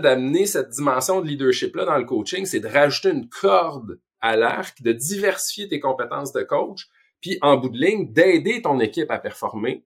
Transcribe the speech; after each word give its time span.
d'amener 0.00 0.46
cette 0.46 0.70
dimension 0.70 1.20
de 1.20 1.28
leadership-là 1.28 1.84
dans 1.84 1.98
le 1.98 2.04
coaching, 2.04 2.46
c'est 2.46 2.60
de 2.60 2.66
rajouter 2.66 3.10
une 3.10 3.28
corde 3.28 4.00
à 4.20 4.36
l'arc, 4.36 4.82
de 4.82 4.92
diversifier 4.92 5.68
tes 5.68 5.78
compétences 5.78 6.32
de 6.32 6.42
coach, 6.42 6.88
puis 7.20 7.38
en 7.42 7.56
bout 7.56 7.68
de 7.68 7.78
ligne, 7.78 8.12
d'aider 8.12 8.60
ton 8.60 8.80
équipe 8.80 9.10
à 9.10 9.18
performer. 9.18 9.84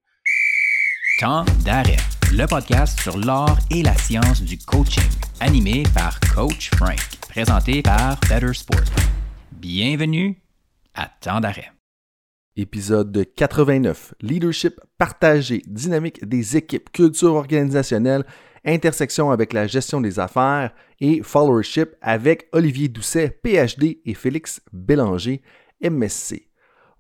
Temps 1.21 1.45
d'arrêt, 1.65 1.97
le 2.33 2.47
podcast 2.47 2.99
sur 3.01 3.19
l'art 3.19 3.59
et 3.71 3.83
la 3.83 3.95
science 3.95 4.41
du 4.41 4.57
coaching, 4.57 5.11
animé 5.41 5.83
par 5.95 6.19
Coach 6.35 6.71
Frank, 6.77 6.99
présenté 7.29 7.83
par 7.83 8.19
Better 8.31 8.55
Sport. 8.55 8.81
Bienvenue 9.53 10.41
à 10.95 11.11
Temps 11.21 11.41
d'arrêt. 11.41 11.71
Épisode 12.57 13.27
89. 13.37 14.15
Leadership 14.21 14.81
partagé, 14.97 15.63
dynamique 15.67 16.27
des 16.27 16.57
équipes, 16.57 16.91
culture 16.91 17.35
organisationnelle, 17.35 18.25
intersection 18.69 19.31
avec 19.31 19.53
la 19.53 19.67
gestion 19.67 20.01
des 20.01 20.21
affaires 20.21 20.73
et 21.01 21.23
followership 21.23 21.91
avec 22.01 22.49
Olivier 22.53 22.89
Doucet, 22.89 23.31
PhD 23.43 23.99
et 24.05 24.15
Félix 24.15 24.61
Bélanger, 24.73 25.43
MSC. 25.83 26.49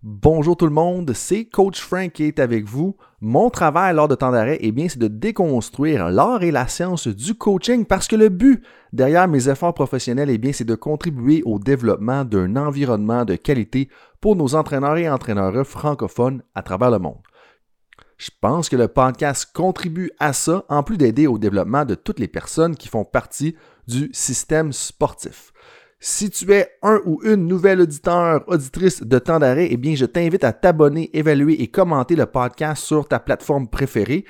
Bonjour 0.02 0.56
tout 0.56 0.66
le 0.66 0.72
monde, 0.72 1.12
c'est 1.12 1.46
Coach 1.46 1.80
Frank 1.80 2.12
qui 2.12 2.22
est 2.22 2.38
avec 2.38 2.64
vous. 2.64 2.96
Mon 3.20 3.50
travail 3.50 3.96
lors 3.96 4.06
de 4.06 4.14
temps 4.14 4.30
d'arrêt, 4.30 4.58
eh 4.60 4.70
bien, 4.70 4.88
c'est 4.88 5.00
de 5.00 5.08
déconstruire 5.08 6.08
l'art 6.08 6.44
et 6.44 6.52
la 6.52 6.68
science 6.68 7.08
du 7.08 7.34
coaching 7.34 7.84
parce 7.84 8.06
que 8.06 8.14
le 8.14 8.28
but 8.28 8.62
derrière 8.92 9.26
mes 9.26 9.48
efforts 9.48 9.74
professionnels, 9.74 10.30
eh 10.30 10.38
bien, 10.38 10.52
c'est 10.52 10.64
de 10.64 10.76
contribuer 10.76 11.42
au 11.44 11.58
développement 11.58 12.24
d'un 12.24 12.54
environnement 12.54 13.24
de 13.24 13.34
qualité 13.34 13.88
pour 14.20 14.36
nos 14.36 14.54
entraîneurs 14.54 14.96
et 14.98 15.10
entraîneurs 15.10 15.66
francophones 15.66 16.42
à 16.54 16.62
travers 16.62 16.92
le 16.92 17.00
monde. 17.00 17.18
Je 18.18 18.30
pense 18.40 18.68
que 18.68 18.74
le 18.74 18.88
podcast 18.88 19.48
contribue 19.54 20.10
à 20.18 20.32
ça, 20.32 20.64
en 20.68 20.82
plus 20.82 20.98
d'aider 20.98 21.28
au 21.28 21.38
développement 21.38 21.84
de 21.84 21.94
toutes 21.94 22.18
les 22.18 22.26
personnes 22.26 22.74
qui 22.74 22.88
font 22.88 23.04
partie 23.04 23.54
du 23.86 24.10
système 24.12 24.72
sportif. 24.72 25.52
Si 26.00 26.28
tu 26.28 26.52
es 26.52 26.68
un 26.82 27.00
ou 27.06 27.20
une 27.22 27.46
nouvelle 27.46 27.80
auditeur, 27.80 28.42
auditrice 28.48 29.04
de 29.04 29.18
temps 29.20 29.38
d'arrêt, 29.38 29.68
eh 29.70 29.76
bien, 29.76 29.94
je 29.94 30.04
t'invite 30.04 30.42
à 30.42 30.52
t'abonner, 30.52 31.16
évaluer 31.16 31.62
et 31.62 31.68
commenter 31.68 32.16
le 32.16 32.26
podcast 32.26 32.82
sur 32.82 33.06
ta 33.06 33.20
plateforme 33.20 33.68
préférée. 33.68 34.24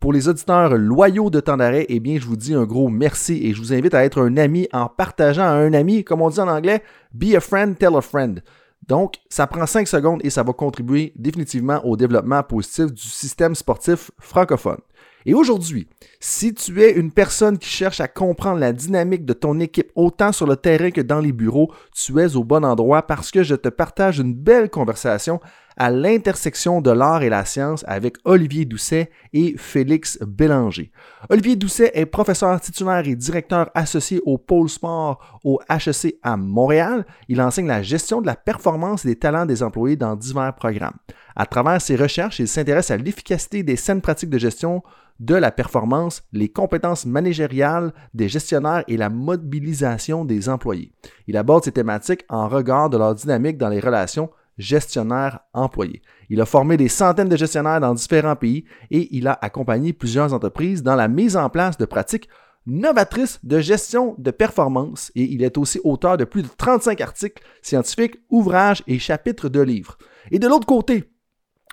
Pour 0.00 0.14
les 0.14 0.26
auditeurs 0.26 0.78
loyaux 0.78 1.28
de 1.28 1.40
temps 1.40 1.58
d'arrêt, 1.58 1.84
eh 1.90 2.00
bien, 2.00 2.18
je 2.18 2.24
vous 2.24 2.36
dis 2.36 2.54
un 2.54 2.64
gros 2.64 2.88
merci 2.88 3.40
et 3.44 3.52
je 3.52 3.60
vous 3.60 3.74
invite 3.74 3.92
à 3.92 4.06
être 4.06 4.22
un 4.22 4.38
ami 4.38 4.68
en 4.72 4.88
partageant 4.88 5.44
à 5.44 5.52
un 5.52 5.74
ami, 5.74 6.02
comme 6.02 6.22
on 6.22 6.30
dit 6.30 6.40
en 6.40 6.48
anglais, 6.48 6.82
be 7.12 7.34
a 7.34 7.40
friend, 7.40 7.76
tell 7.76 7.94
a 7.94 8.00
friend. 8.00 8.42
Donc, 8.88 9.14
ça 9.28 9.46
prend 9.46 9.66
5 9.66 9.88
secondes 9.88 10.20
et 10.24 10.30
ça 10.30 10.42
va 10.42 10.52
contribuer 10.52 11.12
définitivement 11.16 11.84
au 11.84 11.96
développement 11.96 12.42
positif 12.42 12.86
du 12.92 13.02
système 13.02 13.54
sportif 13.54 14.10
francophone. 14.18 14.80
Et 15.26 15.32
aujourd'hui, 15.32 15.88
si 16.20 16.52
tu 16.52 16.82
es 16.82 16.92
une 16.92 17.10
personne 17.10 17.56
qui 17.56 17.68
cherche 17.68 18.00
à 18.00 18.08
comprendre 18.08 18.58
la 18.60 18.74
dynamique 18.74 19.24
de 19.24 19.32
ton 19.32 19.58
équipe 19.58 19.90
autant 19.94 20.32
sur 20.32 20.46
le 20.46 20.56
terrain 20.56 20.90
que 20.90 21.00
dans 21.00 21.20
les 21.20 21.32
bureaux, 21.32 21.72
tu 21.94 22.20
es 22.20 22.36
au 22.36 22.44
bon 22.44 22.62
endroit 22.62 23.06
parce 23.06 23.30
que 23.30 23.42
je 23.42 23.54
te 23.54 23.70
partage 23.70 24.18
une 24.18 24.34
belle 24.34 24.68
conversation 24.68 25.40
à 25.76 25.90
l'intersection 25.90 26.80
de 26.80 26.90
l'art 26.90 27.22
et 27.22 27.28
la 27.28 27.44
science 27.44 27.84
avec 27.86 28.16
Olivier 28.24 28.64
Doucet 28.64 29.10
et 29.32 29.54
Félix 29.56 30.18
Bélanger. 30.22 30.90
Olivier 31.28 31.56
Doucet 31.56 31.90
est 31.94 32.06
professeur 32.06 32.60
titulaire 32.60 33.06
et 33.06 33.16
directeur 33.16 33.70
associé 33.74 34.20
au 34.24 34.38
pôle 34.38 34.68
sport 34.68 35.40
au 35.44 35.60
HEC 35.68 36.16
à 36.22 36.36
Montréal. 36.36 37.04
Il 37.28 37.40
enseigne 37.40 37.66
la 37.66 37.82
gestion 37.82 38.20
de 38.20 38.26
la 38.26 38.36
performance 38.36 39.04
et 39.04 39.08
des 39.08 39.18
talents 39.18 39.46
des 39.46 39.62
employés 39.62 39.96
dans 39.96 40.16
divers 40.16 40.54
programmes. 40.54 40.98
À 41.36 41.46
travers 41.46 41.80
ses 41.80 41.96
recherches, 41.96 42.38
il 42.38 42.48
s'intéresse 42.48 42.90
à 42.90 42.96
l'efficacité 42.96 43.62
des 43.62 43.76
saines 43.76 44.00
pratiques 44.00 44.30
de 44.30 44.38
gestion 44.38 44.82
de 45.20 45.34
la 45.34 45.52
performance, 45.52 46.22
les 46.32 46.48
compétences 46.48 47.06
managériales 47.06 47.92
des 48.14 48.28
gestionnaires 48.28 48.84
et 48.88 48.96
la 48.96 49.10
mobilisation 49.10 50.24
des 50.24 50.48
employés. 50.48 50.92
Il 51.26 51.36
aborde 51.36 51.64
ces 51.64 51.72
thématiques 51.72 52.24
en 52.28 52.48
regard 52.48 52.90
de 52.90 52.98
leur 52.98 53.14
dynamique 53.14 53.58
dans 53.58 53.68
les 53.68 53.80
relations 53.80 54.30
gestionnaires-employés. 54.58 56.02
Il 56.30 56.40
a 56.40 56.46
formé 56.46 56.76
des 56.76 56.88
centaines 56.88 57.28
de 57.28 57.36
gestionnaires 57.36 57.80
dans 57.80 57.94
différents 57.94 58.36
pays 58.36 58.64
et 58.90 59.14
il 59.16 59.28
a 59.28 59.38
accompagné 59.40 59.92
plusieurs 59.92 60.32
entreprises 60.32 60.82
dans 60.82 60.94
la 60.96 61.08
mise 61.08 61.36
en 61.36 61.48
place 61.50 61.76
de 61.76 61.84
pratiques 61.84 62.28
novatrices 62.66 63.40
de 63.42 63.60
gestion 63.60 64.14
de 64.18 64.30
performance 64.30 65.12
et 65.14 65.24
il 65.24 65.42
est 65.42 65.58
aussi 65.58 65.80
auteur 65.84 66.16
de 66.16 66.24
plus 66.24 66.42
de 66.42 66.48
35 66.48 67.00
articles 67.00 67.42
scientifiques, 67.62 68.16
ouvrages 68.30 68.82
et 68.86 68.98
chapitres 68.98 69.48
de 69.48 69.60
livres. 69.60 69.98
Et 70.30 70.38
de 70.38 70.48
l'autre 70.48 70.66
côté, 70.66 71.10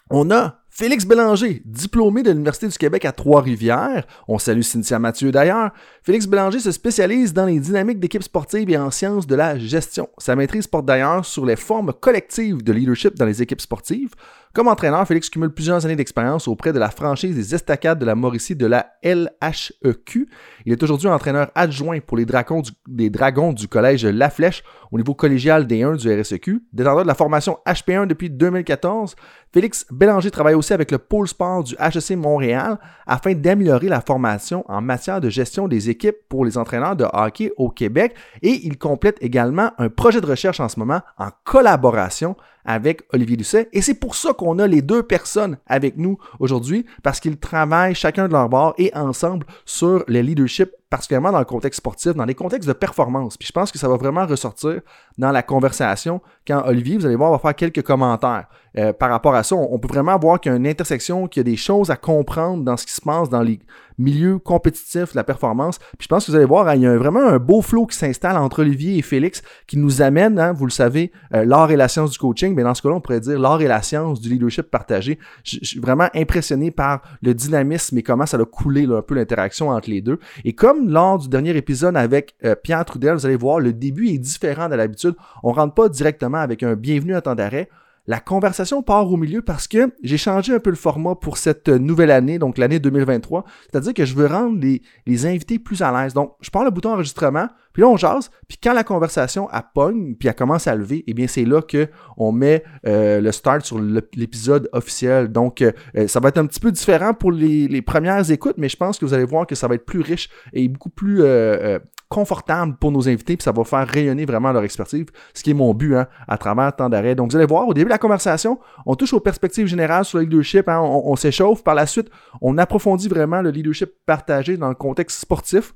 on 0.10 0.32
a 0.32 0.61
Félix 0.74 1.06
Bélanger, 1.06 1.62
diplômé 1.66 2.24
de 2.24 2.32
l'Université 2.32 2.66
du 2.66 2.78
Québec 2.78 3.04
à 3.04 3.12
Trois-Rivières. 3.12 4.08
On 4.30 4.40
salue 4.40 4.62
Cynthia 4.62 5.00
Mathieu 5.00 5.30
d'ailleurs. 5.30 5.72
Félix 6.02 6.26
Bélanger 6.26 6.62
se 6.62 6.72
spécialise 6.72 7.34
dans 7.34 7.46
les 7.46 7.60
dynamiques 7.60 8.00
d'équipes 8.00 8.24
sportives 8.24 8.70
et 8.70 8.78
en 8.78 8.90
sciences 8.90 9.28
de 9.28 9.36
la 9.36 9.60
gestion. 9.60 10.08
Sa 10.18 10.38
maîtrise 10.38 10.68
porte 10.68 10.86
d'ailleurs 10.86 11.26
sur 11.26 11.46
les 11.46 11.58
formes 11.58 11.92
collectives 11.92 12.64
de 12.64 12.72
leadership 12.72 13.16
dans 13.16 13.26
les 13.26 13.42
équipes 13.42 13.60
sportives. 13.60 14.12
Comme 14.54 14.68
entraîneur, 14.68 15.08
Félix 15.08 15.30
cumule 15.30 15.54
plusieurs 15.54 15.86
années 15.86 15.96
d'expérience 15.96 16.48
auprès 16.50 16.74
de 16.74 16.80
la 16.80 16.90
franchise 16.90 17.36
des 17.36 17.56
Estacades 17.56 18.00
de 18.00 18.06
la 18.06 18.16
Mauricie 18.16 18.56
de 18.56 18.66
la 18.66 18.94
LHEQ. 19.02 20.28
Il 20.66 20.74
est 20.74 20.84
aujourd'hui 20.84 21.08
entraîneur 21.08 21.52
adjoint 21.56 22.00
pour 22.02 22.18
les 22.18 22.26
Dragons 22.26 23.54
du, 23.54 23.68
Collège 23.70 24.06
La 24.06 24.30
Flèche 24.30 24.64
au 24.92 24.98
niveau 24.98 25.14
collégial 25.14 25.68
D1 25.68 25.96
du 25.96 26.22
RSEQ, 26.22 26.64
détenteur 26.74 27.04
de 27.04 27.08
la 27.08 27.16
formation 27.16 27.60
HP1 27.66 28.08
depuis 28.08 28.30
2014. 28.30 29.16
Félix 29.54 29.86
Bélanger 29.90 30.32
travaille 30.32 30.56
aussi 30.62 30.74
avec 30.74 30.92
le 30.92 31.00
pôle 31.00 31.28
sport 31.28 31.64
du 31.64 31.76
HEC 31.80 32.16
Montréal 32.16 32.78
afin 33.08 33.34
d'améliorer 33.34 33.88
la 33.88 34.00
formation 34.00 34.64
en 34.68 34.80
matière 34.80 35.20
de 35.20 35.28
gestion 35.28 35.68
des 35.68 35.90
équipes 35.90 36.18
pour 36.30 36.46
les 36.46 36.56
entraîneurs 36.56 36.96
de 36.96 37.06
hockey 37.12 37.52
au 37.58 37.70
Québec. 37.70 38.16
Et 38.44 38.62
il 38.64 38.78
complète 38.78 39.18
également 39.22 39.72
un 39.80 39.90
projet 39.90 40.22
de 40.22 40.28
recherche 40.28 40.60
en 40.60 40.70
ce 40.70 40.80
moment 40.80 41.02
en 41.18 41.30
collaboration 41.44 42.36
avec 42.66 43.04
Olivier 43.14 43.38
Doucet. 43.38 43.70
Et 43.74 43.82
c'est 43.82 43.96
pour 43.96 44.16
ça 44.16 44.34
qu'on 44.34 44.60
a 44.60 44.68
les 44.68 44.82
deux 44.82 45.04
personnes 45.04 45.58
avec 45.68 45.98
nous 45.98 46.18
aujourd'hui, 46.40 46.86
parce 47.04 47.20
qu'ils 47.20 47.38
travaillent 47.38 47.96
chacun 47.96 48.28
de 48.28 48.34
leur 48.34 48.50
bord 48.50 48.74
et 48.78 48.96
ensemble 48.96 49.46
sur 49.66 50.04
le 50.08 50.22
leadership 50.22 50.72
particulièrement 50.92 51.32
dans 51.32 51.40
le 51.40 51.46
contexte 51.46 51.78
sportif, 51.78 52.14
dans 52.14 52.26
les 52.26 52.36
contextes 52.36 52.68
de 52.68 52.74
performance. 52.74 53.38
Puis 53.38 53.48
je 53.48 53.54
pense 53.54 53.72
que 53.72 53.80
ça 53.80 53.88
va 53.88 53.96
vraiment 53.96 54.26
ressortir 54.26 54.82
dans 55.18 55.32
la 55.32 55.42
conversation 55.42 56.22
quand 56.46 56.64
Olivier, 56.66 56.98
vous 56.98 57.06
allez 57.06 57.16
voir, 57.16 57.32
va 57.32 57.40
faire 57.40 57.56
quelques 57.56 57.82
commentaires 57.82 58.48
euh, 58.78 58.92
par 58.92 59.10
rapport 59.10 59.34
à 59.34 59.44
ça. 59.44 59.56
On, 59.56 59.80
peut 59.80 59.88
vraiment 59.88 60.20
voir 60.20 60.42
qu'il 60.42 60.52
y 60.52 60.54
a 60.54 60.58
une 60.58 60.68
intersection, 60.68 61.28
qu'il 61.28 61.40
y 61.40 61.46
a 61.48 61.50
des 61.50 61.56
choses 61.56 61.90
à 61.90 61.96
comprendre 61.96 62.64
dans 62.64 62.76
ce 62.76 62.86
qui 62.86 62.92
se 62.92 63.02
passe 63.02 63.30
dans 63.30 63.42
les 63.42 63.60
milieux 64.02 64.40
compétitifs 64.40 65.12
de 65.12 65.16
la 65.16 65.24
performance. 65.24 65.78
Puis 65.98 66.04
je 66.04 66.08
pense 66.08 66.26
que 66.26 66.32
vous 66.32 66.36
allez 66.36 66.46
voir, 66.46 66.68
hein, 66.68 66.76
il 66.76 66.82
y 66.82 66.88
a 66.88 66.98
vraiment 66.98 67.26
un 67.26 67.40
beau 67.40 67.62
flow 67.62 67.86
qui 67.86 67.98
s'installe 67.98 68.38
entre 68.38 68.60
Olivier 68.60 68.98
et 68.98 69.02
Félix 69.02 69.42
qui 69.68 69.78
nous 69.78 70.02
amène, 70.02 70.40
hein, 70.40 70.54
vous 70.54 70.66
le 70.66 70.72
savez, 70.72 71.12
euh, 71.34 71.46
l'art 71.46 71.72
et 71.72 71.76
la 71.76 71.88
science 71.88 72.12
du 72.12 72.18
coaching. 72.18 72.54
Mais 72.56 72.64
dans 72.64 72.74
ce 72.74 72.82
cas-là, 72.82 72.96
on 72.96 73.02
pourrait 73.02 73.20
dire 73.20 73.40
l'art 73.40 73.62
et 73.62 73.68
la 73.68 73.82
science 73.82 74.20
du 74.20 74.30
leadership 74.30 74.70
partagé. 74.70 75.20
Je, 75.44 75.60
suis 75.62 75.80
vraiment 75.80 76.08
impressionné 76.16 76.72
par 76.72 77.02
le 77.22 77.34
dynamisme 77.34 77.98
et 77.98 78.04
comment 78.04 78.26
ça 78.26 78.38
a 78.38 78.46
coulé 78.46 78.86
un 78.86 79.02
peu 79.02 79.16
l'interaction 79.16 79.70
entre 79.70 79.90
les 79.90 80.02
deux. 80.02 80.20
Et 80.44 80.54
comme 80.54 80.90
lors 80.90 81.20
du 81.20 81.30
dernier 81.30 81.56
épisode 81.56 81.96
avec 81.96 82.36
euh, 82.44 82.56
Pierre 82.56 82.86
Trudel, 82.86 83.14
vous 83.14 83.26
allez 83.26 83.36
voir, 83.36 83.60
le 83.60 83.74
début 83.74 84.10
est 84.10 84.18
différent 84.18 84.70
de 84.70 84.76
l'habitude. 84.76 85.16
On 85.44 85.52
rentre 85.52 85.74
pas 85.74 85.90
directement 85.90 86.40
avec 86.40 86.64
un 86.64 86.76
bienvenue 86.76 87.16
à 87.16 87.22
temps 87.22 87.36
d'arrêt. 87.36 87.70
La 88.08 88.20
conversation 88.20 88.82
part 88.82 89.12
au 89.12 89.18
milieu 89.18 89.42
parce 89.42 89.68
que 89.68 89.94
j'ai 90.02 90.18
changé 90.18 90.54
un 90.54 90.60
peu 90.60 90.72
le 90.72 90.76
format 90.76 91.16
pour 91.16 91.38
cette 91.38 91.70
nouvelle 91.70 92.12
année, 92.12 92.40
donc 92.40 92.58
l'année 92.58 92.80
2023. 92.80 93.46
C'est-à-dire 93.70 93.94
que 93.94 94.06
je 94.06 94.16
veux 94.16 94.26
rendre 94.26 94.60
les, 94.60 94.82
les, 95.06 95.26
invités 95.26 95.60
plus 95.60 95.82
à 95.82 95.92
l'aise. 95.92 96.14
Donc, 96.14 96.36
je 96.42 96.50
prends 96.50 96.64
le 96.64 96.72
bouton 96.72 96.94
enregistrement, 96.94 97.48
puis 97.74 97.82
là, 97.82 97.88
on 97.88 97.98
jase, 97.98 98.32
puis 98.48 98.58
quand 98.62 98.74
la 98.74 98.84
conversation 98.84 99.48
a 99.50 99.62
pogne, 99.62 100.16
puis 100.16 100.28
elle 100.28 100.36
commence 100.36 100.68
à 100.68 100.76
lever, 100.76 101.04
eh 101.08 101.14
bien, 101.14 101.28
c'est 101.28 101.46
là 101.46 101.62
qu'on 101.62 102.32
met 102.32 102.64
euh, 102.86 103.22
le 103.22 103.32
start 103.32 103.66
sur 103.66 103.80
l'épisode 103.80 104.68
officiel. 104.74 105.32
Donc, 105.32 105.62
euh, 105.62 105.72
ça 106.08 106.20
va 106.20 106.30
être 106.30 106.38
un 106.38 106.46
petit 106.48 106.60
peu 106.60 106.72
différent 106.72 107.14
pour 107.14 107.32
les, 107.32 107.82
premières 107.82 108.30
écoutes, 108.30 108.56
mais 108.58 108.70
je 108.70 108.78
pense 108.78 108.98
que 108.98 109.06
vous 109.06 109.14
allez 109.14 109.26
voir 109.26 109.48
que 109.48 109.56
ça 109.56 109.68
va 109.68 109.76
être 109.76 109.86
plus 109.86 110.02
riche 110.02 110.30
et 110.54 110.68
beaucoup 110.68 110.90
plus 110.90 111.22
euh, 111.22 111.80
confortable 112.12 112.76
pour 112.76 112.92
nos 112.92 113.08
invités, 113.08 113.38
puis 113.38 113.44
ça 113.44 113.54
va 113.54 113.64
faire 113.64 113.88
rayonner 113.88 114.26
vraiment 114.26 114.52
leur 114.52 114.64
expertise, 114.64 115.06
ce 115.34 115.42
qui 115.42 115.52
est 115.52 115.54
mon 115.54 115.74
but 115.74 115.96
hein, 115.96 116.08
à 116.28 116.38
travers 116.38 116.76
tant 116.76 116.90
d'arrêts. 116.90 117.16
Donc, 117.16 117.32
vous 117.32 117.38
allez 117.38 117.46
voir, 117.46 117.66
au 117.70 117.74
début 117.74 117.86
de 117.86 117.92
la 117.92 117.98
conversation, 117.98 118.60
on 118.86 118.96
touche 118.96 119.14
aux 119.14 119.22
perspectives 119.22 119.66
générales 119.66 120.04
sur 120.04 120.18
le 120.18 120.26
leadership, 120.26 120.68
hein, 120.68 120.82
on, 120.82 121.16
s'échauffe. 121.16 121.64
Par 121.64 121.74
la 121.74 121.88
suite, 121.88 122.10
on 122.42 122.58
approfondit 122.58 123.08
vraiment 123.08 123.42
le 123.42 123.50
leadership 123.50 123.90
partagé 124.06 124.58
dans 124.58 124.68
le 124.68 124.76
contexte 124.76 125.22
sportif. 125.22 125.74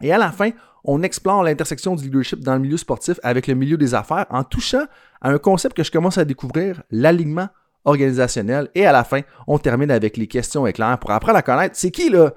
Et 0.00 0.12
à 0.12 0.18
la 0.18 0.30
fin, 0.30 0.50
on 0.84 1.02
explore 1.02 1.42
l'intersection 1.42 1.96
du 1.96 2.04
leadership 2.04 2.38
dans 2.38 2.54
le 2.54 2.60
milieu 2.60 2.76
sportif 2.76 3.18
avec 3.24 3.48
le 3.48 3.54
milieu 3.54 3.76
des 3.76 3.94
affaires 3.94 4.26
en 4.30 4.44
touchant 4.44 4.84
à 5.20 5.30
un 5.30 5.38
concept 5.38 5.76
que 5.76 5.82
je 5.82 5.90
commence 5.90 6.18
à 6.18 6.24
découvrir, 6.24 6.82
l'alignement 6.92 7.48
organisationnel. 7.88 8.68
Et 8.74 8.86
à 8.86 8.92
la 8.92 9.04
fin, 9.04 9.22
on 9.46 9.58
termine 9.58 9.90
avec 9.90 10.16
les 10.16 10.26
questions 10.26 10.66
éclairs 10.66 10.98
pour 10.98 11.10
apprendre 11.10 11.38
à 11.38 11.42
connaître 11.42 11.74
c'est 11.76 11.90
qui 11.90 12.10
là, 12.10 12.34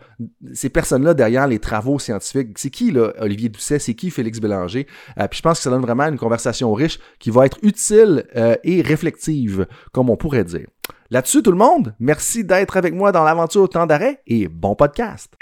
ces 0.53 0.69
personnes-là 0.69 1.13
derrière 1.13 1.48
les 1.48 1.59
travaux 1.59 2.00
scientifiques. 2.00 2.57
C'est 2.57 2.69
qui 2.69 2.92
là, 2.92 3.13
Olivier 3.19 3.50
Doucet, 3.50 3.80
c'est 3.80 3.94
qui 3.94 4.09
Félix 4.09 4.39
Bélanger? 4.39 4.88
Euh, 5.19 5.27
puis 5.27 5.38
je 5.38 5.44
pense 5.44 5.57
que 5.57 5.63
ça 5.63 5.69
donne 5.69 5.81
vraiment 5.81 6.07
une 6.07 6.18
conversation 6.18 6.74
riche 6.74 7.00
qui 7.19 7.30
va 7.30 7.45
être 7.45 7.57
utile 7.62 8.25
euh, 8.36 8.56
et 8.63 8.81
réflexive, 8.81 9.68
comme 9.92 10.09
on 10.09 10.18
pourrait 10.18 10.45
dire. 10.45 10.68
Là-dessus, 11.09 11.44
tout 11.44 11.51
le 11.51 11.57
monde, 11.57 11.94
merci 12.00 12.44
d'être 12.44 12.77
avec 12.77 12.94
moi 12.94 13.12
dans 13.12 13.24
l'aventure 13.24 13.68
temps 13.68 13.86
d'arrêt 13.86 14.21
et 14.27 14.48
bon 14.48 14.75
podcast. 14.75 15.33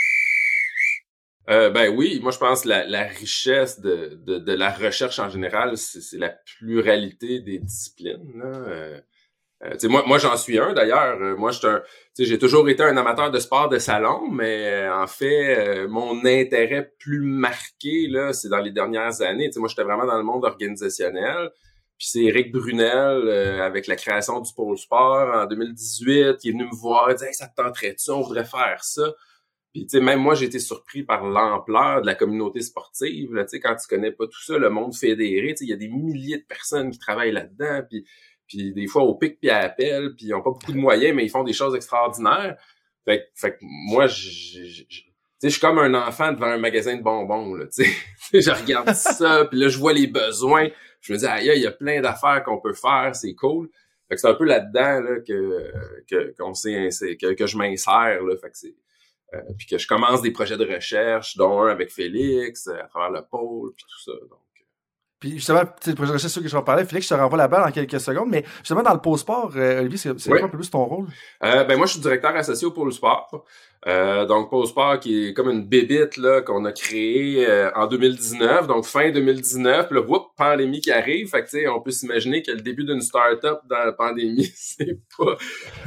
Euh, 1.50 1.72
ben 1.72 1.92
oui, 1.96 2.20
moi 2.22 2.32
je 2.32 2.38
pense 2.38 2.62
que 2.62 2.70
la, 2.70 3.04
richesse 3.04 3.80
de, 3.80 4.54
la 4.54 4.70
recherche 4.70 5.18
en 5.18 5.30
général, 5.30 5.78
c'est 5.78 6.18
la 6.18 6.30
pluralité 6.30 7.40
des 7.40 7.58
disciplines. 7.58 8.34
Là. 8.36 8.46
Euh, 8.46 9.02
euh 9.64 9.76
moi, 9.90 10.04
moi 10.08 10.18
j'en 10.18 10.38
suis 10.38 10.58
un 10.58 10.74
d'ailleurs. 10.74 11.22
Euh, 11.22 11.36
moi, 11.36 11.52
j'ai 12.18 12.40
toujours 12.40 12.68
été 12.70 12.84
un 12.84 12.96
amateur 12.98 13.32
de 13.32 13.40
sport 13.40 13.70
de 13.70 13.80
salon, 13.80 14.30
mais 14.32 14.88
en 14.88 15.08
fait, 15.08 15.88
mon 15.88 16.26
intérêt 16.26 16.94
plus 17.00 17.22
marqué 17.22 18.08
là, 18.08 18.34
c'est 18.34 18.50
dans 18.50 18.60
les 18.60 18.72
dernières 18.72 19.22
années. 19.22 19.50
moi, 19.58 19.68
j'étais 19.68 19.84
vraiment 19.84 20.06
dans 20.06 20.18
le 20.18 20.24
monde 20.24 20.46
organisationnel. 20.46 21.52
Puis 21.98 22.08
c'est 22.12 22.24
Eric 22.24 22.54
Brunel, 22.54 23.30
avec 23.62 23.88
la 23.88 23.98
création 23.98 24.40
du 24.40 24.54
pôle 24.54 24.78
sport 24.78 25.36
en 25.36 25.46
2018, 25.46 26.38
qui 26.38 26.50
est 26.50 26.52
venu 26.54 26.66
me 26.66 26.76
voir 26.76 27.12
et 27.12 27.16
dit 27.16 27.26
ça 27.34 27.48
te 27.48 27.62
tenterait-tu, 27.62 28.12
on 28.12 28.22
voudrait 28.22 28.46
faire 28.46 28.84
ça. 28.84 29.14
Puis, 29.72 29.86
tu 29.86 29.98
sais, 29.98 30.04
même 30.04 30.20
moi, 30.20 30.34
j'ai 30.34 30.46
été 30.46 30.60
surpris 30.60 31.04
par 31.04 31.24
l'ampleur 31.24 32.02
de 32.02 32.08
la 32.08 32.16
communauté 32.16 32.62
sportive. 32.62 33.36
Là, 33.36 33.46
quand 33.62 33.76
tu 33.76 33.88
connais 33.88 34.12
pas 34.12 34.26
tout 34.26 34.42
ça, 34.42 34.58
le 34.58 34.70
monde 34.70 34.96
fédéré, 34.96 35.54
il 35.62 35.68
y 35.68 35.74
a 35.74 35.76
des 35.76 35.90
milliers 35.90 36.40
de 36.40 36.44
personnes 36.44 36.90
qui 36.90 36.98
travaillent 36.98 37.32
là-dedans. 37.32 37.82
Puis, 37.88 38.04
puis 38.50 38.74
des 38.74 38.88
fois, 38.88 39.04
au 39.04 39.16
pic 39.16 39.40
puis 39.40 39.50
à 39.50 39.60
appel, 39.60 40.16
puis 40.16 40.26
ils 40.26 40.34
ont 40.34 40.42
pas 40.42 40.50
beaucoup 40.50 40.74
de 40.74 40.78
moyens, 40.78 41.16
mais 41.16 41.24
ils 41.24 41.30
font 41.30 41.44
des 41.44 41.54
choses 41.54 41.76
extraordinaires. 41.76 42.58
Fait, 43.06 43.30
fait 43.36 43.52
que 43.52 43.58
moi, 43.62 44.08
je, 44.08 44.84
suis 45.48 45.60
comme 45.62 45.80
un 45.80 45.94
enfant 45.94 46.34
devant 46.34 46.48
un 46.48 46.58
magasin 46.58 46.98
de 46.98 47.02
bonbons, 47.04 47.54
là, 47.54 47.66
tu 47.68 47.86
sais. 47.86 48.42
je 48.42 48.52
regarde 48.52 48.94
ça, 48.94 49.46
puis 49.50 49.60
là, 49.60 49.70
je 49.70 49.78
vois 49.78 49.94
les 49.94 50.08
besoins. 50.08 50.68
Je 51.00 51.14
me 51.14 51.18
dis, 51.18 51.26
aïe, 51.26 51.52
il 51.56 51.62
y 51.62 51.68
a 51.68 51.72
plein 51.72 52.02
d'affaires 52.02 52.44
qu'on 52.44 52.60
peut 52.60 52.74
faire, 52.74 53.16
c'est 53.16 53.36
cool. 53.36 53.70
Fait 54.10 54.16
que 54.16 54.22
c'est 54.22 54.28
un 54.28 54.34
peu 54.34 54.46
là-dedans 54.46 55.02
là, 55.02 55.20
que, 55.20 55.72
que, 56.10 56.36
qu'on 56.38 56.54
que, 56.54 57.34
que 57.34 57.46
je 57.46 57.58
m'insère. 57.58 58.24
Là. 58.24 58.36
Fait 58.38 58.50
que 58.50 58.58
c'est, 58.58 58.76
euh, 59.36 59.42
puis 59.58 59.68
que 59.68 59.78
je 59.78 59.88
commence 59.88 60.24
des 60.24 60.32
projets 60.32 60.58
de 60.58 60.66
recherche, 60.66 61.38
dont 61.38 61.62
un 61.62 61.70
avec 61.70 61.92
Félix, 61.92 62.68
à 62.68 62.88
travers 62.88 63.12
le 63.12 63.22
pôle, 63.30 63.74
puis 63.76 63.86
tout 63.88 64.02
ça. 64.04 64.18
Donc. 64.28 64.40
Puis 65.20 65.32
justement, 65.34 65.62
le 65.62 65.94
projet 65.96 66.10
de 66.10 66.14
recherche 66.14 66.32
sur 66.32 66.42
que 66.42 66.48
je 66.48 66.54
vais 66.54 66.60
en 66.60 66.64
parler, 66.64 66.86
Félix, 66.86 67.08
je 67.08 67.14
te 67.14 67.20
renvoie 67.20 67.38
la 67.38 67.48
balle 67.48 67.68
en 67.68 67.72
quelques 67.72 68.00
secondes, 68.00 68.30
mais 68.30 68.46
justement 68.60 68.82
dans 68.82 68.94
le 68.94 69.02
pôle 69.02 69.18
sport, 69.18 69.52
Olivier, 69.56 69.98
c'est 69.98 70.30
quoi 70.30 70.44
un 70.44 70.48
peu 70.48 70.58
plus 70.58 70.70
ton 70.70 70.86
rôle? 70.86 71.08
Euh, 71.44 71.66
ben 71.66 71.78
moi, 71.78 71.88
je 71.88 71.94
suis 71.94 72.02
directeur 72.02 72.36
associé 72.36 72.68
au 72.68 72.72
pôle 72.72 72.94
sport. 72.94 73.46
Euh, 73.88 74.26
donc 74.26 74.50
pôle 74.50 74.68
sport 74.68 75.00
qui 75.00 75.28
est 75.28 75.34
comme 75.34 75.50
une 75.50 75.66
bébite 75.66 76.18
là 76.18 76.42
qu'on 76.42 76.66
a 76.66 76.72
créée 76.74 77.48
en 77.76 77.88
2019, 77.88 78.68
donc 78.68 78.86
fin 78.86 79.10
2019, 79.10 79.88
puis 79.88 79.96
là, 79.96 80.02
whoop, 80.02 80.28
pandémie 80.38 80.82
qui 80.82 80.92
arrive, 80.92 81.30
fait 81.30 81.44
que 81.44 81.50
tu 81.50 81.62
sais, 81.62 81.68
on 81.68 81.82
peut 81.82 81.92
s'imaginer 81.92 82.42
que 82.42 82.52
le 82.52 82.62
début 82.62 82.84
d'une 82.84 83.02
start-up 83.02 83.60
dans 83.70 83.86
la 83.86 83.94
pandémie, 83.94 84.52
c'est 84.56 85.00
pas 85.18 85.38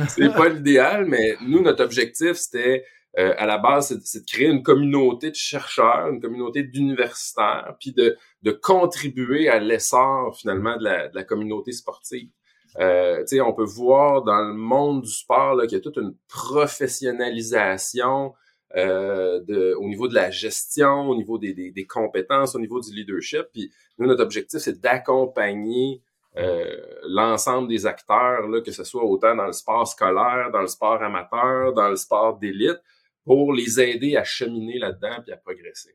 c'est 0.09 0.33
pas 0.33 0.49
l'idéal, 0.49 1.07
mais 1.07 1.37
nous 1.43 1.61
notre 1.61 1.85
objectif 1.85 2.33
c'était 2.33 2.85
euh, 3.19 3.35
à 3.37 3.45
la 3.45 3.59
base, 3.59 3.99
c'est 4.05 4.21
de 4.21 4.27
créer 4.27 4.49
une 4.49 4.63
communauté 4.63 5.31
de 5.31 5.37
chercheurs, 5.37 6.09
une 6.09 6.21
communauté 6.21 6.63
d'universitaires, 6.63 7.75
puis 7.79 7.93
de, 7.93 8.17
de 8.43 8.51
contribuer 8.51 9.49
à 9.49 9.59
l'essor 9.59 10.37
finalement 10.37 10.77
de 10.77 10.85
la, 10.85 11.09
de 11.09 11.15
la 11.15 11.25
communauté 11.25 11.73
sportive. 11.73 12.29
Euh, 12.79 13.25
on 13.45 13.53
peut 13.53 13.65
voir 13.65 14.23
dans 14.23 14.43
le 14.43 14.55
monde 14.55 15.03
du 15.03 15.11
sport 15.11 15.61
qu'il 15.63 15.73
y 15.73 15.77
a 15.77 15.81
toute 15.81 15.99
une 15.99 16.15
professionnalisation 16.29 18.35
euh, 18.77 19.41
de, 19.41 19.75
au 19.75 19.87
niveau 19.87 20.09
de 20.09 20.15
la 20.15 20.31
gestion, 20.31 21.11
au 21.11 21.15
niveau 21.15 21.37
des, 21.37 21.53
des, 21.53 21.71
des, 21.71 21.87
compétences, 21.87 22.55
au 22.55 22.59
niveau 22.59 22.81
du 22.81 22.95
leadership. 22.95 23.43
Puis 23.53 23.71
nous, 23.99 24.07
notre 24.07 24.23
objectif, 24.23 24.61
c'est 24.61 24.81
d'accompagner 24.81 26.03
euh, 26.39 26.81
l'ensemble 27.07 27.69
des 27.69 27.85
acteurs, 27.85 28.49
là, 28.49 28.63
que 28.63 28.73
ce 28.73 28.85
soit 28.85 29.05
autant 29.05 29.37
dans 29.37 29.47
le 29.47 29.53
sport 29.53 29.87
scolaire, 29.87 30.51
dans 30.51 30.63
le 30.63 30.67
sport 30.67 31.03
amateur, 31.03 31.75
dans 31.75 31.91
le 31.91 31.97
sport 31.97 32.39
d'élite, 32.39 32.81
pour 33.25 33.53
les 33.53 33.79
aider 33.79 34.17
à 34.17 34.25
cheminer 34.25 34.79
là-dedans 34.79 35.21
puis 35.23 35.33
à 35.33 35.37
progresser. 35.37 35.95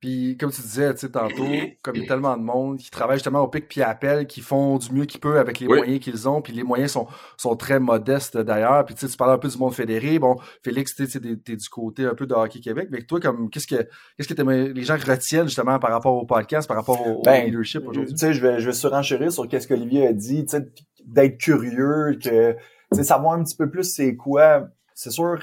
Puis, 0.00 0.36
comme 0.36 0.52
tu 0.52 0.60
disais, 0.60 0.94
tu 0.94 1.00
sais, 1.00 1.08
tantôt, 1.10 1.44
comme 1.82 1.96
il 1.96 2.02
y 2.02 2.04
a 2.04 2.08
tellement 2.08 2.36
de 2.36 2.42
monde 2.42 2.78
qui 2.78 2.88
travaille 2.88 3.16
justement 3.16 3.40
au 3.40 3.48
pic 3.48 3.66
puis 3.68 3.82
appel, 3.82 4.28
qui 4.28 4.42
font 4.42 4.78
du 4.78 4.92
mieux 4.92 5.06
qu'ils 5.06 5.20
peuvent 5.20 5.36
avec 5.36 5.58
les 5.58 5.66
moyens 5.66 5.98
qu'ils 5.98 6.28
ont, 6.28 6.40
puis 6.40 6.52
les 6.52 6.62
moyens 6.62 6.92
sont, 6.92 7.08
sont 7.36 7.56
très 7.56 7.80
modestes 7.80 8.36
d'ailleurs. 8.36 8.84
Puis, 8.84 8.94
tu 8.94 9.00
sais, 9.00 9.08
tu 9.10 9.16
parles 9.16 9.32
un 9.32 9.38
peu 9.38 9.48
du 9.48 9.58
monde 9.58 9.74
fédéré. 9.74 10.20
Bon, 10.20 10.36
Félix, 10.62 10.94
tu 10.94 11.06
sais, 11.08 11.20
t'es 11.20 11.56
du 11.56 11.68
côté 11.68 12.04
un 12.04 12.14
peu 12.14 12.26
de 12.26 12.34
Hockey 12.34 12.60
Québec. 12.60 12.88
Mais 12.92 13.02
toi, 13.02 13.18
comme, 13.18 13.50
qu'est-ce 13.50 13.66
que, 13.66 13.88
qu'est-ce 14.16 14.32
que 14.32 14.40
les 14.40 14.84
gens 14.84 14.96
retiennent 14.96 15.46
justement 15.46 15.80
par 15.80 15.90
rapport 15.90 16.14
au 16.14 16.26
podcast, 16.26 16.68
par 16.68 16.76
rapport 16.76 17.04
au, 17.04 17.22
ben, 17.22 17.46
leadership 17.46 17.84
aujourd'hui? 17.84 18.14
Tu 18.14 18.18
sais, 18.18 18.32
je 18.32 18.40
vais, 18.40 18.60
je 18.60 18.66
vais 18.66 18.74
surenchérir 18.74 19.32
sur 19.32 19.48
qu'est-ce 19.48 19.66
qu'Olivier 19.66 20.06
a 20.06 20.12
dit, 20.12 20.44
tu 20.44 20.56
sais, 20.56 20.68
d'être 21.04 21.38
curieux, 21.38 22.18
que, 22.22 22.52
tu 22.52 22.58
sais, 22.92 23.02
savoir 23.02 23.34
un 23.34 23.42
petit 23.42 23.56
peu 23.56 23.68
plus 23.68 23.84
c'est 23.84 24.14
quoi. 24.14 24.68
C'est 24.94 25.10
sûr, 25.10 25.40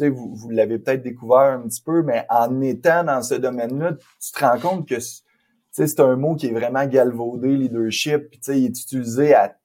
vous, 0.00 0.34
vous 0.34 0.50
l'avez 0.50 0.78
peut-être 0.78 1.02
découvert 1.02 1.58
un 1.58 1.62
petit 1.62 1.82
peu, 1.82 2.02
mais 2.02 2.26
en 2.28 2.60
étant 2.60 3.04
dans 3.04 3.22
ce 3.22 3.34
domaine-là, 3.34 3.94
tu 4.20 4.32
te 4.32 4.38
rends 4.38 4.58
compte 4.58 4.88
que 4.88 4.96
c'est 5.70 6.00
un 6.00 6.16
mot 6.16 6.34
qui 6.34 6.46
est 6.46 6.52
vraiment 6.52 6.86
galvaudé, 6.86 7.48
leadership, 7.48 8.30
puis 8.30 8.40
il 8.48 8.64
est 8.66 8.80
utilisé 8.80 9.34
à 9.34 9.56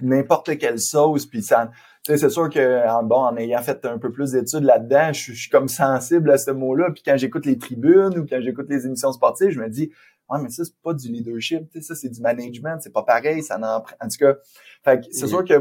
n'importe 0.00 0.58
quelle 0.58 0.80
sauce, 0.80 1.26
puis 1.26 1.42
ça... 1.42 1.70
C'est 2.04 2.30
sûr 2.30 2.50
que 2.50 2.88
en, 2.88 3.04
bon, 3.04 3.20
en 3.20 3.36
ayant 3.36 3.62
fait 3.62 3.84
un 3.84 3.96
peu 3.96 4.10
plus 4.10 4.32
d'études 4.32 4.64
là-dedans, 4.64 5.12
je, 5.12 5.32
suis 5.34 5.48
comme 5.48 5.68
sensible 5.68 6.32
à 6.32 6.36
ce 6.36 6.50
mot-là. 6.50 6.90
Puis 6.90 7.04
quand 7.06 7.16
j'écoute 7.16 7.46
les 7.46 7.56
tribunes 7.56 8.18
ou 8.18 8.26
quand 8.26 8.40
j'écoute 8.40 8.66
les 8.68 8.86
émissions 8.86 9.12
sportives, 9.12 9.50
je 9.50 9.60
me 9.60 9.68
dis 9.68 9.92
Ouais, 10.28 10.40
mais 10.42 10.48
ça, 10.48 10.64
c'est 10.64 10.74
pas 10.82 10.94
du 10.94 11.08
leadership, 11.12 11.68
ça, 11.80 11.94
c'est 11.94 12.08
du 12.08 12.20
management, 12.20 12.78
c'est 12.80 12.92
pas 12.92 13.02
pareil, 13.04 13.42
ça 13.42 13.56
en, 13.56 13.76
en 14.04 14.08
tout 14.08 14.18
cas. 14.18 14.34
Fait 14.82 15.00
c'est 15.12 15.28
sûr 15.28 15.44
que 15.44 15.54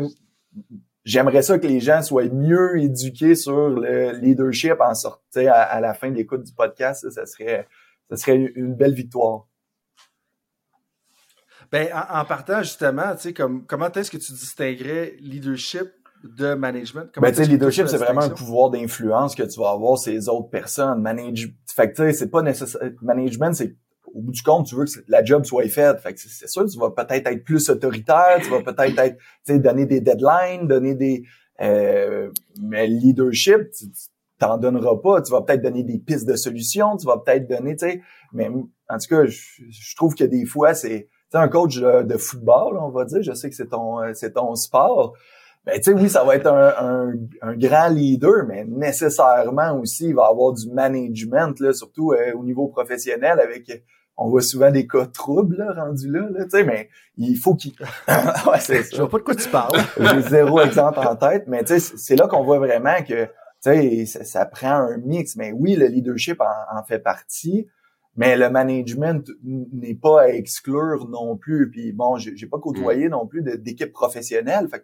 j'aimerais 1.04 1.42
ça 1.42 1.60
que 1.60 1.68
les 1.68 1.80
gens 1.80 2.02
soient 2.02 2.30
mieux 2.30 2.80
éduqués 2.80 3.36
sur 3.36 3.70
le 3.70 4.12
leadership 4.18 4.76
en 4.80 4.94
sortant 4.94 5.46
à, 5.52 5.80
la 5.80 5.94
fin 5.94 6.10
de 6.10 6.16
l'écoute 6.16 6.44
du 6.44 6.54
podcast. 6.54 7.10
Ça, 7.10 7.26
serait, 7.26 7.68
ça 8.10 8.18
serait 8.18 8.36
une 8.56 8.76
belle 8.76 8.94
victoire. 8.94 9.48
Ben, 11.72 11.88
en, 11.94 12.26
partant 12.26 12.62
justement, 12.64 13.16
tu 13.16 13.22
sais, 13.22 13.34
comme, 13.34 13.66
comment 13.66 13.90
est-ce 13.92 14.12
que 14.12 14.18
tu 14.18 14.34
distinguerais 14.34 15.16
leadership 15.22 15.88
de 16.22 16.54
management? 16.54 17.10
Comment 17.14 17.28
ben, 17.28 17.34
tu 17.34 17.44
sais, 17.44 17.50
leadership, 17.50 17.88
c'est 17.88 17.98
vraiment 17.98 18.24
un 18.24 18.30
pouvoir 18.30 18.72
d'influence 18.72 19.36
que 19.36 19.44
tu 19.44 19.58
vas 19.60 19.70
avoir 19.70 19.98
sur 19.98 20.12
les 20.12 20.28
autres 20.28 20.50
personnes. 20.50 21.02
Manage... 21.02 21.54
Fait 21.74 21.90
que, 21.90 21.96
tu 21.96 22.02
sais, 22.04 22.14
c'est 22.14 22.30
pas 22.30 22.42
nécessaire. 22.42 22.92
Management, 23.02 23.54
c'est 23.54 23.78
au 24.14 24.22
bout 24.22 24.32
du 24.32 24.42
compte, 24.42 24.68
tu 24.68 24.76
veux 24.76 24.86
que 24.86 24.92
la 25.08 25.24
job 25.24 25.46
soit 25.46 25.68
faite. 25.70 26.00
Fait 26.00 26.14
que 26.14 26.20
c'est 26.20 26.48
sûr, 26.48 26.66
tu 26.66 26.78
vas 26.78 26.92
peut-être 26.92 27.28
être 27.28 27.44
plus 27.44 27.70
autoritaire, 27.70 28.40
tu 28.42 28.50
vas 28.50 28.62
peut-être 28.62 29.00
être, 29.00 29.18
tu 29.18 29.54
sais, 29.54 29.60
donner 29.60 29.86
des 29.86 30.02
deadlines, 30.02 30.68
donner 30.68 30.96
des, 30.96 31.24
euh, 31.62 32.30
mais 32.62 32.88
leadership, 32.88 33.70
tu 33.72 33.86
t'en 34.40 34.58
donneras 34.58 34.98
pas. 34.98 35.22
Tu 35.22 35.32
vas 35.32 35.42
peut-être 35.42 35.62
donner 35.62 35.84
des 35.84 36.00
pistes 36.00 36.28
de 36.28 36.36
solutions, 36.36 36.98
tu 36.98 37.06
vas 37.06 37.18
peut-être 37.18 37.48
donner, 37.48 37.76
tu 37.76 37.88
sais, 37.88 38.02
mais 38.34 38.50
en 38.50 38.98
tout 38.98 39.08
cas, 39.08 39.26
je, 39.26 39.96
trouve 39.96 40.16
que 40.16 40.24
des 40.24 40.46
fois, 40.46 40.74
c'est, 40.74 41.08
tu 41.32 41.38
un 41.38 41.48
coach 41.48 41.80
de, 41.80 42.18
football, 42.18 42.78
on 42.78 42.90
va 42.90 43.06
dire, 43.06 43.22
je 43.22 43.34
sais 43.34 43.50
que 43.50 43.56
c'est 43.56 43.70
ton, 43.70 44.00
c'est 44.14 44.34
ton 44.34 44.56
sport. 44.56 45.14
Ben, 45.66 45.76
tu 45.76 45.84
sais, 45.84 45.94
oui, 45.94 46.10
ça 46.10 46.24
va 46.24 46.36
être 46.36 46.48
un, 46.48 47.14
un, 47.42 47.56
grand 47.56 47.90
leader, 47.90 48.46
mais 48.48 48.66
nécessairement 48.66 49.80
aussi, 49.80 50.08
il 50.08 50.16
va 50.16 50.26
avoir 50.26 50.54
du 50.54 50.68
management, 50.72 51.60
là, 51.60 51.72
surtout 51.72 52.14
euh, 52.14 52.34
au 52.34 52.44
niveau 52.44 52.68
professionnel, 52.68 53.40
avec 53.40 53.84
on 54.18 54.30
voit 54.30 54.42
souvent 54.42 54.72
des 54.72 54.88
cas 54.88 55.06
troubles 55.08 55.58
là, 55.58 55.74
rendus 55.74 56.10
là, 56.10 56.28
là 56.32 56.44
tu 56.44 56.52
sais, 56.52 56.64
mais 56.64 56.90
il 57.18 57.36
faut 57.38 57.56
qu'il... 57.56 57.72
ouais, 58.08 58.60
c'est 58.60 58.84
Je 58.92 58.98
vois 58.98 59.10
pas 59.10 59.18
de 59.18 59.24
quoi 59.24 59.36
tu 59.36 59.50
parles. 59.50 59.80
J'ai 60.00 60.22
zéro 60.30 60.62
exemple 60.62 61.00
en 61.00 61.16
tête, 61.16 61.46
mais 61.48 61.64
tu 61.64 61.80
sais, 61.80 61.94
c'est 61.98 62.16
là 62.16 62.28
qu'on 62.28 62.44
voit 62.44 62.60
vraiment 62.60 63.02
que 63.08 63.26
tu 63.64 64.06
sais, 64.06 64.06
ça, 64.06 64.46
prend 64.46 64.74
un 64.74 64.98
mix. 64.98 65.36
Mais 65.36 65.52
oui, 65.52 65.76
le 65.76 65.88
leadership 65.88 66.42
en, 66.42 66.84
fait 66.84 67.00
partie, 67.00 67.68
mais 68.16 68.36
le 68.36 68.50
management 68.50 69.28
n'est 69.44 69.96
pas 69.96 70.24
à 70.24 70.28
exclure 70.30 71.08
non 71.10 71.38
plus. 71.38 71.70
Puis 71.70 71.92
bon, 71.92 72.18
j'ai 72.18 72.48
pas 72.48 72.58
côtoyé 72.60 73.08
non 73.08 73.28
plus 73.28 73.44
d'équipe 73.44 73.92
professionnelle. 73.92 74.68
Fait 74.68 74.84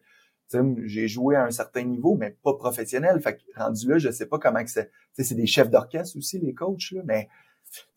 j'ai 0.83 1.07
joué 1.07 1.35
à 1.35 1.45
un 1.45 1.51
certain 1.51 1.83
niveau, 1.83 2.15
mais 2.15 2.37
pas 2.43 2.53
professionnel. 2.53 3.19
Fait 3.19 3.35
que 3.35 3.41
rendu 3.55 3.87
là, 3.89 3.97
je 3.97 4.09
sais 4.11 4.25
pas 4.25 4.39
comment 4.39 4.63
que 4.63 4.69
c'est. 4.69 4.91
C'est 5.19 5.35
des 5.35 5.47
chefs 5.47 5.69
d'orchestre 5.71 6.15
aussi, 6.17 6.37
les 6.37 6.53
coachs, 6.53 6.91
là, 6.91 7.01
mais 7.03 7.27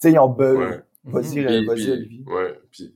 ils 0.05 0.19
ont 0.19 0.29
besoin. 0.29 0.83
Vas-y, 1.05 1.45
euh, 1.45 1.65
vas-y, 1.67 1.91
Olivier. 1.91 2.25
Ouais, 2.27 2.59
puis 2.71 2.95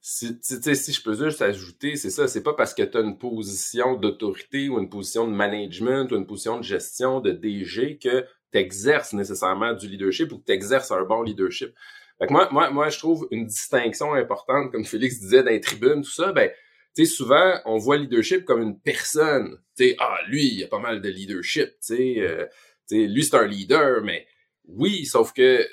si, 0.00 0.38
si 0.42 0.92
je 0.92 1.02
peux 1.02 1.14
juste 1.14 1.42
ajouter, 1.42 1.96
c'est 1.96 2.10
ça, 2.10 2.26
c'est 2.26 2.42
pas 2.42 2.54
parce 2.54 2.72
que 2.74 2.82
tu 2.82 2.96
as 2.96 3.00
une 3.00 3.18
position 3.18 3.96
d'autorité 3.96 4.68
ou 4.68 4.78
une 4.78 4.88
position 4.88 5.26
de 5.26 5.32
management 5.32 6.10
ou 6.10 6.16
une 6.16 6.26
position 6.26 6.58
de 6.58 6.64
gestion 6.64 7.20
de 7.20 7.32
DG 7.32 7.98
que 7.98 8.24
tu 8.52 8.58
exerces 8.58 9.12
nécessairement 9.12 9.74
du 9.74 9.88
leadership 9.88 10.32
ou 10.32 10.38
que 10.38 10.46
tu 10.46 10.52
exerces 10.52 10.90
un 10.90 11.04
bon 11.04 11.22
leadership. 11.22 11.74
Fait 12.18 12.26
que 12.26 12.32
moi, 12.32 12.48
moi, 12.50 12.70
moi, 12.70 12.88
je 12.88 12.98
trouve 12.98 13.28
une 13.30 13.46
distinction 13.46 14.14
importante, 14.14 14.72
comme 14.72 14.84
Félix 14.84 15.20
disait 15.20 15.42
dans 15.42 15.50
les 15.50 15.60
tribunes, 15.60 16.02
tout 16.02 16.10
ça, 16.10 16.32
ben, 16.32 16.50
tu 16.94 17.04
sais, 17.04 17.10
souvent, 17.10 17.60
on 17.64 17.78
voit 17.78 17.96
leadership 17.96 18.44
comme 18.44 18.62
une 18.62 18.80
personne. 18.80 19.58
Tu 19.76 19.84
sais, 19.84 19.96
ah, 19.98 20.18
lui, 20.28 20.54
il 20.54 20.64
a 20.64 20.68
pas 20.68 20.78
mal 20.78 21.00
de 21.00 21.08
leadership, 21.08 21.68
tu 21.68 21.96
sais, 21.96 22.14
euh, 22.18 22.46
lui, 22.90 23.24
c'est 23.24 23.36
un 23.36 23.46
leader, 23.46 24.02
mais 24.02 24.26
oui, 24.64 25.04
sauf 25.06 25.32
que 25.32 25.66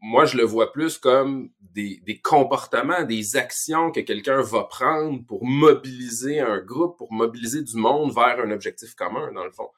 moi, 0.00 0.24
je 0.24 0.36
le 0.36 0.44
vois 0.44 0.72
plus 0.72 0.98
comme 0.98 1.50
des, 1.60 2.00
des 2.06 2.20
comportements, 2.20 3.04
des 3.04 3.36
actions 3.36 3.90
que 3.90 4.00
quelqu'un 4.00 4.40
va 4.40 4.64
prendre 4.64 5.24
pour 5.26 5.44
mobiliser 5.44 6.40
un 6.40 6.60
groupe, 6.60 6.96
pour 6.96 7.12
mobiliser 7.12 7.62
du 7.62 7.76
monde 7.76 8.14
vers 8.14 8.40
un 8.40 8.50
objectif 8.50 8.94
commun, 8.94 9.32
dans 9.32 9.44
le 9.44 9.52
fond. 9.52 9.68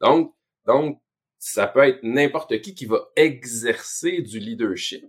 Donc, 0.00 0.34
donc 0.66 1.00
ça 1.38 1.66
peut 1.66 1.84
être 1.84 2.02
n'importe 2.02 2.60
qui 2.60 2.74
qui 2.74 2.86
va 2.86 3.08
exercer 3.16 4.22
du 4.22 4.38
leadership, 4.38 5.04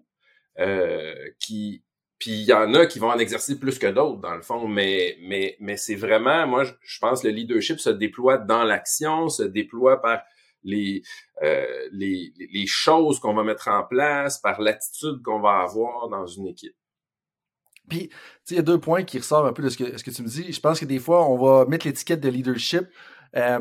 euh, 0.59 1.13
qui 1.39 1.83
puis 2.19 2.31
il 2.31 2.45
y 2.45 2.53
en 2.53 2.73
a 2.73 2.85
qui 2.85 2.99
vont 2.99 3.09
en 3.09 3.19
exercer 3.19 3.59
plus 3.59 3.77
que 3.77 3.87
d'autres 3.87 4.21
dans 4.21 4.35
le 4.35 4.41
fond, 4.41 4.67
mais 4.67 5.17
mais 5.21 5.57
mais 5.59 5.77
c'est 5.77 5.95
vraiment 5.95 6.47
moi 6.47 6.63
je 6.63 6.99
pense 6.99 7.21
que 7.21 7.27
le 7.27 7.33
leadership 7.33 7.79
se 7.79 7.89
déploie 7.89 8.37
dans 8.37 8.63
l'action, 8.63 9.29
se 9.29 9.43
déploie 9.43 10.01
par 10.01 10.21
les, 10.65 11.03
euh, 11.43 11.87
les, 11.91 12.33
les 12.51 12.67
choses 12.67 13.19
qu'on 13.19 13.33
va 13.33 13.43
mettre 13.43 13.69
en 13.69 13.83
place, 13.83 14.39
par 14.39 14.59
l'attitude 14.59 15.21
qu'on 15.23 15.39
va 15.39 15.61
avoir 15.61 16.09
dans 16.09 16.25
une 16.25 16.47
équipe. 16.47 16.75
Puis, 17.87 18.09
il 18.49 18.55
y 18.55 18.59
a 18.59 18.63
deux 18.63 18.79
points 18.79 19.03
qui 19.03 19.19
ressortent 19.19 19.47
un 19.47 19.53
peu 19.53 19.61
de 19.61 19.69
ce 19.69 19.77
que, 19.77 19.97
ce 19.97 20.03
que 20.03 20.09
tu 20.09 20.23
me 20.23 20.27
dis. 20.27 20.51
Je 20.51 20.59
pense 20.59 20.79
que 20.79 20.85
des 20.85 20.97
fois, 20.97 21.29
on 21.29 21.37
va 21.37 21.65
mettre 21.65 21.85
l'étiquette 21.85 22.19
de 22.19 22.29
leadership 22.29 22.87
euh, 23.35 23.59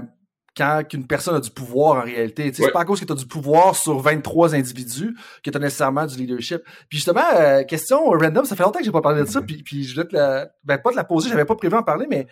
quand 0.56 0.82
une 0.92 1.06
personne 1.06 1.34
a 1.34 1.40
du 1.40 1.50
pouvoir 1.50 2.02
en 2.02 2.04
réalité. 2.04 2.52
C'est 2.52 2.70
pas 2.70 2.80
à 2.80 2.84
cause 2.84 3.00
que 3.00 3.04
tu 3.04 3.12
as 3.12 3.16
du 3.16 3.26
pouvoir 3.26 3.74
sur 3.74 3.98
23 3.98 4.54
individus 4.54 5.16
que 5.42 5.50
tu 5.50 5.56
as 5.56 5.60
nécessairement 5.60 6.06
du 6.06 6.16
leadership. 6.16 6.62
Puis 6.88 6.98
justement, 6.98 7.24
euh, 7.34 7.64
question 7.64 8.04
random, 8.10 8.44
ça 8.44 8.54
fait 8.54 8.62
longtemps 8.62 8.78
que 8.78 8.84
j'ai 8.84 8.92
pas 8.92 9.02
parlé 9.02 9.22
de 9.22 9.28
ça, 9.28 9.42
puis, 9.42 9.62
puis 9.62 9.84
je 9.84 9.94
voulais 9.94 10.06
te 10.06 10.14
la, 10.14 10.48
ben, 10.62 10.78
pas 10.78 10.90
te 10.90 10.96
la 10.96 11.04
poser, 11.04 11.28
j'avais 11.28 11.44
pas 11.44 11.56
prévu 11.56 11.74
en 11.74 11.82
parler, 11.82 12.06
mais 12.08 12.26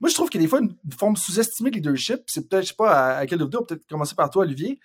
moi, 0.00 0.08
je 0.08 0.14
trouve 0.14 0.28
qu'il 0.28 0.40
y 0.40 0.44
a 0.44 0.46
des 0.46 0.50
fois 0.50 0.60
une, 0.60 0.76
forme 0.96 1.16
sous-estimée 1.16 1.70
de 1.70 1.76
leadership. 1.76 2.22
C'est 2.26 2.48
peut-être, 2.48 2.62
je 2.62 2.68
sais 2.68 2.76
pas, 2.76 3.18
à, 3.18 3.26
quelle 3.26 3.42
vidéo, 3.42 3.62
peut-être 3.62 3.86
commencer 3.88 4.14
par 4.14 4.30
toi, 4.30 4.44
Olivier. 4.44 4.78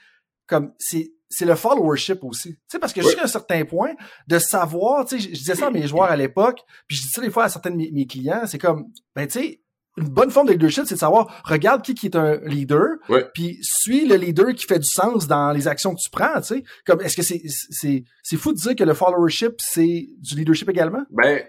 Comme, 0.48 0.74
c'est, 0.78 1.14
c'est 1.30 1.46
le 1.46 1.56
followership 1.56 2.24
aussi. 2.24 2.56
Tu 2.56 2.62
sais, 2.68 2.80
parce 2.80 2.94
que 2.94 3.02
jusqu'à 3.02 3.24
un 3.24 3.28
certain 3.28 3.64
point, 3.64 3.92
de 4.28 4.40
savoir, 4.40 5.06
tu 5.06 5.20
sais, 5.20 5.30
je, 5.30 5.34
disais 5.34 5.56
ça 5.56 5.68
à 5.68 5.72
mes 5.72 5.88
joueurs 5.88 6.10
à 6.10 6.16
l'époque, 6.16 6.62
puis 6.88 6.98
je 6.98 7.04
dis 7.04 7.10
ça 7.10 7.22
des 7.22 7.30
fois 7.30 7.46
à 7.46 7.50
certains 7.50 7.72
de 7.72 7.76
mes, 7.76 8.08
clients, 8.08 8.46
c'est 8.46 8.58
comme, 8.58 8.92
ben, 9.16 9.28
tu 9.28 9.40
sais, 9.40 9.63
une 9.98 10.10
bonne 10.10 10.32
forme 10.32 10.48
de 10.48 10.54
leadership, 10.54 10.86
c'est 10.86 10.96
de 10.96 11.00
savoir, 11.00 11.42
regarde 11.46 11.84
qui, 11.84 11.94
qui 11.94 12.08
est 12.08 12.16
un 12.16 12.38
leader, 12.46 12.98
puis 13.34 13.60
suis 13.62 14.08
le 14.08 14.16
leader 14.16 14.54
qui 14.54 14.66
fait 14.66 14.80
du 14.80 14.90
sens 14.90 15.28
dans 15.28 15.52
les 15.52 15.68
actions 15.68 15.94
que 15.94 16.00
tu 16.02 16.10
prends, 16.10 16.42
tu 16.42 16.56
sais. 16.56 16.64
Comme, 16.86 17.02
est-ce 17.02 17.16
que 17.16 17.22
c'est, 17.22 17.42
c'est, 17.48 18.04
c'est 18.24 18.38
fou 18.38 18.54
de 18.54 18.58
dire 18.58 18.76
que 18.76 18.84
le 18.84 18.94
followership, 18.94 19.56
c'est 19.60 20.08
du 20.20 20.36
leadership 20.36 20.70
également? 20.70 21.04
Ben, 21.12 21.44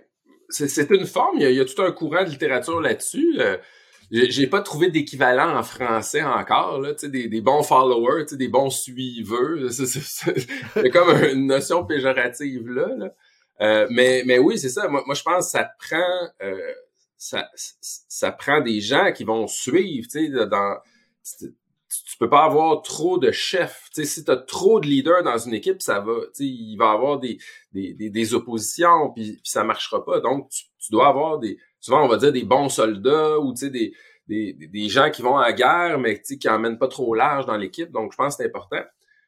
c'est 0.50 0.90
une 0.90 1.06
forme, 1.06 1.38
il 1.38 1.50
y, 1.50 1.60
a, 1.60 1.64
tout 1.64 1.82
un 1.82 1.92
courant 1.92 2.22
de 2.22 2.28
littérature 2.28 2.80
là-dessus. 2.80 3.36
Euh, 3.38 3.56
j'ai 4.10 4.46
pas 4.46 4.60
trouvé 4.60 4.90
d'équivalent 4.90 5.56
en 5.56 5.62
français 5.62 6.22
encore, 6.22 6.80
là, 6.80 6.92
des, 7.02 7.28
des 7.28 7.40
bons 7.40 7.62
followers, 7.62 8.26
des 8.32 8.48
bons 8.48 8.70
suiveurs. 8.70 9.58
C'est 9.70 10.90
comme 10.90 11.24
une 11.32 11.46
notion 11.46 11.84
péjorative 11.84 12.68
là. 12.68 12.88
là. 12.96 13.14
Euh, 13.60 13.86
mais, 13.90 14.22
mais 14.26 14.38
oui, 14.38 14.58
c'est 14.58 14.68
ça. 14.68 14.88
Moi, 14.88 15.02
moi, 15.06 15.14
je 15.14 15.22
pense 15.22 15.46
que 15.46 15.50
ça 15.58 15.70
prend 15.78 16.28
euh, 16.42 16.72
ça, 17.25 17.50
ça 17.81 18.33
prend 18.33 18.61
des 18.61 18.81
gens 18.81 19.12
qui 19.12 19.25
vont 19.25 19.47
suivre, 19.47 20.07
tu 20.11 20.26
sais, 20.26 20.47
dans 20.47 20.76
tu 21.38 22.19
peux 22.19 22.28
pas 22.28 22.45
avoir 22.45 22.83
trop 22.83 23.19
de 23.19 23.31
chefs. 23.31 23.88
Tu 23.95 24.02
sais, 24.02 24.07
si 24.07 24.25
tu 24.25 24.31
as 24.31 24.37
trop 24.37 24.81
de 24.81 24.87
leaders 24.87 25.23
dans 25.23 25.38
une 25.38 25.54
équipe, 25.54 25.81
ça 25.81 26.00
va, 26.00 26.14
tu 26.26 26.45
sais, 26.45 26.45
il 26.45 26.76
va 26.76 26.90
avoir 26.90 27.19
des, 27.19 27.38
des, 27.73 27.95
des, 27.95 28.35
oppositions, 28.35 29.11
puis, 29.14 29.33
puis 29.33 29.50
ça 29.50 29.64
marchera 29.64 30.04
pas. 30.04 30.21
Donc, 30.21 30.50
tu, 30.50 30.90
dois 30.90 31.09
avoir 31.09 31.38
des, 31.38 31.59
souvent 31.81 32.04
on 32.04 32.09
va 32.09 32.16
dire 32.16 32.33
des 32.33 32.45
bons 32.45 32.69
soldats 32.69 33.38
ou 33.38 33.54
tu 33.54 33.66
sais, 33.66 33.71
des, 33.71 33.95
des, 34.26 34.52
des 34.52 34.88
gens 34.88 35.11
qui 35.11 35.23
vont 35.23 35.38
à 35.38 35.47
la 35.47 35.52
guerre, 35.52 35.99
mais 35.99 36.21
tu 36.21 36.37
qui 36.37 36.49
emmènent 36.49 36.78
pas 36.78 36.88
trop 36.88 37.14
large 37.14 37.47
dans 37.47 37.57
l'équipe. 37.57 37.90
Donc, 37.90 38.12
je 38.12 38.16
pense 38.16 38.37
que 38.37 38.43
c'est 38.43 38.49
important. 38.49 38.83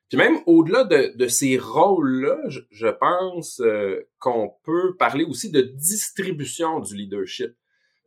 Puis 0.09 0.19
même 0.19 0.38
au-delà 0.47 0.85
de, 0.85 1.17
de 1.17 1.26
ces 1.26 1.59
rôles-là, 1.59 2.38
je, 2.71 2.88
pense 2.88 3.61
euh, 3.61 4.09
qu'on 4.19 4.53
peut 4.65 4.97
parler 4.97 5.25
aussi 5.25 5.50
de 5.50 5.62
distribution 5.62 6.81
du 6.81 6.95
leadership. 6.95 7.55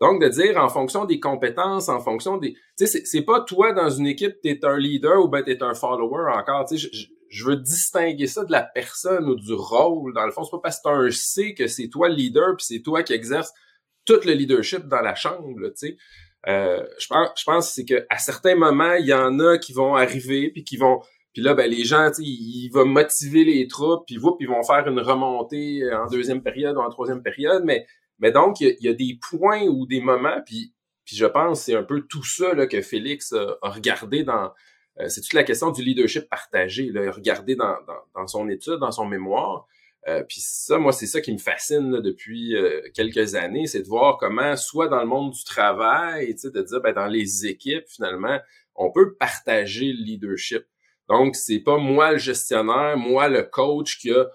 Donc, 0.01 0.22
de 0.22 0.29
dire 0.29 0.58
en 0.58 0.70
fonction 0.70 1.06
des 1.06 1.20
compétences, 1.20 1.89
en 1.89 2.00
fonction 2.00 2.38
des... 2.38 2.53
Tu 2.77 2.88
sais, 2.88 3.03
c'est 3.06 3.22
pas 3.24 3.41
toi 3.41 3.74
dans 3.74 3.89
une 3.89 4.08
équipe, 4.08 4.39
t'es 4.41 4.60
un 4.63 4.77
leader 4.77 5.24
ou 5.24 5.27
ben 5.27 5.44
t'es 5.44 5.62
un 5.62 5.74
follower 5.74 6.32
encore. 6.34 6.65
Tu 6.65 6.77
sais, 6.77 6.89
je, 7.29 7.46
veux 7.46 7.58
distinguer 7.58 8.27
ça 8.27 8.46
de 8.46 8.51
la 8.51 8.63
personne 8.63 9.27
ou 9.29 9.36
du 9.36 9.53
rôle. 9.53 10.13
Dans 10.13 10.25
le 10.25 10.32
fond, 10.32 10.44
c'est 10.44 10.51
pas 10.51 10.62
parce 10.63 10.77
que 10.77 10.84
t'as 10.84 10.96
un 10.96 11.12
C 11.12 11.53
que 11.53 11.68
c'est 11.68 11.89
toi 11.89 12.08
le 12.08 12.15
leader 12.15 12.56
puis 12.58 12.65
c'est 12.65 12.82
toi 12.82 13.03
qui 13.03 13.13
exerce 13.13 13.51
tout 14.06 14.20
le 14.25 14.32
leadership 14.32 14.88
dans 14.88 15.01
la 15.01 15.15
chambre, 15.15 15.68
tu 15.70 15.72
sais. 15.75 15.98
Euh, 16.48 16.82
je 16.98 17.08
pense, 17.08 17.29
je 17.38 17.44
pense 17.44 17.74
c'est 17.74 17.84
que 17.84 18.06
à 18.10 18.18
certains 18.18 18.56
moments, 18.56 18.94
il 18.94 19.06
y 19.06 19.13
en 19.13 19.39
a 19.39 19.58
qui 19.58 19.74
vont 19.74 19.96
arriver 19.96 20.50
puis 20.51 20.63
qui 20.63 20.77
vont 20.77 21.01
puis 21.34 21.44
là, 21.44 21.53
ben, 21.53 21.70
les 21.70 21.86
gens, 21.86 22.10
ils, 22.18 22.70
vont 22.74 22.86
motiver 22.86 23.44
les 23.44 23.68
troupes, 23.68 24.06
puis 24.08 24.15
ils 24.15 24.48
vont 24.48 24.63
faire 24.63 24.88
une 24.88 25.00
remontée 25.00 25.82
en 25.94 26.08
deuxième 26.08 26.41
période 26.41 26.75
ou 26.75 26.82
en 26.82 26.89
troisième 26.89 27.22
période, 27.22 27.63
mais 27.65 27.86
mais 28.19 28.31
donc, 28.31 28.59
il 28.59 28.75
y, 28.79 28.88
a 28.88 28.93
des 28.93 29.17
points 29.29 29.63
ou 29.63 29.85
des 29.85 30.01
moments, 30.01 30.41
puis, 30.45 30.73
puis 31.05 31.15
je 31.15 31.25
pense 31.25 31.63
c'est 31.63 31.75
un 31.75 31.83
peu 31.83 32.01
tout 32.01 32.23
ça 32.23 32.53
là, 32.53 32.67
que 32.67 32.81
Félix 32.81 33.33
a, 33.33 33.57
regardé 33.61 34.23
dans... 34.23 34.51
Euh, 34.99 35.07
c'est 35.07 35.21
toute 35.21 35.33
la 35.33 35.43
question 35.43 35.71
du 35.71 35.81
leadership 35.81 36.29
partagé, 36.29 36.91
là, 36.91 37.11
regardé 37.11 37.55
dans, 37.55 37.75
dans, 38.13 38.27
son 38.27 38.49
étude, 38.49 38.75
dans 38.75 38.91
son 38.91 39.05
mémoire. 39.05 39.65
Euh, 40.07 40.23
puis 40.27 40.41
ça, 40.41 40.77
moi, 40.77 40.91
c'est 40.91 41.07
ça 41.07 41.21
qui 41.21 41.31
me 41.31 41.38
fascine 41.38 42.01
depuis 42.01 42.55
euh, 42.55 42.81
quelques 42.93 43.35
années, 43.35 43.67
c'est 43.67 43.81
de 43.81 43.88
voir 43.88 44.17
comment, 44.17 44.55
soit 44.55 44.88
dans 44.88 44.99
le 44.99 45.07
monde 45.07 45.31
du 45.31 45.43
travail, 45.43 46.33
de 46.33 46.61
dire, 46.61 46.81
ben, 46.81 46.93
dans 46.93 47.07
les 47.07 47.45
équipes, 47.45 47.85
finalement, 47.88 48.39
on 48.75 48.91
peut 48.91 49.15
partager 49.15 49.93
le 49.93 50.03
leadership. 50.03 50.65
Donc, 51.07 51.35
c'est 51.35 51.59
pas 51.59 51.77
moi 51.77 52.13
le 52.13 52.17
gestionnaire, 52.17 52.97
moi 52.97 53.27
le 53.29 53.43
coach 53.43 53.97
qui 53.99 54.11
a 54.11 54.25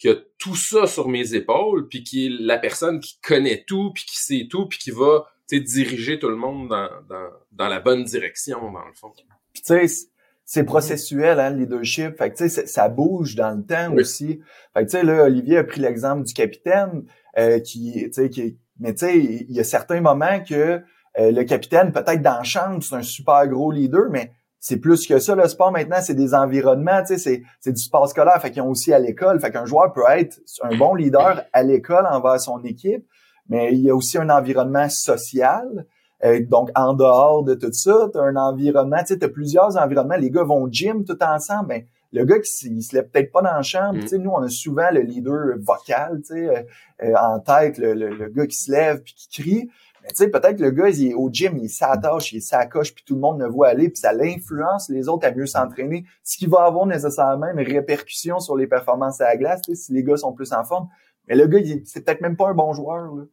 qui 0.00 0.08
a 0.08 0.16
tout 0.38 0.56
ça 0.56 0.86
sur 0.86 1.08
mes 1.08 1.34
épaules, 1.34 1.86
puis 1.86 2.02
qui 2.02 2.26
est 2.26 2.30
la 2.40 2.58
personne 2.58 2.98
qui 2.98 3.20
connaît 3.20 3.64
tout, 3.66 3.92
puis 3.92 4.04
qui 4.04 4.18
sait 4.18 4.48
tout, 4.50 4.66
puis 4.66 4.78
qui 4.78 4.90
va 4.90 5.26
diriger 5.52 6.18
tout 6.18 6.28
le 6.28 6.36
monde 6.36 6.68
dans, 6.68 6.88
dans, 7.08 7.28
dans 7.52 7.68
la 7.68 7.80
bonne 7.80 8.04
direction, 8.04 8.72
dans 8.72 8.86
le 8.86 8.94
fond. 8.94 9.12
Puis 9.52 9.62
tu 9.62 9.88
sais, 9.88 10.08
c'est 10.44 10.64
processuel, 10.64 11.38
hein, 11.38 11.50
le 11.50 11.58
leadership. 11.58 12.16
Fait 12.16 12.30
que 12.30 12.36
tu 12.36 12.48
sais, 12.48 12.66
ça 12.66 12.88
bouge 12.88 13.34
dans 13.34 13.56
le 13.56 13.64
temps 13.64 13.92
aussi. 13.94 14.40
Fait 14.74 14.84
que 14.84 14.90
tu 14.90 14.98
sais, 14.98 15.02
là, 15.02 15.24
Olivier 15.24 15.58
a 15.58 15.64
pris 15.64 15.80
l'exemple 15.80 16.24
du 16.24 16.32
capitaine, 16.32 17.04
euh, 17.38 17.60
qui, 17.60 17.92
tu 18.04 18.12
sais, 18.12 18.30
qui, 18.30 18.58
mais 18.78 18.94
tu 18.94 19.06
sais, 19.06 19.18
il 19.18 19.52
y 19.52 19.60
a 19.60 19.64
certains 19.64 20.00
moments 20.00 20.42
que 20.42 20.80
euh, 21.18 21.32
le 21.32 21.44
capitaine, 21.44 21.92
peut-être 21.92 22.22
dans 22.22 22.38
le 22.38 22.44
champ, 22.44 22.80
c'est 22.80 22.94
un 22.94 23.02
super 23.02 23.46
gros 23.48 23.72
leader, 23.72 24.08
mais 24.10 24.32
c'est 24.60 24.76
plus 24.76 25.06
que 25.06 25.18
ça, 25.18 25.34
le 25.34 25.48
sport 25.48 25.72
maintenant, 25.72 25.96
c'est 26.02 26.14
des 26.14 26.34
environnements, 26.34 27.02
tu 27.02 27.18
sais, 27.18 27.42
c'est, 27.60 27.72
du 27.72 27.80
sport 27.80 28.06
scolaire, 28.08 28.40
fait 28.42 28.50
qu'ils 28.50 28.60
ont 28.60 28.68
aussi 28.68 28.92
à 28.92 28.98
l'école. 28.98 29.40
Fait 29.40 29.50
qu'un 29.50 29.64
joueur 29.64 29.90
peut 29.92 30.02
être 30.10 30.38
un 30.62 30.76
bon 30.76 30.94
leader 30.94 31.42
à 31.54 31.62
l'école 31.62 32.06
envers 32.06 32.38
son 32.38 32.62
équipe, 32.62 33.06
mais 33.48 33.72
il 33.72 33.80
y 33.80 33.90
a 33.90 33.96
aussi 33.96 34.18
un 34.18 34.28
environnement 34.28 34.88
social. 34.90 35.86
Euh, 36.22 36.44
donc, 36.46 36.68
en 36.74 36.92
dehors 36.92 37.42
de 37.42 37.54
tout 37.54 37.72
ça, 37.72 38.10
tu 38.12 38.18
as 38.18 38.22
un 38.22 38.36
environnement, 38.36 38.98
tu 38.98 39.14
sais, 39.14 39.24
as 39.24 39.28
plusieurs 39.30 39.78
environnements. 39.78 40.16
Les 40.16 40.30
gars 40.30 40.44
vont 40.44 40.64
au 40.64 40.68
gym 40.70 41.04
tout 41.06 41.16
ensemble. 41.22 41.68
Ben, 41.68 41.84
le 42.12 42.24
gars 42.24 42.38
qui 42.40 42.50
il 42.66 42.82
se 42.82 42.94
lève 42.94 43.08
peut-être 43.08 43.32
pas 43.32 43.40
dans 43.40 43.54
la 43.54 43.62
chambre, 43.62 43.94
mm. 43.94 44.00
tu 44.00 44.08
sais, 44.08 44.18
nous, 44.18 44.30
on 44.30 44.42
a 44.42 44.48
souvent 44.50 44.90
le 44.92 45.00
leader 45.00 45.56
vocal, 45.58 46.20
tu 46.20 46.34
sais, 46.34 46.48
euh, 46.48 46.62
euh, 47.04 47.14
en 47.14 47.40
tête, 47.40 47.78
le, 47.78 47.94
le, 47.94 48.28
gars 48.28 48.46
qui 48.46 48.56
se 48.56 48.70
lève 48.70 49.00
puis 49.02 49.14
qui 49.14 49.42
crie. 49.42 49.70
Mais 50.02 50.08
tu 50.08 50.16
sais, 50.16 50.28
peut-être 50.28 50.56
que 50.56 50.62
le 50.62 50.70
gars, 50.70 50.88
il 50.88 51.08
est 51.08 51.14
au 51.14 51.28
gym, 51.30 51.58
il 51.58 51.68
s'attache, 51.68 52.32
il 52.32 52.40
s'accroche, 52.40 52.94
puis 52.94 53.04
tout 53.04 53.14
le 53.14 53.20
monde 53.20 53.40
le 53.40 53.48
voit 53.48 53.68
aller, 53.68 53.88
puis 53.88 54.00
ça 54.00 54.12
l'influence 54.12 54.88
les 54.88 55.08
autres 55.08 55.26
à 55.26 55.30
mieux 55.30 55.46
s'entraîner, 55.46 56.04
ce 56.24 56.38
qui 56.38 56.46
va 56.46 56.64
avoir 56.64 56.86
nécessairement 56.86 57.48
une 57.54 57.60
répercussion 57.60 58.40
sur 58.40 58.56
les 58.56 58.66
performances 58.66 59.20
à 59.20 59.24
la 59.24 59.36
glace, 59.36 59.60
si 59.72 59.92
les 59.92 60.02
gars 60.02 60.16
sont 60.16 60.32
plus 60.32 60.52
en 60.52 60.64
forme. 60.64 60.88
Mais 61.28 61.36
le 61.36 61.46
gars, 61.46 61.58
c'est 61.84 62.04
peut-être 62.04 62.22
même 62.22 62.36
pas 62.36 62.48
un 62.48 62.54
bon 62.54 62.72
joueur. 62.72 63.14
Là. 63.14 63.24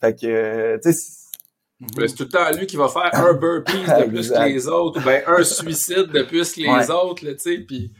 Fait 0.00 0.18
que, 0.18 0.26
euh, 0.26 0.78
tu 0.82 0.92
sais, 0.92 1.26
c'est 1.98 2.14
tout 2.14 2.24
le 2.24 2.28
temps 2.28 2.50
lui 2.58 2.66
qui 2.66 2.76
va 2.76 2.88
faire 2.88 3.10
un 3.14 3.34
burpee 3.34 3.72
de 3.72 4.04
plus 4.08 4.30
que 4.30 4.48
les 4.48 4.66
autres, 4.66 5.00
ou 5.00 5.04
ben 5.04 5.22
un 5.26 5.44
suicide 5.44 6.08
de 6.08 6.22
plus 6.22 6.54
que 6.54 6.60
les 6.60 6.90
autres, 6.90 7.22
tu 7.22 7.38
sais, 7.38 7.58
puis... 7.58 7.92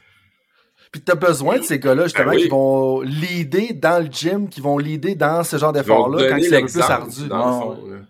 Puis 0.93 1.03
t'as 1.03 1.17
besoin 1.17 1.59
de 1.59 1.63
ces 1.63 1.79
gars-là, 1.79 2.05
justement, 2.05 2.31
ben 2.31 2.39
qui 2.39 2.49
vont 2.49 3.01
leader 3.01 3.75
dans 3.75 4.03
le 4.03 4.11
gym, 4.11 4.49
qui 4.49 4.61
vont 4.61 4.79
leader 4.79 5.17
dans 5.17 5.43
ce 5.43 5.59
genre 5.59 5.73
d'effort-là 5.73 6.29
quand 6.31 6.39
c'est 6.41 6.57
un 6.57 6.61
peu 6.61 6.67
plus 6.67 6.81
ardu. 6.81 7.29
Dans 7.29 7.47
le 7.47 7.53
fond, 7.53 8.07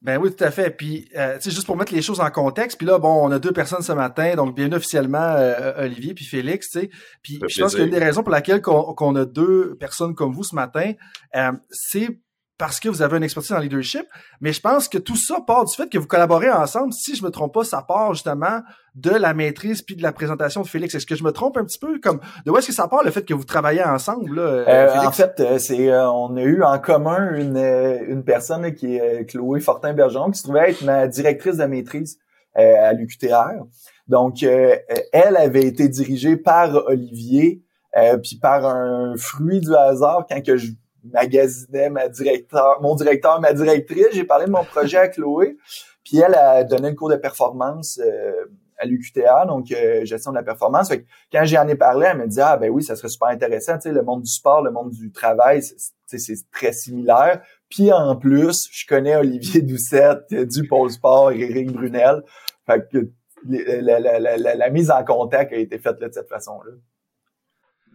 ben 0.00 0.16
oui, 0.18 0.34
tout 0.34 0.44
à 0.44 0.50
fait. 0.52 0.70
Puis, 0.70 1.08
euh, 1.16 1.38
juste 1.40 1.66
pour 1.66 1.76
mettre 1.76 1.92
les 1.92 2.02
choses 2.02 2.20
en 2.20 2.30
contexte, 2.30 2.78
puis 2.78 2.86
là, 2.86 2.98
bon, 2.98 3.26
on 3.26 3.32
a 3.32 3.40
deux 3.40 3.52
personnes 3.52 3.82
ce 3.82 3.92
matin, 3.92 4.36
donc 4.36 4.54
bien 4.54 4.70
officiellement 4.72 5.18
euh, 5.18 5.84
Olivier 5.84 6.14
puis 6.14 6.24
Félix, 6.24 6.70
tu 6.70 6.80
sais. 6.80 6.90
Puis, 7.20 7.40
je 7.48 7.60
pense 7.60 7.74
qu'une 7.74 7.90
des 7.90 7.98
raisons 7.98 8.22
pour 8.22 8.30
laquelle 8.30 8.62
qu'on 8.62 9.16
a 9.16 9.24
deux 9.24 9.74
personnes 9.74 10.14
comme 10.14 10.32
vous 10.32 10.44
ce 10.44 10.54
matin, 10.54 10.92
euh, 11.34 11.52
c'est 11.70 12.20
parce 12.58 12.80
que 12.80 12.88
vous 12.88 13.02
avez 13.02 13.16
une 13.16 13.22
expertise 13.22 13.52
en 13.52 13.60
leadership, 13.60 14.04
mais 14.40 14.52
je 14.52 14.60
pense 14.60 14.88
que 14.88 14.98
tout 14.98 15.16
ça 15.16 15.38
part 15.46 15.64
du 15.64 15.74
fait 15.74 15.88
que 15.88 15.96
vous 15.96 16.08
collaborez 16.08 16.50
ensemble. 16.50 16.92
Si 16.92 17.14
je 17.14 17.24
me 17.24 17.30
trompe 17.30 17.54
pas, 17.54 17.62
ça 17.62 17.82
part 17.82 18.14
justement 18.14 18.62
de 18.96 19.10
la 19.10 19.32
maîtrise 19.32 19.80
puis 19.80 19.94
de 19.94 20.02
la 20.02 20.10
présentation 20.10 20.62
de 20.62 20.66
Félix. 20.66 20.92
Est-ce 20.94 21.06
que 21.06 21.14
je 21.14 21.22
me 21.22 21.30
trompe 21.30 21.56
un 21.56 21.64
petit 21.64 21.78
peu? 21.78 22.00
Comme 22.00 22.20
de 22.44 22.50
où 22.50 22.58
est-ce 22.58 22.66
que 22.66 22.72
ça 22.72 22.88
part 22.88 23.04
le 23.04 23.12
fait 23.12 23.24
que 23.24 23.32
vous 23.32 23.44
travaillez 23.44 23.84
ensemble 23.84 24.34
là, 24.34 24.42
euh, 24.42 24.64
euh 24.66 25.06
En 25.06 25.12
fait, 25.12 25.38
euh, 25.38 25.58
c'est 25.58 25.88
euh, 25.88 26.10
on 26.10 26.36
a 26.36 26.42
eu 26.42 26.64
en 26.64 26.78
commun 26.80 27.32
une 27.36 27.56
une 27.56 28.24
personne 28.24 28.74
qui 28.74 28.96
est 28.96 29.24
Chloé 29.30 29.60
Fortin 29.60 29.92
Bergeron 29.92 30.32
qui 30.32 30.38
se 30.38 30.44
trouvait 30.44 30.70
être 30.70 30.82
ma 30.82 31.06
directrice 31.06 31.58
de 31.58 31.64
maîtrise 31.64 32.18
à 32.56 32.92
l'UQTR. 32.92 33.64
Donc 34.08 34.42
elle 34.42 35.36
avait 35.36 35.64
été 35.64 35.88
dirigée 35.88 36.36
par 36.36 36.74
Olivier 36.86 37.62
puis 37.94 38.36
par 38.42 38.66
un 38.66 39.14
fruit 39.16 39.60
du 39.60 39.72
hasard 39.76 40.26
quand 40.28 40.42
que 40.44 40.56
je 40.56 40.72
magasinais 41.04 41.90
ma 41.90 42.08
directeur, 42.08 42.80
mon 42.80 42.94
directeur, 42.94 43.40
ma 43.40 43.52
directrice. 43.52 44.08
J'ai 44.12 44.24
parlé 44.24 44.46
de 44.46 44.50
mon 44.50 44.64
projet 44.64 44.98
à 44.98 45.08
Chloé. 45.08 45.56
Puis 46.04 46.18
elle 46.18 46.34
a 46.34 46.64
donné 46.64 46.90
le 46.90 46.96
cours 46.96 47.10
de 47.10 47.16
performance 47.16 48.00
euh, 48.02 48.32
à 48.78 48.86
l'UQTA, 48.86 49.44
donc 49.46 49.70
euh, 49.72 50.04
gestion 50.04 50.30
de 50.30 50.36
la 50.36 50.42
performance. 50.42 50.88
Fait 50.88 51.02
que 51.02 51.06
quand 51.32 51.44
j'en 51.44 51.66
ai 51.68 51.74
parlé, 51.74 52.06
elle 52.10 52.18
me 52.18 52.26
dit 52.26 52.40
ah 52.40 52.56
ben 52.56 52.70
oui, 52.70 52.82
ça 52.82 52.96
serait 52.96 53.08
super 53.08 53.28
intéressant. 53.28 53.74
Tu 53.74 53.82
sais, 53.82 53.92
le 53.92 54.02
monde 54.02 54.22
du 54.22 54.30
sport, 54.30 54.62
le 54.62 54.70
monde 54.70 54.90
du 54.90 55.12
travail, 55.12 55.62
c'est 55.62 56.50
très 56.50 56.72
similaire. 56.72 57.42
Puis 57.68 57.92
en 57.92 58.16
plus, 58.16 58.68
je 58.72 58.86
connais 58.86 59.16
Olivier 59.16 59.60
Doucette 59.60 60.32
du 60.32 60.66
Pôle 60.66 60.90
Sport 60.90 61.32
et 61.32 61.40
Eric 61.40 61.72
Brunel. 61.72 62.22
Fait 62.66 62.88
que 62.90 63.10
la, 63.46 64.00
la, 64.00 64.18
la, 64.18 64.54
la, 64.54 64.70
mise 64.70 64.90
en 64.90 65.04
contact 65.04 65.52
a 65.52 65.56
été 65.56 65.78
faite 65.78 65.98
de 66.00 66.08
cette 66.10 66.28
façon-là. 66.28 66.72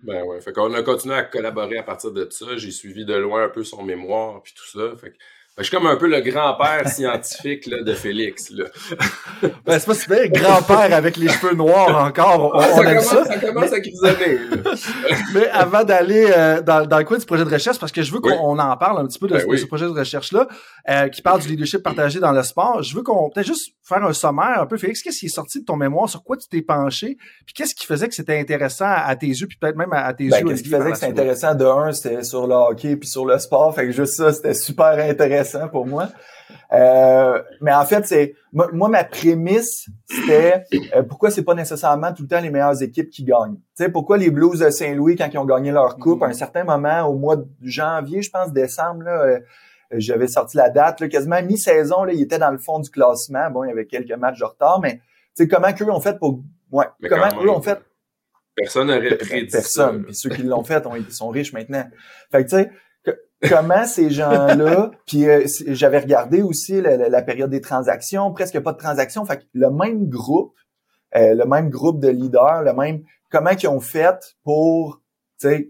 Ben 0.04 0.24
ouais, 0.26 0.42
fait 0.42 0.52
qu'on 0.52 0.74
a 0.74 0.84
continué 0.84 1.16
à 1.16 1.24
collaborer 1.24 1.78
à 1.78 1.84
partir 1.84 2.12
de 2.12 2.28
ça. 2.30 2.58
J'ai 2.58 2.72
suivi 2.72 3.06
de 3.06 3.14
loin 3.16 3.46
un 3.46 3.50
peu 3.50 3.64
son 3.64 3.84
mémoire 3.84 4.42
puis 4.44 4.54
tout 4.54 4.66
ça. 4.68 4.96
Fait 4.98 5.12
que 5.12 5.18
je 5.60 5.64
suis 5.66 5.72
comme 5.72 5.86
un 5.86 5.98
peu 5.98 6.08
le 6.08 6.20
grand-père 6.22 6.90
scientifique 6.90 7.68
là, 7.68 7.84
de 7.84 7.94
Félix. 7.94 8.50
Là. 8.50 8.66
ben, 9.66 9.78
c'est 9.78 9.86
pas 9.86 9.94
super 9.94 10.30
grand-père 10.30 10.92
avec 10.92 11.16
les 11.16 11.28
cheveux 11.28 11.54
noirs 11.54 12.06
encore. 12.06 12.56
On, 12.56 12.60
ça, 12.60 12.84
commence, 12.84 13.06
ça. 13.06 13.26
ça 13.26 13.38
commence 13.38 13.72
à 13.72 13.80
grisonner. 13.80 14.40
Mais 15.36 15.48
avant 15.50 15.84
d'aller 15.84 16.26
euh, 16.36 16.60
dans, 16.64 16.88
dans 16.88 16.98
le 16.98 17.04
coin 17.04 17.20
du 17.20 17.26
projet 17.28 17.46
de 17.46 17.52
recherche, 17.52 17.78
parce 17.78 17.92
que 17.92 18.02
je 18.02 18.12
veux 18.12 18.20
qu'on 18.20 18.58
en 18.58 18.78
parle 18.78 19.00
un 19.00 19.06
petit 19.06 19.20
peu 19.20 19.28
de, 19.28 19.36
ben 19.36 19.58
ce, 19.58 19.66
projet 19.68 19.86
de 19.86 19.92
recherche-là, 19.92 20.48
euh, 20.90 21.10
qui 21.10 21.22
parle 21.22 21.40
du 21.40 21.50
leadership 21.50 21.84
partagé 21.84 22.20
dans 22.20 22.32
le 22.32 22.42
sport, 22.42 22.82
je 22.82 22.96
veux 22.96 23.04
qu'on 23.04 23.30
peut-être 23.30 23.46
juste 23.46 23.76
faire 23.84 24.04
un 24.04 24.14
sommaire 24.14 24.60
un 24.60 24.66
peu. 24.66 24.78
Félix, 24.78 25.04
qu'est-ce 25.04 25.20
qui 25.20 25.26
est 25.28 25.30
sorti 25.30 25.60
de 25.60 25.66
ton 25.66 25.76
mémoire? 25.76 26.10
Sur 26.10 26.24
quoi 26.24 26.36
tu 26.36 26.48
t'es 26.48 26.64
penché? 26.64 27.16
Puis 27.46 27.54
qu'est-ce 27.54 27.76
qui 27.76 27.86
faisait 27.86 28.08
que 28.08 28.16
c'était 28.16 28.40
intéressant 28.40 28.90
à 28.90 29.16
tes 29.16 29.28
yeux, 29.28 29.46
puis 29.46 29.58
peut-être 29.62 29.76
même 29.76 29.94
à, 29.94 30.12
tes 30.16 30.30
ben, 30.30 30.40
yeux? 30.40 30.48
Qu'est-ce 30.48 30.64
qui 30.64 30.70
faisait 30.70 30.90
que 30.90 30.96
c'était 30.96 31.12
intéressant? 31.12 31.54
De 31.54 31.66
un, 31.66 31.92
c'était 31.92 32.24
sur 32.24 32.48
le 32.48 32.56
hockey 32.56 32.96
puis 32.96 33.08
sur 33.08 33.28
le 33.28 33.38
sport. 33.38 33.76
Fait 33.76 33.86
que 33.86 33.92
juste 33.92 34.16
ça, 34.16 34.34
c'était 34.34 34.56
super 34.56 34.98
intéressant 34.98 35.43
pour 35.72 35.86
moi. 35.86 36.10
Euh, 36.72 37.42
mais 37.62 37.74
en 37.74 37.86
fait, 37.86 38.06
c'est 38.06 38.36
moi, 38.52 38.90
ma 38.90 39.04
prémisse, 39.04 39.88
c'était 40.10 40.64
euh, 40.96 41.04
pourquoi 41.04 41.32
c'est 41.32 41.44
pas 41.44 41.56
nécessairement 41.56 42.14
tout 42.14 42.24
le 42.24 42.28
temps 42.28 42.42
les 42.42 42.50
meilleures 42.50 42.82
équipes 42.82 43.10
qui 43.10 43.24
gagnent? 43.24 43.56
Tu 43.56 43.84
sais, 43.84 43.90
pourquoi 43.90 44.18
les 44.18 44.30
Blues 44.30 44.60
de 44.60 44.70
Saint-Louis, 44.70 45.16
quand 45.16 45.30
ils 45.32 45.38
ont 45.38 45.46
gagné 45.46 45.72
leur 45.72 45.98
coupe, 45.98 46.24
à 46.24 46.28
un 46.28 46.34
certain 46.34 46.64
moment, 46.64 47.04
au 47.04 47.16
mois 47.16 47.38
de 47.38 47.48
janvier, 47.62 48.22
je 48.22 48.30
pense, 48.30 48.52
décembre, 48.52 49.04
là, 49.04 49.24
euh, 49.24 49.40
j'avais 49.92 50.28
sorti 50.28 50.58
la 50.58 50.70
date, 50.70 51.00
là, 51.00 51.08
quasiment 51.08 51.42
mi-saison, 51.42 52.04
là, 52.04 52.14
ils 52.14 52.22
étaient 52.22 52.40
dans 52.40 52.52
le 52.52 52.58
fond 52.58 52.80
du 52.80 52.90
classement. 52.90 53.50
Bon, 53.52 53.64
il 53.64 53.70
y 53.70 53.72
avait 53.72 53.86
quelques 53.86 54.18
matchs 54.18 54.40
de 54.40 54.46
retard, 54.46 54.80
mais 54.80 54.96
tu 55.36 55.44
sais, 55.44 55.48
comment 55.48 55.72
qu'eux 55.74 55.90
ont 55.90 56.00
fait 56.00 56.18
pour. 56.18 56.42
Ouais, 56.72 56.86
comment 57.08 57.44
eux 57.44 57.50
ont 57.50 57.62
fait? 57.62 57.80
Personne 58.56 58.88
n'aurait 58.88 59.18
prédit 59.18 59.52
Personne. 59.52 60.04
Puis 60.04 60.16
ceux 60.16 60.30
qui 60.30 60.44
l'ont 60.44 60.64
fait, 60.64 60.84
ils 60.96 61.12
sont 61.12 61.30
riches 61.30 61.54
maintenant. 61.54 61.86
Fait 62.32 62.44
que 62.44 62.50
tu 62.50 62.56
sais, 62.56 62.72
comment 63.48 63.86
ces 63.86 64.10
gens-là, 64.10 64.92
puis 65.08 65.28
euh, 65.28 65.46
j'avais 65.68 66.00
regardé 66.00 66.42
aussi 66.42 66.82
la, 66.82 67.22
période 67.22 67.50
des 67.50 67.62
transactions, 67.62 68.32
presque 68.32 68.60
pas 68.60 68.74
de 68.74 68.78
transactions, 68.78 69.26
fait 69.26 69.38
que 69.38 69.44
le 69.54 69.70
même 69.70 70.08
groupe, 70.08 70.56
euh, 71.16 71.36
le 71.36 71.46
même 71.46 71.70
groupe 71.70 72.00
de 72.00 72.10
leaders, 72.10 72.64
le 72.64 72.74
même, 72.74 73.04
comment 73.30 73.52
ils 73.52 73.68
ont 73.68 73.80
fait 73.80 74.36
pour 74.44 75.02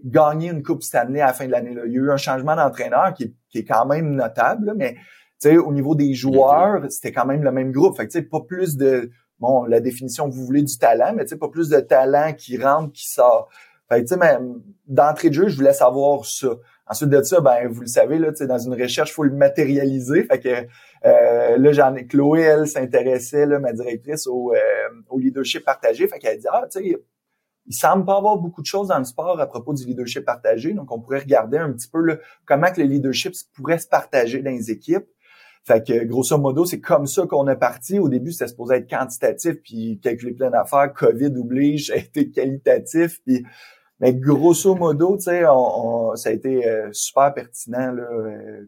gagner 0.04 0.50
une 0.50 0.62
Coupe 0.62 0.82
Stanley 0.82 1.20
à 1.20 1.26
la 1.26 1.32
fin 1.32 1.46
de 1.46 1.50
l'année. 1.50 1.74
Il 1.86 1.92
y 1.92 1.98
a 1.98 2.00
eu 2.00 2.10
un 2.10 2.16
changement 2.16 2.54
d'entraîneur 2.54 3.12
qui, 3.14 3.34
est 3.54 3.64
quand 3.64 3.86
même 3.86 4.14
notable, 4.14 4.74
mais 4.76 4.96
au 5.44 5.72
niveau 5.72 5.94
des 5.94 6.14
joueurs, 6.14 6.80
c'était 6.90 7.12
quand 7.12 7.26
même 7.26 7.42
le 7.42 7.52
même 7.52 7.72
groupe. 7.72 7.96
Fait 7.96 8.06
que 8.06 8.18
pas 8.20 8.40
plus 8.40 8.76
de 8.76 9.10
bon, 9.38 9.64
la 9.64 9.80
définition 9.80 10.28
que 10.28 10.34
vous 10.34 10.44
voulez 10.46 10.62
du 10.62 10.78
talent, 10.78 11.14
mais 11.14 11.24
pas 11.24 11.48
plus 11.48 11.68
de 11.68 11.80
talent 11.80 12.32
qui 12.34 12.56
rentre, 12.56 12.92
qui 12.92 13.08
sort. 13.08 13.48
Fait 13.88 14.02
tu 14.04 14.14
sais, 14.14 14.38
d'entrée 14.86 15.28
de 15.28 15.34
jeu, 15.34 15.48
je 15.48 15.56
voulais 15.56 15.72
savoir 15.72 16.24
ça. 16.24 16.48
Ensuite 16.86 17.10
de 17.10 17.22
ça, 17.22 17.40
ben 17.40 17.68
vous 17.68 17.82
le 17.82 17.86
savez 17.86 18.18
là, 18.18 18.30
dans 18.30 18.58
une 18.58 18.74
recherche, 18.74 19.10
il 19.10 19.14
faut 19.14 19.24
le 19.24 19.34
matérialiser. 19.34 20.24
Fait 20.24 20.38
que 20.38 20.66
euh, 21.06 21.56
là, 21.58 21.72
j'en 21.72 21.94
ai 21.94 22.06
Chloé, 22.06 22.42
elle 22.42 22.66
s'intéressait, 22.66 23.46
ma 23.46 23.72
directrice, 23.72 24.26
au, 24.26 24.52
euh, 24.52 24.58
au 25.08 25.18
leadership 25.18 25.64
partagé. 25.64 26.06
Fait 26.08 26.18
qu'elle 26.18 26.38
dit 26.38 26.46
ah, 26.50 26.66
tu 26.70 26.80
sais, 26.80 26.96
il 27.66 27.74
semble 27.74 28.04
pas 28.04 28.16
avoir 28.16 28.36
beaucoup 28.36 28.60
de 28.60 28.66
choses 28.66 28.88
dans 28.88 28.98
le 28.98 29.04
sport 29.04 29.40
à 29.40 29.46
propos 29.46 29.72
du 29.72 29.86
leadership 29.86 30.24
partagé. 30.24 30.72
Donc, 30.74 30.92
on 30.92 31.00
pourrait 31.00 31.20
regarder 31.20 31.58
un 31.58 31.72
petit 31.72 31.88
peu 31.88 32.00
là, 32.00 32.16
comment 32.44 32.70
que 32.70 32.80
le 32.80 32.86
leadership 32.86 33.34
pourrait 33.54 33.78
se 33.78 33.88
partager 33.88 34.42
dans 34.42 34.50
les 34.50 34.70
équipes. 34.70 35.06
Fait 35.66 35.82
que 35.86 36.04
grosso 36.04 36.36
modo, 36.36 36.66
c'est 36.66 36.80
comme 36.80 37.06
ça 37.06 37.26
qu'on 37.26 37.48
est 37.48 37.56
parti. 37.56 37.98
Au 37.98 38.10
début, 38.10 38.32
c'était 38.32 38.48
supposé 38.48 38.76
être 38.76 38.90
quantitatif, 38.90 39.54
puis 39.62 39.98
calculer 40.02 40.34
plein 40.34 40.50
d'affaires. 40.50 40.92
COVID 40.92 41.34
oblige, 41.38 41.86
ça 41.86 41.94
a 41.94 41.96
été 41.96 42.30
qualitatif, 42.30 43.22
puis 43.24 43.46
mais 44.00 44.14
grosso 44.14 44.74
modo, 44.74 45.16
tu 45.16 45.24
sais, 45.24 45.42
ça 45.42 46.28
a 46.28 46.32
été 46.32 46.66
euh, 46.66 46.88
super 46.92 47.32
pertinent 47.32 47.92
là. 47.92 48.02
Euh, 48.02 48.66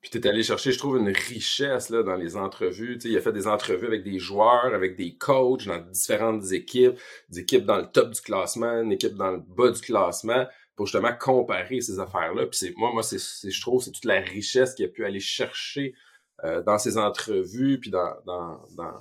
puis 0.00 0.08
tu 0.08 0.18
es 0.18 0.26
allé 0.26 0.42
chercher, 0.42 0.72
je 0.72 0.78
trouve, 0.78 0.96
une 0.96 1.10
richesse 1.10 1.90
là, 1.90 2.02
dans 2.02 2.14
les 2.14 2.36
entrevues. 2.36 2.96
Tu 2.96 3.02
sais, 3.02 3.08
il 3.10 3.18
a 3.18 3.20
fait 3.20 3.32
des 3.32 3.46
entrevues 3.46 3.86
avec 3.86 4.02
des 4.02 4.18
joueurs, 4.18 4.72
avec 4.74 4.96
des 4.96 5.14
coachs 5.14 5.66
dans 5.66 5.78
différentes 5.78 6.52
équipes, 6.52 6.98
des 7.28 7.40
équipes 7.40 7.66
dans 7.66 7.76
le 7.76 7.86
top 7.86 8.10
du 8.10 8.20
classement, 8.22 8.80
une 8.80 8.92
équipe 8.92 9.14
dans 9.14 9.30
le 9.30 9.40
bas 9.40 9.70
du 9.70 9.80
classement, 9.80 10.46
pour 10.74 10.86
justement 10.86 11.12
comparer 11.18 11.82
ces 11.82 12.00
affaires-là. 12.00 12.46
Puis 12.46 12.58
c'est 12.58 12.74
moi, 12.78 12.90
moi, 12.94 13.02
c'est, 13.02 13.18
je 13.18 13.60
trouve, 13.60 13.82
c'est 13.82 13.90
toute 13.90 14.06
la 14.06 14.20
richesse 14.20 14.74
qu'il 14.74 14.86
a 14.86 14.88
pu 14.88 15.04
aller 15.04 15.20
chercher 15.20 15.94
euh, 16.44 16.62
dans 16.62 16.78
ces 16.78 16.96
entrevues, 16.96 17.78
puis 17.78 17.90
dans 17.90 18.14
dans 18.24 18.58
dans, 18.74 18.94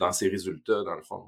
dans 0.00 0.12
ses 0.12 0.28
résultats, 0.28 0.82
dans 0.84 0.94
le 0.94 1.02
fond. 1.02 1.24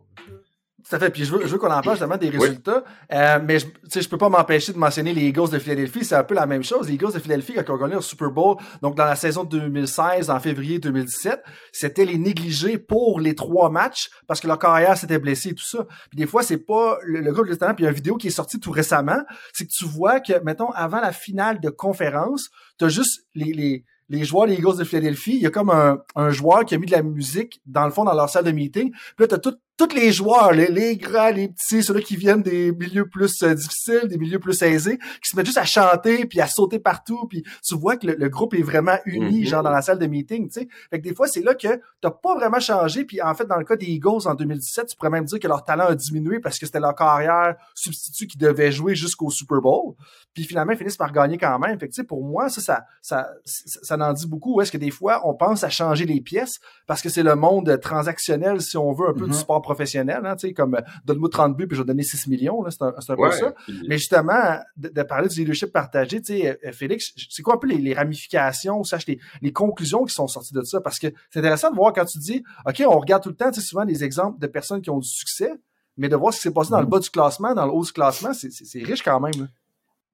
Tout 0.83 0.97
à 0.97 0.99
fait. 0.99 1.11
Puis 1.11 1.25
je 1.25 1.35
veux, 1.35 1.47
je 1.47 1.53
veux 1.53 1.59
qu'on 1.59 1.71
en 1.71 1.81
parle 1.81 1.97
justement 1.97 2.19
des 2.19 2.29
résultats. 2.29 2.85
Euh, 3.11 3.39
mais 3.43 3.59
je, 3.59 3.67
je 4.01 4.09
peux 4.09 4.19
pas 4.19 4.29
m'empêcher 4.29 4.73
de 4.73 4.79
mentionner 4.79 5.15
les 5.15 5.23
Eagles 5.23 5.49
de 5.49 5.59
Philadelphie. 5.59 6.05
C'est 6.05 6.15
un 6.15 6.25
peu 6.25 6.35
la 6.35 6.45
même 6.45 6.63
chose. 6.63 6.89
Les 6.89 6.95
Eagles 6.95 7.13
de 7.13 7.19
Philadelphie, 7.19 7.55
quand 7.55 7.75
on 7.75 7.79
gagné 7.79 7.95
le 7.95 8.03
Super 8.03 8.31
Bowl, 8.31 8.57
donc 8.83 8.95
dans 8.95 9.07
la 9.07 9.17
saison 9.17 9.45
2016, 9.45 10.29
en 10.29 10.41
février 10.41 10.79
2017, 10.79 11.43
c'était 11.73 12.05
les 12.05 12.19
négligés 12.19 12.77
pour 12.77 13.19
les 13.19 13.35
trois 13.35 13.71
matchs 13.71 14.11
parce 14.27 14.41
que 14.41 14.47
leur 14.47 14.59
carrière 14.59 14.99
s'était 14.99 15.19
blessée 15.19 15.51
et 15.51 15.55
tout 15.55 15.65
ça. 15.65 15.87
Puis 16.11 16.19
des 16.19 16.27
fois, 16.27 16.43
c'est 16.43 16.59
pas 16.59 16.99
le, 17.03 17.33
groupe 17.33 17.49
de 17.49 17.55
talent. 17.55 17.75
Puis 17.75 17.85
il 17.85 17.87
y 17.87 17.89
a 17.89 17.91
une 17.91 17.97
vidéo 17.97 18.17
qui 18.17 18.27
est 18.27 18.31
sortie 18.31 18.61
tout 18.61 18.73
récemment. 18.73 19.23
C'est 19.55 19.65
que 19.65 19.73
tu 19.73 19.87
vois 19.87 20.21
que, 20.21 20.39
mettons, 20.45 20.71
avant 20.73 21.01
la 21.01 21.13
finale 21.13 21.61
de 21.61 21.71
conférence, 21.71 22.51
t'as 22.79 22.89
juste 22.89 23.23
les, 23.35 23.53
les 23.53 23.85
les 24.11 24.25
joueurs 24.25 24.47
des 24.47 24.55
Eagles 24.55 24.77
de 24.77 24.85
Philadelphie, 24.85 25.37
il 25.37 25.43
y 25.43 25.47
a 25.47 25.51
comme 25.51 25.71
un, 25.71 25.99
un, 26.15 26.31
joueur 26.31 26.67
qui 26.67 26.75
a 26.75 26.79
mis 26.79 26.87
de 26.87 26.93
la 26.93 27.03
musique 27.03 27.63
dans 27.65 27.87
le 27.87 27.91
fond 27.91 28.05
dans 28.05 28.13
leur 28.13 28.29
salle 28.29 28.45
de 28.45 28.51
meeting. 28.51 28.91
Puis 28.91 29.15
là, 29.21 29.29
t'as 29.29 29.39
tout, 29.39 29.57
tous 29.77 29.95
les 29.95 30.13
joueurs, 30.13 30.53
les, 30.53 30.69
les, 30.69 30.97
grands, 30.97 31.31
les 31.31 31.49
petits, 31.49 31.83
ceux-là 31.83 32.01
qui 32.01 32.17
viennent 32.17 32.43
des 32.43 32.71
milieux 32.73 33.09
plus 33.09 33.43
euh, 33.43 33.55
difficiles, 33.55 34.07
des 34.07 34.19
milieux 34.19 34.39
plus 34.39 34.63
aisés, 34.63 34.99
qui 34.99 35.31
se 35.31 35.37
mettent 35.37 35.47
juste 35.47 35.59
à 35.59 35.65
chanter 35.65 36.27
puis 36.27 36.41
à 36.41 36.47
sauter 36.47 36.79
partout, 36.79 37.27
puis 37.29 37.43
tu 37.67 37.75
vois 37.75 37.97
que 37.97 38.07
le, 38.07 38.29
groupe 38.29 38.55
est 38.55 38.63
vraiment 38.63 38.97
uni, 39.05 39.43
mm-hmm. 39.43 39.49
genre 39.49 39.63
dans 39.63 39.71
la 39.71 39.83
salle 39.83 39.99
de 39.99 40.07
meeting, 40.07 40.49
tu 40.49 40.61
sais. 40.61 40.69
Fait 40.91 41.01
que 41.01 41.09
des 41.09 41.15
fois, 41.15 41.27
c'est 41.27 41.43
là 41.43 41.55
que 41.55 41.81
t'as 42.01 42.11
pas 42.11 42.37
vraiment 42.37 42.61
changé, 42.61 43.05
puis 43.05 43.21
en 43.21 43.35
fait, 43.35 43.47
dans 43.47 43.57
le 43.57 43.65
cas 43.65 43.77
des 43.77 43.87
Eagles 43.87 44.27
en 44.27 44.35
2017, 44.35 44.87
tu 44.87 44.97
pourrais 44.97 45.11
même 45.11 45.25
dire 45.25 45.41
que 45.41 45.49
leur 45.49 45.65
talent 45.65 45.87
a 45.87 45.95
diminué 45.95 46.39
parce 46.39 46.59
que 46.59 46.67
c'était 46.67 46.81
leur 46.81 46.95
carrière 46.95 47.57
substitut 47.75 48.29
qui 48.29 48.39
devait 48.39 48.71
jouer 48.71 48.95
jusqu'au 48.95 49.31
Super 49.31 49.61
Bowl, 49.61 49.95
puis 50.35 50.45
finalement, 50.45 50.73
ils 50.73 50.79
finissent 50.79 50.97
par 50.97 51.13
gagner 51.13 51.37
quand 51.37 51.59
même. 51.59 51.79
Fait 51.79 51.89
que, 51.89 51.95
tu 51.95 52.01
sais, 52.01 52.05
pour 52.05 52.25
moi, 52.25 52.49
ça, 52.49 52.61
ça, 52.61 52.85
ça, 53.03 53.29
ça, 53.45 53.97
en 53.97 54.13
dit 54.13 54.27
beaucoup. 54.27 54.61
Est-ce 54.61 54.71
que 54.73 54.79
des 54.79 54.91
fois, 54.91 55.21
on 55.25 55.35
pense 55.35 55.65
à 55.65 55.69
changer 55.69 56.05
les 56.05 56.21
pièces 56.21 56.59
parce 56.87 57.03
que 57.03 57.09
c'est 57.09 57.23
le 57.23 57.35
monde 57.35 57.79
transactionnel, 57.81 58.61
si 58.61 58.77
on 58.77 58.93
veut, 58.93 59.09
un 59.09 59.13
peu 59.13 59.27
du 59.27 59.33
mm-hmm. 59.33 59.35
sport 59.35 59.63
professionnel, 59.64 60.20
hein, 60.24 60.37
tu 60.37 60.48
sais, 60.48 60.55
comme 60.55 60.77
euh, 60.77 60.81
donne-moi 61.05 61.29
30 61.31 61.57
buts 61.57 61.66
puis 61.66 61.77
je 61.77 61.83
vais 61.83 61.87
donner 61.87 62.03
6 62.03 62.29
millions, 62.29 62.62
là, 62.62 62.70
c'est 62.70 62.83
un, 62.83 62.94
un 62.96 63.16
peu 63.16 63.31
ça. 63.33 63.55
Mais 63.88 63.98
justement, 63.98 64.59
de, 64.77 65.03
parler 65.03 65.29
du 65.29 65.40
leadership 65.40 65.72
partagé, 65.72 66.20
tu 66.20 66.38
sais, 66.38 66.59
euh, 66.64 66.72
Félix, 66.72 67.12
c'est 67.31 67.42
quoi 67.42 67.55
un 67.55 67.59
peu 67.59 67.66
les, 67.66 67.94
ramifications, 67.94 68.85
sache 68.85 69.07
les, 69.07 69.18
les 69.42 69.53
conclusions 69.53 70.05
qui 70.05 70.14
sont 70.14 70.29
sorties 70.29 70.55
de 70.55 70.62
ça? 70.62 70.81
Parce 70.81 70.98
que 70.98 71.09
c'est 71.31 71.40
intéressant 71.40 71.70
de 71.70 71.77
voir 71.77 71.92
quand 71.92 72.05
tu 72.05 72.18
dis, 72.18 72.44
OK, 72.66 72.83
on 72.87 72.98
regarde 73.00 73.22
tout 73.22 73.31
le 73.31 73.37
temps, 73.37 73.50
tu 73.50 73.61
sais, 73.61 73.66
souvent 73.66 73.85
des 73.85 74.05
exemples 74.05 74.38
de 74.38 74.46
personnes 74.46 74.83
qui 74.83 74.90
ont 74.90 74.98
du 74.98 75.09
succès, 75.09 75.53
mais 75.96 76.09
de 76.09 76.16
voir 76.16 76.33
ce 76.33 76.38
qui 76.38 76.42
s'est 76.44 76.55
passé 76.55 76.70
dans 76.70 76.81
le 76.81 76.87
mm-hmm. 76.87 76.90
bas 76.90 76.98
du 76.98 77.11
classement, 77.11 77.55
dans 77.55 77.66
le 77.66 77.72
haut 77.72 77.85
du 77.85 77.92
classement, 77.92 78.33
c'est 78.35 78.83
riche 78.83 79.03
quand 79.03 79.20
même. 79.20 79.33
Là. 79.38 79.46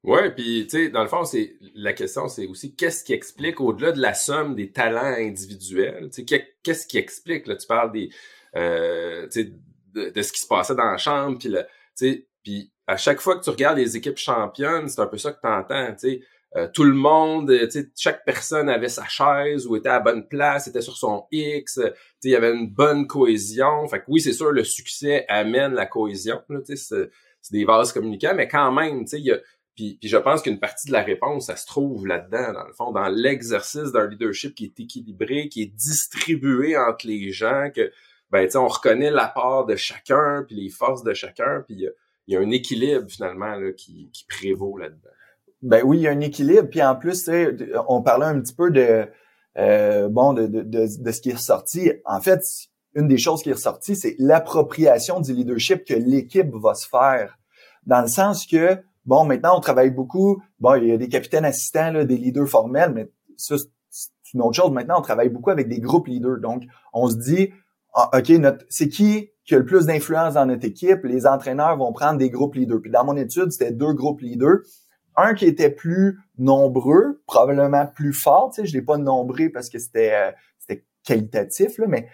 Ouais, 0.02 0.30
puis 0.34 0.66
tu 0.66 0.84
sais, 0.84 0.88
dans 0.88 1.02
le 1.02 1.08
fond, 1.08 1.24
c'est 1.24 1.56
la 1.74 1.92
question, 1.92 2.26
c'est 2.28 2.46
aussi 2.46 2.74
qu'est-ce 2.74 3.04
qui 3.04 3.12
explique 3.12 3.60
au-delà 3.60 3.92
de 3.92 4.00
la 4.00 4.14
somme 4.14 4.54
des 4.54 4.72
talents 4.72 5.14
individuels. 5.18 6.08
Tu 6.10 6.24
sais, 6.26 6.46
qu'est-ce 6.62 6.86
qui 6.86 6.96
explique 6.96 7.46
là 7.46 7.56
Tu 7.56 7.66
parles 7.66 7.92
des, 7.92 8.08
euh, 8.56 9.28
tu 9.28 9.42
sais, 9.42 9.52
de, 9.92 10.22
ce 10.22 10.32
qui 10.32 10.40
se 10.40 10.46
passait 10.46 10.74
dans 10.74 10.90
la 10.90 10.96
chambre, 10.96 11.38
puis 11.38 11.50
tu 11.50 11.56
sais, 11.94 12.26
puis 12.42 12.72
à 12.86 12.96
chaque 12.96 13.20
fois 13.20 13.38
que 13.38 13.44
tu 13.44 13.50
regardes 13.50 13.76
les 13.76 13.94
équipes 13.96 14.16
championnes, 14.16 14.88
c'est 14.88 15.00
un 15.02 15.06
peu 15.06 15.18
ça 15.18 15.32
que 15.32 15.40
tu 15.40 15.48
entends, 15.48 15.92
tu 15.92 15.98
sais. 15.98 16.20
Euh, 16.56 16.66
tout 16.72 16.82
le 16.82 16.94
monde, 16.94 17.48
tu 17.48 17.70
sais, 17.70 17.90
chaque 17.96 18.24
personne 18.24 18.68
avait 18.68 18.88
sa 18.88 19.06
chaise 19.06 19.66
ou 19.66 19.76
était 19.76 19.90
à 19.90 19.98
la 19.98 20.00
bonne 20.00 20.26
place, 20.26 20.66
était 20.66 20.80
sur 20.80 20.96
son 20.96 21.26
X, 21.30 21.74
tu 21.74 21.82
sais, 21.82 21.94
il 22.24 22.30
y 22.30 22.36
avait 22.36 22.52
une 22.52 22.70
bonne 22.70 23.06
cohésion. 23.06 23.86
Fait 23.86 24.00
que 24.00 24.04
oui, 24.08 24.20
c'est 24.20 24.32
sûr, 24.32 24.50
le 24.50 24.64
succès 24.64 25.26
amène 25.28 25.74
la 25.74 25.86
cohésion, 25.86 26.42
tu 26.66 26.76
sais, 26.76 27.10
c'est 27.42 27.52
des 27.52 27.64
vases 27.64 27.92
communicants, 27.92 28.34
mais 28.34 28.48
quand 28.48 28.72
même, 28.72 29.04
tu 29.04 29.10
sais, 29.10 29.18
il 29.20 29.26
y 29.26 29.32
a 29.32 29.38
puis, 29.98 30.08
je 30.08 30.16
pense 30.18 30.42
qu'une 30.42 30.58
partie 30.58 30.88
de 30.88 30.92
la 30.92 31.02
réponse, 31.02 31.46
ça 31.46 31.56
se 31.56 31.66
trouve 31.66 32.06
là-dedans, 32.06 32.52
dans 32.52 32.66
le 32.66 32.72
fond, 32.74 32.92
dans 32.92 33.08
l'exercice 33.08 33.92
d'un 33.92 34.06
leadership 34.06 34.54
qui 34.54 34.66
est 34.66 34.78
équilibré, 34.78 35.48
qui 35.48 35.62
est 35.62 35.74
distribué 35.74 36.76
entre 36.76 37.06
les 37.06 37.30
gens, 37.32 37.70
que 37.74 37.90
ben 38.30 38.44
tu 38.44 38.52
sais, 38.52 38.58
on 38.58 38.68
reconnaît 38.68 39.10
l'apport 39.10 39.66
de 39.66 39.76
chacun, 39.76 40.44
puis 40.46 40.56
les 40.56 40.68
forces 40.68 41.02
de 41.02 41.14
chacun, 41.14 41.64
puis 41.66 41.76
il 42.26 42.34
y, 42.34 42.36
a 42.36 42.40
un 42.40 42.50
équilibre 42.50 43.10
finalement 43.10 43.54
là, 43.56 43.72
qui, 43.72 44.10
prévaut 44.28 44.76
là-dedans. 44.76 45.10
Ben 45.62 45.82
oui, 45.84 45.98
il 45.98 46.02
y 46.02 46.08
a 46.08 46.10
un 46.10 46.20
équilibre, 46.20 46.68
puis 46.68 46.82
en 46.82 46.94
plus, 46.94 47.28
on 47.88 48.02
parlait 48.02 48.26
un 48.26 48.40
petit 48.40 48.54
peu 48.54 48.70
de 48.70 49.08
euh, 49.58 50.08
bon 50.08 50.32
de, 50.32 50.46
de, 50.46 50.62
de, 50.62 51.10
ce 51.10 51.20
qui 51.20 51.30
est 51.30 51.34
ressorti. 51.34 51.90
En 52.04 52.20
fait, 52.20 52.40
une 52.94 53.08
des 53.08 53.18
choses 53.18 53.42
qui 53.42 53.50
est 53.50 53.54
ressortie, 53.54 53.96
c'est 53.96 54.14
l'appropriation 54.18 55.20
du 55.20 55.34
leadership 55.34 55.84
que 55.84 55.94
l'équipe 55.94 56.54
va 56.54 56.74
se 56.74 56.86
faire. 56.86 57.38
Dans 57.86 58.02
le 58.02 58.08
sens 58.08 58.46
que, 58.46 58.78
bon, 59.04 59.24
maintenant, 59.24 59.56
on 59.56 59.60
travaille 59.60 59.90
beaucoup, 59.90 60.42
bon, 60.58 60.74
il 60.76 60.88
y 60.88 60.92
a 60.92 60.96
des 60.96 61.08
capitaines 61.08 61.44
assistants, 61.44 61.92
là, 61.92 62.04
des 62.04 62.16
leaders 62.16 62.48
formels, 62.48 62.92
mais 62.92 63.10
ça, 63.36 63.56
c'est 63.90 64.10
une 64.34 64.42
autre 64.42 64.54
chose. 64.54 64.70
Maintenant, 64.70 64.98
on 64.98 65.02
travaille 65.02 65.28
beaucoup 65.28 65.50
avec 65.50 65.68
des 65.68 65.80
groupes 65.80 66.06
leaders. 66.06 66.38
Donc, 66.38 66.64
on 66.92 67.08
se 67.08 67.16
dit, 67.16 67.50
ah, 67.94 68.10
OK, 68.16 68.28
notre, 68.30 68.64
c'est 68.68 68.88
qui 68.88 69.30
qui 69.44 69.54
a 69.56 69.58
le 69.58 69.64
plus 69.64 69.86
d'influence 69.86 70.34
dans 70.34 70.46
notre 70.46 70.64
équipe? 70.64 71.02
Les 71.02 71.26
entraîneurs 71.26 71.76
vont 71.76 71.92
prendre 71.92 72.18
des 72.18 72.30
groupes 72.30 72.54
leaders. 72.54 72.80
Puis 72.80 72.90
dans 72.90 73.04
mon 73.04 73.16
étude, 73.16 73.50
c'était 73.50 73.72
deux 73.72 73.92
groupes 73.94 74.20
leaders. 74.20 74.58
Un 75.16 75.34
qui 75.34 75.46
était 75.46 75.70
plus 75.70 76.20
nombreux, 76.38 77.20
probablement 77.26 77.86
plus 77.88 78.12
fort. 78.12 78.52
Tu 78.54 78.60
sais, 78.60 78.66
je 78.68 78.74
l'ai 78.74 78.82
pas 78.82 78.96
nombré 78.96 79.48
parce 79.48 79.68
que 79.68 79.80
c'était 79.80 80.12
euh, 80.12 80.30
qualitatif, 81.04 81.78
là, 81.78 81.86
mais 81.88 82.08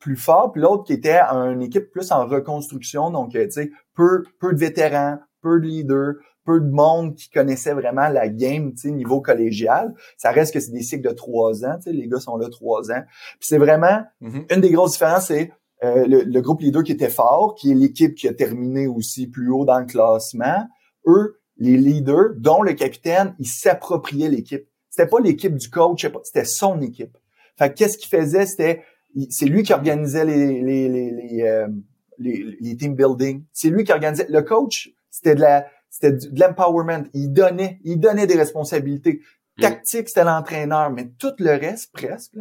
plus 0.00 0.16
fort, 0.16 0.52
puis 0.52 0.62
l'autre 0.62 0.84
qui 0.84 0.92
était 0.92 1.20
une 1.20 1.62
équipe 1.62 1.90
plus 1.90 2.10
en 2.10 2.26
reconstruction, 2.26 3.10
donc 3.10 3.34
euh, 3.34 3.46
peu, 3.94 4.24
peu 4.40 4.52
de 4.52 4.58
vétérans, 4.58 5.18
peu 5.44 5.60
de 5.60 5.66
leaders, 5.66 6.14
peu 6.44 6.60
de 6.60 6.70
monde 6.70 7.14
qui 7.14 7.30
connaissait 7.30 7.74
vraiment 7.74 8.08
la 8.08 8.28
game 8.28 8.72
niveau 8.84 9.20
collégial. 9.20 9.94
Ça 10.16 10.30
reste 10.30 10.54
que 10.54 10.60
c'est 10.60 10.72
des 10.72 10.82
cycles 10.82 11.06
de 11.08 11.14
trois 11.14 11.64
ans, 11.64 11.78
les 11.86 12.08
gars 12.08 12.20
sont 12.20 12.36
là 12.36 12.48
trois 12.48 12.90
ans. 12.90 13.02
Puis 13.38 13.48
c'est 13.48 13.58
vraiment 13.58 14.02
mm-hmm. 14.22 14.54
une 14.54 14.60
des 14.60 14.70
grosses 14.70 14.92
différences, 14.92 15.28
c'est 15.28 15.52
euh, 15.84 16.06
le, 16.06 16.40
groupe 16.40 16.62
leader 16.62 16.82
qui 16.82 16.92
était 16.92 17.10
fort, 17.10 17.54
qui 17.54 17.70
est 17.70 17.74
l'équipe 17.74 18.14
qui 18.14 18.26
a 18.26 18.32
terminé 18.32 18.86
aussi 18.86 19.26
plus 19.26 19.50
haut 19.50 19.66
dans 19.66 19.78
le 19.78 19.84
classement. 19.84 20.66
Eux, 21.06 21.40
les 21.58 21.76
leaders, 21.76 22.30
dont 22.38 22.62
le 22.62 22.72
capitaine, 22.72 23.34
ils 23.38 23.46
s'appropriaient 23.46 24.30
l'équipe. 24.30 24.66
C'était 24.88 25.08
pas 25.08 25.20
l'équipe 25.20 25.54
du 25.54 25.68
coach, 25.68 26.06
c'était 26.22 26.44
son 26.44 26.80
équipe. 26.80 27.18
Fait 27.58 27.72
qu'est-ce 27.74 27.98
qu'il 27.98 28.08
faisait, 28.08 28.46
c'était 28.46 28.82
c'est 29.30 29.46
lui 29.46 29.62
qui 29.62 29.72
organisait 29.72 30.24
les 30.24 30.60
les 30.62 30.88
les 30.88 31.10
les, 31.10 31.42
euh, 31.42 31.68
les, 32.18 32.76
team 32.76 32.94
building. 32.94 33.44
C'est 33.52 33.68
lui 33.68 33.84
qui 33.84 33.92
organisait. 33.92 34.26
Le 34.28 34.42
coach, 34.42 34.90
c'était 35.14 35.36
de 35.36 35.40
la 35.40 35.66
c'était 35.90 36.12
de 36.12 36.40
l'empowerment. 36.40 37.04
Il 37.14 37.32
donnait 37.32 37.80
il 37.84 38.00
donnait 38.00 38.26
des 38.26 38.36
responsabilités. 38.36 39.20
Mm. 39.58 39.62
Tactique, 39.62 40.08
c'était 40.08 40.24
l'entraîneur, 40.24 40.90
mais 40.90 41.10
tout 41.18 41.32
le 41.38 41.50
reste 41.50 41.92
presque 41.92 42.36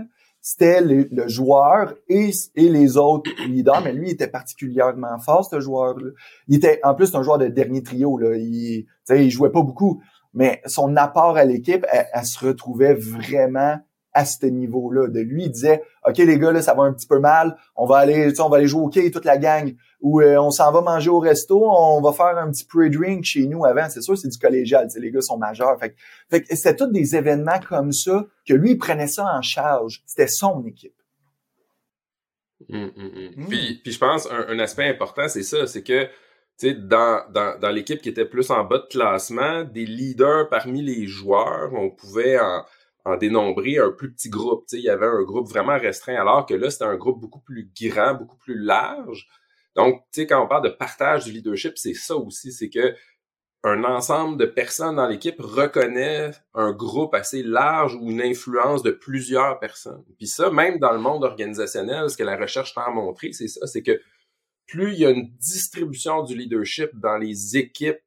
c'était 0.45 0.81
le, 0.81 1.07
joueur 1.29 1.93
et, 2.09 2.31
et 2.55 2.67
les 2.67 2.97
autres 2.97 3.31
leaders, 3.47 3.81
mais 3.81 3.93
lui, 3.93 4.09
il 4.09 4.12
était 4.12 4.27
particulièrement 4.27 5.17
fort, 5.17 5.45
ce 5.45 5.62
joueur-là. 5.62 6.12
Il 6.49 6.57
était, 6.57 6.81
en 6.83 6.93
plus, 6.95 7.15
un 7.15 7.23
joueur 7.23 7.38
de 7.38 7.47
dernier 7.47 7.81
trio, 7.81 8.17
là. 8.17 8.36
Il, 8.36 8.86
il 9.09 9.31
jouait 9.31 9.53
pas 9.53 9.62
beaucoup, 9.62 10.03
mais 10.33 10.62
son 10.65 10.97
apport 10.97 11.38
à 11.38 11.45
l'équipe, 11.45 11.86
elle, 11.89 12.25
se 12.25 12.45
retrouvait 12.45 12.93
vraiment 12.93 13.77
à 14.13 14.26
ce 14.26 14.45
niveau-là. 14.45 15.08
De 15.08 15.19
lui, 15.19 15.45
il 15.45 15.52
disait, 15.52 15.82
OK, 16.08 16.17
les 16.17 16.38
gars, 16.38 16.52
là, 16.52 16.62
ça 16.62 16.73
va 16.73 16.84
un 16.84 16.93
petit 16.93 17.08
peu 17.08 17.19
mal. 17.19 17.58
On 17.76 17.86
va 17.86 17.97
aller, 17.97 18.34
on 18.39 18.49
va 18.49 18.58
aller 18.58 18.67
jouer 18.67 18.82
au 18.82 18.86
hockey, 18.86 19.12
toute 19.12 19.26
la 19.26 19.38
gang. 19.38 19.76
Ou 20.02 20.21
euh, 20.21 20.38
on 20.38 20.52
s'en 20.52 20.71
va 20.71 20.82
manger 20.82 21.10
au 21.10 21.19
resto. 21.19 21.63
On 21.65 22.02
va 22.02 22.12
faire 22.13 22.38
un 22.38 22.52
petit 22.52 22.65
pre-drink 22.65 23.23
chez 23.23 23.45
nous 23.47 23.65
avant. 23.65 23.89
C'est 23.89 24.02
sûr, 24.02 24.17
c'est 24.17 24.28
du 24.28 24.38
collégial. 24.38 24.88
Les 24.95 25.12
gars 25.12 25.21
sont 25.21 25.38
majeurs. 25.38 25.80
Fait, 25.80 25.95
fait 26.30 26.41
que 26.41 26.56
c'était 26.56 26.76
tous 26.76 26.91
des 26.91 27.15
événements 27.15 27.60
comme 27.67 27.91
ça 27.91 28.26
que 28.47 28.54
lui, 28.54 28.71
il 28.71 28.78
prenait 28.78 29.08
ça 29.08 29.26
en 29.26 29.41
charge. 29.41 30.04
C'était 30.06 30.28
son 30.28 30.63
équipe. 30.65 30.95
Hum, 32.71 32.91
hum, 32.95 33.12
hum. 33.38 33.47
Puis, 33.49 33.82
puis 33.84 33.91
je 33.91 33.99
pense 33.99 34.28
un, 34.32 34.45
un 34.47 34.60
aspect 34.60 34.88
important, 34.88 35.28
c'est 35.28 35.43
ça, 35.43 35.67
c'est 35.67 35.84
que 35.84 36.08
dans, 36.62 37.23
dans, 37.32 37.60
dans 37.60 37.69
l'équipe 37.69 38.02
qui 38.02 38.10
était 38.10 38.26
plus 38.26 38.49
en 38.52 38.63
bas 38.63 38.78
de 38.78 38.88
classement, 38.89 39.63
des 39.63 39.86
leaders 39.86 40.47
parmi 40.49 40.82
les 40.82 41.08
joueurs, 41.08 41.73
on 41.73 41.89
pouvait 41.89 42.39
en, 42.39 42.63
en 43.05 43.17
dénombrer 43.17 43.77
un 43.77 43.91
plus 43.91 44.11
petit 44.13 44.29
groupe. 44.29 44.65
Il 44.71 44.79
y 44.79 44.89
avait 44.89 45.05
un 45.05 45.23
groupe 45.23 45.49
vraiment 45.49 45.77
restreint, 45.77 46.15
alors 46.15 46.45
que 46.45 46.53
là, 46.53 46.69
c'était 46.69 46.85
un 46.85 46.95
groupe 46.95 47.19
beaucoup 47.19 47.41
plus 47.41 47.69
grand, 47.81 48.13
beaucoup 48.13 48.37
plus 48.37 48.57
large. 48.57 49.27
Donc, 49.75 50.03
tu 50.11 50.21
sais, 50.21 50.27
quand 50.27 50.43
on 50.43 50.47
parle 50.47 50.63
de 50.63 50.69
partage 50.69 51.25
du 51.25 51.31
leadership, 51.31 51.77
c'est 51.77 51.93
ça 51.93 52.15
aussi, 52.15 52.51
c'est 52.51 52.69
que 52.69 52.95
un 53.65 53.85
ensemble 53.85 54.37
de 54.37 54.45
personnes 54.45 54.97
dans 54.97 55.07
l'équipe 55.07 55.39
reconnaît 55.39 56.31
un 56.53 56.73
groupe 56.73 57.13
assez 57.13 57.41
large 57.43 57.95
ou 57.95 58.11
une 58.11 58.21
influence 58.21 58.83
de 58.83 58.91
plusieurs 58.91 59.57
personnes. 59.59 60.03
Puis 60.17 60.27
ça, 60.27 60.51
même 60.51 60.79
dans 60.79 60.91
le 60.91 60.99
monde 60.99 61.23
organisationnel, 61.23 62.09
ce 62.09 62.17
que 62.17 62.23
la 62.23 62.35
recherche 62.35 62.73
tend 62.73 62.81
à 62.81 62.89
montrer, 62.89 63.31
c'est 63.31 63.47
ça, 63.47 63.65
c'est 63.65 63.81
que 63.81 64.01
plus 64.67 64.93
il 64.93 64.99
y 64.99 65.05
a 65.05 65.11
une 65.11 65.29
distribution 65.37 66.23
du 66.23 66.35
leadership 66.35 66.89
dans 66.95 67.17
les 67.17 67.55
équipes 67.55 68.02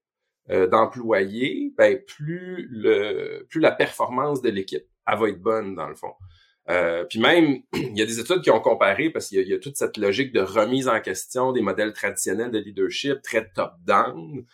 euh, 0.50 0.66
d'employés, 0.66 1.72
ben 1.76 1.98
plus 2.06 2.68
le 2.70 3.46
plus 3.48 3.60
la 3.60 3.72
performance 3.72 4.42
de 4.42 4.50
l'équipe 4.50 4.84
va 5.06 5.28
être 5.28 5.40
bonne 5.40 5.74
dans 5.74 5.88
le 5.88 5.94
fond. 5.94 6.12
Euh, 6.68 7.04
puis 7.04 7.20
même, 7.20 7.62
il 7.74 7.96
y 7.96 8.02
a 8.02 8.06
des 8.06 8.18
études 8.18 8.42
qui 8.42 8.50
ont 8.50 8.60
comparé 8.60 9.10
parce 9.10 9.28
qu'il 9.28 9.46
y, 9.46 9.54
a 9.54 9.58
toute 9.58 9.76
cette 9.76 9.96
logique 9.96 10.32
de 10.32 10.40
remise 10.40 10.88
en 10.88 11.00
question 11.00 11.52
des 11.52 11.60
modèles 11.60 11.92
traditionnels 11.92 12.50
de 12.50 12.58
leadership 12.58 13.22
très 13.22 13.48
top-down. 13.54 14.44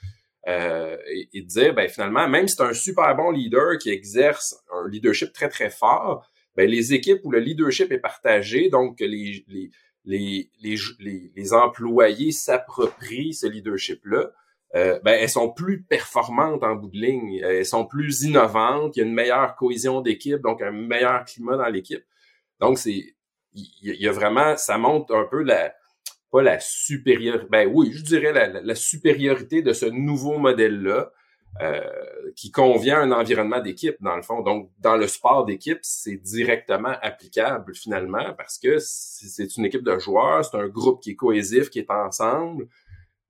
Euh, 0.48 0.96
et, 1.08 1.28
et, 1.34 1.42
dire, 1.42 1.72
ben 1.72 1.88
finalement, 1.88 2.28
même 2.28 2.48
si 2.48 2.56
c'est 2.56 2.64
un 2.64 2.72
super 2.72 3.14
bon 3.14 3.30
leader 3.30 3.78
qui 3.78 3.90
exerce 3.90 4.56
un 4.72 4.88
leadership 4.88 5.32
très 5.32 5.48
très 5.48 5.70
fort, 5.70 6.28
ben 6.56 6.68
les 6.68 6.92
équipes 6.92 7.20
où 7.24 7.30
le 7.30 7.38
leadership 7.38 7.92
est 7.92 8.00
partagé, 8.00 8.68
donc 8.68 8.98
les 9.00 9.44
les 9.46 9.70
les 10.04 10.50
les, 10.98 11.32
les 11.36 11.52
employés 11.52 12.32
s'approprient 12.32 13.34
ce 13.34 13.46
leadership-là, 13.46 14.32
euh, 14.74 14.98
ben, 15.04 15.12
elles 15.12 15.28
sont 15.28 15.50
plus 15.50 15.82
performantes 15.82 16.62
en 16.62 16.74
bout 16.74 16.88
de 16.88 16.96
ligne, 16.96 17.40
elles 17.42 17.66
sont 17.66 17.84
plus 17.84 18.22
innovantes, 18.22 18.96
il 18.96 19.00
y 19.00 19.02
a 19.02 19.06
une 19.06 19.14
meilleure 19.14 19.54
cohésion 19.56 20.00
d'équipe, 20.00 20.40
donc 20.40 20.62
un 20.62 20.72
meilleur 20.72 21.24
climat 21.24 21.56
dans 21.56 21.68
l'équipe. 21.68 22.04
Donc, 22.60 22.78
c'est 22.78 23.14
il 23.54 24.00
y, 24.00 24.08
a 24.08 24.12
vraiment, 24.12 24.56
ça 24.56 24.78
montre 24.78 25.14
un 25.14 25.26
peu 25.30 25.42
la, 25.42 25.74
pas 26.30 26.40
la 26.40 26.58
supériorité, 26.58 27.46
ben 27.50 27.70
oui, 27.70 27.92
je 27.92 28.02
dirais 28.02 28.32
la, 28.32 28.48
la 28.48 28.74
supériorité 28.74 29.60
de 29.60 29.74
ce 29.74 29.84
nouveau 29.84 30.38
modèle-là, 30.38 31.12
euh, 31.60 31.82
qui 32.34 32.50
convient 32.50 33.00
à 33.00 33.02
un 33.02 33.12
environnement 33.12 33.60
d'équipe, 33.60 33.96
dans 34.00 34.16
le 34.16 34.22
fond. 34.22 34.40
Donc, 34.40 34.70
dans 34.78 34.96
le 34.96 35.06
sport 35.06 35.44
d'équipe, 35.44 35.80
c'est 35.82 36.16
directement 36.16 36.94
applicable 37.02 37.74
finalement 37.74 38.32
parce 38.38 38.58
que 38.58 38.78
c'est 38.78 39.54
une 39.58 39.66
équipe 39.66 39.82
de 39.82 39.98
joueurs, 39.98 40.42
c'est 40.46 40.56
un 40.56 40.68
groupe 40.68 41.02
qui 41.02 41.10
est 41.10 41.14
cohésif, 41.14 41.68
qui 41.68 41.80
est 41.80 41.90
ensemble, 41.90 42.68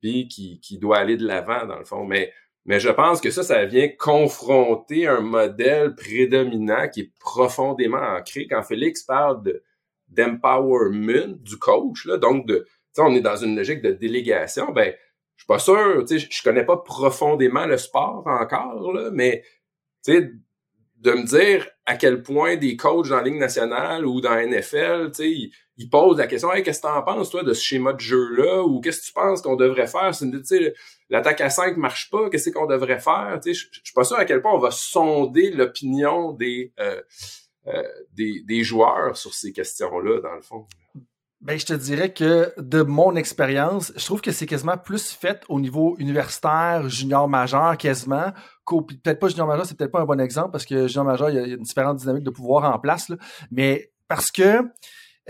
qui, 0.03 0.61
qui 0.61 0.79
doit 0.79 0.99
aller 0.99 1.17
de 1.17 1.27
l'avant, 1.27 1.67
dans 1.67 1.79
le 1.79 1.85
fond. 1.85 2.05
Mais, 2.05 2.33
mais 2.65 2.81
je 2.81 2.91
pense 2.91 3.21
que 3.21 3.31
ça, 3.31 3.43
ça 3.43 3.65
vient 3.65 3.88
confronter 3.88 5.07
un 5.07 5.21
modèle 5.21 5.95
prédominant 5.95 6.88
qui 6.88 7.01
est 7.01 7.12
profondément 7.19 7.99
ancré. 7.99 8.47
Quand 8.47 8.62
Félix 8.62 9.03
parle 9.03 9.43
de 9.43 9.62
d'empowerment 10.09 11.38
du 11.41 11.57
coach, 11.57 12.05
là, 12.05 12.19
donc 12.19 12.47
de, 12.47 12.67
on 12.99 13.15
est 13.15 13.23
dans 13.23 13.37
une 13.37 13.57
logique 13.57 13.81
de 13.81 13.93
délégation, 13.93 14.71
ben, 14.71 14.93
je 15.37 15.43
suis 15.43 15.47
pas 15.47 15.59
sûr, 15.59 16.07
sais, 16.07 16.19
je 16.19 16.43
connais 16.43 16.67
pas 16.67 16.77
profondément 16.77 17.65
le 17.65 17.79
sport 17.79 18.23
encore, 18.27 18.93
là, 18.93 19.11
mais, 19.11 19.43
de 21.03 21.12
me 21.12 21.25
dire 21.25 21.67
à 21.85 21.97
quel 21.97 22.23
point 22.23 22.57
des 22.57 22.77
coachs 22.77 23.09
dans 23.09 23.17
la 23.17 23.25
Ligue 23.25 23.38
nationale 23.38 24.07
ou 24.07 24.21
dans 24.21 24.35
la 24.35 24.47
NFL, 24.47 25.11
tu 25.11 25.23
sais, 25.23 25.51
il 25.77 25.91
pose 25.91 26.19
la 26.19 26.29
question 26.29 26.53
hey, 26.53 26.62
qu'est-ce 26.62 26.81
que 26.81 26.87
tu 26.87 26.93
en 26.93 27.03
penses 27.03 27.31
toi 27.31 27.43
de 27.43 27.53
ce 27.53 27.62
schéma 27.62 27.93
de 27.93 28.01
jeu 28.01 28.35
là 28.37 28.62
ou 28.62 28.81
qu'est-ce 28.81 29.01
que 29.01 29.07
tu 29.07 29.12
penses 29.12 29.43
qu'on 29.43 29.57
devrait 29.57 29.88
faire? 29.88 30.12
L'attaque 31.11 31.41
à 31.41 31.51
5 31.51 31.77
marche 31.77 32.09
pas 32.09 32.31
qu'est-ce 32.31 32.51
qu'on 32.51 32.67
devrait 32.67 33.01
faire? 33.01 33.41
Je 33.45 33.53
suis 33.53 33.95
pas 33.95 34.05
sûr 34.05 34.17
à 34.17 34.25
quel 34.25 34.41
point 34.41 34.55
on 34.55 34.61
va 34.61 34.71
sonder 34.71 35.51
l'opinion 35.51 36.33
des, 36.33 36.73
euh, 36.79 37.01
euh, 37.67 37.83
des, 38.12 38.43
des 38.47 38.62
joueurs 38.62 39.17
sur 39.17 39.35
ces 39.35 39.53
questions 39.53 39.99
là 39.99 40.21
dans 40.21 40.35
le 40.35 40.43
fond. 40.43 40.67
Ben, 41.41 41.59
je 41.59 41.67
te 41.67 41.73
dirais 41.73 42.12
que 42.12 42.53
de 42.59 42.83
mon 42.83 43.17
expérience, 43.17 43.93
je 43.97 44.05
trouve 44.05 44.21
que 44.21 44.31
c'est 44.31 44.47
quasiment 44.47 44.79
plus 44.79 45.11
fait 45.11 45.43
au 45.49 45.59
niveau 45.59 45.97
universitaire, 45.99 46.88
junior 46.88 47.29
majeur, 47.29 47.77
quasiment. 47.77 48.33
Peut-être 48.66 49.18
pas 49.18 49.29
junior 49.29 49.46
majeur, 49.46 49.66
c'est 49.66 49.77
peut-être 49.77 49.90
pas 49.90 50.01
un 50.01 50.05
bon 50.05 50.20
exemple 50.20 50.51
parce 50.51 50.64
que 50.64 50.87
junior 50.87 51.05
majeur, 51.05 51.31
il 51.31 51.37
y 51.37 51.38
a 51.38 51.46
une 51.46 51.62
différente 51.62 51.98
dynamique 51.98 52.25
de 52.25 52.31
pouvoir 52.31 52.72
en 52.72 52.79
place. 52.79 53.09
Là. 53.09 53.16
Mais 53.51 53.92
parce 54.09 54.31
que 54.31 54.62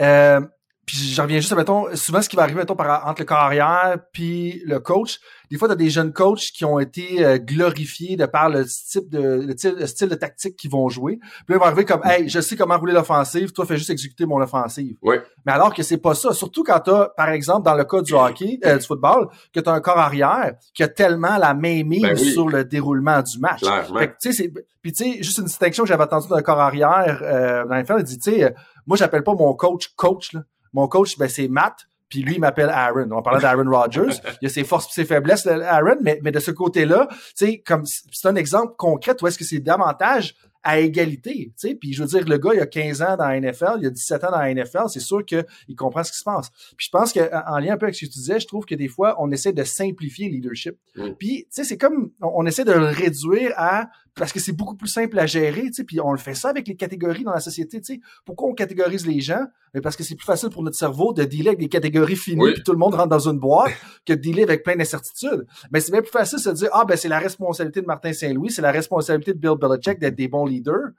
euh, 0.00 0.40
puis 0.86 0.96
j'en 0.96 1.22
reviens 1.24 1.38
juste 1.38 1.52
à, 1.52 1.56
mettons, 1.56 1.94
souvent 1.94 2.20
ce 2.22 2.28
qui 2.28 2.34
va 2.34 2.42
arriver, 2.42 2.58
mettons, 2.58 2.74
par, 2.74 3.06
entre 3.06 3.22
le 3.22 3.26
carrière 3.26 3.98
puis 4.12 4.62
le 4.66 4.80
coach, 4.80 5.20
des 5.52 5.58
fois, 5.58 5.68
tu 5.68 5.72
as 5.72 5.76
des 5.76 5.90
jeunes 5.90 6.12
coachs 6.12 6.50
qui 6.52 6.64
ont 6.64 6.78
été 6.78 7.24
euh, 7.24 7.38
glorifiés 7.38 8.16
de 8.16 8.24
par 8.24 8.48
le 8.48 8.64
type 8.64 9.08
de 9.10 9.46
le, 9.46 9.86
style 9.86 10.08
de 10.08 10.14
tactique 10.14 10.56
qu'ils 10.56 10.70
vont 10.70 10.88
jouer. 10.88 11.18
Puis 11.18 11.28
là, 11.50 11.56
ils 11.56 11.58
vont 11.58 11.64
arriver 11.66 11.84
comme 11.84 12.00
Hey, 12.04 12.28
je 12.28 12.40
sais 12.40 12.56
comment 12.56 12.78
rouler 12.78 12.94
l'offensive, 12.94 13.52
toi 13.52 13.66
fais 13.66 13.76
juste 13.76 13.90
exécuter 13.90 14.26
mon 14.26 14.40
offensive. 14.40 14.96
Oui. 15.02 15.16
Mais 15.44 15.52
alors 15.52 15.74
que 15.74 15.82
c'est 15.82 15.98
pas 15.98 16.14
ça. 16.14 16.32
Surtout 16.32 16.64
quand 16.64 16.80
t'as, 16.80 17.10
par 17.10 17.28
exemple, 17.28 17.64
dans 17.64 17.74
le 17.74 17.84
cas 17.84 18.00
du 18.00 18.14
hockey, 18.14 18.58
euh, 18.64 18.78
du 18.78 18.86
football, 18.86 19.28
que 19.52 19.60
tu 19.60 19.68
as 19.68 19.72
un 19.72 19.80
corps 19.80 19.98
arrière 19.98 20.54
qui 20.74 20.82
a 20.82 20.88
tellement 20.88 21.36
la 21.36 21.54
même 21.54 21.86
mise 21.86 22.02
ben 22.02 22.16
sur 22.16 22.48
le 22.48 22.64
déroulement 22.64 23.20
du 23.20 23.38
match. 23.38 23.60
Fait 23.96 24.16
tu 24.20 24.32
sais, 24.32 24.50
Puis 24.80 24.92
tu 24.92 25.04
sais, 25.04 25.22
juste 25.22 25.38
une 25.38 25.44
distinction 25.44 25.84
que 25.84 25.88
j'avais 25.88 26.04
entendue 26.04 26.28
d'un 26.28 26.42
corps 26.42 26.60
arrière 26.60 27.20
euh, 27.22 27.66
dans 27.66 27.74
les 27.74 28.00
il 28.00 28.04
dit, 28.04 28.18
tu 28.18 28.32
sais, 28.32 28.54
moi 28.86 28.96
j'appelle 28.96 29.22
pas 29.22 29.34
mon 29.34 29.54
coach 29.54 29.88
coach. 29.96 30.32
Là. 30.32 30.40
Mon 30.72 30.88
coach, 30.88 31.18
ben, 31.18 31.28
c'est 31.28 31.48
Matt, 31.48 31.86
puis 32.08 32.22
lui, 32.22 32.34
il 32.34 32.40
m'appelle 32.40 32.68
Aaron. 32.68 33.08
On 33.10 33.22
parlait 33.22 33.40
d'Aaron 33.40 33.70
Rodgers. 33.70 34.20
Il 34.42 34.44
y 34.44 34.46
a 34.46 34.50
ses 34.50 34.64
forces 34.64 34.86
et 34.88 35.00
ses 35.00 35.04
faiblesses, 35.06 35.46
Aaron, 35.46 35.96
mais, 36.02 36.20
mais 36.22 36.30
de 36.30 36.40
ce 36.40 36.50
côté-là, 36.50 37.08
tu 37.10 37.16
sais, 37.34 37.58
comme 37.64 37.84
c'est 37.86 38.28
un 38.28 38.36
exemple 38.36 38.74
concret 38.76 39.16
où 39.22 39.26
est-ce 39.26 39.38
que 39.38 39.44
c'est 39.44 39.60
davantage 39.60 40.34
à 40.62 40.78
égalité, 40.78 41.52
tu 41.58 41.68
sais. 41.68 41.74
Puis 41.74 41.92
je 41.92 42.02
veux 42.02 42.08
dire, 42.08 42.28
le 42.28 42.38
gars, 42.38 42.50
il 42.54 42.60
a 42.60 42.66
15 42.66 43.02
ans 43.02 43.16
dans 43.16 43.26
la 43.26 43.40
NFL, 43.40 43.78
il 43.80 43.86
a 43.86 43.90
17 43.90 44.24
ans 44.24 44.30
dans 44.30 44.38
la 44.38 44.54
NFL, 44.54 44.88
c'est 44.88 45.00
sûr 45.00 45.24
qu'il 45.24 45.44
comprend 45.76 46.04
ce 46.04 46.12
qui 46.12 46.18
se 46.18 46.24
passe. 46.24 46.50
Puis 46.76 46.86
je 46.86 46.90
pense 46.90 47.12
qu'en 47.12 47.58
lien 47.58 47.74
un 47.74 47.76
peu 47.76 47.86
avec 47.86 47.96
ce 47.96 48.04
que 48.04 48.10
tu 48.10 48.18
disais, 48.18 48.38
je 48.38 48.46
trouve 48.46 48.64
que 48.64 48.74
des 48.74 48.88
fois, 48.88 49.16
on 49.18 49.30
essaie 49.32 49.52
de 49.52 49.64
simplifier 49.64 50.28
le 50.28 50.34
leadership. 50.36 50.76
Puis, 51.18 51.44
tu 51.44 51.46
sais, 51.50 51.64
c'est 51.64 51.78
comme, 51.78 52.12
on, 52.20 52.46
essaie 52.46 52.64
de 52.64 52.72
le 52.72 52.84
réduire 52.84 53.52
à, 53.56 53.88
parce 54.14 54.32
que 54.32 54.40
c'est 54.40 54.52
beaucoup 54.52 54.76
plus 54.76 54.88
simple 54.88 55.18
à 55.18 55.26
gérer, 55.26 55.62
tu 55.62 55.72
sais, 55.74 55.84
puis 55.84 56.00
on 56.00 56.12
le 56.12 56.18
fait 56.18 56.34
ça 56.34 56.50
avec 56.50 56.68
les 56.68 56.76
catégories 56.76 57.24
dans 57.24 57.32
la 57.32 57.40
société, 57.40 57.80
tu 57.80 57.94
sais. 57.94 58.00
Pourquoi 58.24 58.48
on 58.48 58.54
catégorise 58.54 59.06
les 59.06 59.20
gens? 59.20 59.44
Mais 59.72 59.80
parce 59.80 59.96
que 59.96 60.04
c'est 60.04 60.16
plus 60.16 60.26
facile 60.26 60.50
pour 60.50 60.62
notre 60.62 60.76
cerveau 60.76 61.12
de 61.14 61.24
dealer 61.24 61.48
avec 61.48 61.60
des 61.60 61.68
catégories 61.68 62.16
finies, 62.16 62.52
puis 62.52 62.62
tout 62.62 62.72
le 62.72 62.78
monde 62.78 62.94
rentre 62.94 63.08
dans 63.08 63.28
une 63.28 63.38
boîte, 63.38 63.72
que 64.06 64.12
de 64.12 64.20
dealer 64.20 64.42
avec 64.42 64.62
plein 64.62 64.76
d'incertitudes. 64.76 65.46
Mais 65.70 65.80
c'est 65.80 65.92
bien 65.92 66.02
plus 66.02 66.10
facile 66.10 66.38
de 66.38 66.42
se 66.42 66.50
dire, 66.50 66.68
ah, 66.72 66.84
ben, 66.84 66.96
c'est 66.96 67.08
la 67.08 67.18
responsabilité 67.18 67.80
de 67.80 67.86
Martin 67.86 68.12
Saint-Louis, 68.12 68.50
c'est 68.50 68.62
la 68.62 68.72
responsabilité 68.72 69.32
de 69.32 69.38
Bill 69.38 69.56
Belichick 69.58 69.98
d'être 69.98 70.16
des 70.16 70.28
bons 70.28 70.44
leaders. 70.44 70.90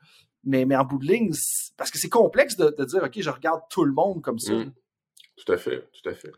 Mais, 0.46 0.66
mais 0.66 0.76
en 0.76 0.84
bout 0.84 0.98
de 0.98 1.06
ligne, 1.06 1.32
parce 1.78 1.90
que 1.90 1.98
c'est 1.98 2.10
complexe 2.10 2.58
de, 2.58 2.84
dire, 2.84 3.04
OK, 3.04 3.14
je 3.16 3.30
regarde 3.30 3.62
tout 3.70 3.86
le 3.86 3.94
monde 3.94 4.22
comme 4.22 4.40
ça. 4.40 4.54
Mm. 4.54 4.74
Tout 5.38 5.52
à 5.52 5.58
fait, 5.58 5.88
tout 5.94 6.10
à 6.10 6.14
fait. 6.14 6.32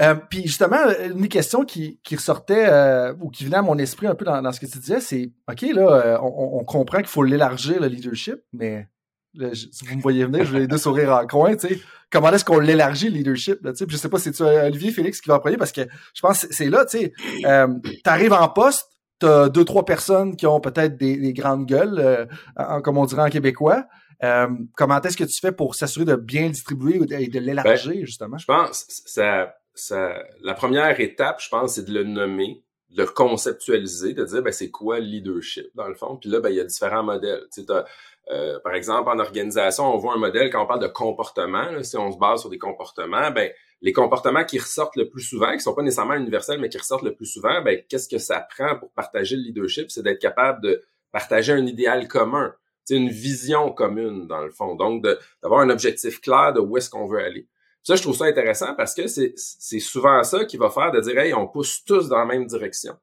Euh, 0.00 0.14
puis 0.14 0.42
justement, 0.42 0.78
une 1.04 1.28
question 1.28 1.64
qui, 1.64 2.00
qui 2.02 2.16
ressortait 2.16 2.66
euh, 2.68 3.14
ou 3.20 3.30
qui 3.30 3.44
venait 3.44 3.58
à 3.58 3.62
mon 3.62 3.78
esprit 3.78 4.06
un 4.06 4.14
peu 4.14 4.24
dans, 4.24 4.52
ce 4.52 4.58
que 4.58 4.66
tu 4.66 4.78
disais, 4.78 5.00
c'est 5.00 5.32
OK, 5.48 5.62
là, 5.72 5.88
euh, 5.88 6.18
on, 6.20 6.64
comprend 6.64 6.98
qu'il 6.98 7.06
faut 7.06 7.22
l'élargir, 7.22 7.80
le 7.80 7.86
leadership, 7.86 8.40
mais 8.52 8.88
si 9.52 9.84
vous 9.86 9.96
me 9.96 10.02
voyez 10.02 10.24
venir, 10.24 10.44
je 10.44 10.52
vais 10.52 10.60
les 10.60 10.66
deux 10.66 10.78
sourire 10.78 11.12
en 11.12 11.26
coin, 11.26 11.54
tu 11.56 11.68
sais. 11.68 11.80
Comment 12.10 12.30
est-ce 12.30 12.44
qu'on 12.44 12.60
l'élargit, 12.60 13.08
le 13.08 13.16
leadership? 13.16 13.64
Là, 13.64 13.72
je 13.76 13.96
sais 13.96 14.08
pas 14.08 14.18
si 14.18 14.32
c'est 14.32 14.66
Olivier 14.66 14.92
Félix 14.92 15.20
qui 15.20 15.28
va 15.28 15.36
en 15.36 15.40
premier 15.40 15.56
parce 15.56 15.72
que 15.72 15.82
je 16.14 16.20
pense 16.20 16.46
que 16.46 16.54
c'est 16.54 16.70
là, 16.70 16.84
tu 16.84 16.98
sais. 16.98 17.12
tu 17.42 18.10
arrives 18.10 18.32
en 18.32 18.48
poste, 18.48 18.88
t'as 19.18 19.48
deux, 19.48 19.64
trois 19.64 19.84
personnes 19.84 20.36
qui 20.36 20.46
ont 20.46 20.60
peut-être 20.60 20.96
des, 20.96 21.32
grandes 21.32 21.66
gueules, 21.66 22.28
comme 22.82 22.98
on 22.98 23.06
dirait 23.06 23.22
en 23.22 23.30
québécois. 23.30 23.86
comment 24.20 25.00
est-ce 25.00 25.16
que 25.16 25.24
tu 25.24 25.40
fais 25.40 25.52
pour 25.52 25.76
s'assurer 25.76 26.04
de 26.04 26.16
bien 26.16 26.44
le 26.44 26.50
distribuer 26.50 27.00
et 27.10 27.28
de 27.28 27.38
l'élargir, 27.40 27.92
ben, 27.92 28.06
justement? 28.06 28.38
Je 28.38 28.46
pense 28.46 28.86
ça 28.88 29.52
la 29.90 30.54
première 30.54 30.98
étape, 31.00 31.40
je 31.40 31.48
pense, 31.48 31.74
c'est 31.74 31.84
de 31.84 31.92
le 31.92 32.04
nommer, 32.04 32.62
de 32.90 33.02
le 33.02 33.08
conceptualiser, 33.08 34.14
de 34.14 34.24
dire 34.24 34.42
ben, 34.42 34.52
c'est 34.52 34.70
quoi 34.70 35.00
le 35.00 35.06
leadership 35.06 35.66
dans 35.74 35.88
le 35.88 35.94
fond? 35.94 36.16
Puis 36.16 36.30
là, 36.30 36.40
ben, 36.40 36.50
il 36.50 36.56
y 36.56 36.60
a 36.60 36.64
différents 36.64 37.02
modèles. 37.02 37.44
Tu 37.52 37.62
sais, 37.62 37.72
euh, 38.30 38.58
par 38.60 38.74
exemple, 38.74 39.10
en 39.10 39.18
organisation, 39.18 39.92
on 39.92 39.98
voit 39.98 40.14
un 40.14 40.18
modèle 40.18 40.50
quand 40.50 40.62
on 40.62 40.66
parle 40.66 40.80
de 40.80 40.86
comportement. 40.86 41.82
si 41.82 41.96
on 41.96 42.10
se 42.10 42.18
base 42.18 42.40
sur 42.40 42.50
des 42.50 42.58
comportements, 42.58 43.30
ben 43.30 43.50
les 43.82 43.92
comportements 43.92 44.44
qui 44.44 44.58
ressortent 44.58 44.96
le 44.96 45.10
plus 45.10 45.22
souvent, 45.22 45.52
qui 45.52 45.60
sont 45.60 45.74
pas 45.74 45.82
nécessairement 45.82 46.14
universels, 46.14 46.58
mais 46.58 46.70
qui 46.70 46.78
ressortent 46.78 47.02
le 47.02 47.14
plus 47.14 47.26
souvent, 47.26 47.60
ben 47.62 47.82
qu'est-ce 47.88 48.08
que 48.08 48.18
ça 48.18 48.40
prend 48.40 48.78
pour 48.78 48.90
partager 48.92 49.36
le 49.36 49.42
leadership? 49.42 49.90
C'est 49.90 50.02
d'être 50.02 50.20
capable 50.20 50.62
de 50.62 50.82
partager 51.12 51.52
un 51.52 51.66
idéal 51.66 52.08
commun, 52.08 52.54
une 52.88 53.10
vision 53.10 53.72
commune 53.72 54.26
dans 54.26 54.40
le 54.40 54.50
fond. 54.50 54.74
Donc 54.74 55.04
d'avoir 55.42 55.60
un 55.60 55.70
objectif 55.70 56.20
clair 56.20 56.54
de 56.54 56.60
où 56.60 56.76
est-ce 56.78 56.88
qu'on 56.88 57.06
veut 57.06 57.20
aller. 57.20 57.46
Ça, 57.84 57.96
je 57.96 58.02
trouve 58.02 58.16
ça 58.16 58.24
intéressant 58.24 58.74
parce 58.74 58.94
que 58.94 59.06
c'est 59.06 59.78
souvent 59.78 60.22
ça 60.22 60.46
qui 60.46 60.56
va 60.56 60.70
faire 60.70 60.90
de 60.90 61.00
dire, 61.00 61.18
hey, 61.18 61.34
on 61.34 61.46
pousse 61.46 61.84
tous 61.84 62.08
dans 62.08 62.18
la 62.18 62.24
même 62.24 62.46
direction. 62.46 62.96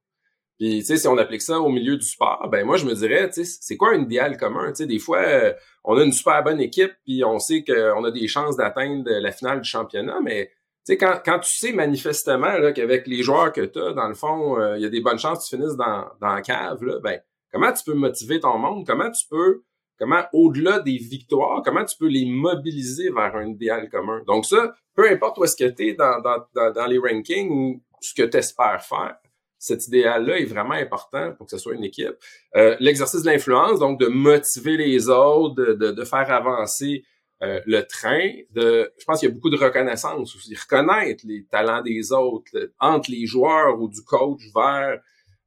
Puis, 0.58 0.80
tu 0.80 0.86
sais, 0.86 0.98
si 0.98 1.08
on 1.08 1.18
applique 1.18 1.42
ça 1.42 1.60
au 1.60 1.70
milieu 1.70 1.98
du 1.98 2.06
sport, 2.06 2.48
ben 2.52 2.66
moi, 2.66 2.78
je 2.78 2.86
me 2.86 2.94
dirais, 2.94 3.30
tu 3.30 3.46
sais, 3.46 3.58
c'est 3.62 3.78
quoi 3.78 3.94
un 3.94 4.02
idéal 4.02 4.38
commun? 4.38 4.70
Tu 4.70 4.78
sais, 4.78 4.86
des 4.88 5.00
fois, 5.00 5.20
euh, 5.20 5.54
on 5.84 5.98
a 5.98 6.04
une 6.04 6.12
super 6.12 6.44
bonne 6.44 6.60
équipe, 6.60 6.94
puis 7.04 7.24
on 7.24 7.38
sait 7.40 7.64
qu'on 7.64 8.04
a 8.04 8.12
des 8.12 8.28
chances 8.28 8.58
d'atteindre 8.58 9.10
la 9.10 9.32
finale 9.32 9.62
du 9.62 9.70
championnat, 9.70 10.20
mais 10.22 10.52
tu 10.86 10.94
sais, 10.94 10.98
quand, 10.98 11.20
quand 11.24 11.40
tu 11.40 11.52
sais 11.52 11.74
manifestement 11.74 12.72
qu'avec 12.74 13.06
les 13.06 13.22
joueurs 13.22 13.52
que 13.54 13.62
tu 13.62 13.80
as, 13.80 13.94
dans 13.94 14.08
le 14.08 14.16
fond, 14.16 14.60
euh, 14.60 14.78
il 14.78 14.84
y 14.84 14.86
a 14.86 14.90
des 14.90 15.02
bonnes 15.02 15.20
chances 15.20 15.46
que 15.46 15.50
tu 15.50 15.58
finisses 15.58 15.78
dans, 15.78 16.08
dans 16.20 16.34
la 16.34 16.42
cave, 16.42 16.84
là, 16.84 17.00
ben, 17.00 17.20
comment 17.52 17.72
tu 17.72 17.84
peux 17.84 17.94
motiver 17.94 18.40
ton 18.40 18.58
monde? 18.58 18.86
Comment 18.86 19.12
tu 19.12 19.28
peux 19.30 19.62
comment, 20.02 20.24
au-delà 20.34 20.80
des 20.80 20.98
victoires, 20.98 21.62
comment 21.64 21.86
tu 21.86 21.96
peux 21.96 22.08
les 22.08 22.26
mobiliser 22.26 23.12
vers 23.12 23.36
un 23.36 23.50
idéal 23.50 23.88
commun? 23.88 24.24
Donc 24.26 24.48
ça, 24.48 24.74
peu 24.96 25.08
importe 25.08 25.38
où 25.38 25.44
est-ce 25.44 25.56
que 25.56 25.70
tu 25.70 25.90
es 25.90 25.94
dans, 25.94 26.20
dans, 26.22 26.72
dans, 26.74 26.88
les 26.88 26.98
rankings 26.98 27.52
ou 27.52 27.84
ce 28.02 28.16
que 28.16 28.24
tu 28.24 28.36
espères 28.36 28.84
faire, 28.84 29.18
cet 29.60 29.86
idéal-là 29.88 30.40
est 30.40 30.46
vraiment 30.46 30.74
important 30.74 31.34
pour 31.34 31.46
que 31.46 31.52
ce 31.52 31.60
soit 31.60 31.76
une 31.76 31.84
équipe. 31.84 32.16
Euh, 32.56 32.76
l'exercice 32.80 33.22
de 33.22 33.30
l'influence, 33.30 33.78
donc 33.78 34.00
de 34.00 34.08
motiver 34.08 34.76
les 34.76 35.08
autres, 35.08 35.54
de, 35.54 36.04
faire 36.04 36.32
avancer 36.32 37.04
euh, 37.44 37.62
le 37.68 37.82
train. 37.84 38.28
Je 38.56 39.06
pense 39.06 39.20
qu'il 39.20 39.30
y 39.30 39.32
a 39.32 39.36
beaucoup 39.36 39.52
de 39.52 39.58
reconnaissance 39.58 40.36
aussi, 40.36 40.56
reconnaître 40.56 41.24
les 41.28 41.46
talents 41.46 41.84
des 41.84 42.12
autres 42.12 42.72
entre 42.80 43.12
les 43.12 43.28
joueurs 43.28 43.80
ou 43.80 43.88
du 43.88 44.02
coach 44.02 44.42
vers 44.56 45.00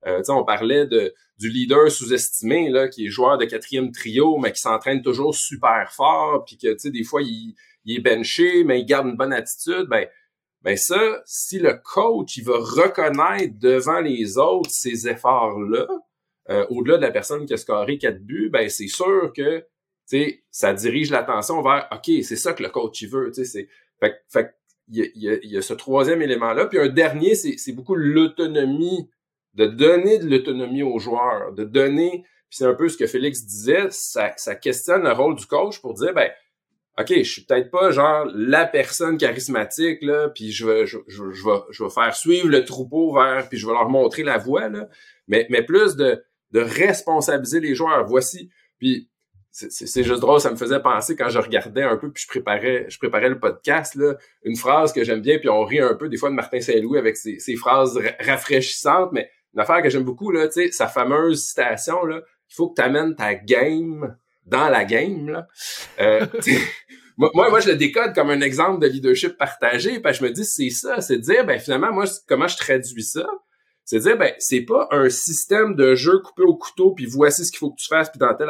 euh, 0.06 0.22
on 0.28 0.44
parlait 0.44 0.86
de, 0.86 1.14
du 1.38 1.48
leader 1.48 1.90
sous-estimé, 1.90 2.68
là, 2.68 2.88
qui 2.88 3.06
est 3.06 3.08
joueur 3.08 3.38
de 3.38 3.44
quatrième 3.44 3.90
trio, 3.90 4.38
mais 4.38 4.52
qui 4.52 4.60
s'entraîne 4.60 5.02
toujours 5.02 5.34
super 5.34 5.90
fort, 5.92 6.44
puis 6.44 6.58
que, 6.58 6.88
des 6.88 7.04
fois, 7.04 7.22
il, 7.22 7.54
est 7.86 8.00
benché, 8.00 8.64
mais 8.64 8.80
il 8.80 8.86
garde 8.86 9.06
une 9.06 9.16
bonne 9.16 9.32
attitude. 9.32 9.86
Ben, 9.88 10.06
ben 10.62 10.76
ça, 10.76 11.22
si 11.26 11.58
le 11.58 11.74
coach, 11.74 12.36
il 12.36 12.44
va 12.44 12.56
reconnaître 12.56 13.58
devant 13.58 14.00
les 14.00 14.38
autres 14.38 14.70
ces 14.70 15.08
efforts-là, 15.08 15.86
euh, 16.50 16.66
au-delà 16.70 16.98
de 16.98 17.02
la 17.02 17.10
personne 17.10 17.46
qui 17.46 17.54
a 17.54 17.56
scoré 17.56 17.98
quatre 17.98 18.20
buts, 18.20 18.50
ben 18.50 18.68
c'est 18.68 18.88
sûr 18.88 19.32
que, 19.34 19.66
ça 20.50 20.74
dirige 20.74 21.10
l'attention 21.10 21.62
vers, 21.62 21.88
OK, 21.90 22.10
c'est 22.22 22.36
ça 22.36 22.52
que 22.52 22.62
le 22.62 22.68
coach, 22.68 23.00
il 23.02 23.08
veut, 23.08 23.32
c'est... 23.32 23.68
Fait, 24.00 24.22
fait 24.28 24.54
il 24.88 24.98
y, 25.14 25.30
a, 25.30 25.34
il 25.42 25.50
y 25.50 25.56
a 25.56 25.62
ce 25.62 25.72
troisième 25.72 26.20
élément-là. 26.20 26.66
Puis 26.66 26.78
un 26.78 26.88
dernier, 26.88 27.34
c'est 27.34 27.72
beaucoup 27.72 27.94
l'autonomie 27.94 29.08
de 29.54 29.66
donner 29.66 30.18
de 30.18 30.28
l'autonomie 30.28 30.82
aux 30.82 30.98
joueurs, 30.98 31.52
de 31.52 31.64
donner, 31.64 32.24
puis 32.48 32.58
c'est 32.58 32.66
un 32.66 32.74
peu 32.74 32.88
ce 32.88 32.96
que 32.96 33.06
Félix 33.06 33.44
disait, 33.44 33.86
ça, 33.90 34.30
questionne 34.54 35.02
le 35.04 35.12
rôle 35.12 35.36
du 35.36 35.46
coach 35.46 35.80
pour 35.80 35.94
dire, 35.94 36.12
ben, 36.14 36.30
OK, 36.98 37.08
je 37.08 37.22
suis 37.22 37.42
peut-être 37.42 37.70
pas 37.70 37.90
genre 37.90 38.26
la 38.34 38.66
personne 38.66 39.18
charismatique, 39.18 40.00
là, 40.02 40.28
puis 40.28 40.52
je 40.52 40.66
vais, 40.66 40.86
je, 40.86 40.98
je, 41.08 41.30
je, 41.32 41.44
vais, 41.44 41.58
je 41.70 41.82
vais 41.82 41.90
faire 41.90 42.14
suivre 42.14 42.48
le 42.48 42.64
troupeau 42.64 43.12
vers, 43.12 43.48
puis 43.48 43.58
je 43.58 43.66
vais 43.66 43.72
leur 43.72 43.88
montrer 43.88 44.22
la 44.22 44.38
voie, 44.38 44.68
là, 44.68 44.88
mais, 45.26 45.46
mais 45.50 45.62
plus 45.62 45.96
de, 45.96 46.22
de 46.52 46.60
responsabiliser 46.60 47.60
les 47.60 47.74
joueurs. 47.74 48.06
Voici, 48.06 48.48
puis 48.78 49.10
c'est 49.50 50.02
juste 50.02 50.20
drôle, 50.20 50.40
ça 50.40 50.50
me 50.50 50.56
faisait 50.56 50.80
penser 50.80 51.14
quand 51.14 51.28
je 51.28 51.38
regardais 51.38 51.84
un 51.84 51.96
peu, 51.96 52.10
puis 52.10 52.24
je 52.24 52.28
préparais, 52.28 52.86
je 52.88 52.98
préparais 52.98 53.28
le 53.28 53.38
podcast, 53.38 53.94
là, 53.94 54.16
une 54.42 54.56
phrase 54.56 54.92
que 54.92 55.04
j'aime 55.04 55.20
bien, 55.20 55.38
puis 55.38 55.48
on 55.48 55.62
rit 55.62 55.78
un 55.78 55.94
peu 55.94 56.08
des 56.08 56.16
fois 56.16 56.28
de 56.28 56.34
Martin 56.34 56.60
Saint-Louis 56.60 56.98
avec 56.98 57.16
ses, 57.16 57.38
ses 57.38 57.54
phrases 57.54 58.00
rafraîchissantes, 58.18 59.10
mais 59.12 59.30
une 59.54 59.60
affaire 59.60 59.82
que 59.82 59.88
j'aime 59.88 60.04
beaucoup, 60.04 60.30
là, 60.30 60.48
tu 60.48 60.54
sais, 60.54 60.72
sa 60.72 60.88
fameuse 60.88 61.44
citation, 61.44 62.04
là, 62.04 62.20
il 62.50 62.54
faut 62.54 62.70
que 62.70 62.74
tu 62.74 62.82
amènes 62.82 63.14
ta 63.14 63.34
game 63.34 64.16
dans 64.46 64.68
la 64.68 64.84
game, 64.84 65.28
là. 65.28 65.46
Euh, 66.00 66.26
moi, 67.16 67.30
moi, 67.34 67.60
je 67.60 67.70
le 67.70 67.76
décode 67.76 68.14
comme 68.14 68.30
un 68.30 68.40
exemple 68.40 68.80
de 68.80 68.88
leadership 68.88 69.38
partagé, 69.38 70.00
parce 70.00 70.18
que 70.18 70.24
je 70.24 70.28
me 70.30 70.34
dis, 70.34 70.44
c'est 70.44 70.70
ça, 70.70 71.00
c'est 71.00 71.18
de 71.18 71.22
dire, 71.22 71.46
ben, 71.46 71.58
finalement, 71.58 71.92
moi, 71.92 72.04
comment 72.28 72.48
je 72.48 72.56
traduis 72.56 73.04
ça? 73.04 73.26
C'est 73.84 73.98
de 73.98 74.02
dire, 74.02 74.18
ben, 74.18 74.32
c'est 74.38 74.62
pas 74.62 74.88
un 74.90 75.08
système 75.08 75.74
de 75.76 75.94
jeu 75.94 76.18
coupé 76.20 76.42
au 76.42 76.56
couteau, 76.56 76.92
puis 76.92 77.06
voici 77.06 77.44
ce 77.44 77.52
qu'il 77.52 77.58
faut 77.58 77.70
que 77.70 77.80
tu 77.80 77.88
fasses, 77.88 78.10
puis 78.10 78.18
dans 78.18 78.34
tel... 78.34 78.48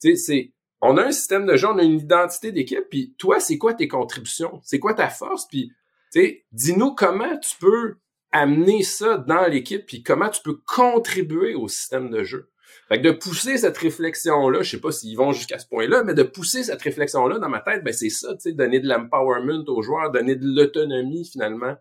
Tu 0.00 0.10
sais, 0.10 0.16
c'est... 0.16 0.52
On 0.80 0.96
a 0.96 1.04
un 1.04 1.12
système 1.12 1.46
de 1.46 1.56
jeu, 1.56 1.68
on 1.68 1.78
a 1.78 1.82
une 1.82 2.00
identité 2.00 2.50
d'équipe, 2.50 2.84
puis 2.90 3.14
toi, 3.16 3.38
c'est 3.38 3.56
quoi 3.56 3.72
tes 3.72 3.86
contributions? 3.86 4.60
C'est 4.64 4.80
quoi 4.80 4.94
ta 4.94 5.08
force? 5.08 5.46
Puis, 5.46 5.70
tu 6.12 6.20
sais, 6.20 6.44
dis-nous 6.50 6.94
comment 6.96 7.38
tu 7.38 7.56
peux 7.60 7.98
amener 8.32 8.82
ça 8.82 9.18
dans 9.18 9.46
l'équipe, 9.46 9.86
puis 9.86 10.02
comment 10.02 10.28
tu 10.28 10.42
peux 10.42 10.58
contribuer 10.66 11.54
au 11.54 11.68
système 11.68 12.10
de 12.10 12.24
jeu. 12.24 12.50
Fait 12.88 12.98
de 12.98 13.10
pousser 13.10 13.58
cette 13.58 13.78
réflexion-là, 13.78 14.62
je 14.62 14.70
sais 14.70 14.80
pas 14.80 14.92
s'ils 14.92 15.16
vont 15.16 15.32
jusqu'à 15.32 15.58
ce 15.58 15.66
point-là, 15.66 16.02
mais 16.04 16.14
de 16.14 16.22
pousser 16.22 16.64
cette 16.64 16.82
réflexion-là 16.82 17.38
dans 17.38 17.48
ma 17.48 17.60
tête, 17.60 17.84
ben 17.84 17.92
c'est 17.92 18.10
ça, 18.10 18.34
tu 18.34 18.40
sais, 18.40 18.52
donner 18.52 18.80
de 18.80 18.88
l'empowerment 18.88 19.64
aux 19.68 19.82
joueurs, 19.82 20.10
donner 20.10 20.36
de 20.36 20.46
l'autonomie 20.46 21.28
finalement 21.30 21.76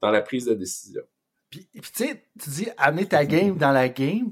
dans 0.00 0.10
la 0.10 0.22
prise 0.22 0.46
de 0.46 0.54
décision. 0.54 1.02
Puis 1.50 1.68
tu 1.72 1.80
sais, 1.92 2.24
tu 2.40 2.50
dis 2.50 2.68
amener 2.78 3.06
ta 3.06 3.24
game 3.24 3.56
dans 3.56 3.72
la 3.72 3.88
game. 3.88 4.30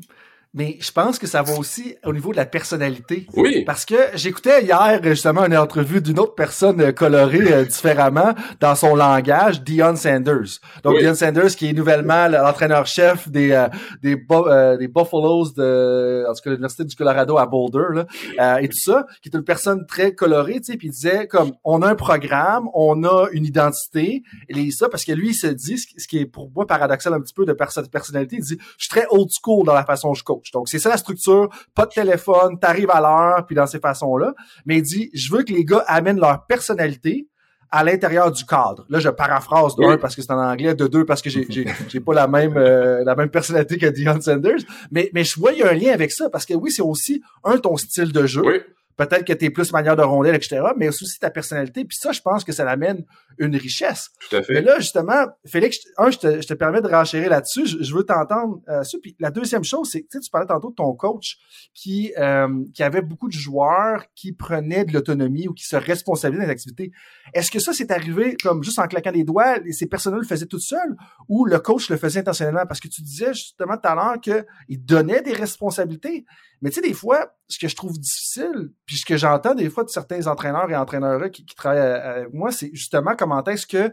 Mais 0.59 0.77
je 0.81 0.91
pense 0.91 1.21
que 1.21 1.29
ça 1.29 1.43
va 1.43 1.57
aussi 1.57 1.95
au 2.05 2.13
niveau 2.13 2.33
de 2.33 2.37
la 2.37 2.45
personnalité. 2.45 3.29
Oui. 3.37 3.63
Parce 3.65 3.85
que 3.85 3.95
j'écoutais 4.15 4.65
hier 4.65 4.99
justement 5.05 5.47
une 5.47 5.57
entrevue 5.57 6.01
d'une 6.01 6.19
autre 6.19 6.35
personne 6.35 6.81
euh, 6.81 6.91
colorée 6.91 7.53
euh, 7.53 7.65
différemment 7.65 8.35
dans 8.59 8.75
son 8.75 8.97
langage, 8.97 9.63
Dion 9.63 9.95
Sanders. 9.95 10.59
Donc 10.83 10.99
Dion 10.99 11.15
Sanders 11.15 11.55
qui 11.55 11.69
est 11.69 11.73
nouvellement 11.73 12.27
l'entraîneur-chef 12.27 13.29
des 13.29 13.53
euh, 13.53 13.69
des, 14.03 14.17
des 14.17 14.89
Buffaloes 14.89 15.53
de 15.57 16.25
en 16.29 16.35
tout 16.35 16.41
cas 16.43 16.51
l'université 16.51 16.85
du 16.85 16.97
Colorado 16.97 17.39
à 17.39 17.47
Boulder 17.47 18.05
là, 18.37 18.61
et 18.61 18.69
tout 18.69 18.79
ça, 18.79 19.07
qui 19.23 19.29
est 19.29 19.37
une 19.37 19.45
personne 19.45 19.87
très 19.87 20.13
colorée, 20.13 20.55
tu 20.55 20.73
sais, 20.73 20.77
puis 20.77 20.89
il 20.89 20.91
disait 20.91 21.29
comme 21.29 21.53
on 21.63 21.83
a 21.83 21.89
un 21.89 21.95
programme, 21.95 22.69
on 22.75 23.05
a 23.05 23.29
une 23.31 23.45
identité, 23.45 24.25
et 24.49 24.71
ça 24.73 24.89
parce 24.89 25.05
que 25.05 25.13
lui 25.13 25.29
il 25.29 25.35
se 25.35 25.47
dit 25.47 25.79
ce 25.79 26.09
qui 26.09 26.19
est 26.19 26.27
pour 26.27 26.51
moi 26.51 26.67
paradoxal 26.67 27.15
un 27.15 27.21
petit 27.21 27.35
peu 27.35 27.45
de 27.45 27.53
personnalité, 27.53 28.37
il 28.37 28.43
dit 28.43 28.59
je 28.77 28.85
suis 28.85 28.91
très 28.91 29.07
old 29.11 29.29
school 29.31 29.65
dans 29.65 29.75
la 29.75 29.85
façon 29.85 30.09
dont 30.09 30.15
je 30.15 30.25
coach. 30.25 30.48
Donc, 30.53 30.69
c'est 30.69 30.79
ça 30.79 30.89
la 30.89 30.97
structure. 30.97 31.49
Pas 31.75 31.87
de 31.87 31.93
téléphone, 31.93 32.59
t'arrives 32.59 32.91
à 32.91 33.01
l'heure, 33.01 33.47
puis 33.47 33.55
dans 33.57 33.67
ces 33.67 33.79
façons-là. 33.79 34.35
Mais 34.67 34.79
il 34.79 34.83
dit, 34.83 35.11
je 35.15 35.33
veux 35.33 35.43
que 35.43 35.53
les 35.53 35.65
gars 35.65 35.85
amènent 35.87 36.21
leur 36.21 36.47
personnalité 36.47 37.29
à 37.71 37.85
l'intérieur 37.85 38.33
du 38.33 38.45
cadre. 38.47 38.87
Là, 38.89 38.99
je 38.99 39.11
paraphrase 39.11 39.77
de 39.77 39.85
un 39.85 39.99
parce 39.99 40.17
que 40.17 40.23
c'est 40.23 40.33
en 40.33 40.43
anglais, 40.43 40.75
de 40.75 40.87
deux 40.87 41.05
parce 41.05 41.21
que 41.21 41.29
j'ai 41.29 41.47
j'ai 41.89 42.01
pas 42.01 42.15
la 42.15 42.27
même 42.27 42.57
euh, 42.57 43.05
la 43.05 43.15
même 43.15 43.29
personnalité 43.29 43.77
que 43.77 43.87
Deion 43.87 44.19
Sanders, 44.21 44.61
mais 44.91 45.11
mais 45.13 45.23
je 45.23 45.39
vois 45.39 45.53
il 45.53 45.59
y 45.59 45.63
a 45.63 45.69
un 45.69 45.75
lien 45.75 45.93
avec 45.93 46.11
ça 46.11 46.31
parce 46.31 46.47
que 46.47 46.55
oui, 46.55 46.71
c'est 46.71 46.83
aussi 46.83 47.23
un 47.45 47.59
ton 47.59 47.77
style 47.77 48.13
de 48.13 48.27
jeu. 48.27 48.43
Oui 48.43 48.61
peut-être 48.99 49.25
que 49.25 49.33
tu 49.33 49.47
es 49.47 49.51
plus 49.51 49.73
manière 49.73 49.97
de 49.97 50.03
rondelle, 50.03 50.35
etc., 50.35 50.61
mais 50.77 50.89
aussi 50.89 51.19
ta 51.21 51.31
personnalité. 51.31 51.85
Puis 51.85 51.97
ça, 51.97 52.13
je 52.13 52.21
pense 52.21 52.45
que 52.45 52.53
ça 52.53 52.65
l'amène 52.65 53.05
une 53.39 53.55
richesse. 53.57 54.11
Tout 54.29 54.37
à 54.37 54.43
fait. 54.43 54.55
Mais 54.55 54.61
là, 54.61 54.81
justement, 54.81 55.27
Félix, 55.47 55.79
un, 55.97 56.11
je 56.11 56.19
te, 56.19 56.41
je 56.41 56.47
te 56.47 56.55
permets 56.55 56.83
de 56.83 56.89
renchérir 56.89 57.31
là-dessus. 57.31 57.65
Je, 57.67 57.95
veux 57.95 58.03
t'entendre 58.03 58.61
euh, 58.69 58.83
Puis 59.01 59.17
la 59.21 59.31
deuxième 59.31 59.63
chose, 59.63 59.89
c'est 59.93 60.03
que 60.03 60.19
tu 60.19 60.31
parlais 60.31 60.49
tantôt 60.49 60.71
de 60.71 60.75
ton 60.75 60.93
coach 60.95 61.39
qui, 61.75 62.13
euh, 62.19 62.49
qui 62.75 62.83
avait 62.83 63.01
beaucoup 63.01 63.29
de 63.29 63.33
joueurs 63.33 64.05
qui 64.17 64.33
prenaient 64.33 64.85
de 64.85 64.93
l'autonomie 64.93 65.47
ou 65.47 65.55
qui 65.55 65.65
se 65.65 65.77
responsabilisaient 65.77 66.47
des 66.47 66.51
activités. 66.51 66.91
Est-ce 67.35 67.53
que 67.53 67.61
ça, 67.61 67.73
c'est 67.73 67.93
arrivé 67.93 68.37
comme 68.43 68.65
juste 68.65 68.81
en 68.81 68.89
claquant 68.89 69.13
des 69.13 69.25
doigts, 69.25 69.59
et 69.65 69.73
ces 69.73 69.87
personnes 69.87 70.17
le 70.17 70.25
faisaient 70.25 70.47
toutes 70.47 70.61
seules, 70.61 70.97
ou 71.29 71.45
le 71.45 71.61
coach 71.61 71.89
le 71.89 71.97
faisait 71.97 72.21
intentionnellement? 72.21 72.67
Parce 72.67 72.81
que 72.81 72.89
tu 72.89 73.03
disais 73.03 73.33
justement 73.33 73.77
tout 73.77 73.89
à 73.89 73.95
l'heure 73.95 74.21
qu'il 74.21 74.85
donnait 74.85 75.23
des 75.23 75.35
responsabilités. 75.35 76.25
Mais 76.61 76.71
tu 76.71 76.77
sais, 76.77 76.81
des 76.81 76.95
fois, 76.95 77.35
ce 77.49 77.59
que 77.59 77.69
je 77.69 77.77
trouve 77.77 77.99
difficile, 77.99 78.73
puis 78.87 78.97
ce 78.97 79.07
que 79.07 79.17
j'entends 79.17 79.55
des 79.55 79.71
fois 79.71 79.85
de 79.85 79.91
certains 79.91 80.27
entraîneurs 80.27 80.71
et 80.71 80.77
entraîneurs 80.77 81.31
qui, 81.31 81.45
qui 81.45 81.55
travaillent 81.55 81.79
avec 81.79 82.33
moi, 82.33 82.51
c'est 82.51 82.71
justement 82.73 83.15
comment 83.17 83.43
est-ce 83.45 83.67
que 83.67 83.93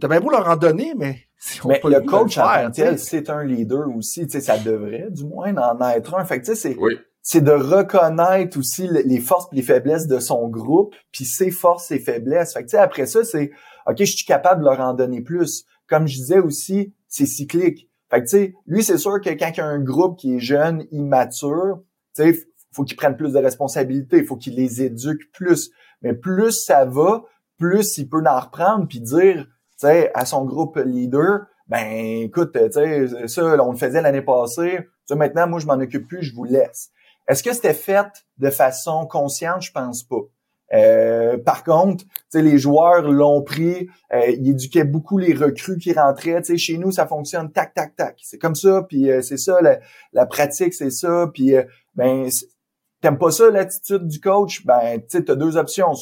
T'as 0.00 0.08
bien 0.08 0.20
beau 0.20 0.30
leur 0.30 0.46
en 0.48 0.56
donner, 0.56 0.92
mais 0.96 1.20
si 1.38 1.64
on 1.64 1.68
mais 1.68 1.80
le 1.82 2.00
coach 2.02 2.38
c'est 2.98 3.30
un 3.30 3.44
leader 3.44 3.88
aussi, 3.96 4.26
tu 4.26 4.32
sais, 4.32 4.40
ça 4.40 4.58
devrait 4.58 5.08
du 5.10 5.24
moins 5.24 5.54
en 5.56 5.80
être 5.88 6.14
un. 6.14 6.24
Fait 6.24 6.40
que 6.40 6.46
tu 6.46 6.54
sais, 6.54 6.74
c'est 6.74 6.76
c'est 7.22 7.42
de 7.42 7.52
reconnaître 7.52 8.58
aussi 8.58 8.88
les 8.88 9.20
forces 9.20 9.48
et 9.52 9.56
les 9.56 9.62
faiblesses 9.62 10.06
de 10.06 10.18
son 10.18 10.48
groupe, 10.48 10.94
puis 11.12 11.24
ses 11.24 11.50
forces 11.50 11.90
et 11.90 11.98
faiblesses. 11.98 12.54
Fait 12.54 12.60
que 12.60 12.66
tu 12.66 12.70
sais, 12.72 12.78
après 12.78 13.06
ça, 13.06 13.24
c'est 13.24 13.50
OK, 13.86 13.96
je 13.98 14.04
suis 14.04 14.24
capable 14.24 14.60
de 14.60 14.66
leur 14.66 14.80
en 14.80 14.94
donner 14.94 15.20
plus. 15.20 15.64
Comme 15.88 16.06
je 16.06 16.16
disais 16.16 16.38
aussi, 16.38 16.94
c'est 17.06 17.26
cyclique. 17.26 17.88
Fait 18.10 18.20
que 18.20 18.24
tu 18.24 18.30
sais, 18.30 18.54
lui, 18.66 18.82
c'est 18.82 18.98
sûr 18.98 19.20
que 19.20 19.30
quand 19.30 19.50
il 19.50 19.56
y 19.56 19.60
a 19.60 19.66
un 19.66 19.80
groupe 19.80 20.18
qui 20.18 20.36
est 20.36 20.40
jeune, 20.40 20.86
immature, 20.90 21.80
tu 21.80 21.87
sais, 22.22 22.48
faut 22.72 22.84
qu'il 22.84 22.96
prenne 22.96 23.16
plus 23.16 23.32
de 23.32 23.38
responsabilités, 23.38 24.18
il 24.18 24.26
faut 24.26 24.36
qu'il 24.36 24.54
les 24.54 24.82
éduque 24.82 25.30
plus. 25.32 25.70
Mais 26.02 26.14
plus 26.14 26.52
ça 26.52 26.84
va, 26.84 27.24
plus 27.58 27.98
il 27.98 28.08
peut 28.08 28.22
en 28.26 28.40
reprendre 28.40 28.86
puis 28.86 29.00
dire, 29.00 29.44
tu 29.44 29.86
sais, 29.86 30.10
à 30.14 30.24
son 30.24 30.44
groupe 30.44 30.76
leader, 30.76 31.46
ben 31.66 32.22
écoute, 32.22 32.52
tu 32.52 32.72
sais, 32.72 33.28
ça, 33.28 33.62
on 33.62 33.72
le 33.72 33.76
faisait 33.76 34.00
l'année 34.00 34.22
passée, 34.22 34.86
tu 35.06 35.14
maintenant, 35.14 35.48
moi, 35.48 35.58
je 35.58 35.66
m'en 35.66 35.74
occupe 35.74 36.06
plus, 36.06 36.22
je 36.22 36.34
vous 36.34 36.44
laisse. 36.44 36.90
Est-ce 37.28 37.42
que 37.42 37.52
c'était 37.52 37.74
fait 37.74 38.06
de 38.38 38.50
façon 38.50 39.06
consciente? 39.06 39.62
Je 39.62 39.72
pense 39.72 40.02
pas. 40.02 40.20
Euh, 40.74 41.38
par 41.38 41.64
contre, 41.64 42.04
les 42.34 42.58
joueurs 42.58 43.02
l'ont 43.02 43.42
pris, 43.42 43.88
euh, 44.12 44.26
ils 44.28 44.50
éduquaient 44.50 44.84
beaucoup 44.84 45.18
les 45.18 45.34
recrues 45.34 45.78
qui 45.78 45.92
rentraient. 45.92 46.42
sais, 46.42 46.58
chez 46.58 46.76
nous, 46.76 46.90
ça 46.90 47.06
fonctionne 47.06 47.50
tac, 47.50 47.74
tac, 47.74 47.96
tac. 47.96 48.18
C'est 48.22 48.38
comme 48.38 48.54
ça, 48.54 48.84
puis 48.88 49.10
euh, 49.10 49.22
c'est 49.22 49.38
ça, 49.38 49.60
la, 49.62 49.78
la 50.12 50.26
pratique, 50.26 50.74
c'est 50.74 50.90
ça. 50.90 51.30
Puis 51.32 51.56
euh, 51.56 51.62
ben 51.94 52.28
t'aimes 53.00 53.18
pas 53.18 53.30
ça 53.30 53.50
l'attitude 53.50 54.06
du 54.06 54.20
coach, 54.20 54.64
ben 54.66 55.00
tu 55.08 55.16
as 55.16 55.34
deux 55.34 55.56
options. 55.56 55.92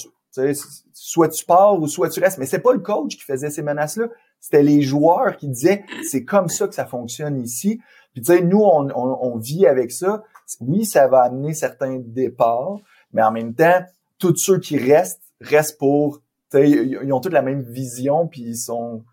Soit 0.92 1.28
tu 1.28 1.44
pars 1.46 1.80
ou 1.80 1.86
soit 1.86 2.10
tu 2.10 2.20
restes. 2.20 2.38
Mais 2.38 2.46
c'est 2.46 2.58
pas 2.58 2.72
le 2.72 2.80
coach 2.80 3.16
qui 3.16 3.22
faisait 3.22 3.50
ces 3.50 3.62
menaces-là. 3.62 4.08
C'était 4.40 4.62
les 4.62 4.82
joueurs 4.82 5.36
qui 5.36 5.48
disaient 5.48 5.84
c'est 6.02 6.24
comme 6.24 6.48
ça 6.48 6.68
que 6.68 6.74
ça 6.74 6.84
fonctionne 6.84 7.40
ici. 7.40 7.80
Puis 8.12 8.22
tu 8.22 8.32
sais, 8.32 8.42
nous, 8.42 8.62
on, 8.62 8.90
on, 8.94 9.36
vit 9.36 9.66
avec 9.66 9.92
ça. 9.92 10.22
Oui, 10.60 10.84
ça 10.86 11.06
va 11.06 11.22
amener 11.22 11.52
certains 11.52 11.98
départs, 11.98 12.78
mais 13.12 13.22
en 13.22 13.30
même 13.30 13.54
temps, 13.54 13.82
tous 14.18 14.36
ceux 14.36 14.58
qui 14.58 14.78
restent 14.78 15.22
restent 15.40 15.78
pour. 15.78 16.22
Ils 16.54 17.12
ont 17.12 17.20
toutes 17.20 17.32
la 17.32 17.42
même 17.42 17.62
vision, 17.62 18.28
puis 18.28 18.42
ils 18.42 18.56
sont 18.56 19.04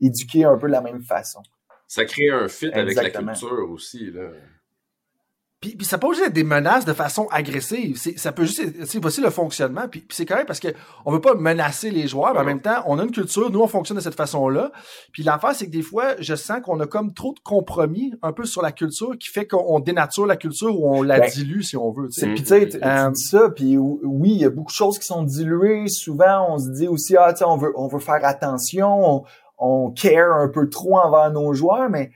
éduqués 0.00 0.44
un 0.44 0.58
peu 0.58 0.66
de 0.66 0.72
la 0.72 0.80
même 0.80 1.02
façon. 1.02 1.42
Ça 1.86 2.04
crée 2.04 2.30
un 2.30 2.48
fit 2.48 2.70
avec 2.72 2.94
la 2.94 3.10
culture 3.10 3.70
aussi. 3.70 4.10
Là. 4.10 4.30
Puis, 5.60 5.76
puis 5.76 5.86
ça 5.86 5.98
peut 5.98 6.06
aussi 6.06 6.22
être 6.22 6.32
des 6.32 6.42
menaces 6.42 6.86
de 6.86 6.94
façon 6.94 7.26
agressive. 7.30 7.98
C'est, 7.98 8.18
ça 8.18 8.32
peut 8.32 8.46
juste 8.46 8.86
c'est 8.86 8.98
voici 8.98 9.20
le 9.20 9.28
fonctionnement. 9.28 9.88
Puis, 9.90 10.00
puis 10.00 10.16
c'est 10.16 10.24
correct 10.24 10.46
parce 10.46 10.58
que 10.58 10.68
on 11.04 11.12
veut 11.12 11.20
pas 11.20 11.34
menacer 11.34 11.90
les 11.90 12.08
joueurs, 12.08 12.32
mais 12.32 12.40
en 12.40 12.44
même 12.44 12.62
temps, 12.62 12.82
on 12.86 12.98
a 12.98 13.02
une 13.02 13.10
culture, 13.10 13.50
nous 13.50 13.60
on 13.60 13.66
fonctionne 13.66 13.98
de 13.98 14.02
cette 14.02 14.14
façon-là. 14.14 14.72
Puis 15.12 15.22
l'affaire, 15.22 15.54
c'est 15.54 15.66
que 15.66 15.70
des 15.70 15.82
fois, 15.82 16.14
je 16.18 16.34
sens 16.34 16.62
qu'on 16.62 16.80
a 16.80 16.86
comme 16.86 17.12
trop 17.12 17.34
de 17.34 17.40
compromis 17.40 18.14
un 18.22 18.32
peu 18.32 18.46
sur 18.46 18.62
la 18.62 18.72
culture 18.72 19.18
qui 19.18 19.28
fait 19.28 19.46
qu'on 19.46 19.80
dénature 19.80 20.24
la 20.24 20.36
culture 20.36 20.80
ou 20.80 20.96
on 20.96 21.02
la 21.02 21.20
ben, 21.20 21.30
dilue 21.30 21.62
si 21.62 21.76
on 21.76 21.90
veut. 21.92 22.08
Puis 22.08 22.34
tu 22.36 22.46
sais, 22.46 22.66
tu 22.66 22.78
euh, 22.82 23.10
dis 23.10 23.22
ça, 23.22 23.50
puis 23.50 23.76
oui, 23.76 24.30
il 24.30 24.40
y 24.40 24.46
a 24.46 24.50
beaucoup 24.50 24.72
de 24.72 24.76
choses 24.76 24.98
qui 24.98 25.06
sont 25.06 25.24
diluées. 25.24 25.88
Souvent, 25.88 26.54
on 26.54 26.58
se 26.58 26.70
dit 26.70 26.88
aussi 26.88 27.18
ah 27.18 27.34
tu 27.34 27.44
on 27.44 27.58
veut 27.58 27.74
on 27.76 27.86
veut 27.86 27.98
faire 27.98 28.24
attention, 28.24 28.88
on, 28.88 29.24
on 29.58 29.90
care 29.90 30.32
un 30.32 30.48
peu 30.48 30.70
trop 30.70 30.98
envers 30.98 31.30
nos 31.30 31.52
joueurs, 31.52 31.90
mais 31.90 32.06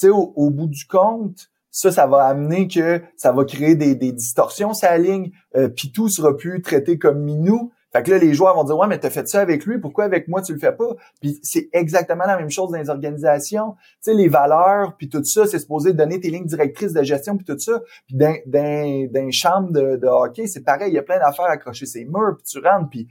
tu 0.00 0.06
sais 0.06 0.08
au 0.08 0.48
bout 0.48 0.68
du 0.68 0.86
compte 0.86 1.50
ça, 1.74 1.90
ça 1.90 2.06
va 2.06 2.24
amener 2.26 2.68
que 2.68 3.02
ça 3.16 3.32
va 3.32 3.44
créer 3.44 3.74
des, 3.74 3.96
des 3.96 4.12
distorsions 4.12 4.74
sa 4.74 4.96
ligne, 4.96 5.32
euh, 5.56 5.68
puis 5.68 5.90
tout 5.90 6.08
sera 6.08 6.36
plus 6.36 6.62
traité 6.62 6.98
comme 6.98 7.24
minou. 7.24 7.72
Fait 7.92 8.04
que 8.04 8.12
là, 8.12 8.18
les 8.18 8.32
joueurs 8.32 8.54
vont 8.54 8.62
dire 8.62 8.78
Ouais, 8.78 8.86
mais 8.86 9.00
t'as 9.00 9.10
fait 9.10 9.26
ça 9.26 9.40
avec 9.40 9.66
lui, 9.66 9.80
pourquoi 9.80 10.04
avec 10.04 10.28
moi 10.28 10.40
tu 10.40 10.52
le 10.52 10.60
fais 10.60 10.70
pas? 10.70 10.94
Puis 11.20 11.40
c'est 11.42 11.70
exactement 11.72 12.26
la 12.26 12.36
même 12.36 12.48
chose 12.48 12.70
dans 12.70 12.78
les 12.78 12.90
organisations. 12.90 13.72
Tu 13.72 14.12
sais, 14.12 14.14
les 14.14 14.28
valeurs, 14.28 14.96
puis 14.96 15.08
tout 15.08 15.24
ça, 15.24 15.46
c'est 15.46 15.58
supposé 15.58 15.92
donner 15.92 16.20
tes 16.20 16.30
lignes 16.30 16.46
directrices 16.46 16.92
de 16.92 17.02
gestion, 17.02 17.36
puis 17.36 17.44
tout 17.44 17.58
ça. 17.58 17.80
Puis 18.06 18.16
dans, 18.16 18.36
dans, 18.46 19.10
dans 19.10 19.30
chambre 19.32 19.72
de, 19.72 19.96
de 19.96 20.06
hockey, 20.06 20.46
c'est 20.46 20.62
pareil, 20.62 20.92
il 20.92 20.94
y 20.94 20.98
a 20.98 21.02
plein 21.02 21.18
d'affaires 21.18 21.46
à 21.46 21.52
accrocher 21.54 21.86
ses 21.86 22.04
murs, 22.04 22.36
puis 22.36 22.46
tu 22.46 22.58
rentres, 22.60 22.88
puis 22.88 23.08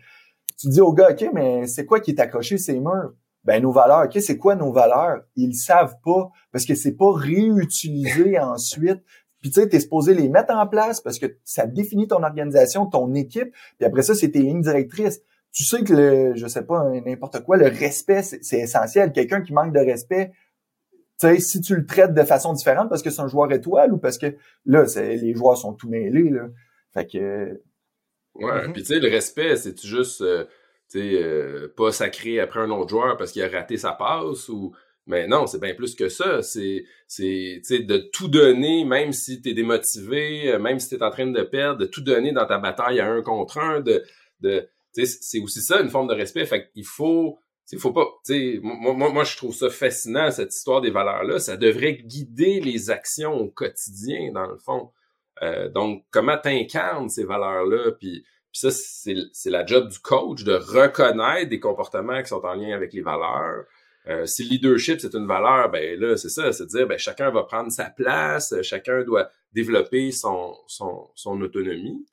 tu 0.58 0.69
dis 0.69 0.80
au 0.80 0.93
gars, 0.93 1.10
OK, 1.12 1.26
mais 1.34 1.67
c'est 1.67 1.86
quoi 1.86 1.99
qui 1.99 2.12
est 2.12 2.19
accroché 2.21 2.58
ces 2.58 2.80
murs? 2.80 3.12
Ben 3.44 3.62
nos 3.62 3.72
valeurs, 3.72 4.06
ok, 4.06 4.22
c'est 4.22 4.38
quoi 4.38 4.56
nos 4.56 4.72
valeurs? 4.72 5.24
Ils 5.36 5.56
savent 5.56 5.98
pas 6.04 6.30
parce 6.52 6.66
que 6.66 6.76
c'est 6.76 6.94
pas 6.94 7.12
réutilisé 7.14 8.40
ensuite. 8.40 9.04
Puis 9.42 9.52
tu 9.52 9.60
sais, 9.60 9.68
t'es 9.68 9.82
supposé 9.82 10.14
les 10.14 10.30
mettre 10.30 10.54
en 10.54 10.66
place 10.68 11.02
parce 11.02 11.20
que 11.20 11.26
ça 11.44 11.66
définit 11.66 12.08
ton 12.08 12.24
organisation, 12.24 12.86
ton 12.86 13.14
équipe. 13.14 13.54
Puis 13.78 13.86
après 13.86 14.02
ça, 14.02 14.16
c'est 14.16 14.30
tes 14.30 14.40
lignes 14.40 14.62
directrices. 14.62 15.22
Tu 15.52 15.66
sais 15.66 15.84
que 15.84 15.94
le, 15.94 16.36
je 16.36 16.48
sais 16.48 16.64
pas, 16.64 16.90
n'importe 17.06 17.44
quoi, 17.44 17.58
le 17.58 17.68
respect, 17.68 18.24
c'est 18.24 18.60
essentiel. 18.60 19.12
Quelqu'un 19.12 19.42
qui 19.42 19.54
manque 19.54 19.74
de 19.74 19.80
respect, 19.80 20.32
tu 21.20 21.28
sais, 21.28 21.40
si 21.40 21.62
tu 21.62 21.76
le 21.76 21.86
traites 21.86 22.14
de 22.14 22.24
façon 22.24 22.54
différente 22.54 22.90
parce 22.90 23.04
que 23.04 23.10
c'est 23.10 23.22
un 23.22 23.28
joueur 23.28 23.52
étoile 23.52 23.94
ou 23.94 23.98
parce 23.98 24.18
que 24.18 24.36
là, 24.66 24.86
les 24.96 25.36
joueurs 25.36 25.58
sont 25.58 25.74
tout 25.74 25.90
mêlés, 25.90 26.30
là. 26.30 26.48
Fait 26.94 27.06
que. 27.06 27.62
Ouais, 28.36 28.72
puis 28.72 28.82
tu 28.82 28.94
sais, 28.94 29.00
le 29.00 29.10
respect, 29.10 29.58
c'est 29.58 29.80
juste. 29.82 30.22
Euh, 30.22 30.46
euh, 30.96 31.68
pas 31.76 31.92
sacré 31.92 32.40
après 32.40 32.60
un 32.60 32.70
autre 32.70 32.90
joueur 32.90 33.18
parce 33.18 33.32
qu'il 33.32 33.42
a 33.42 33.50
raté 33.50 33.78
sa 33.78 33.94
passe 33.94 34.50
ou 34.50 34.74
mais 35.06 35.28
non, 35.28 35.48
c'est 35.48 35.60
bien 35.60 35.74
plus 35.74 35.96
que 35.96 36.08
ça. 36.08 36.42
C'est, 36.42 36.86
c'est, 37.08 37.62
de 37.70 37.98
tout 37.98 38.30
donner, 38.30 38.86
même 38.86 39.12
si 39.12 39.42
tu 39.42 39.50
es 39.50 39.54
démotivé, 39.54 40.54
euh, 40.54 40.60
même 40.60 40.80
si 40.80 40.98
tu 40.98 41.04
en 41.04 41.10
train 41.10 41.28
de 41.28 41.42
perdre, 41.44 41.80
de 41.80 41.86
tout 41.86 42.02
donner 42.02 42.32
dans 42.32 42.46
ta 42.46 42.58
bataille 42.58 43.00
à 43.00 43.12
un 43.12 43.22
contre 43.22 43.58
un. 43.58 43.82
De, 43.82 44.04
de, 44.40 44.70
c'est 44.94 45.40
aussi 45.40 45.62
ça, 45.62 45.82
une 45.82 45.90
forme 45.90 46.08
de 46.08 46.14
respect. 46.14 46.46
Fait 46.46 46.70
qu'il 46.72 46.86
faut, 46.86 47.38
il 47.72 47.80
faut 47.80 47.92
pas, 47.92 48.08
moi, 48.62 48.94
moi, 48.94 49.12
moi, 49.12 49.24
je 49.26 49.36
trouve 49.36 49.54
ça 49.54 49.70
fascinant, 49.70 50.32
cette 50.32 50.54
histoire 50.54 50.80
des 50.80 50.92
valeurs-là. 50.92 51.40
Ça 51.40 51.58
devrait 51.58 51.96
guider 51.96 52.62
les 52.62 52.90
actions 52.90 53.34
au 53.34 53.50
quotidien, 53.50 54.32
dans 54.32 54.48
le 54.48 54.58
fond. 54.58 54.92
Euh, 55.42 55.68
donc, 55.68 56.06
comment 56.12 56.38
t'incarnes 56.38 57.10
ces 57.10 57.26
valeurs-là, 57.26 57.92
puis 58.00 58.24
puis 58.54 58.60
ça, 58.60 58.72
c'est 58.72 59.50
la 59.50 59.66
job 59.66 59.89
du 59.89 59.98
coach 59.98 60.44
de 60.44 60.54
reconnaître 60.54 61.50
des 61.50 61.60
comportements 61.60 62.22
qui 62.22 62.30
sont 62.30 62.46
en 62.46 62.54
lien 62.54 62.76
avec 62.76 62.94
les 62.94 63.02
valeurs. 63.02 63.66
Euh, 64.08 64.28
si 64.28 64.44
le 64.44 64.50
leadership, 64.50 65.00
c'est 65.00 65.16
une 65.16 65.26
valeur, 65.26 65.72
ben 65.72 66.00
là, 66.00 66.16
c'est 66.18 66.30
ça, 66.30 66.54
c'est 66.54 66.68
dire, 66.68 66.86
ben 66.86 67.00
chacun 67.00 67.32
va 67.32 67.44
prendre 67.44 67.72
sa 67.72 67.86
place, 67.86 68.54
chacun 68.62 69.04
doit 69.04 69.32
développer 69.54 70.12
son, 70.12 70.56
son, 70.68 71.10
son 71.16 71.42
autonomie. 71.42 72.06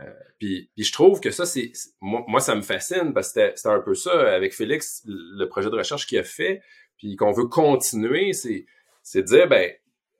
Euh, 0.00 0.12
puis, 0.40 0.70
puis 0.74 0.84
je 0.84 0.92
trouve 0.92 1.20
que 1.20 1.30
ça, 1.30 1.46
c'est 1.46 1.70
moi, 2.00 2.40
ça 2.40 2.56
me 2.56 2.62
fascine 2.62 3.12
parce 3.14 3.32
que 3.32 3.52
c'était 3.54 3.68
un 3.68 3.80
peu 3.80 3.94
ça 3.94 4.34
avec 4.34 4.54
Félix, 4.54 5.02
le 5.06 5.46
projet 5.46 5.70
de 5.70 5.76
recherche 5.76 6.08
qu'il 6.08 6.18
a 6.18 6.24
fait, 6.24 6.62
puis 6.96 7.14
qu'on 7.14 7.30
veut 7.32 7.46
continuer, 7.46 8.32
c'est 8.32 8.66
c'est 9.04 9.22
dire, 9.22 9.46
ben 9.48 9.70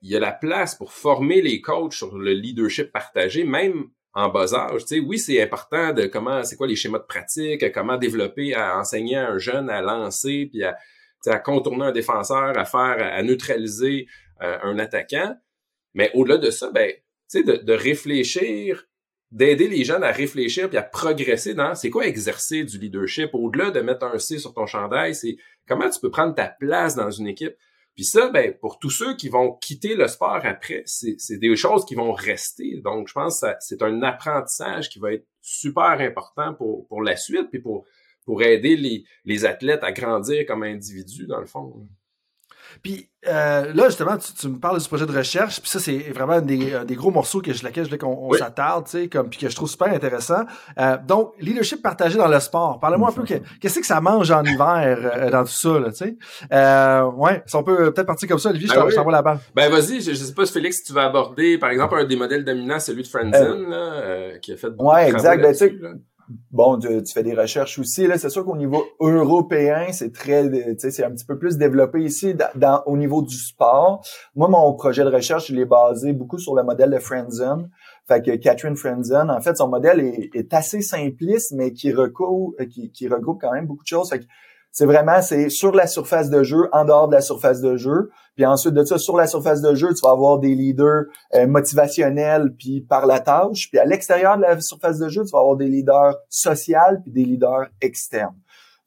il 0.01 0.11
y 0.11 0.15
a 0.15 0.19
la 0.19 0.31
place 0.31 0.75
pour 0.75 0.93
former 0.93 1.41
les 1.41 1.59
coachs 1.59 1.93
sur 1.93 2.17
le 2.17 2.31
leadership 2.31 2.93
partagé, 2.93 3.43
même 3.43 3.89
en 4.17 4.29
bas 4.29 4.55
âge. 4.55 4.81
Tu 4.81 4.95
sais, 4.95 4.99
oui, 4.99 5.19
c'est 5.19 5.39
important 5.43 5.93
de 5.93 6.07
comment, 6.07 6.43
c'est 6.43 6.55
quoi 6.55 6.65
les 6.65 6.75
schémas 6.75 6.97
de 6.97 7.03
pratique, 7.03 7.71
comment 7.71 7.97
développer, 7.97 8.55
à 8.55 8.79
enseigner 8.79 9.15
à 9.15 9.29
un 9.29 9.37
jeune 9.37 9.69
à 9.69 9.79
lancer, 9.79 10.49
puis 10.51 10.63
à, 10.63 10.75
contourner 11.39 11.85
un 11.85 11.91
défenseur, 11.91 12.57
à 12.57 12.65
faire, 12.65 12.97
à 12.99 13.21
neutraliser 13.21 14.07
euh, 14.41 14.57
un 14.63 14.79
attaquant. 14.79 15.35
Mais 15.93 16.09
au-delà 16.15 16.37
de 16.37 16.49
ça, 16.49 16.71
ben, 16.71 16.91
tu 16.91 16.97
sais, 17.27 17.43
de, 17.43 17.57
de, 17.57 17.73
réfléchir, 17.73 18.85
d'aider 19.29 19.67
les 19.67 19.83
jeunes 19.83 20.03
à 20.03 20.11
réfléchir 20.11 20.67
puis 20.67 20.79
à 20.79 20.83
progresser 20.83 21.53
dans 21.53 21.75
c'est 21.75 21.91
quoi 21.91 22.07
exercer 22.07 22.63
du 22.63 22.79
leadership 22.79 23.29
au-delà 23.33 23.69
de 23.69 23.81
mettre 23.81 24.05
un 24.05 24.17
C 24.17 24.39
sur 24.39 24.53
ton 24.53 24.65
chandail, 24.65 25.13
c'est 25.13 25.37
comment 25.67 25.89
tu 25.89 25.99
peux 25.99 26.09
prendre 26.09 26.33
ta 26.33 26.47
place 26.47 26.95
dans 26.95 27.11
une 27.11 27.27
équipe. 27.27 27.53
Puis 27.97 28.05
ça, 28.05 28.29
ben, 28.29 28.53
pour 28.53 28.77
tous 28.77 28.91
ceux 28.91 29.15
qui 29.15 29.27
vont 29.27 29.53
quitter 29.53 29.95
le 29.95 30.07
sport 30.07 30.41
après, 30.43 30.83
c'est 30.85 31.37
des 31.39 31.55
choses 31.55 31.83
qui 31.83 31.95
vont 31.95 32.11
rester. 32.11 32.79
Donc, 32.83 33.07
je 33.07 33.13
pense 33.13 33.41
que 33.41 33.47
c'est 33.59 33.81
un 33.81 34.03
apprentissage 34.03 34.89
qui 34.89 34.99
va 34.99 35.13
être 35.13 35.25
super 35.41 35.99
important 35.99 36.53
pour, 36.53 36.87
pour 36.87 37.01
la 37.01 37.15
suite, 37.15 37.49
puis 37.49 37.59
pour, 37.59 37.85
pour 38.23 38.43
aider 38.43 38.77
les, 38.77 39.03
les 39.25 39.45
athlètes 39.45 39.83
à 39.83 39.91
grandir 39.91 40.45
comme 40.45 40.61
individus, 40.61 41.25
dans 41.25 41.39
le 41.39 41.47
fond. 41.47 41.87
Puis 42.81 43.09
euh, 43.27 43.73
là, 43.73 43.85
justement, 43.85 44.17
tu, 44.17 44.47
me 44.47 44.59
parles 44.59 44.79
du 44.79 44.87
projet 44.87 45.05
de 45.05 45.11
recherche, 45.11 45.59
puis 45.59 45.69
ça, 45.69 45.79
c'est 45.79 45.97
vraiment 46.13 46.39
des, 46.39 46.73
des, 46.85 46.95
gros 46.95 47.11
morceaux 47.11 47.41
que 47.41 47.53
je, 47.53 47.63
laquelle 47.63 47.83
je 47.83 47.89
voulais 47.89 47.97
qu'on 47.97 48.31
s'attarde, 48.33 48.85
tu 48.85 48.91
sais, 48.91 49.07
comme, 49.09 49.29
puis 49.29 49.39
que 49.39 49.49
je 49.49 49.55
trouve 49.55 49.69
super 49.69 49.87
intéressant. 49.87 50.43
Euh, 50.79 50.97
donc, 51.05 51.33
leadership 51.39 51.81
partagé 51.81 52.17
dans 52.17 52.27
le 52.27 52.39
sport. 52.39 52.79
Parlez-moi 52.79 53.09
un 53.09 53.11
peu, 53.11 53.23
qu'est-ce 53.23 53.79
que 53.79 53.85
ça 53.85 53.99
mange 54.01 54.31
en 54.31 54.43
hiver 54.43 54.97
euh, 55.15 55.29
dans 55.29 55.43
tout 55.43 55.49
ça, 55.49 55.79
là, 55.79 55.89
tu 55.89 55.97
sais? 55.97 56.17
Euh, 56.53 57.03
ouais, 57.11 57.43
si 57.45 57.55
on 57.55 57.63
peut 57.63 57.91
peut-être 57.91 58.07
partir 58.07 58.29
comme 58.29 58.39
ça, 58.39 58.49
Olivier, 58.49 58.69
je 58.69 58.75
ben 58.75 58.89
t'envoie 58.89 59.11
la 59.11 59.21
balle. 59.21 59.39
Ben 59.55 59.69
vas-y, 59.69 60.01
je, 60.01 60.13
sais 60.13 60.33
pas, 60.33 60.45
Félix, 60.45 60.77
si 60.77 60.83
tu 60.83 60.93
vas 60.93 61.05
aborder, 61.05 61.57
par 61.57 61.69
exemple, 61.69 61.95
un 61.95 62.05
des 62.05 62.15
modèles 62.15 62.45
dominants, 62.45 62.79
celui 62.79 63.03
de 63.03 63.07
Franzen, 63.07 63.69
là, 63.69 64.37
qui 64.41 64.53
a 64.53 64.57
fait 64.57 64.69
beaucoup 64.69 64.91
Ouais, 64.91 65.09
exact. 65.09 65.41
Ben, 65.41 65.55
tu 65.55 65.79
bon, 66.51 66.77
tu, 66.77 66.87
fais 67.13 67.23
des 67.23 67.33
recherches 67.33 67.79
aussi. 67.79 68.07
Là, 68.07 68.17
c'est 68.17 68.29
sûr 68.29 68.45
qu'au 68.45 68.55
niveau 68.55 68.83
européen, 68.99 69.87
c'est 69.91 70.11
très, 70.11 70.75
c'est 70.77 71.03
un 71.03 71.11
petit 71.11 71.25
peu 71.25 71.37
plus 71.37 71.57
développé 71.57 72.01
ici 72.01 72.35
dans, 72.55 72.83
au 72.85 72.97
niveau 72.97 73.21
du 73.21 73.35
sport. 73.35 74.05
Moi, 74.35 74.47
mon 74.47 74.73
projet 74.73 75.03
de 75.03 75.09
recherche, 75.09 75.49
il 75.49 75.59
est 75.59 75.65
basé 75.65 76.13
beaucoup 76.13 76.39
sur 76.39 76.55
le 76.55 76.63
modèle 76.63 76.91
de 76.91 76.99
Friendzone. 76.99 77.69
Fait 78.07 78.21
que 78.21 78.35
Catherine 78.35 78.75
Friendzone, 78.75 79.29
en 79.29 79.41
fait, 79.41 79.57
son 79.57 79.67
modèle 79.67 79.99
est, 79.99 80.53
assez 80.53 80.81
simpliste, 80.81 81.53
mais 81.55 81.73
qui 81.73 81.91
recoupe, 81.91 82.55
qui, 82.69 82.91
qui 82.91 83.07
regroupe 83.07 83.41
quand 83.41 83.51
même 83.51 83.65
beaucoup 83.65 83.83
de 83.83 83.87
choses. 83.87 84.09
Fait 84.09 84.19
que 84.19 84.25
c'est 84.77 84.85
vraiment, 84.85 85.23
c'est 85.23 85.49
sur 85.49 85.71
la 85.71 85.87
surface 85.87 86.29
de 86.29 86.43
jeu, 86.43 86.69
en 86.71 86.85
dehors 86.85 87.07
de 87.07 87.15
la 87.15 87.21
surface 87.21 87.61
de 87.61 87.77
jeu. 87.77 88.11
Puis 88.35 88.45
ensuite 88.45 88.75
de 88.75 88.83
ça, 88.83 88.99
sur 88.99 89.17
la 89.17 89.25
surface 89.25 89.59
de 89.63 89.73
jeu, 89.73 89.91
tu 89.91 90.01
vas 90.03 90.11
avoir 90.11 90.37
des 90.37 90.53
leaders 90.53 91.05
euh, 91.33 91.47
motivationnels 91.47 92.53
puis 92.55 92.81
par 92.81 93.07
la 93.07 93.19
tâche. 93.19 93.71
Puis 93.71 93.79
à 93.79 93.85
l'extérieur 93.85 94.37
de 94.37 94.43
la 94.43 94.61
surface 94.61 94.99
de 94.99 95.09
jeu, 95.09 95.25
tu 95.25 95.31
vas 95.31 95.39
avoir 95.39 95.55
des 95.55 95.65
leaders 95.65 96.13
sociaux 96.29 96.77
puis 97.01 97.11
des 97.11 97.25
leaders 97.25 97.65
externes. 97.81 98.35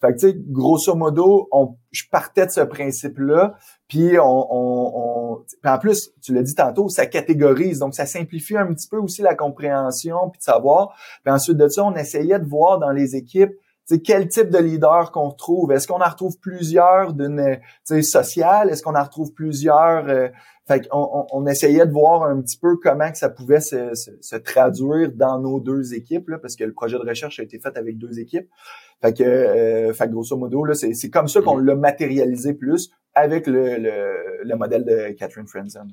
Fait 0.00 0.12
que 0.12 0.18
tu 0.20 0.28
sais, 0.28 0.36
grosso 0.38 0.94
modo, 0.94 1.48
on, 1.50 1.74
je 1.90 2.04
partais 2.08 2.46
de 2.46 2.52
ce 2.52 2.60
principe-là, 2.60 3.54
puis 3.88 4.16
on, 4.20 4.46
on, 4.48 5.44
en 5.64 5.78
plus, 5.78 6.12
tu 6.22 6.32
l'as 6.32 6.44
dit 6.44 6.54
tantôt, 6.54 6.88
ça 6.88 7.06
catégorise, 7.06 7.80
donc 7.80 7.96
ça 7.96 8.06
simplifie 8.06 8.56
un 8.56 8.72
petit 8.72 8.86
peu 8.86 8.98
aussi 8.98 9.22
la 9.22 9.34
compréhension 9.34 10.30
puis 10.30 10.38
de 10.38 10.44
savoir. 10.44 10.94
Puis 11.24 11.34
ensuite 11.34 11.56
de 11.56 11.66
ça, 11.66 11.82
on 11.84 11.96
essayait 11.96 12.38
de 12.38 12.46
voir 12.46 12.78
dans 12.78 12.92
les 12.92 13.16
équipes 13.16 13.52
c'est 13.90 14.02
quel 14.02 14.28
type 14.28 14.50
de 14.50 14.58
leader 14.58 15.10
qu'on 15.10 15.30
retrouve? 15.30 15.72
Est-ce 15.72 15.88
qu'on 15.88 16.00
en 16.00 16.08
retrouve 16.08 16.38
plusieurs 16.38 17.12
d'une 17.12 17.58
sociale? 18.02 18.70
Est-ce 18.70 18.84
qu'on 18.84 18.94
en 18.94 19.02
retrouve 19.02 19.32
plusieurs? 19.32 20.08
Euh, 20.08 20.28
fait 20.68 20.86
on, 20.92 21.26
on, 21.32 21.44
essayait 21.48 21.84
de 21.86 21.90
voir 21.90 22.22
un 22.22 22.40
petit 22.40 22.56
peu 22.56 22.76
comment 22.76 23.10
que 23.10 23.18
ça 23.18 23.30
pouvait 23.30 23.60
se, 23.60 23.92
se, 23.94 24.36
traduire 24.36 25.10
dans 25.10 25.40
nos 25.40 25.58
deux 25.58 25.92
équipes, 25.94 26.28
là, 26.28 26.38
parce 26.38 26.54
que 26.54 26.62
le 26.62 26.72
projet 26.72 26.98
de 26.98 27.08
recherche 27.08 27.40
a 27.40 27.42
été 27.42 27.58
fait 27.58 27.76
avec 27.76 27.98
deux 27.98 28.20
équipes. 28.20 28.48
Fait 29.02 29.12
que, 29.12 29.24
euh, 29.24 29.92
fait 29.92 30.08
grosso 30.08 30.36
modo, 30.36 30.64
là, 30.64 30.74
c'est, 30.74 30.94
c'est 30.94 31.10
comme 31.10 31.26
ça 31.26 31.40
qu'on 31.40 31.58
l'a 31.58 31.74
matérialisé 31.74 32.54
plus 32.54 32.92
avec 33.14 33.48
le, 33.48 33.76
le, 33.76 34.44
le 34.44 34.54
modèle 34.54 34.84
de 34.84 35.12
Catherine 35.18 35.48
Frenzen. 35.48 35.88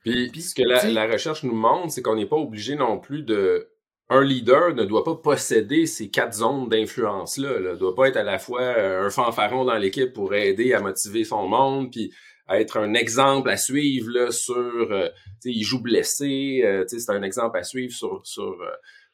Puis, 0.00 0.32
ce 0.42 0.56
que 0.56 0.62
la, 0.62 0.82
la 0.90 1.06
recherche 1.06 1.44
nous 1.44 1.54
montre, 1.54 1.92
c'est 1.92 2.02
qu'on 2.02 2.16
n'est 2.16 2.26
pas 2.26 2.34
obligé 2.34 2.74
non 2.74 2.98
plus 2.98 3.22
de 3.22 3.71
un 4.08 4.24
leader 4.24 4.74
ne 4.74 4.84
doit 4.84 5.04
pas 5.04 5.14
posséder 5.14 5.86
ces 5.86 6.10
quatre 6.10 6.34
zones 6.34 6.68
d'influence-là. 6.68 7.60
Ne 7.60 7.76
doit 7.76 7.94
pas 7.94 8.08
être 8.08 8.16
à 8.16 8.22
la 8.22 8.38
fois 8.38 8.60
euh, 8.60 9.06
un 9.06 9.10
fanfaron 9.10 9.64
dans 9.64 9.78
l'équipe 9.78 10.12
pour 10.12 10.34
aider 10.34 10.74
à 10.74 10.80
motiver 10.80 11.24
son 11.24 11.48
monde, 11.48 11.90
puis 11.90 12.12
être 12.50 12.78
un 12.78 12.94
exemple 12.94 13.48
à 13.48 13.56
suivre 13.56 14.10
là, 14.10 14.30
sur... 14.30 14.54
Euh, 14.54 15.08
il 15.44 15.62
joue 15.62 15.80
blessé, 15.80 16.62
euh, 16.64 16.84
c'est 16.86 17.10
un 17.10 17.22
exemple 17.22 17.56
à 17.56 17.62
suivre 17.62 17.94
sur, 17.94 18.20
sur, 18.24 18.58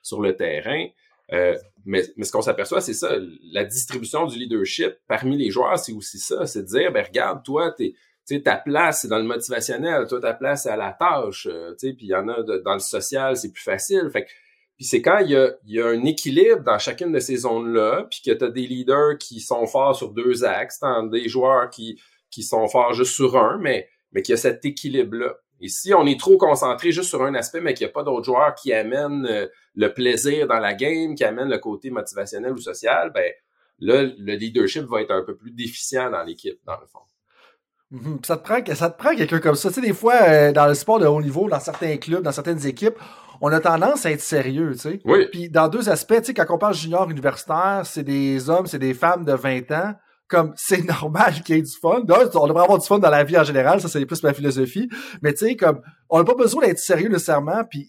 sur 0.02 0.20
le 0.20 0.34
terrain. 0.34 0.86
mais, 1.84 2.02
mais 2.16 2.24
ce 2.24 2.32
qu'on 2.32 2.42
s'aperçoit, 2.42 2.80
c'est 2.80 2.94
ça, 2.94 3.16
la 3.52 3.64
distribution 3.64 4.26
du 4.26 4.38
leadership 4.38 4.94
parmi 5.06 5.36
les 5.36 5.50
joueurs, 5.50 5.78
c'est 5.78 5.92
aussi 5.92 6.18
ça, 6.18 6.46
c'est 6.46 6.62
de 6.62 6.66
dire, 6.66 6.92
ben 6.92 7.04
regarde, 7.04 7.44
toi, 7.44 7.72
t'es 7.72 7.94
ta 8.42 8.56
place, 8.56 9.02
c'est 9.02 9.08
dans 9.08 9.18
le 9.18 9.24
motivationnel, 9.24 10.06
toi, 10.08 10.20
ta 10.20 10.34
place, 10.34 10.64
c'est 10.64 10.70
à 10.70 10.76
la 10.76 10.92
tâche, 10.92 11.48
sais, 11.76 11.92
puis 11.92 12.06
il 12.06 12.10
y 12.10 12.14
en 12.14 12.28
a 12.28 12.42
dans 12.42 12.74
le 12.74 12.80
social, 12.80 13.36
c'est 13.36 13.52
plus 13.52 13.62
facile. 13.62 14.10
Fait 14.12 14.24
que 14.24 14.30
puis 14.78 14.86
c'est 14.86 15.02
quand 15.02 15.18
il 15.18 15.32
y, 15.32 15.36
a, 15.36 15.50
il 15.66 15.74
y 15.74 15.80
a 15.80 15.88
un 15.88 16.04
équilibre 16.04 16.62
dans 16.62 16.78
chacune 16.78 17.10
de 17.10 17.18
ces 17.18 17.38
zones-là, 17.38 18.06
puis 18.08 18.20
que 18.24 18.30
tu 18.30 18.44
as 18.44 18.48
des 18.48 18.64
leaders 18.64 19.18
qui 19.18 19.40
sont 19.40 19.66
forts 19.66 19.96
sur 19.96 20.12
deux 20.12 20.44
axes, 20.44 20.78
t'as 20.78 21.04
des 21.08 21.28
joueurs 21.28 21.68
qui, 21.68 22.00
qui 22.30 22.44
sont 22.44 22.68
forts 22.68 22.92
juste 22.92 23.12
sur 23.12 23.36
un, 23.36 23.58
mais, 23.58 23.88
mais 24.12 24.22
qu'il 24.22 24.34
y 24.34 24.34
a 24.34 24.36
cet 24.36 24.64
équilibre-là. 24.64 25.34
Et 25.60 25.66
si 25.66 25.92
on 25.94 26.06
est 26.06 26.20
trop 26.20 26.38
concentré 26.38 26.92
juste 26.92 27.08
sur 27.08 27.24
un 27.24 27.34
aspect, 27.34 27.60
mais 27.60 27.74
qu'il 27.74 27.86
n'y 27.86 27.90
a 27.90 27.92
pas 27.92 28.04
d'autres 28.04 28.24
joueurs 28.24 28.54
qui 28.54 28.72
amènent 28.72 29.26
euh, 29.26 29.48
le 29.74 29.92
plaisir 29.92 30.46
dans 30.46 30.60
la 30.60 30.74
game, 30.74 31.16
qui 31.16 31.24
amènent 31.24 31.50
le 31.50 31.58
côté 31.58 31.90
motivationnel 31.90 32.52
ou 32.52 32.58
social, 32.58 33.10
ben 33.12 33.32
là, 33.80 34.04
le 34.04 34.34
leadership 34.36 34.84
va 34.84 35.02
être 35.02 35.10
un 35.10 35.22
peu 35.22 35.36
plus 35.36 35.50
déficient 35.50 36.08
dans 36.08 36.22
l'équipe, 36.22 36.60
dans 36.64 36.78
le 36.78 36.86
fond. 36.86 37.00
Mhm. 37.90 38.20
Ça 38.24 38.36
te 38.36 38.44
prend, 38.44 38.74
ça 38.74 38.90
te 38.90 38.98
prend 38.98 39.16
quelqu'un 39.16 39.40
comme 39.40 39.56
ça. 39.56 39.70
Tu 39.70 39.76
sais, 39.76 39.80
des 39.80 39.94
fois, 39.94 40.14
euh, 40.28 40.52
dans 40.52 40.66
le 40.66 40.74
sport 40.74 41.00
de 41.00 41.06
haut 41.06 41.20
niveau, 41.20 41.48
dans 41.48 41.58
certains 41.58 41.96
clubs, 41.96 42.22
dans 42.22 42.32
certaines 42.32 42.64
équipes, 42.64 42.98
on 43.40 43.52
a 43.52 43.60
tendance 43.60 44.06
à 44.06 44.10
être 44.10 44.20
sérieux, 44.20 44.72
tu 44.72 44.78
sais. 44.78 45.00
Oui. 45.04 45.26
Puis 45.30 45.48
dans 45.48 45.68
deux 45.68 45.88
aspects, 45.88 46.18
tu 46.18 46.26
sais, 46.26 46.34
quand 46.34 46.46
on 46.50 46.58
parle 46.58 46.74
junior 46.74 47.10
universitaire, 47.10 47.82
c'est 47.84 48.02
des 48.02 48.50
hommes, 48.50 48.66
c'est 48.66 48.78
des 48.78 48.94
femmes 48.94 49.24
de 49.24 49.32
20 49.32 49.70
ans. 49.72 49.94
Comme 50.28 50.52
c'est 50.56 50.84
normal 50.84 51.42
qu'il 51.42 51.56
y 51.56 51.58
ait 51.58 51.62
du 51.62 51.76
fun. 51.80 52.00
on 52.00 52.46
devrait 52.46 52.62
avoir 52.62 52.78
du 52.78 52.86
fun 52.86 52.98
dans 52.98 53.10
la 53.10 53.24
vie 53.24 53.38
en 53.38 53.44
général, 53.44 53.80
ça 53.80 53.88
c'est 53.88 54.04
plus 54.04 54.22
ma 54.22 54.34
philosophie. 54.34 54.88
Mais 55.22 55.32
tu 55.32 55.46
sais, 55.46 55.56
comme 55.56 55.80
on 56.10 56.18
n'a 56.18 56.24
pas 56.24 56.34
besoin 56.34 56.66
d'être 56.66 56.78
sérieux 56.78 57.08
nécessairement, 57.08 57.64
puis 57.64 57.88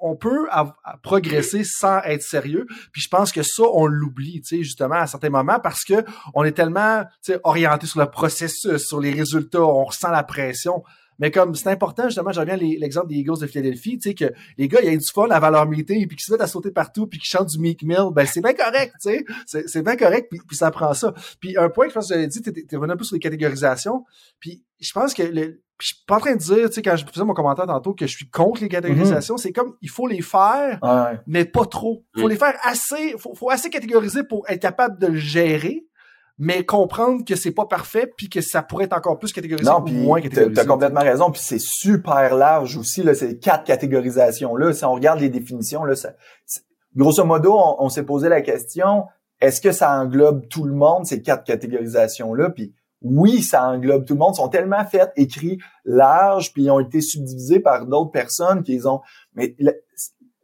on 0.00 0.16
peut 0.16 0.46
progresser 1.02 1.64
sans 1.64 2.00
être 2.02 2.22
sérieux. 2.22 2.66
Puis 2.92 3.02
je 3.02 3.08
pense 3.08 3.32
que 3.32 3.42
ça, 3.42 3.62
on 3.72 3.86
l'oublie, 3.86 4.40
tu 4.42 4.56
sais, 4.56 4.62
justement, 4.62 4.96
à 4.96 5.06
certains 5.06 5.30
moments, 5.30 5.60
parce 5.60 5.84
que 5.84 6.04
on 6.34 6.44
est 6.44 6.52
tellement 6.52 7.04
orienté 7.44 7.86
sur 7.86 8.00
le 8.00 8.06
processus, 8.06 8.78
sur 8.78 9.00
les 9.00 9.12
résultats, 9.12 9.62
on 9.62 9.84
ressent 9.84 10.10
la 10.10 10.24
pression. 10.24 10.82
Mais 11.18 11.30
comme 11.30 11.54
c'est 11.54 11.70
important, 11.70 12.04
justement, 12.04 12.32
je 12.32 12.40
reviens 12.40 12.56
l'exemple 12.56 13.08
des 13.08 13.16
Eagles 13.16 13.38
de 13.40 13.46
Philadelphie, 13.46 13.98
tu 13.98 14.10
sais, 14.10 14.14
que 14.14 14.32
les 14.58 14.68
gars, 14.68 14.80
il 14.82 14.90
y 14.90 14.94
a 14.94 14.96
du 14.96 15.06
fun 15.12 15.28
avant 15.30 15.50
leur 15.50 15.66
meeting, 15.66 16.06
puis 16.06 16.16
qu'ils 16.16 16.24
se 16.24 16.32
mettent 16.32 16.42
à 16.42 16.46
sauter 16.46 16.70
partout, 16.70 17.06
puis 17.06 17.18
qu'ils 17.18 17.28
chantent 17.28 17.48
du 17.48 17.58
Meek 17.58 17.82
Mill, 17.82 18.10
ben 18.12 18.26
c'est 18.26 18.40
bien 18.40 18.54
correct, 18.54 18.94
tu 19.02 19.24
sais. 19.46 19.64
C'est 19.66 19.82
bien 19.82 19.96
correct, 19.96 20.28
puis, 20.30 20.56
ça 20.56 20.70
prend 20.70 20.94
ça. 20.94 21.14
Puis 21.40 21.56
un 21.56 21.68
point 21.68 21.86
que 21.86 21.90
je 21.90 21.94
pense 21.94 22.08
que 22.08 22.14
j'avais 22.14 22.26
dit, 22.26 22.42
t'es 22.42 22.76
revenu 22.76 22.92
un 22.92 22.96
peu 22.96 23.04
sur 23.04 23.14
les 23.14 23.20
catégorisations, 23.20 24.04
puis 24.40 24.64
je 24.80 24.92
pense 24.92 25.14
que 25.14 25.22
le, 25.22 25.62
je 25.80 25.88
suis 25.88 25.96
pas 26.06 26.16
en 26.16 26.20
train 26.20 26.34
de 26.34 26.40
dire, 26.40 26.68
tu 26.68 26.74
sais, 26.74 26.82
quand 26.82 26.96
je 26.96 27.04
faisais 27.04 27.24
mon 27.24 27.34
commentaire 27.34 27.66
tantôt, 27.66 27.92
que 27.92 28.06
je 28.06 28.14
suis 28.14 28.28
contre 28.30 28.62
les 28.62 28.68
catégorisations. 28.68 29.34
Mhm. 29.34 29.38
C'est 29.38 29.52
comme, 29.52 29.74
il 29.82 29.90
faut 29.90 30.06
les 30.06 30.22
faire, 30.22 30.78
mais 31.26 31.44
pas 31.44 31.66
trop. 31.66 32.04
Il 32.16 32.22
faut 32.22 32.28
mm. 32.28 32.30
les 32.30 32.36
faire 32.36 32.58
assez, 32.62 33.14
faut, 33.18 33.34
faut 33.34 33.50
assez 33.50 33.68
catégoriser 33.68 34.24
pour 34.24 34.48
être 34.48 34.60
capable 34.60 34.98
de 34.98 35.08
le 35.08 35.18
gérer, 35.18 35.86
mais 36.38 36.64
comprendre 36.64 37.24
que 37.24 37.34
c'est 37.34 37.52
pas 37.52 37.66
parfait 37.66 38.12
puis 38.16 38.28
que 38.28 38.40
ça 38.40 38.62
pourrait 38.62 38.84
être 38.84 38.96
encore 38.96 39.18
plus 39.18 39.32
catégorisé 39.32 39.70
ou 39.70 39.88
moins 39.88 40.20
catégorisé. 40.20 40.52
T'as 40.52 40.66
complètement 40.66 41.00
raison, 41.00 41.30
puis 41.30 41.40
c'est 41.42 41.60
super 41.60 42.34
large 42.34 42.76
aussi 42.76 43.02
là, 43.02 43.14
ces 43.14 43.38
quatre 43.38 43.64
catégorisations 43.64 44.54
là. 44.56 44.72
Si 44.72 44.84
on 44.84 44.94
regarde 44.94 45.20
les 45.20 45.30
définitions 45.30 45.84
là, 45.84 45.96
ça, 45.96 46.12
grosso 46.94 47.24
modo, 47.24 47.56
on, 47.78 47.88
s'est 47.88 48.04
posé 48.04 48.28
la 48.28 48.42
question 48.42 49.04
est-ce 49.40 49.60
que 49.60 49.72
ça 49.72 49.98
englobe 49.98 50.48
tout 50.48 50.64
le 50.64 50.74
monde 50.74 51.06
ces 51.06 51.20
quatre 51.22 51.44
catégorisations 51.44 52.34
là 52.34 52.50
Puis 52.50 52.74
oui, 53.02 53.42
ça 53.42 53.68
englobe 53.68 54.06
tout 54.06 54.14
le 54.14 54.18
monde. 54.18 54.32
Ils 54.34 54.38
sont 54.38 54.48
tellement 54.48 54.84
faits, 54.84 55.12
écrits 55.16 55.58
larges, 55.84 56.52
puis 56.52 56.64
ils 56.64 56.70
ont 56.70 56.80
été 56.80 57.02
subdivisés 57.02 57.60
par 57.60 57.86
d'autres 57.86 58.10
personnes 58.10 58.62
qui 58.62 58.80
ont. 58.86 59.02
Mais 59.34 59.54
la, 59.58 59.72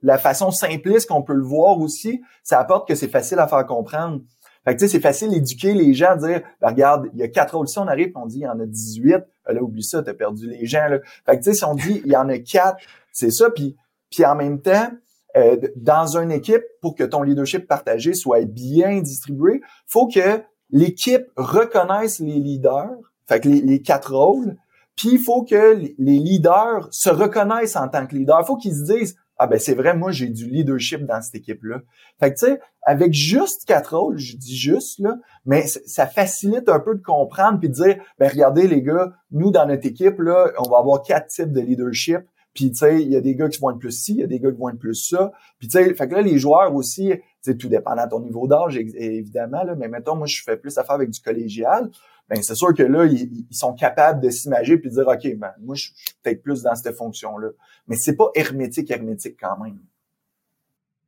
la 0.02 0.18
façon 0.18 0.50
simpliste 0.50 1.08
qu'on 1.08 1.22
peut 1.22 1.32
le 1.32 1.44
voir 1.44 1.78
aussi, 1.80 2.20
ça 2.42 2.58
apporte 2.58 2.86
que 2.86 2.94
c'est 2.94 3.08
facile 3.08 3.38
à 3.38 3.48
faire 3.48 3.66
comprendre. 3.66 4.20
Fait 4.64 4.74
que 4.74 4.80
tu 4.80 4.86
sais, 4.86 4.92
c'est 4.92 5.00
facile 5.00 5.30
d'éduquer 5.30 5.74
les 5.74 5.92
gens, 5.92 6.10
à 6.10 6.16
dire 6.16 6.42
ben, 6.60 6.68
regarde, 6.68 7.08
il 7.14 7.20
y 7.20 7.22
a 7.22 7.28
quatre 7.28 7.56
rôles. 7.56 7.68
Si 7.68 7.78
on 7.78 7.88
arrive 7.88 8.12
on 8.14 8.26
dit 8.26 8.38
il 8.38 8.42
y 8.42 8.48
en 8.48 8.60
a 8.60 8.66
18, 8.66 9.14
euh, 9.14 9.20
là, 9.48 9.62
oublie 9.62 9.82
ça, 9.82 10.02
t'as 10.02 10.14
perdu 10.14 10.48
les 10.48 10.66
gens. 10.66 10.86
Là. 10.88 10.98
Fait 11.26 11.38
que 11.38 11.42
tu 11.42 11.50
sais, 11.50 11.54
si 11.54 11.64
on 11.64 11.74
dit 11.74 12.02
il 12.04 12.12
y 12.12 12.16
en 12.16 12.28
a 12.28 12.38
quatre, 12.38 12.78
c'est 13.12 13.30
ça, 13.30 13.50
puis, 13.50 13.76
puis 14.10 14.24
en 14.24 14.36
même 14.36 14.60
temps, 14.60 14.90
euh, 15.36 15.56
dans 15.76 16.16
une 16.16 16.30
équipe, 16.30 16.62
pour 16.80 16.94
que 16.94 17.04
ton 17.04 17.22
leadership 17.22 17.66
partagé 17.66 18.14
soit 18.14 18.44
bien 18.44 19.00
distribué, 19.00 19.62
faut 19.86 20.06
que 20.06 20.42
l'équipe 20.70 21.26
reconnaisse 21.36 22.20
les 22.20 22.38
leaders, 22.38 22.90
fait 23.26 23.40
que 23.40 23.48
les, 23.48 23.60
les 23.60 23.82
quatre 23.82 24.14
rôles, 24.14 24.56
puis 24.96 25.14
il 25.14 25.18
faut 25.18 25.42
que 25.42 25.74
les 25.74 26.18
leaders 26.18 26.88
se 26.90 27.10
reconnaissent 27.10 27.76
en 27.76 27.88
tant 27.88 28.06
que 28.06 28.14
leaders. 28.14 28.40
Il 28.42 28.46
faut 28.46 28.56
qu'ils 28.56 28.74
se 28.74 28.92
disent 28.92 29.16
ah 29.42 29.48
ben 29.48 29.58
c'est 29.58 29.74
vrai, 29.74 29.96
moi 29.96 30.12
j'ai 30.12 30.28
du 30.28 30.46
leadership 30.46 31.04
dans 31.04 31.20
cette 31.20 31.34
équipe-là. 31.34 31.80
Fait 32.20 32.32
que 32.32 32.38
tu 32.38 32.46
sais, 32.46 32.60
avec 32.82 33.12
juste 33.12 33.64
quatre 33.66 33.96
rôles, 33.98 34.16
je 34.16 34.36
dis 34.36 34.56
juste 34.56 35.00
là, 35.00 35.16
mais 35.44 35.66
ça 35.66 36.06
facilite 36.06 36.68
un 36.68 36.78
peu 36.78 36.94
de 36.94 37.02
comprendre 37.02 37.58
puis 37.58 37.68
de 37.68 37.74
dire, 37.74 37.96
ben 38.20 38.30
regardez 38.30 38.68
les 38.68 38.82
gars, 38.82 39.12
nous 39.32 39.50
dans 39.50 39.66
notre 39.66 39.84
équipe 39.84 40.20
là, 40.20 40.52
on 40.58 40.70
va 40.70 40.78
avoir 40.78 41.02
quatre 41.02 41.26
types 41.26 41.50
de 41.50 41.60
leadership. 41.60 42.20
Puis 42.54 42.70
tu 42.70 42.76
sais, 42.76 43.02
il 43.02 43.08
y 43.10 43.16
a 43.16 43.20
des 43.20 43.34
gars 43.34 43.48
qui 43.48 43.58
vont 43.58 43.70
être 43.70 43.80
plus 43.80 43.90
ci, 43.90 44.12
il 44.12 44.20
y 44.20 44.22
a 44.22 44.28
des 44.28 44.38
gars 44.38 44.52
qui 44.52 44.58
vont 44.58 44.68
être 44.68 44.78
plus 44.78 44.94
ça. 44.94 45.32
Puis 45.58 45.66
tu 45.66 45.76
sais, 45.76 45.92
fait 45.92 46.06
que 46.08 46.14
là 46.14 46.22
les 46.22 46.38
joueurs 46.38 46.72
aussi, 46.72 47.12
c'est 47.40 47.58
tout 47.58 47.68
dépend 47.68 47.96
de 47.96 48.08
ton 48.08 48.20
niveau 48.20 48.46
d'âge 48.46 48.76
évidemment 48.76 49.64
là, 49.64 49.74
mais 49.74 49.88
mettons 49.88 50.14
moi 50.14 50.28
je 50.28 50.40
fais 50.40 50.56
plus 50.56 50.78
affaire 50.78 50.94
avec 50.94 51.10
du 51.10 51.20
collégial 51.20 51.90
ben 52.32 52.42
c'est 52.42 52.54
sûr 52.54 52.72
que 52.72 52.82
là, 52.82 53.04
ils, 53.04 53.46
sont 53.50 53.74
capables 53.74 54.22
de 54.22 54.30
s'imager 54.30 54.78
puis 54.78 54.88
de 54.88 54.94
dire, 54.94 55.06
OK, 55.06 55.36
ben, 55.36 55.52
moi, 55.60 55.74
je 55.74 55.84
suis 55.84 55.92
peut-être 56.22 56.42
plus 56.42 56.62
dans 56.62 56.74
cette 56.74 56.96
fonction-là. 56.96 57.50
Mais 57.88 57.96
c'est 57.96 58.16
pas 58.16 58.30
hermétique, 58.34 58.90
hermétique 58.90 59.36
quand 59.38 59.58
même. 59.62 59.78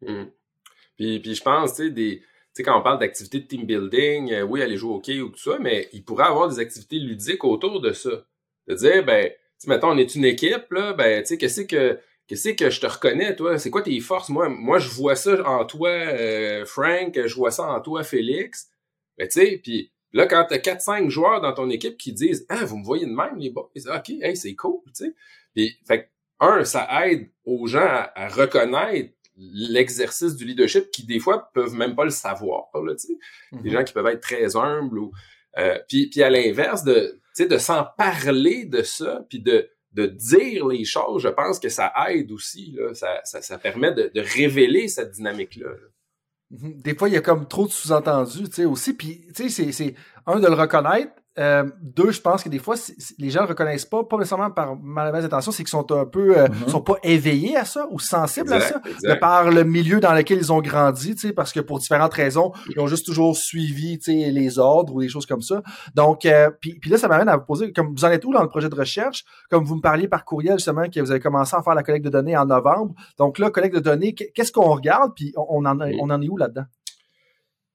Hmm. 0.03 0.29
Puis, 0.97 1.21
puis 1.21 1.35
je 1.35 1.43
pense, 1.43 1.77
tu 1.77 1.85
sais, 1.85 1.91
des, 1.91 2.23
sais, 2.53 2.63
quand 2.63 2.79
on 2.79 2.83
parle 2.83 2.99
d'activités 2.99 3.41
de 3.41 3.47
team 3.47 3.65
building, 3.65 4.33
euh, 4.33 4.43
oui, 4.43 4.61
aller 4.61 4.77
jouer 4.77 4.93
au 4.93 4.97
hockey 4.97 5.21
ou 5.21 5.31
tout 5.31 5.39
ça, 5.39 5.59
mais 5.59 5.89
il 5.95 6.05
pourrait 6.05 6.27
avoir 6.27 6.49
des 6.49 6.59
activités 6.59 6.99
ludiques 6.99 7.45
autour 7.45 7.81
de 7.81 7.93
ça. 7.93 8.11
De 8.69 8.75
dire, 8.75 9.03
ben, 9.03 9.31
mettons, 9.67 9.93
on 9.93 9.97
est 9.97 10.15
une 10.15 10.27
équipe, 10.27 10.71
là, 10.73 10.93
ben, 10.93 11.23
tu 11.23 11.29
sais, 11.29 11.39
qu'est-ce 11.39 11.63
que, 11.63 11.99
qu'est-ce 12.27 12.51
que 12.51 12.69
je 12.69 12.81
te 12.81 12.87
reconnais, 12.87 13.35
toi? 13.35 13.59
C'est 13.59 13.71
quoi 13.71 13.81
tes 13.81 13.99
forces? 14.01 14.29
Moi, 14.29 14.51
moi, 14.51 14.79
je 14.79 14.91
vois 14.91 15.17
ça 15.17 15.43
en 15.49 15.65
toi, 15.65 15.89
euh, 15.89 16.67
Frank, 16.67 17.19
je 17.27 17.35
vois 17.35 17.51
ça 17.51 17.65
en 17.65 17.81
toi, 17.81 18.05
Félix. 18.05 18.69
Ben, 19.17 19.27
tu 19.27 19.41
sais, 19.41 19.61
puis 19.63 19.91
là, 20.15 20.27
quand 20.27 20.47
t'as 20.49 20.59
4-5 20.59 21.11
joueurs 21.11 21.41
dans 21.41 21.53
ton 21.53 21.69
équipe 21.69 21.99
qui 21.99 22.13
disent, 22.13 22.47
ah, 22.49 22.65
vous 22.65 22.79
me 22.79 22.85
voyez 22.85 23.05
de 23.05 23.13
même, 23.13 23.37
les 23.37 23.51
boys, 23.51 23.69
OK, 23.75 24.11
hey, 24.23 24.37
c'est 24.37 24.55
cool, 24.55 24.81
tu 24.87 25.07
sais. 25.07 25.15
Puis, 25.55 25.77
fait 25.87 26.11
un, 26.41 26.65
ça 26.65 26.89
aide 27.07 27.29
aux 27.45 27.67
gens 27.67 28.07
à, 28.15 28.29
reconnaître 28.29 29.13
l'exercice 29.37 30.37
du 30.37 30.45
leadership 30.45 30.91
qui, 30.93 31.05
des 31.05 31.19
fois, 31.19 31.51
peuvent 31.53 31.75
même 31.75 31.97
pas 31.97 32.05
le 32.05 32.11
savoir, 32.11 32.69
là, 32.75 32.95
tu 32.95 33.09
sais. 33.09 33.19
Des 33.53 33.59
mm-hmm. 33.59 33.73
gens 33.73 33.85
qui 33.85 33.93
peuvent 33.93 34.07
être 34.07 34.23
très 34.23 34.57
humbles 34.57 34.99
ou... 34.99 35.13
Euh, 35.59 35.79
puis, 35.89 36.09
puis 36.09 36.23
à 36.23 36.31
l'inverse, 36.31 36.85
de, 36.85 37.21
de 37.39 37.59
s'en 37.59 37.85
parler 37.97 38.65
de 38.65 38.83
ça, 38.83 39.25
puis 39.29 39.41
de, 39.41 39.69
de 39.93 40.07
dire 40.07 40.67
les 40.67 40.85
choses, 40.85 41.23
je 41.23 41.29
pense 41.29 41.61
que 41.61 41.69
ça 41.69 41.93
aide 42.09 42.33
aussi. 42.33 42.73
Là. 42.77 42.95
Ça, 42.95 43.21
ça, 43.25 43.41
ça 43.41 43.59
permet 43.59 43.93
de, 43.93 44.11
de 44.13 44.21
révéler 44.21 44.89
cette 44.89 45.13
dynamique-là. 45.13 45.69
Mm-hmm. 45.69 45.94
Des 46.51 46.95
fois, 46.95 47.09
il 47.09 47.15
y 47.15 47.17
a 47.17 47.21
comme 47.21 47.49
trop 47.49 47.67
de 47.67 47.73
sous-entendus, 47.73 48.45
tu 48.45 48.53
sais, 48.53 48.65
aussi. 48.65 48.95
Puis, 48.95 49.27
tu 49.35 49.51
sais, 49.51 49.73
c'est 49.73 49.95
un 50.27 50.39
de 50.39 50.47
le 50.47 50.55
reconnaître, 50.55 51.13
euh, 51.39 51.65
deux, 51.81 52.13
je 52.13 52.21
pense 52.21 52.45
que 52.45 52.49
des 52.49 52.61
fois, 52.61 52.77
les 53.19 53.31
gens 53.31 53.43
ne 53.43 53.49
reconnaissent 53.49 53.85
pas, 53.85 54.05
pas 54.05 54.17
nécessairement 54.17 54.51
par 54.51 54.77
mauvaise 54.77 55.25
intention, 55.25 55.51
c'est 55.51 55.65
qu'ils 55.65 55.71
sont 55.71 55.91
un 55.93 56.05
peu, 56.05 56.39
euh, 56.39 56.47
mm-hmm. 56.47 56.71
sont 56.71 56.81
pas 56.81 56.95
éveillés 57.03 57.57
à 57.57 57.65
ça 57.65 57.89
ou 57.91 57.99
sensibles 57.99 58.53
à 58.53 58.61
ça, 58.61 58.81
de 59.03 59.15
par 59.15 59.51
le 59.51 59.65
milieu 59.65 59.99
dans 59.99 60.13
lequel 60.13 60.39
ils 60.39 60.53
ont 60.53 60.61
grandi, 60.61 61.15
tu 61.15 61.29
sais, 61.29 61.33
parce 61.33 61.53
que 61.53 61.61
pour 61.61 61.79
différentes 61.81 62.15
raisons, 62.15 62.53
ils 62.71 62.79
ont 62.79 62.87
juste 62.87 63.05
toujours 63.05 63.37
suivi, 63.37 63.99
tu 63.99 64.13
sais, 64.13 64.31
les 64.31 64.59
ordres 64.59 64.95
ou 64.95 65.01
des 65.01 65.09
choses 65.09 65.27
comme 65.27 65.43
ça. 65.43 65.63
Donc, 65.95 66.25
euh, 66.25 66.51
puis, 66.61 66.79
puis 66.79 66.91
là, 66.91 66.99
ça 66.99 67.09
m'amène 67.09 67.29
à 67.29 67.37
vous 67.37 67.45
poser, 67.45 67.73
comme 67.73 67.95
vous 67.95 68.05
en 68.05 68.11
êtes 68.11 68.25
où 68.25 68.33
dans 68.33 68.43
le 68.43 68.49
projet 68.49 68.69
de 68.69 68.75
recherche, 68.77 69.25
comme 69.51 69.65
vous 69.65 69.77
me 69.77 69.83
parliez 69.83 70.07
par 70.07 70.25
courriel 70.25 70.59
justement 70.59 70.89
que 70.89 71.01
vous 71.01 71.11
avez 71.11 71.21
commencé 71.21 71.57
à 71.57 71.63
faire 71.63 71.75
la 71.75 71.83
collecte 71.83 72.05
de 72.05 72.11
données 72.11 72.37
en 72.37 72.47
novembre. 72.47 72.95
Donc 73.19 73.39
là, 73.39 73.51
collecte 73.51 73.75
de 73.75 73.81
données, 73.81 74.15
qu'est-ce 74.15 74.53
qu'on 74.53 74.73
regarde, 74.73 75.13
puis 75.17 75.33
on 75.37 75.65
en, 75.65 75.81
on 75.81 76.11
en 76.11 76.23
est 76.23 76.29
où 76.29 76.37
là-dedans? 76.37 76.65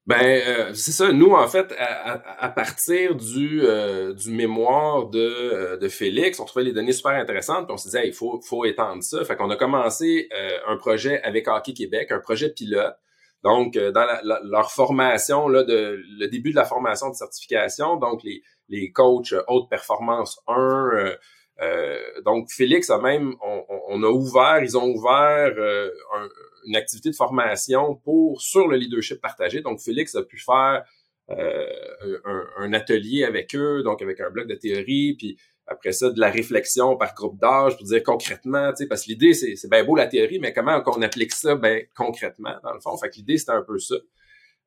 Ben, 0.06 0.24
euh, 0.24 0.74
c'est 0.74 0.92
ça. 0.92 1.12
Nous, 1.12 1.32
en 1.32 1.46
fait, 1.46 1.74
à, 1.78 2.48
partir 2.48 3.14
du, 3.14 3.62
euh, 3.64 4.14
du 4.14 4.30
mémoire 4.30 5.08
de, 5.08 5.18
euh, 5.18 5.76
de 5.76 5.88
Félix, 5.88 6.40
on 6.40 6.46
trouvait 6.46 6.64
les 6.64 6.72
données 6.72 6.92
super 6.92 7.12
intéressantes, 7.12 7.66
puis 7.66 7.74
on 7.74 7.76
s'est 7.76 7.90
dit, 7.90 8.08
il 8.08 8.12
faut, 8.12 8.40
faut 8.40 8.64
étendre 8.64 9.02
ça. 9.02 9.24
Fait 9.24 9.36
qu'on 9.36 9.50
a 9.50 9.56
commencé 9.56 10.28
un 10.66 10.76
projet 10.76 11.22
avec 11.22 11.48
Hockey 11.48 11.74
Québec, 11.74 12.10
un 12.12 12.20
projet 12.20 12.50
pilote. 12.50 12.96
Donc, 13.44 13.78
dans 13.78 14.06
leur 14.44 14.70
formation, 14.70 15.48
là, 15.48 15.62
de, 15.64 16.02
le 16.18 16.26
début 16.28 16.50
de 16.50 16.56
la 16.56 16.64
formation 16.64 17.08
de 17.08 17.14
certification, 17.14 17.96
donc 17.96 18.22
les, 18.22 18.42
les 18.68 18.92
coachs 18.92 19.34
haute 19.48 19.68
performance 19.70 20.40
1, 20.46 21.14
donc 22.24 22.50
Félix 22.50 22.90
a 22.90 22.98
même, 22.98 23.34
on, 23.42 23.64
on, 23.88 24.02
a 24.02 24.08
ouvert, 24.08 24.60
ils 24.62 24.78
ont 24.78 24.88
ouvert 24.88 25.52
un 26.14 26.28
une 26.64 26.76
activité 26.76 27.10
de 27.10 27.16
formation 27.16 27.96
pour 27.96 28.40
sur 28.40 28.68
le 28.68 28.76
leadership 28.76 29.20
partagé. 29.20 29.60
Donc, 29.60 29.80
Félix 29.80 30.14
a 30.14 30.22
pu 30.22 30.38
faire 30.38 30.84
euh, 31.30 31.66
un, 32.58 32.72
atelier 32.72 33.24
avec 33.24 33.54
eux, 33.54 33.82
donc 33.82 34.02
avec 34.02 34.20
un 34.20 34.30
bloc 34.30 34.46
de 34.46 34.54
théorie, 34.54 35.14
puis 35.16 35.38
après 35.66 35.92
ça, 35.92 36.10
de 36.10 36.18
la 36.18 36.30
réflexion 36.30 36.96
par 36.96 37.14
groupe 37.14 37.38
d'âge 37.38 37.76
pour 37.76 37.86
dire 37.86 38.02
concrètement, 38.02 38.70
tu 38.70 38.82
sais, 38.82 38.88
parce 38.88 39.04
que 39.04 39.10
l'idée, 39.10 39.34
c'est, 39.34 39.70
bien 39.70 39.84
beau 39.84 39.94
la 39.94 40.06
théorie, 40.06 40.40
mais 40.40 40.52
comment 40.52 40.80
qu'on 40.80 41.00
applique 41.02 41.32
ça 41.32 41.54
ben, 41.54 41.84
concrètement, 41.94 42.56
dans 42.64 42.72
le 42.72 42.80
fond. 42.80 42.96
Fait 42.96 43.10
que 43.10 43.16
l'idée, 43.16 43.38
c'était 43.38 43.52
un 43.52 43.62
peu 43.62 43.78
ça. 43.78 43.94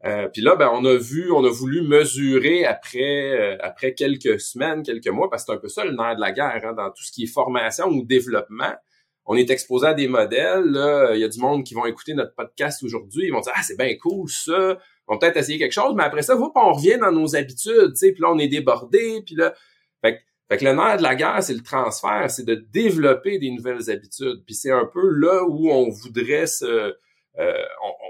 Euh, 0.06 0.28
puis 0.28 0.42
là, 0.42 0.56
ben, 0.56 0.70
on 0.74 0.84
a 0.86 0.96
vu, 0.96 1.32
on 1.32 1.46
a 1.46 1.50
voulu 1.50 1.82
mesurer 1.82 2.66
après, 2.66 3.32
euh, 3.40 3.58
après 3.62 3.94
quelques 3.94 4.40
semaines, 4.40 4.84
quelques 4.84 5.08
mois, 5.08 5.30
parce 5.30 5.44
que 5.44 5.52
c'est 5.52 5.58
un 5.58 5.62
peu 5.62 5.70
ça 5.70 5.86
le 5.86 5.96
nerf 5.96 6.16
de 6.16 6.22
la 6.22 6.32
guerre, 6.32 6.62
hein, 6.66 6.74
dans 6.74 6.90
tout 6.90 7.04
ce 7.04 7.12
qui 7.12 7.24
est 7.24 7.28
formation 7.28 7.88
ou 7.88 8.04
développement 8.04 8.74
on 9.26 9.36
est 9.36 9.50
exposé 9.50 9.88
à 9.88 9.94
des 9.94 10.08
modèles. 10.08 10.78
Il 11.14 11.20
y 11.20 11.24
a 11.24 11.28
du 11.28 11.40
monde 11.40 11.64
qui 11.64 11.74
vont 11.74 11.86
écouter 11.86 12.14
notre 12.14 12.36
podcast 12.36 12.84
aujourd'hui. 12.84 13.28
Ils 13.28 13.32
vont 13.32 13.42
dire 13.42 13.54
Ah, 13.56 13.64
c'est 13.64 13.78
bien 13.78 13.96
cool, 13.96 14.30
ça. 14.30 14.78
On 15.08 15.16
va 15.16 15.20
peut-être 15.20 15.38
essayer 15.38 15.60
quelque 15.60 15.74
chose, 15.74 15.94
mais 15.96 16.04
après 16.04 16.22
ça, 16.22 16.36
faut 16.38 16.52
on 16.56 16.74
revient 16.74 16.98
dans 16.98 17.12
nos 17.12 17.36
habitudes, 17.36 17.92
tu 17.92 17.96
sais, 17.96 18.12
puis 18.14 18.22
là, 18.22 18.32
on 18.32 18.40
est 18.40 18.48
débordé, 18.48 19.22
puis 19.26 19.36
là. 19.36 19.54
Fait, 20.02 20.58
que 20.58 20.66
le 20.66 20.74
nerf 20.74 20.98
de 20.98 21.04
la 21.04 21.16
guerre, 21.16 21.42
c'est 21.42 21.56
le 21.56 21.64
transfert, 21.64 22.30
c'est 22.30 22.46
de 22.46 22.54
développer 22.54 23.40
des 23.40 23.50
nouvelles 23.50 23.90
habitudes. 23.90 24.44
Puis 24.46 24.54
c'est 24.54 24.70
un 24.70 24.86
peu 24.86 25.10
là 25.10 25.44
où 25.48 25.72
on 25.72 25.90
voudrait 25.90 26.46
se. 26.46 26.94
Euh, 27.40 27.64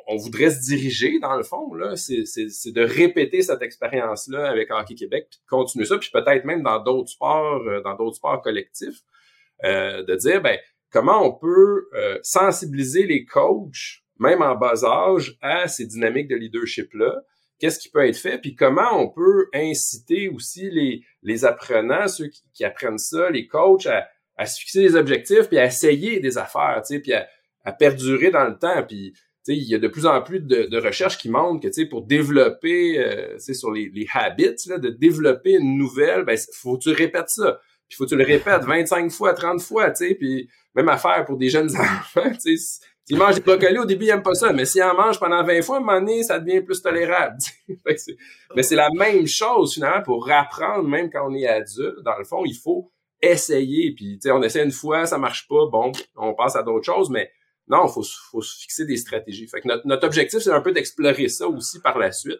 on, 0.07 0.17
voudrait 0.17 0.51
se 0.51 0.59
diriger, 0.59 1.17
dans 1.19 1.37
le 1.37 1.43
fond, 1.43 1.73
là, 1.73 1.95
c'est, 1.95 2.23
de 2.71 2.81
répéter 2.81 3.41
cette 3.41 3.61
expérience-là 3.61 4.49
avec 4.49 4.69
Hockey 4.69 4.95
Québec, 4.95 5.27
puis 5.29 5.39
continuer 5.47 5.85
ça, 5.85 5.97
puis 5.97 6.09
peut-être 6.11 6.43
même 6.43 6.61
dans 6.61 6.83
d'autres 6.83 7.09
sports, 7.09 7.61
euh, 7.67 7.81
dans 7.81 7.95
d'autres 7.95 8.17
sports 8.17 8.41
collectifs, 8.41 8.99
euh, 9.63 10.03
de 10.03 10.15
dire, 10.15 10.41
ben, 10.41 10.59
comment 10.91 11.25
on 11.25 11.33
peut 11.33 11.85
sensibiliser 12.21 13.05
les 13.05 13.25
coachs, 13.25 14.03
même 14.19 14.41
en 14.41 14.55
bas 14.55 14.83
âge, 14.83 15.37
à 15.41 15.67
ces 15.67 15.85
dynamiques 15.85 16.27
de 16.27 16.35
leadership-là? 16.35 17.21
Qu'est-ce 17.59 17.79
qui 17.79 17.89
peut 17.89 18.05
être 18.05 18.17
fait? 18.17 18.39
Puis 18.39 18.55
comment 18.55 18.99
on 18.99 19.09
peut 19.09 19.47
inciter 19.53 20.27
aussi 20.27 20.69
les, 20.69 21.01
les 21.21 21.45
apprenants, 21.45 22.09
ceux 22.09 22.29
qui, 22.53 22.65
apprennent 22.65 22.97
ça, 22.97 23.29
les 23.29 23.47
coachs, 23.47 23.85
à, 23.85 24.07
à, 24.35 24.45
se 24.45 24.59
fixer 24.59 24.81
des 24.81 24.95
objectifs, 24.95 25.47
puis 25.47 25.57
à 25.57 25.65
essayer 25.65 26.19
des 26.19 26.37
affaires, 26.37 26.83
tu 26.85 26.95
sais, 26.95 26.99
puis 26.99 27.13
à, 27.13 27.25
perdurer 27.71 28.29
dans 28.29 28.45
le 28.45 28.57
temps. 28.57 28.83
Puis 28.87 29.13
il 29.47 29.63
y 29.63 29.75
a 29.75 29.79
de 29.79 29.87
plus 29.87 30.05
en 30.05 30.21
plus 30.21 30.39
de, 30.39 30.77
recherches 30.77 31.17
qui 31.17 31.29
montrent 31.29 31.67
que 31.67 31.89
pour 31.89 32.03
développer 32.03 32.99
euh, 32.99 33.37
sur 33.39 33.71
les, 33.71 33.89
les 33.93 34.07
habits, 34.13 34.55
là, 34.67 34.77
de 34.77 34.89
développer 34.89 35.53
une 35.53 35.77
nouvelle, 35.77 36.23
ben, 36.23 36.37
faut 36.53 36.77
que 36.77 36.83
tu 36.83 36.91
répètes 36.91 37.29
ça. 37.29 37.59
Puis 37.87 37.97
faut 37.97 38.05
que 38.05 38.09
tu 38.09 38.15
le 38.15 38.23
répètes 38.23 38.63
25 38.63 39.11
fois, 39.11 39.33
30 39.33 39.61
fois, 39.61 39.91
tu 39.91 40.07
sais, 40.07 40.15
puis 40.15 40.49
même 40.75 40.89
affaire 40.89 41.25
pour 41.25 41.37
des 41.37 41.49
jeunes 41.49 41.69
enfants, 41.75 42.31
tu 42.31 42.57
sais. 42.57 42.81
S'ils 43.05 43.17
mangent 43.17 43.35
des 43.35 43.41
brocolis, 43.41 43.79
au 43.79 43.85
début, 43.85 44.05
ils 44.05 44.07
n'aiment 44.07 44.23
pas 44.23 44.33
ça. 44.33 44.53
Mais 44.53 44.63
s'ils 44.63 44.81
en 44.81 44.95
mangent 44.95 45.19
pendant 45.19 45.43
20 45.43 45.61
fois, 45.61 45.75
à 45.75 45.79
un 45.79 45.83
moment 45.83 45.99
donné, 45.99 46.23
ça 46.23 46.39
devient 46.39 46.61
plus 46.61 46.81
tolérable. 46.81 47.35
mais 48.55 48.63
c'est 48.63 48.75
la 48.75 48.89
même 48.97 49.27
chose, 49.27 49.73
finalement, 49.73 50.01
pour 50.03 50.31
apprendre, 50.31 50.87
même 50.87 51.09
quand 51.09 51.29
on 51.29 51.35
est 51.35 51.45
adulte. 51.45 51.99
Dans 52.05 52.17
le 52.17 52.23
fond, 52.23 52.43
il 52.45 52.55
faut 52.55 52.93
essayer. 53.21 53.93
Puis, 53.93 54.19
on 54.27 54.41
essaie 54.41 54.63
une 54.63 54.71
fois, 54.71 55.05
ça 55.05 55.17
marche 55.17 55.49
pas, 55.49 55.65
bon, 55.69 55.91
on 56.15 56.33
passe 56.33 56.55
à 56.55 56.63
d'autres 56.63 56.85
choses. 56.85 57.09
Mais 57.09 57.29
non, 57.67 57.87
il 57.87 57.91
faut, 57.91 58.03
faut 58.31 58.41
se 58.41 58.59
fixer 58.59 58.85
des 58.85 58.97
stratégies. 58.97 59.47
Fait 59.47 59.61
que 59.61 59.67
notre, 59.67 59.87
notre 59.87 60.05
objectif, 60.05 60.39
c'est 60.39 60.51
un 60.51 60.61
peu 60.61 60.71
d'explorer 60.71 61.29
ça 61.29 61.47
aussi 61.47 61.79
par 61.79 61.97
la 61.97 62.11
suite. 62.11 62.39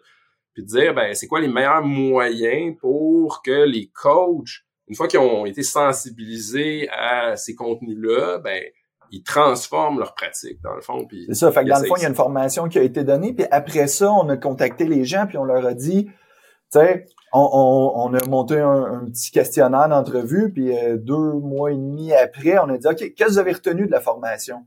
Puis 0.52 0.62
de 0.62 0.68
dire, 0.68 0.94
ben, 0.94 1.14
c'est 1.14 1.26
quoi 1.26 1.40
les 1.40 1.48
meilleurs 1.48 1.82
moyens 1.82 2.76
pour 2.80 3.42
que 3.42 3.64
les 3.64 3.90
coachs 3.92 4.64
une 4.88 4.94
fois 4.94 5.08
qu'ils 5.08 5.20
ont 5.20 5.46
été 5.46 5.62
sensibilisés 5.62 6.88
à 6.90 7.36
ces 7.36 7.54
contenus-là, 7.54 8.38
ben 8.38 8.62
ils 9.10 9.22
transforment 9.22 10.00
leur 10.00 10.14
pratique 10.14 10.60
dans 10.62 10.74
le 10.74 10.80
fond. 10.80 11.06
C'est 11.28 11.34
ça. 11.34 11.52
Fait 11.52 11.62
que 11.62 11.68
dans 11.68 11.78
le 11.78 11.86
fond, 11.86 11.96
il 11.96 12.02
y 12.02 12.06
a 12.06 12.08
une 12.08 12.14
formation 12.14 12.68
qui 12.68 12.78
a 12.78 12.82
été 12.82 13.04
donnée, 13.04 13.32
puis 13.32 13.46
après 13.50 13.86
ça, 13.86 14.10
on 14.10 14.28
a 14.28 14.36
contacté 14.36 14.86
les 14.86 15.04
gens, 15.04 15.26
puis 15.26 15.38
on 15.38 15.44
leur 15.44 15.64
a 15.64 15.74
dit, 15.74 16.06
tu 16.06 16.12
sais, 16.80 17.06
on, 17.32 18.12
a 18.12 18.28
monté 18.28 18.58
un, 18.58 19.04
petit 19.06 19.30
questionnaire 19.30 19.88
d'entrevue, 19.88 20.52
puis 20.52 20.76
euh, 20.76 20.96
deux 20.96 21.32
mois 21.32 21.70
et 21.70 21.76
demi 21.76 22.12
après, 22.12 22.58
on 22.58 22.68
a 22.70 22.78
dit, 22.78 22.86
ok, 22.86 22.96
qu'est-ce 22.96 23.24
que 23.24 23.30
vous 23.32 23.38
avez 23.38 23.52
retenu 23.52 23.86
de 23.86 23.92
la 23.92 24.00
formation? 24.00 24.66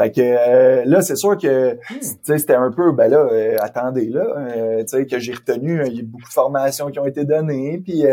Fait 0.00 0.12
que 0.12 0.20
euh, 0.20 0.84
là, 0.84 1.02
c'est 1.02 1.16
sûr 1.16 1.36
que 1.36 1.74
hmm. 1.74 2.36
c'était 2.38 2.54
un 2.54 2.70
peu, 2.70 2.92
ben 2.92 3.10
là, 3.10 3.28
euh, 3.32 3.56
attendez 3.60 4.06
là, 4.06 4.24
tu 4.80 4.86
sais, 4.86 5.06
que 5.06 5.18
j'ai 5.18 5.32
retenu, 5.32 5.82
il 5.86 5.96
y 5.96 6.00
a 6.00 6.02
beaucoup 6.04 6.28
de 6.28 6.32
formations 6.32 6.88
qui 6.90 7.00
ont 7.00 7.06
été 7.06 7.24
données, 7.24 7.82
puis 7.84 8.04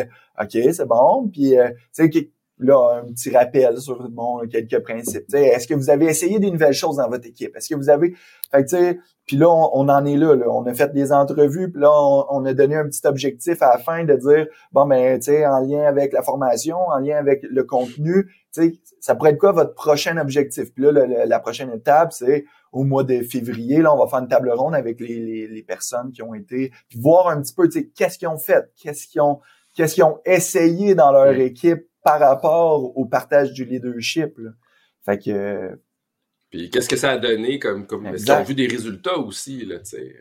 OK, 0.41 0.57
c'est 0.73 0.85
bon. 0.85 1.29
Puis, 1.31 1.57
euh, 1.57 1.69
tu 1.95 2.11
sais, 2.11 2.29
là, 2.59 3.01
un 3.01 3.11
petit 3.11 3.29
rappel 3.35 3.77
sur 3.79 4.09
bon, 4.09 4.39
quelques 4.49 4.79
principes. 4.79 5.25
Est-ce 5.33 5.67
que 5.67 5.73
vous 5.73 5.89
avez 5.89 6.05
essayé 6.05 6.39
des 6.39 6.51
nouvelles 6.51 6.73
choses 6.73 6.97
dans 6.97 7.09
votre 7.09 7.27
équipe? 7.27 7.55
Est-ce 7.55 7.69
que 7.69 7.75
vous 7.75 7.89
avez. 7.89 8.15
Fait 8.51 8.63
que, 8.63 8.97
puis 9.25 9.37
là, 9.37 9.49
on, 9.49 9.89
en 9.89 10.05
est 10.05 10.15
là, 10.15 10.35
là, 10.35 10.45
On 10.49 10.65
a 10.65 10.73
fait 10.73 10.93
des 10.93 11.11
entrevues, 11.11 11.71
puis 11.71 11.81
là, 11.81 11.91
on, 12.29 12.45
a 12.45 12.53
donné 12.53 12.75
un 12.75 12.85
petit 12.85 13.05
objectif 13.05 13.61
à 13.61 13.71
la 13.71 13.77
fin 13.79 14.03
de 14.03 14.13
dire 14.15 14.47
bon, 14.71 14.85
ben, 14.85 15.19
tu 15.19 15.25
sais, 15.25 15.45
en 15.45 15.59
lien 15.59 15.83
avec 15.83 16.13
la 16.13 16.21
formation, 16.21 16.77
en 16.77 16.99
lien 16.99 17.17
avec 17.17 17.43
le 17.43 17.63
contenu, 17.63 18.25
tu 18.53 18.61
sais, 18.61 18.73
ça 18.99 19.15
pourrait 19.15 19.31
être 19.31 19.39
quoi 19.39 19.51
votre 19.51 19.73
prochain 19.73 20.17
objectif? 20.17 20.73
Puis 20.73 20.83
là, 20.83 21.25
la 21.25 21.39
prochaine 21.39 21.71
étape, 21.71 22.13
c'est 22.13 22.45
au 22.71 22.83
mois 22.83 23.03
de 23.03 23.21
février, 23.21 23.81
là, 23.81 23.93
on 23.93 23.97
va 23.97 24.07
faire 24.07 24.19
une 24.19 24.27
table 24.27 24.51
ronde 24.51 24.75
avec 24.75 24.99
les, 24.99 25.47
les, 25.47 25.63
personnes 25.63 26.11
qui 26.11 26.21
ont 26.21 26.33
été, 26.33 26.71
puis 26.87 26.99
voir 26.99 27.29
un 27.29 27.41
petit 27.41 27.53
peu, 27.53 27.67
tu 27.67 27.79
sais, 27.79 27.87
qu'est-ce 27.95 28.17
qu'ils 28.17 28.27
ont 28.27 28.37
fait, 28.37 28.71
qu'est-ce 28.75 29.07
qu'ils 29.07 29.21
ont 29.21 29.39
qu'est-ce 29.75 29.95
qu'ils 29.95 30.03
ont 30.03 30.19
essayé 30.25 30.95
dans 30.95 31.11
leur 31.11 31.33
équipe 31.33 31.85
par 32.05 32.19
rapport 32.19 32.95
au 32.95 33.05
partage 33.05 33.51
du 33.51 33.65
leadership. 33.65 34.37
Là. 34.37 34.51
Fait 35.03 35.17
que. 35.17 35.77
Puis 36.51 36.69
qu'est-ce 36.69 36.87
que 36.87 36.95
ça 36.95 37.11
a 37.11 37.17
donné 37.17 37.57
comme 37.57 37.87
comme 37.87 38.05
ils 38.05 38.31
ont 38.31 38.43
vu 38.43 38.53
des 38.53 38.67
résultats 38.67 39.17
aussi 39.17 39.65
là, 39.65 39.79
tu 39.79 39.97
sais? 39.97 40.15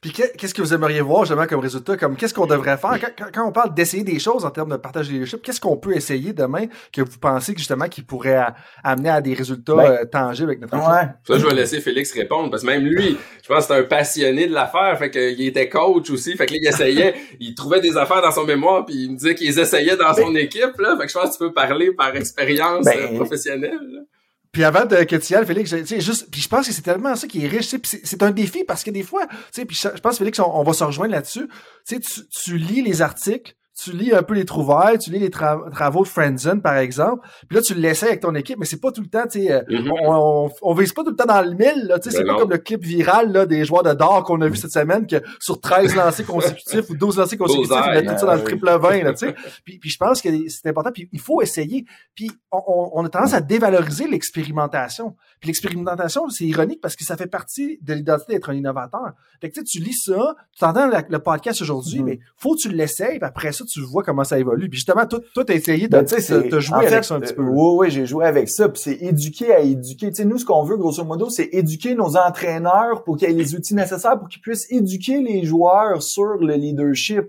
Puis 0.00 0.12
qu'est-ce 0.12 0.54
que 0.54 0.62
vous 0.62 0.74
aimeriez 0.74 1.00
voir 1.00 1.24
justement 1.24 1.46
comme 1.46 1.60
résultat? 1.60 1.96
Comme 1.96 2.16
qu'est-ce 2.16 2.34
qu'on 2.34 2.46
devrait 2.46 2.76
faire? 2.76 2.98
Quand, 3.32 3.48
on 3.48 3.52
parle 3.52 3.74
d'essayer 3.74 4.04
des 4.04 4.18
choses 4.18 4.44
en 4.44 4.50
termes 4.50 4.70
de 4.70 4.76
partage 4.76 5.08
de 5.08 5.12
leadership, 5.12 5.42
qu'est-ce 5.42 5.60
qu'on 5.60 5.76
peut 5.76 5.94
essayer 5.94 6.32
demain 6.32 6.66
que 6.92 7.02
vous 7.02 7.18
pensez 7.18 7.52
que 7.52 7.58
justement 7.58 7.88
qui 7.88 8.02
pourrait 8.02 8.46
amener 8.82 9.10
à 9.10 9.20
des 9.20 9.34
résultats 9.34 9.74
ben, 9.74 9.90
euh, 9.90 10.04
tangibles 10.04 10.50
avec 10.50 10.60
notre 10.60 10.76
ouais. 10.76 11.08
Ça, 11.26 11.38
je 11.38 11.46
vais 11.46 11.54
laisser 11.54 11.80
Félix 11.80 12.12
répondre 12.12 12.50
parce 12.50 12.62
que 12.62 12.66
même 12.66 12.84
lui, 12.84 13.16
je 13.42 13.48
pense 13.48 13.66
que 13.66 13.74
c'est 13.74 13.80
un 13.80 13.84
passionné 13.84 14.46
de 14.46 14.52
l'affaire. 14.52 14.96
Fait 14.98 15.10
qu'il 15.10 15.46
était 15.46 15.68
coach 15.68 16.10
aussi. 16.10 16.36
Fait 16.36 16.46
que 16.46 16.52
là, 16.52 16.58
il 16.62 16.68
essayait, 16.68 17.14
il 17.40 17.54
trouvait 17.54 17.80
des 17.80 17.96
affaires 17.96 18.22
dans 18.22 18.32
son 18.32 18.44
mémoire 18.44 18.84
puis 18.84 18.94
il 19.04 19.12
me 19.12 19.16
disait 19.16 19.34
qu'il 19.34 19.58
essayait 19.58 19.96
dans 19.96 20.14
son 20.14 20.32
ben 20.32 20.38
équipe. 20.38 20.78
Là. 20.78 20.96
Fait 20.98 21.06
que 21.06 21.12
je 21.12 21.18
pense 21.18 21.30
que 21.30 21.32
tu 21.32 21.38
peux 21.38 21.52
parler 21.52 21.92
par 21.92 22.14
expérience 22.16 22.84
ben, 22.84 22.98
euh, 22.98 23.16
professionnelle. 23.16 24.06
Puis 24.52 24.64
avant 24.64 24.86
de, 24.86 24.96
que 25.04 25.16
tu 25.16 25.32
y 25.32 25.36
ailles, 25.36 25.46
Félix, 25.46 25.74
tu 25.86 26.00
juste, 26.00 26.30
puis 26.30 26.40
je 26.40 26.48
pense 26.48 26.66
que 26.66 26.72
c'est 26.72 26.82
tellement 26.82 27.14
ça 27.14 27.26
qui 27.26 27.44
est 27.44 27.48
riche, 27.48 27.74
c'est 27.84 28.22
un 28.22 28.30
défi 28.30 28.64
parce 28.64 28.84
que 28.84 28.90
des 28.90 29.02
fois, 29.02 29.26
tu 29.26 29.36
sais, 29.52 29.64
puis 29.64 29.76
je 29.76 30.00
pense 30.00 30.18
Félix, 30.18 30.38
on, 30.38 30.62
va 30.62 30.72
se 30.72 30.84
rejoindre 30.84 31.12
là-dessus. 31.12 31.48
Tu 31.86 32.00
sais, 32.02 32.24
tu 32.30 32.56
lis 32.56 32.82
les 32.82 33.02
articles, 33.02 33.54
tu 33.76 33.92
lis 33.92 34.14
un 34.14 34.22
peu 34.22 34.34
les 34.34 34.46
trouvailles, 34.46 34.98
tu 34.98 35.10
lis 35.10 35.18
les 35.18 35.30
travaux 35.30 36.02
de 36.02 36.08
Friendzone, 36.08 36.62
par 36.62 36.76
exemple, 36.76 37.26
puis 37.46 37.56
là, 37.56 37.62
tu 37.62 37.74
l'essayes 37.74 38.08
avec 38.08 38.20
ton 38.20 38.34
équipe, 38.34 38.58
mais 38.58 38.64
c'est 38.64 38.80
pas 38.80 38.90
tout 38.90 39.02
le 39.02 39.08
temps, 39.08 39.24
tu 39.30 39.42
sais, 39.42 39.52
euh, 39.52 39.60
mm-hmm. 39.68 39.92
on, 40.06 40.50
on, 40.62 40.74
vise 40.74 40.92
pas 40.94 41.04
tout 41.04 41.10
le 41.10 41.16
temps 41.16 41.26
dans 41.26 41.42
le 41.42 41.52
mille, 41.52 41.86
là, 41.86 41.98
tu 41.98 42.10
sais, 42.10 42.16
c'est 42.16 42.24
ben 42.24 42.32
pas 42.32 42.40
comme 42.40 42.50
le 42.50 42.58
clip 42.58 42.82
viral, 42.82 43.32
là, 43.32 43.44
des 43.44 43.64
joueurs 43.66 43.82
de 43.82 43.92
d'or 43.92 44.24
qu'on 44.24 44.40
a 44.40 44.48
vu 44.48 44.56
cette 44.56 44.72
semaine, 44.72 45.06
que 45.06 45.16
sur 45.38 45.60
13 45.60 45.94
lancers 45.94 46.26
consécutifs 46.26 46.88
ou 46.88 46.96
12 46.96 47.18
lancers 47.18 47.38
consécutifs, 47.38 47.76
ils 47.86 47.92
mettent 47.92 48.06
tout 48.06 48.18
ça 48.18 48.26
dans 48.26 48.34
le 48.34 48.44
triple 48.44 48.78
20, 48.78 49.02
là, 49.02 49.12
tu 49.12 49.26
sais. 49.26 49.34
Puis, 49.64 49.78
puis 49.78 49.90
je 49.90 49.98
pense 49.98 50.22
que 50.22 50.28
c'est 50.48 50.68
important, 50.68 50.90
puis 50.90 51.08
il 51.12 51.20
faut 51.20 51.42
essayer. 51.42 51.84
Puis 52.14 52.30
on, 52.50 52.90
on 52.94 53.04
a 53.04 53.08
tendance 53.10 53.34
à 53.34 53.40
dévaloriser 53.40 54.08
l'expérimentation. 54.08 55.16
Puis 55.40 55.48
l'expérimentation, 55.48 56.28
c'est 56.30 56.44
ironique 56.44 56.80
parce 56.80 56.96
que 56.96 57.04
ça 57.04 57.16
fait 57.16 57.26
partie 57.26 57.78
de 57.82 57.94
l'identité 57.94 58.34
d'être 58.34 58.50
un 58.50 58.54
innovateur. 58.54 59.12
Fait 59.40 59.50
que 59.50 59.60
tu 59.60 59.80
lis 59.80 59.96
ça, 60.04 60.34
tu 60.58 60.64
entends 60.64 60.88
le 61.08 61.18
podcast 61.18 61.60
aujourd'hui, 61.60 62.00
mm-hmm. 62.00 62.04
mais 62.04 62.18
faut 62.36 62.54
que 62.54 62.60
tu 62.60 62.68
l'essayes, 62.70 63.18
puis 63.18 63.28
après 63.28 63.52
ça, 63.52 63.64
tu 63.64 63.80
vois 63.82 64.02
comment 64.02 64.24
ça 64.24 64.38
évolue. 64.38 64.68
Puis 64.68 64.78
justement, 64.78 65.06
toi, 65.06 65.20
toi 65.34 65.44
t'as 65.44 65.54
essayé 65.54 65.88
de, 65.88 65.92
ben, 65.92 66.04
de, 66.04 66.60
jouer 66.60 66.86
avec 66.86 67.04
ça 67.04 67.14
un 67.14 67.20
petit 67.20 67.34
peu. 67.34 67.42
Oui, 67.42 67.76
oui, 67.78 67.90
j'ai 67.90 68.06
joué 68.06 68.24
avec 68.24 68.48
ça. 68.48 68.68
Puis 68.68 68.82
c'est 68.82 68.96
éduquer 69.02 69.52
à 69.52 69.60
éduquer. 69.60 70.08
Tu 70.08 70.16
sais, 70.16 70.24
nous, 70.24 70.38
ce 70.38 70.44
qu'on 70.44 70.62
veut, 70.62 70.76
grosso 70.76 71.04
modo, 71.04 71.28
c'est 71.28 71.48
éduquer 71.52 71.94
nos 71.94 72.16
entraîneurs 72.16 73.04
pour 73.04 73.16
qu'ils 73.16 73.28
aient 73.28 73.32
les 73.32 73.54
outils 73.54 73.74
nécessaires 73.74 74.18
pour 74.18 74.28
qu'ils 74.28 74.42
puissent 74.42 74.66
éduquer 74.70 75.20
les 75.20 75.44
joueurs 75.44 76.02
sur 76.02 76.36
le 76.36 76.54
leadership. 76.54 77.24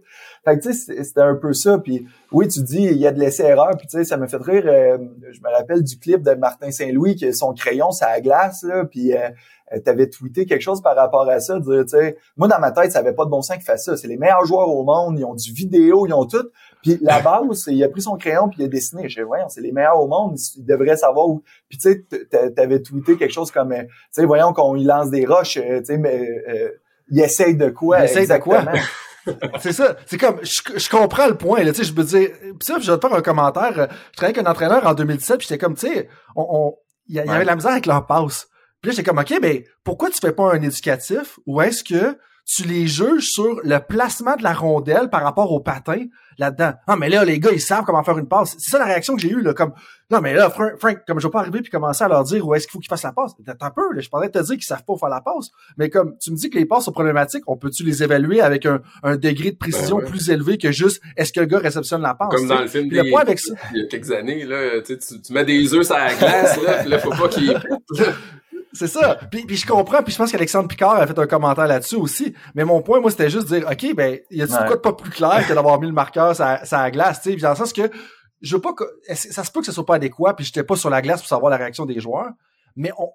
Fait 0.47 0.57
que 0.57 0.63
tu 0.63 0.73
sais, 0.73 1.03
c'était 1.03 1.21
un 1.21 1.35
peu 1.35 1.51
ça. 1.53 1.77
Puis 1.77 2.07
oui, 2.31 2.47
tu 2.47 2.61
dis, 2.61 2.83
il 2.83 2.97
y 2.97 3.05
a 3.05 3.11
de 3.11 3.19
l'essai-erreur. 3.19 3.71
Puis 3.77 3.87
tu 3.87 3.97
sais, 3.97 4.03
ça 4.05 4.15
me 4.15 4.27
fait 4.27 4.41
rire. 4.41 4.63
Euh, 4.65 4.97
je 5.31 5.39
me 5.41 5.53
rappelle 5.53 5.83
du 5.83 5.99
clip 5.99 6.21
de 6.21 6.35
Martin 6.35 6.71
Saint-Louis 6.71 7.15
qui 7.15 7.25
a 7.25 7.33
son 7.33 7.53
crayon, 7.53 7.91
ça 7.91 8.07
à 8.07 8.21
glace, 8.21 8.63
là. 8.63 8.85
Puis 8.85 9.13
euh, 9.13 9.29
euh, 9.73 9.79
t'avais 9.79 10.09
tweeté 10.09 10.45
quelque 10.45 10.61
chose 10.61 10.81
par 10.81 10.95
rapport 10.95 11.27
à 11.27 11.41
ça, 11.41 11.59
dire, 11.59 11.83
tu 11.83 11.89
sais, 11.89 12.17
moi 12.37 12.47
dans 12.47 12.59
ma 12.59 12.71
tête, 12.71 12.93
ça 12.93 12.99
avait 12.99 13.13
pas 13.13 13.25
de 13.25 13.29
bon 13.29 13.41
sens 13.41 13.57
qu'il 13.57 13.65
fasse 13.65 13.83
ça. 13.83 13.97
C'est 13.97 14.07
les 14.07 14.15
meilleurs 14.15 14.45
joueurs 14.45 14.69
au 14.69 14.83
monde, 14.85 15.19
ils 15.19 15.25
ont 15.25 15.35
du 15.35 15.51
vidéo, 15.51 16.07
ils 16.07 16.13
ont 16.13 16.25
tout. 16.25 16.47
Puis 16.81 16.97
la 17.01 17.19
base, 17.21 17.65
il 17.67 17.83
a 17.83 17.89
pris 17.89 18.01
son 18.01 18.15
crayon 18.15 18.47
puis 18.47 18.61
il 18.61 18.65
a 18.65 18.67
dessiné. 18.69 19.09
Je 19.09 19.21
voyons, 19.21 19.49
c'est 19.49 19.59
les 19.59 19.73
meilleurs 19.73 19.99
au 20.01 20.07
monde, 20.07 20.37
ils 20.55 20.65
devraient 20.65 20.95
savoir 20.95 21.27
où. 21.27 21.43
Puis 21.67 21.77
tu 21.77 21.91
sais, 21.91 22.51
t'avais 22.55 22.81
tweeté 22.81 23.17
quelque 23.17 23.33
chose 23.33 23.51
comme, 23.51 23.73
euh, 23.73 23.83
tu 23.83 23.89
sais, 24.11 24.25
voyons 24.25 24.53
qu'on 24.53 24.77
il 24.77 24.87
lance 24.87 25.09
des 25.09 25.25
roches, 25.25 25.57
euh, 25.57 25.79
tu 25.79 25.85
sais, 25.87 25.97
mais 25.97 26.25
euh, 26.47 26.69
il 27.09 27.19
essaye 27.19 27.55
de 27.57 27.69
quoi? 27.69 27.99
Il 27.99 28.05
essaye 28.05 28.27
de 28.27 28.37
quoi? 28.37 28.63
c'est 29.59 29.73
ça. 29.73 29.95
C'est 30.05 30.17
comme, 30.17 30.39
je, 30.43 30.89
comprends 30.89 31.27
le 31.27 31.35
point, 31.35 31.63
là, 31.63 31.71
tu 31.71 31.77
sais, 31.77 31.83
je 31.83 31.93
me 31.93 32.03
dis, 32.03 32.27
pis 32.59 32.65
ça, 32.65 32.77
je 32.79 32.91
vais 32.91 32.97
te 32.97 33.07
faire 33.07 33.17
un 33.17 33.21
commentaire. 33.21 33.71
Je 33.73 34.17
travaillais 34.17 34.37
avec 34.37 34.47
un 34.47 34.49
entraîneur 34.49 34.85
en 34.85 34.93
2017, 34.93 35.37
puis 35.37 35.47
j'étais 35.47 35.57
comme, 35.57 35.75
tu 35.75 35.87
sais, 35.87 36.09
on, 36.35 36.75
il 37.07 37.15
y, 37.15 37.19
avait 37.19 37.45
la 37.45 37.55
misère 37.55 37.71
avec 37.71 37.85
leur 37.85 38.05
passe. 38.05 38.47
Puis 38.81 38.89
là, 38.89 38.95
j'étais 38.95 39.09
comme, 39.09 39.19
OK, 39.19 39.33
mais 39.41 39.65
pourquoi 39.83 40.09
tu 40.09 40.19
fais 40.19 40.31
pas 40.31 40.53
un 40.53 40.61
éducatif 40.61 41.39
ou 41.45 41.61
est-ce 41.61 41.83
que 41.83 42.17
tu 42.47 42.63
les 42.63 42.87
juges 42.87 43.29
sur 43.29 43.59
le 43.63 43.79
placement 43.79 44.37
de 44.37 44.43
la 44.43 44.53
rondelle 44.53 45.09
par 45.09 45.21
rapport 45.21 45.51
au 45.51 45.59
patin 45.59 46.05
là-dedans. 46.37 46.71
Ah, 46.87 46.95
mais 46.95 47.09
là, 47.09 47.25
les 47.25 47.39
gars, 47.39 47.51
ils 47.51 47.59
savent 47.59 47.83
comment 47.83 48.03
faire 48.03 48.17
une 48.17 48.27
passe. 48.27 48.55
C'est 48.57 48.69
ça 48.69 48.79
la 48.79 48.85
réaction 48.85 49.15
que 49.15 49.21
j'ai 49.21 49.31
eue, 49.31 49.41
là, 49.41 49.53
comme, 49.53 49.73
non, 50.09 50.21
mais 50.21 50.33
là, 50.33 50.49
Frank, 50.49 50.99
comme 51.05 51.19
je 51.19 51.27
vais 51.27 51.31
pas 51.31 51.41
arriver 51.41 51.61
puis 51.61 51.69
commencer 51.69 52.05
à 52.05 52.07
leur 52.07 52.23
dire 52.23 52.47
où 52.47 52.55
est-ce 52.55 52.65
qu'il 52.65 52.71
faut 52.71 52.79
qu'ils 52.79 52.87
fassent 52.87 53.03
la 53.03 53.11
passe. 53.11 53.33
T'as 53.45 53.65
un 53.65 53.71
peu, 53.71 53.93
là, 53.93 53.99
je 53.99 54.07
pourrais 54.09 54.29
te 54.29 54.39
dire 54.39 54.55
qu'ils 54.55 54.63
savent 54.63 54.85
pas 54.85 54.95
faire 54.97 55.09
la 55.09 55.19
passe. 55.19 55.49
Mais 55.77 55.89
comme, 55.89 56.15
tu 56.19 56.31
me 56.31 56.37
dis 56.37 56.49
que 56.49 56.57
les 56.57 56.65
passes 56.65 56.85
sont 56.85 56.93
problématiques, 56.93 57.43
on 57.47 57.57
peut-tu 57.57 57.83
les 57.83 58.01
évaluer 58.01 58.39
avec 58.39 58.65
un, 58.65 58.81
un 59.03 59.17
degré 59.17 59.51
de 59.51 59.57
précision 59.57 59.97
ben 59.97 60.05
plus 60.05 60.29
élevé 60.29 60.57
que 60.57 60.71
juste, 60.71 61.01
est-ce 61.17 61.33
que 61.33 61.41
le 61.41 61.47
gars 61.47 61.59
réceptionne 61.59 62.01
la 62.01 62.13
passe? 62.13 62.29
Comme 62.33 62.47
dans 62.47 62.61
le 62.61 62.67
film, 62.67 62.89
le 62.89 63.09
point 63.09 63.21
avec 63.21 63.39
ça. 63.39 63.53
il 63.73 63.81
y 63.81 63.83
a 63.83 63.87
quelques 63.87 64.11
années, 64.11 64.45
là, 64.45 64.81
tu, 64.85 64.97
tu 64.97 65.33
mets 65.33 65.43
des 65.43 65.73
œufs 65.73 65.85
sur 65.85 65.95
la 65.95 66.13
glace, 66.13 66.61
là, 66.61 66.83
pis 66.83 66.89
là, 66.89 66.99
faut 66.99 67.09
pas 67.09 67.27
qu'ils 67.27 67.59
C'est 68.77 68.87
ça. 68.87 69.17
Puis, 69.31 69.45
puis 69.45 69.57
je 69.57 69.65
comprends, 69.65 70.03
puis 70.03 70.13
je 70.13 70.17
pense 70.17 70.31
qu'Alexandre 70.31 70.67
Picard 70.67 70.95
a 70.95 71.07
fait 71.07 71.17
un 71.17 71.27
commentaire 71.27 71.67
là-dessus 71.67 71.95
aussi. 71.95 72.33
Mais 72.55 72.63
mon 72.63 72.81
point, 72.81 72.99
moi, 72.99 73.11
c'était 73.11 73.29
juste 73.29 73.49
de 73.49 73.59
dire, 73.59 73.67
OK, 73.69 73.95
ben, 73.95 74.19
y 74.31 74.41
a-tu 74.41 74.53
quoi 74.53 74.75
de 74.75 74.81
pas 74.81 74.93
plus 74.93 75.09
clair 75.09 75.45
que 75.47 75.53
d'avoir 75.53 75.79
mis 75.79 75.87
le 75.87 75.93
marqueur 75.93 76.35
sur, 76.35 76.45
la 76.45 76.91
glace, 76.91 77.21
tu 77.21 77.31
sais? 77.31 77.35
dans 77.37 77.49
le 77.49 77.55
sens 77.55 77.73
que 77.73 77.89
je 78.41 78.55
veux 78.55 78.61
pas 78.61 78.73
que, 78.73 78.83
ça 79.13 79.43
se 79.43 79.51
peut 79.51 79.61
que 79.61 79.65
ce 79.65 79.71
soit 79.71 79.85
pas 79.85 79.95
adéquat, 79.95 80.35
puis 80.35 80.45
j'étais 80.45 80.63
pas 80.63 80.75
sur 80.75 80.89
la 80.89 81.01
glace 81.01 81.21
pour 81.21 81.27
savoir 81.27 81.49
la 81.49 81.57
réaction 81.57 81.85
des 81.85 81.99
joueurs, 81.99 82.29
mais 82.75 82.91
on, 82.99 83.09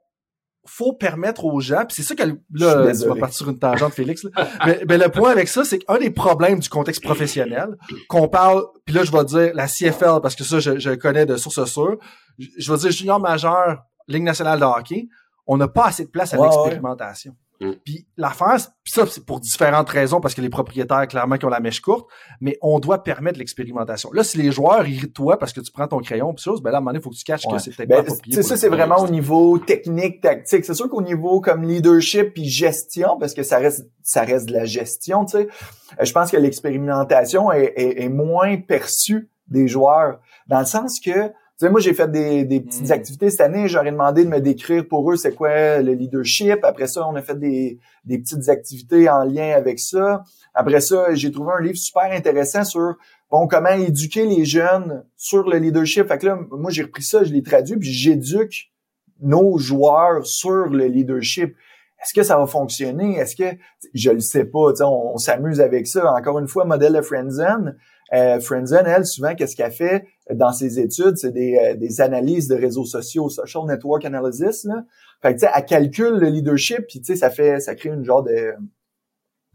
faut 0.65 0.93
permettre 0.93 1.45
aux 1.45 1.61
gens, 1.61 1.85
puis 1.87 1.97
c'est 1.97 2.03
ça 2.03 2.15
que 2.15 2.23
là, 2.23 2.93
tu 2.93 3.09
vas 3.09 3.17
partir 3.17 3.37
sur 3.37 3.49
une 3.51 3.59
tangente, 3.59 3.95
Félix. 3.95 4.25
mais, 4.65 4.81
mais, 4.89 4.99
le 4.99 5.09
point 5.09 5.31
avec 5.31 5.49
ça, 5.49 5.65
c'est 5.65 5.79
qu'un 5.79 5.99
des 5.99 6.11
problèmes 6.11 6.61
du 6.61 6.69
contexte 6.69 7.03
professionnel, 7.03 7.77
qu'on 8.09 8.29
parle, 8.29 8.65
puis 8.85 8.95
là 8.95 9.03
je 9.03 9.11
vais 9.11 9.25
dire 9.25 9.51
la 9.55 9.67
CFL 9.67 10.21
parce 10.23 10.37
que 10.37 10.45
ça 10.45 10.61
je, 10.61 10.79
je 10.79 10.91
connais 10.91 11.27
de 11.27 11.37
source 11.37 11.65
sûre, 11.65 11.97
je 12.39 12.73
vais 12.73 12.79
dire 12.79 12.91
junior 12.91 13.21
majeur, 13.21 13.83
Ligue 14.09 14.25
nationale 14.25 14.59
de 14.59 14.65
hockey, 14.65 15.09
on 15.47 15.57
n'a 15.57 15.68
pas 15.68 15.86
assez 15.86 16.05
de 16.05 16.11
place 16.11 16.34
à 16.34 16.38
l'expérimentation. 16.38 17.34
Mm. 17.62 17.72
Puis 17.84 18.07
l'affaire, 18.16 18.59
ça 18.84 19.07
c'est 19.07 19.24
pour 19.24 19.40
différentes 19.40 19.88
raisons 19.88 20.20
parce 20.20 20.34
que 20.34 20.40
les 20.40 20.51
propriétaires 20.51 21.07
clairement 21.07 21.36
qui 21.36 21.45
ont 21.45 21.51
la 21.51 21.61
mèche 21.61 21.80
courte, 21.80 22.09
mais 22.40 22.59
on 22.61 22.80
doit 22.80 23.03
permettre 23.03 23.38
l'expérimentation. 23.38 24.11
Là, 24.12 24.24
si 24.24 24.38
les 24.38 24.51
joueurs 24.51 24.86
irritent 24.86 25.14
toi 25.14 25.38
parce 25.38 25.53
que 25.53 25.61
tu 25.61 25.70
prends 25.70 25.86
ton 25.86 26.01
crayon 26.01 26.34
puis 26.34 26.43
chose, 26.43 26.61
ben 26.61 26.70
là 26.70 26.76
à 26.76 26.78
un 26.78 26.80
moment 26.80 26.90
donné, 26.90 27.01
il 27.01 27.03
faut 27.03 27.11
que 27.11 27.16
tu 27.16 27.24
caches 27.24 27.47
que 27.49 27.59
c'est 27.59 27.74
peut-être 27.74 27.88
ben, 27.88 28.05
pas 28.05 28.43
Ça 28.43 28.57
c'est 28.57 28.68
vraiment 28.68 28.99
au 28.99 29.09
niveau 29.09 29.59
technique, 29.59 30.20
tactique. 30.20 30.64
C'est 30.64 30.74
sûr 30.74 30.88
qu'au 30.88 31.03
niveau 31.03 31.40
comme 31.40 31.62
leadership 31.62 32.34
puis 32.34 32.49
gestion, 32.49 33.16
parce 33.18 33.34
que 33.34 33.43
ça 33.43 33.59
reste 33.59 33.86
ça 34.03 34.22
reste 34.22 34.47
de 34.49 34.53
la 34.53 34.64
gestion, 34.64 35.24
tu 35.24 35.38
sais. 35.38 35.49
Euh, 36.01 36.05
je 36.05 36.12
pense 36.12 36.30
que 36.30 36.36
l'expérimentation 36.36 37.53
est, 37.53 37.72
est 37.76 38.09
moins 38.09 38.57
perçue 38.57 39.30
des 39.49 39.68
joueurs 39.68 40.18
dans 40.49 40.61
le 40.61 40.66
sens 40.66 40.99
que 40.99 41.30
sais, 41.67 41.71
moi, 41.71 41.81
j'ai 41.81 41.95
fait 41.95 42.11
des, 42.11 42.45
des 42.45 42.61
petites 42.61 42.89
hmm. 42.89 42.93
activités 42.93 43.31
cette 43.31 43.41
année. 43.41 43.69
J'aurais 43.69 43.91
demandé 43.91 44.25
de 44.25 44.29
me 44.29 44.41
décrire 44.41 44.87
pour 44.87 45.11
eux 45.11 45.17
c'est 45.17 45.35
quoi 45.35 45.81
le 45.81 45.93
leadership. 45.93 46.65
Après 46.65 46.87
ça, 46.87 47.07
on 47.09 47.15
a 47.15 47.23
fait 47.23 47.39
des, 47.39 47.79
des 48.05 48.19
petites 48.19 48.49
activités 48.49 49.09
en 49.09 49.25
lien 49.25 49.53
avec 49.57 49.79
ça. 49.79 50.25
Après 50.55 50.81
ça, 50.81 51.15
j'ai 51.15 51.31
trouvé 51.31 51.53
un 51.59 51.63
livre 51.63 51.77
super 51.77 52.11
intéressant 52.13 52.65
sur 52.65 52.97
bon 53.31 53.47
comment 53.47 53.71
éduquer 53.71 54.27
les 54.27 54.45
jeunes 54.45 55.05
sur 55.17 55.49
le 55.49 55.59
leadership. 55.59 56.09
Fait 56.09 56.19
que 56.19 56.27
là, 56.27 56.39
moi, 56.51 56.71
j'ai 56.71 56.83
repris 56.83 57.03
ça, 57.03 57.25
je 57.25 57.33
l'ai 57.33 57.43
traduit, 57.43 57.77
puis 57.77 57.91
j'éduque 57.91 58.71
nos 59.21 59.57
joueurs 59.57 60.27
sur 60.27 60.67
le 60.67 60.87
leadership. 60.87 61.55
Est-ce 62.03 62.13
que 62.13 62.25
ça 62.25 62.37
va 62.37 62.47
fonctionner? 62.47 63.17
Est-ce 63.17 63.37
que 63.37 63.57
je 63.95 64.11
le 64.11 64.21
sais 64.21 64.45
pas? 64.45 64.73
On, 64.81 65.13
on 65.15 65.17
s'amuse 65.19 65.61
avec 65.61 65.87
ça. 65.87 66.13
Encore 66.13 66.39
une 66.41 66.49
fois, 66.49 66.65
modèle 66.65 66.95
de 66.95 67.01
Friendzone. 67.01 67.77
Euh, 68.13 68.39
elle, 68.41 69.07
souvent, 69.07 69.35
qu'est-ce 69.35 69.57
qu'elle 69.57 69.73
fait 69.73 70.07
dans 70.33 70.53
ses 70.53 70.79
études? 70.79 71.17
C'est 71.17 71.33
des, 71.33 71.57
euh, 71.57 71.75
des 71.75 72.01
analyses 72.01 72.49
de 72.49 72.55
réseaux 72.55 72.85
sociaux, 72.85 73.29
social 73.29 73.65
network 73.67 74.05
analysis. 74.05 74.65
Là. 74.65 74.85
Fait 75.23 75.35
que, 75.35 75.41
tu 75.41 75.47
sais, 75.47 75.53
elle 75.55 75.65
calcule 75.65 76.15
le 76.19 76.29
leadership, 76.29 76.87
puis 76.89 77.01
tu 77.01 77.07
sais, 77.07 77.17
ça 77.17 77.31
fait, 77.31 77.61
ça 77.61 77.75
crée 77.75 77.91
une 77.91 78.05
genre 78.05 78.23
de 78.23 78.55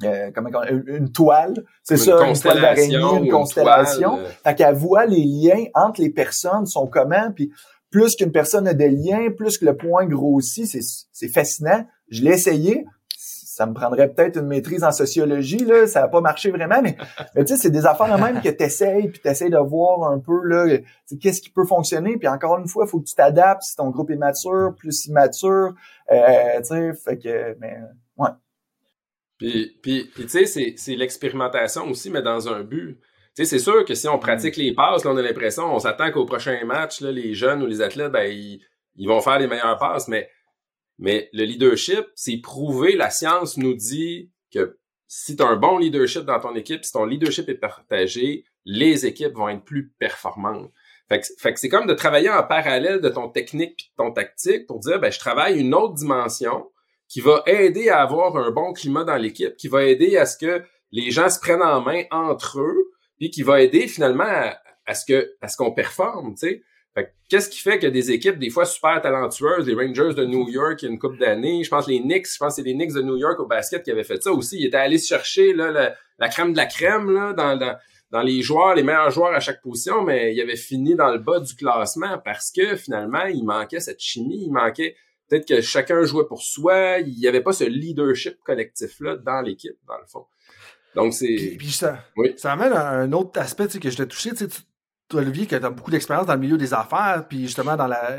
euh, 0.04 0.30
comment, 0.34 0.50
une, 0.88 1.12
toile, 1.12 1.56
c'est 1.82 1.98
ça, 1.98 2.24
une 2.28 2.38
toile 2.38 2.62
d'araignée, 2.62 2.98
une 2.98 3.32
constellation. 3.32 4.20
Euh. 4.20 4.30
Fait 4.44 4.54
qu'elle 4.54 4.76
voit 4.76 5.08
les 5.08 5.24
liens 5.24 5.66
entre 5.74 6.02
les 6.02 6.12
personnes 6.12 6.68
sont 6.68 6.86
comment, 6.86 7.32
puis 7.34 7.52
plus 7.90 8.16
qu'une 8.16 8.32
personne 8.32 8.68
a 8.68 8.76
des 8.76 8.90
liens, 8.90 9.32
plus 9.36 9.58
que 9.58 9.66
le 9.66 9.76
point 9.76 10.06
grossit, 10.06 10.68
c'est 10.68 11.28
fascinant. 11.30 11.84
Je 12.10 12.24
l'ai 12.24 12.32
essayé 12.32 12.86
ça 13.58 13.66
me 13.66 13.74
prendrait 13.74 14.14
peut-être 14.14 14.38
une 14.38 14.46
maîtrise 14.46 14.84
en 14.84 14.92
sociologie, 14.92 15.66
là, 15.66 15.88
ça 15.88 16.02
n'a 16.02 16.08
pas 16.10 16.22
marché 16.22 16.52
vraiment, 16.52 16.80
mais, 16.80 16.96
tu 16.96 17.48
sais, 17.48 17.58
c'est 17.58 17.72
des 17.72 17.88
affaires 17.88 18.16
de 18.16 18.22
même 18.22 18.40
que 18.40 18.50
tu 18.50 18.64
essayes, 18.64 19.08
puis 19.08 19.20
tu 19.20 19.28
essayes 19.28 19.50
de 19.50 19.58
voir 19.58 20.12
un 20.12 20.20
peu 20.20 20.44
là, 20.44 20.78
qu'est-ce 21.20 21.42
qui 21.42 21.50
peut 21.50 21.66
fonctionner, 21.66 22.18
puis 22.18 22.28
encore 22.28 22.60
une 22.60 22.68
fois, 22.68 22.86
il 22.86 22.90
faut 22.92 23.00
que 23.00 23.08
tu 23.08 23.16
t'adaptes 23.16 23.64
si 23.64 23.76
ton 23.76 23.90
groupe 23.90 24.12
est 24.12 24.16
mature, 24.16 24.76
plus 24.78 25.08
immature, 25.08 25.74
euh, 26.12 26.58
tu 26.58 26.66
sais, 26.66 26.94
fait 26.94 27.18
que, 27.18 27.58
mais, 27.60 27.78
ouais. 28.18 28.30
Puis, 29.40 29.80
puis, 29.82 30.12
tu 30.16 30.46
sais, 30.46 30.46
c'est 30.46 30.96
l'expérimentation 30.96 31.88
aussi, 31.88 32.12
mais 32.12 32.22
dans 32.22 32.50
un 32.50 32.62
but. 32.62 33.00
Tu 33.36 33.44
sais, 33.44 33.46
c'est 33.46 33.60
sûr 33.60 33.86
que 33.86 33.96
si 33.96 34.08
on 34.08 34.20
pratique 34.20 34.56
les 34.56 34.76
passes, 34.76 35.04
là, 35.04 35.12
on 35.12 35.18
a 35.18 35.22
l'impression, 35.24 35.74
on 35.74 35.80
s'attend 35.80 36.12
qu'au 36.12 36.26
prochain 36.26 36.64
match, 36.64 37.02
là, 37.02 37.12
les 37.12 37.34
jeunes 37.34 37.64
ou 37.64 37.66
les 37.66 37.82
athlètes, 37.82 38.12
ben, 38.12 38.32
ils, 38.32 38.62
ils 38.98 39.08
vont 39.08 39.22
faire 39.22 39.40
les 39.40 39.48
meilleures 39.48 39.80
passes, 39.80 40.08
mais 40.08 40.30
mais 41.00 41.30
le 41.34 41.44
leadership, 41.44 42.06
c'est 42.16 42.38
prouvé, 42.38 42.96
la 42.96 43.10
science 43.10 43.58
nous 43.58 43.76
dit 43.76 44.32
que 44.52 44.80
si 45.08 45.36
tu 45.36 45.44
as 45.44 45.48
un 45.48 45.56
bon 45.56 45.78
leadership 45.78 46.24
dans 46.24 46.40
ton 46.40 46.56
équipe, 46.56 46.84
si 46.84 46.92
ton 46.92 47.06
leadership 47.06 47.48
est 47.50 47.56
partagé, 47.56 48.46
les 48.66 49.06
équipes 49.06 49.34
vont 49.34 49.50
être 49.50 49.64
plus 49.64 49.90
performantes. 50.00 50.72
Fait 51.08 51.22
que, 51.22 51.60
c'est 51.60 51.70
comme 51.70 51.88
de 51.88 51.94
travailler 51.94 52.30
en 52.30 52.44
parallèle 52.44 53.00
de 53.00 53.08
ton 53.08 53.30
technique 53.30 53.86
et 53.86 53.92
de 53.92 54.04
ton 54.04 54.12
tactique 54.12 54.68
pour 54.68 54.80
dire, 54.80 55.00
ben, 55.00 55.10
je 55.10 55.20
travaille 55.20 55.60
une 55.60 55.74
autre 55.74 55.94
dimension 55.94 56.70
qui 57.08 57.22
va 57.22 57.44
aider 57.46 57.88
à 57.88 58.02
avoir 58.02 58.36
un 58.36 58.52
bon 58.52 58.74
climat 58.74 59.06
dans 59.06 59.16
l'équipe, 59.16 59.56
qui 59.56 59.70
va 59.70 59.86
aider 59.86 60.18
à 60.18 60.26
ce 60.26 60.38
que 60.38 60.64
les 60.92 61.12
gens 61.12 61.30
se 61.30 61.40
prennent 61.40 61.62
en 61.62 61.80
main 61.80 62.04
entre 62.12 62.60
eux, 62.60 62.92
puis 63.18 63.30
qui 63.30 63.44
va 63.44 63.62
aider 63.62 63.88
finalement 63.88 64.52
à, 64.86 64.94
ce 64.94 65.06
que 65.06 65.36
à 65.42 65.48
ce 65.48 65.56
qu'on 65.56 65.72
performe, 65.72 66.34
tu 66.34 66.48
sais. 66.48 66.64
Qu'est-ce 67.30 67.50
qui 67.50 67.60
fait 67.60 67.78
que 67.78 67.88
des 67.88 68.12
équipes, 68.12 68.40
des 68.40 68.50
fois 68.50 68.66
super 68.66 69.02
talentueuses, 69.02 69.68
les 69.68 69.76
Rangers 69.76 70.14
de 70.16 70.26
New 70.26 70.50
York 70.50 70.82
il 70.82 70.86
y 70.86 70.88
a 70.88 70.92
une 70.92 71.00
couple 71.00 71.18
d'années, 71.18 71.64
je 71.64 71.70
pense 71.70 71.88
les 71.88 72.00
Knicks, 72.00 72.28
je 72.32 72.38
pense 72.38 72.56
que 72.56 72.62
c'est 72.62 72.68
les 72.68 72.74
Knicks 72.74 72.94
de 72.94 73.02
New 73.02 73.18
York 73.18 73.40
au 73.40 73.46
basket 73.46 73.84
qui 73.84 73.92
avaient 73.92 74.04
fait 74.04 74.22
ça 74.24 74.32
aussi. 74.32 74.58
Ils 74.60 74.68
étaient 74.68 74.78
allés 74.78 74.98
chercher 74.98 75.54
là, 75.54 75.94
la, 76.18 76.30
crème 76.30 76.54
de 76.54 76.58
la 76.58 76.66
crème 76.66 77.12
là, 77.12 77.34
dans, 77.34 77.58
dans, 77.58 77.76
dans, 78.12 78.22
les 78.22 78.42
joueurs, 78.42 78.76
les 78.76 78.84
meilleurs 78.84 79.12
joueurs 79.12 79.34
à 79.34 79.40
chaque 79.40 79.62
position, 79.62 80.04
mais 80.04 80.34
ils 80.34 80.42
avaient 80.42 80.56
fini 80.56 80.96
dans 80.96 81.12
le 81.12 81.20
bas 81.20 81.40
du 81.40 81.54
classement 81.56 82.18
parce 82.24 82.52
que 82.52 82.76
finalement, 82.76 83.26
il 83.26 83.44
manquait 83.44 83.82
cette 83.82 84.00
chimie, 84.00 84.46
il 84.46 84.52
manquait 84.52 84.96
peut-être 85.30 85.48
que 85.48 85.62
chacun 85.62 86.04
jouait 86.04 86.26
pour 86.28 86.42
soi, 86.42 87.00
il 87.00 87.16
n'y 87.18 87.28
avait 87.28 87.42
pas 87.42 87.52
ce 87.52 87.66
leadership 87.66 88.38
collectif-là 88.44 89.18
dans 89.18 89.42
l'équipe, 89.42 89.76
dans 89.88 89.98
le 89.98 90.06
fond. 90.08 90.26
Donc, 90.96 91.14
c'est. 91.14 91.56
Puis, 91.58 91.72
ça, 91.72 92.04
ça 92.38 92.54
amène 92.54 92.74
à 92.74 92.90
un 92.90 93.12
autre 93.12 93.40
aspect 93.40 93.68
que 93.68 93.90
je 93.90 93.98
t'ai 93.98 94.08
touché. 94.08 94.32
Tu, 94.34 94.48
toi, 94.48 94.58
Olivier, 95.14 95.46
qui 95.46 95.56
a 95.56 95.70
beaucoup 95.70 95.92
d'expérience 95.92 96.26
dans 96.26 96.34
le 96.34 96.40
milieu 96.40 96.58
des 96.58 96.74
affaires, 96.74 97.26
puis 97.28 97.44
justement 97.44 97.76
dans 97.76 97.88
la, 97.88 98.18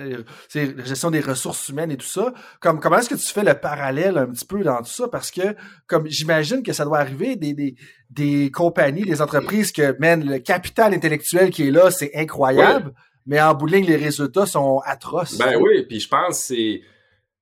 gestion 0.84 1.10
des 1.10 1.20
ressources 1.20 1.68
humaines 1.68 1.90
et 1.90 1.96
tout 1.96 2.06
ça. 2.06 2.32
Comme, 2.60 2.80
comment 2.80 2.98
est-ce 2.98 3.10
que 3.10 3.14
tu 3.14 3.26
fais 3.26 3.44
le 3.44 3.54
parallèle 3.54 4.16
un 4.16 4.26
petit 4.26 4.46
peu 4.46 4.62
dans 4.62 4.78
tout 4.78 4.90
ça? 4.90 5.08
Parce 5.08 5.30
que, 5.30 5.54
comme 5.86 6.06
j'imagine 6.08 6.62
que 6.62 6.72
ça 6.72 6.84
doit 6.84 6.98
arriver 6.98 7.36
des, 7.36 7.52
des, 7.52 7.74
des 8.10 8.50
compagnies, 8.50 9.02
des 9.02 9.20
entreprises 9.20 9.72
que, 9.72 9.96
man, 9.98 10.24
le 10.24 10.38
capital 10.38 10.94
intellectuel 10.94 11.50
qui 11.50 11.68
est 11.68 11.70
là, 11.70 11.90
c'est 11.90 12.12
incroyable, 12.14 12.92
mais 13.26 13.40
en 13.40 13.54
bout 13.54 13.66
de 13.66 13.76
ligne, 13.76 13.86
les 13.86 13.96
résultats 13.96 14.46
sont 14.46 14.80
atroces. 14.84 15.36
Ben 15.36 15.56
oui, 15.60 15.84
puis 15.86 16.00
je 16.00 16.08
pense 16.08 16.38
que 16.38 16.54
c'est 16.54 16.80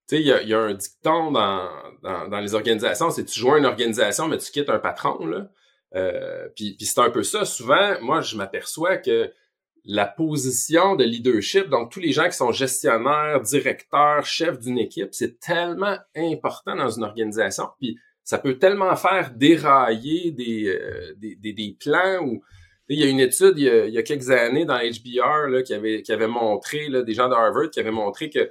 tu 0.09 0.17
sais, 0.17 0.23
il 0.23 0.49
y 0.49 0.55
a, 0.55 0.61
un 0.61 0.75
dicton 0.75 1.33
dans, 1.33 1.69
dans, 2.03 2.39
les 2.39 2.55
organisations, 2.55 3.11
c'est 3.11 3.25
tu 3.25 3.41
joins 3.41 3.59
une 3.59 3.67
organisation, 3.67 4.29
mais 4.29 4.39
tu 4.39 4.53
quittes 4.53 4.71
un 4.71 4.79
patron, 4.79 5.27
là. 5.27 5.49
Euh, 5.95 6.49
puis, 6.55 6.77
c'est 6.81 7.01
un 7.01 7.11
peu 7.11 7.23
ça. 7.23 7.45
Souvent, 7.45 8.01
moi, 8.03 8.21
je 8.21 8.37
m'aperçois 8.37 8.97
que 8.97 9.31
la 9.85 10.07
position 10.07 10.97
de 10.97 11.05
leadership, 11.05 11.69
donc 11.69 11.93
tous 11.93 12.01
les 12.01 12.13
gens 12.13 12.29
qui 12.29 12.37
sont 12.37 12.51
gestionnaires, 12.51 13.41
directeurs, 13.41 14.27
chefs 14.27 14.59
d'une 14.59 14.79
équipe, 14.79 15.11
c'est 15.13 15.39
tellement 15.39 15.97
important 16.17 16.75
dans 16.75 16.91
une 16.91 17.05
organisation. 17.05 17.69
Puis 17.79 17.97
ça 18.25 18.39
peut 18.39 18.59
tellement 18.59 18.97
faire 18.97 19.31
dérailler 19.37 20.33
des, 20.33 20.67
euh, 20.67 21.15
des, 21.17 21.37
des, 21.37 21.77
plans 21.79 22.19
ou 22.25 22.43
il 22.89 22.99
y 22.99 23.05
a 23.05 23.07
une 23.07 23.21
étude 23.21 23.55
il 23.57 23.65
y 23.65 23.99
a, 23.99 24.03
quelques 24.03 24.31
années 24.31 24.65
dans 24.65 24.79
HBR 24.79 25.49
là, 25.49 25.63
qui, 25.63 25.73
avait, 25.73 26.03
qui 26.03 26.13
avait 26.13 26.27
montré, 26.27 26.89
là, 26.89 27.03
des 27.03 27.15
gens 27.15 27.29
de 27.29 27.35
Harvard 27.35 27.71
qui 27.71 27.79
avaient 27.79 27.93
montré 27.93 28.29
que 28.29 28.51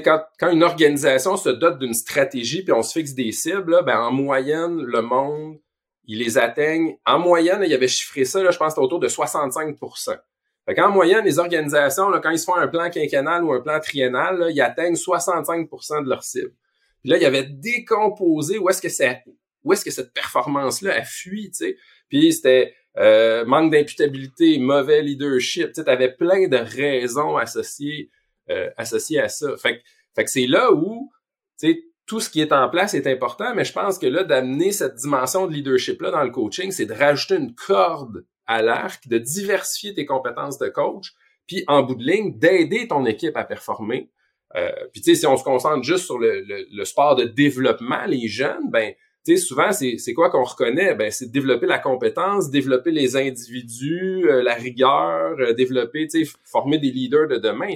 quand, 0.00 0.22
quand 0.38 0.50
une 0.50 0.62
organisation 0.62 1.36
se 1.36 1.50
dote 1.50 1.78
d'une 1.78 1.92
stratégie 1.92 2.62
puis 2.62 2.72
on 2.72 2.82
se 2.82 2.92
fixe 2.92 3.14
des 3.14 3.32
cibles, 3.32 3.82
ben, 3.84 3.98
en 3.98 4.12
moyenne, 4.12 4.80
le 4.80 5.02
monde, 5.02 5.58
il 6.04 6.18
les 6.18 6.38
atteigne. 6.38 6.96
En 7.06 7.18
moyenne, 7.18 7.62
il 7.64 7.72
avait 7.72 7.88
chiffré 7.88 8.24
ça, 8.24 8.42
là, 8.42 8.50
je 8.50 8.58
pense, 8.58 8.76
autour 8.78 9.00
de 9.00 9.08
65% 9.08 10.18
fait 10.66 10.74
qu'en 10.74 10.90
moyenne, 10.90 11.24
les 11.24 11.38
organisations, 11.38 12.08
là, 12.08 12.20
quand 12.20 12.30
ils 12.30 12.38
se 12.38 12.44
font 12.44 12.54
un 12.54 12.68
plan 12.68 12.88
quinquennal 12.88 13.42
ou 13.44 13.52
un 13.52 13.60
plan 13.60 13.80
triennal, 13.80 14.48
ils 14.50 14.60
atteignent 14.60 14.94
65% 14.94 16.04
de 16.04 16.08
leur 16.08 16.22
cible. 16.22 16.52
Puis 17.00 17.10
là, 17.10 17.16
il 17.16 17.22
y 17.22 17.26
avait 17.26 17.44
décomposé 17.44 18.58
où 18.58 18.68
est-ce 18.68 18.80
que 18.80 18.88
c'est 18.88 19.24
où 19.64 19.72
est-ce 19.72 19.84
que 19.84 19.90
cette 19.92 20.12
performance-là 20.12 20.94
a 20.94 21.02
fui, 21.04 21.50
tu 21.50 21.66
sais. 21.66 21.76
Puis 22.08 22.32
c'était 22.32 22.74
euh, 22.98 23.44
manque 23.44 23.72
d'imputabilité, 23.72 24.58
mauvais 24.58 25.02
leadership, 25.02 25.72
tu 25.72 25.82
sais, 25.82 25.88
avais 25.88 26.12
plein 26.12 26.48
de 26.48 26.56
raisons 26.56 27.36
associées 27.36 28.10
euh, 28.50 28.70
associé 28.76 29.20
à 29.20 29.28
ça. 29.28 29.56
Fait, 29.56 29.82
fait 30.14 30.24
que 30.24 30.30
c'est 30.30 30.46
là 30.46 30.72
où, 30.72 31.12
tu 31.60 31.72
sais, 31.72 31.82
tout 32.06 32.20
ce 32.20 32.28
qui 32.30 32.40
est 32.40 32.52
en 32.52 32.68
place 32.68 32.94
est 32.94 33.06
important, 33.06 33.54
mais 33.54 33.64
je 33.64 33.72
pense 33.72 33.98
que 33.98 34.06
là, 34.06 34.24
d'amener 34.24 34.72
cette 34.72 34.96
dimension 34.96 35.46
de 35.46 35.52
leadership-là 35.52 36.10
dans 36.10 36.24
le 36.24 36.30
coaching, 36.30 36.70
c'est 36.70 36.86
de 36.86 36.92
rajouter 36.92 37.36
une 37.36 37.54
corde 37.54 38.24
à 38.46 38.62
l'arc, 38.62 39.06
de 39.08 39.18
diversifier 39.18 39.94
tes 39.94 40.04
compétences 40.04 40.58
de 40.58 40.68
coach, 40.68 41.12
puis 41.46 41.64
en 41.68 41.82
bout 41.82 41.94
de 41.94 42.04
ligne, 42.04 42.38
d'aider 42.38 42.88
ton 42.88 43.06
équipe 43.06 43.36
à 43.36 43.44
performer. 43.44 44.10
Euh, 44.56 44.70
puis 44.92 45.00
tu 45.00 45.14
sais, 45.14 45.20
si 45.20 45.26
on 45.26 45.36
se 45.36 45.44
concentre 45.44 45.82
juste 45.82 46.04
sur 46.04 46.18
le, 46.18 46.84
sport 46.84 47.16
de 47.16 47.24
développement, 47.24 48.04
les 48.06 48.28
jeunes, 48.28 48.70
ben 48.70 48.92
tu 49.24 49.36
sais, 49.36 49.42
souvent, 49.42 49.70
c'est 49.72 50.14
quoi 50.14 50.30
qu'on 50.30 50.42
reconnaît? 50.42 50.96
Ben, 50.96 51.12
c'est 51.12 51.30
développer 51.30 51.66
la 51.66 51.78
compétence, 51.78 52.50
développer 52.50 52.90
les 52.90 53.16
individus, 53.16 54.28
euh, 54.28 54.42
la 54.42 54.54
rigueur, 54.54 55.54
développer, 55.54 56.08
tu 56.08 56.28
former 56.44 56.78
des 56.78 56.90
leaders 56.90 57.28
de 57.28 57.36
demain. 57.36 57.68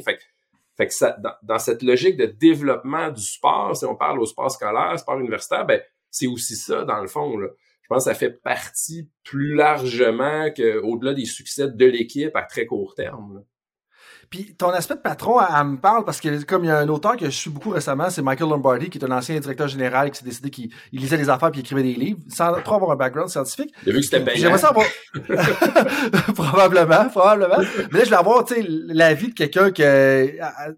Fait 0.77 0.89
que 0.89 0.95
ça, 0.95 1.17
dans, 1.43 1.59
cette 1.59 1.83
logique 1.83 2.17
de 2.17 2.27
développement 2.27 3.11
du 3.11 3.23
sport, 3.23 3.75
si 3.77 3.85
on 3.87 3.97
parle 3.97 4.21
au 4.21 4.27
sport 4.27 4.51
scolaire, 4.51 4.99
sport 4.99 5.19
universitaire, 5.19 5.65
ben, 5.65 5.81
c'est 6.11 6.27
aussi 6.27 6.55
ça, 6.55 6.85
dans 6.85 7.01
le 7.01 7.09
fond. 7.09 7.39
Là. 7.39 7.49
Je 7.83 7.89
pense 7.89 8.05
que 8.05 8.11
ça 8.11 8.15
fait 8.15 8.31
partie 8.31 9.09
plus 9.25 9.55
largement 9.55 10.51
qu'au-delà 10.51 11.15
des 11.15 11.25
succès 11.25 11.69
de 11.71 11.87
l'équipe 11.87 12.35
à 12.37 12.43
très 12.43 12.67
court 12.67 12.95
terme. 12.95 13.45
Puis 14.31 14.55
ton 14.57 14.71
aspect 14.71 14.95
de 14.95 15.01
patron, 15.01 15.41
elle, 15.41 15.65
me 15.65 15.77
parle 15.77 16.05
parce 16.05 16.21
que 16.21 16.43
comme 16.45 16.65
il 16.65 16.69
y 16.69 16.71
a 16.71 16.79
un 16.79 16.89
auteur 16.89 17.17
que 17.17 17.27
je 17.27 17.31
suis 17.31 17.51
beaucoup 17.51 17.71
récemment, 17.71 18.11
c'est 18.11 18.23
Michael 18.23 18.51
Lombardi, 18.51 18.91
qui 18.91 18.99
est 18.99 19.05
un 19.05 19.11
ancien 19.11 19.39
directeur 19.39 19.69
général 19.69 20.11
qui 20.11 20.19
s'est 20.19 20.25
décidé 20.25 20.51
qu'il 20.51 20.71
lisait 20.93 21.17
des 21.17 21.29
affaires 21.29 21.51
puis 21.51 21.61
écrivait 21.61 21.83
des 21.83 21.95
livres 21.95 22.19
sans 22.29 22.53
trop 22.63 22.77
avoir 22.77 22.93
un 22.93 22.97
background 22.97 23.31
scientifique. 23.31 23.73
J'ai 23.85 23.93
vu 23.93 23.99
que 23.99 24.05
c'était 24.05 24.25
payant. 24.25 24.39
J'aimerais 24.39 24.59
savoir. 24.59 24.87
probablement, 26.35 27.09
probablement. 27.09 27.59
Mais 27.93 28.01
là, 28.01 28.05
je 28.05 28.11
vais 28.11 28.17
avoir, 28.17 28.45
tu 28.45 28.55
sais, 28.55 28.65
l'avis 28.69 29.29
de 29.29 29.35
quelqu'un 29.35 29.71
que, 29.71 30.27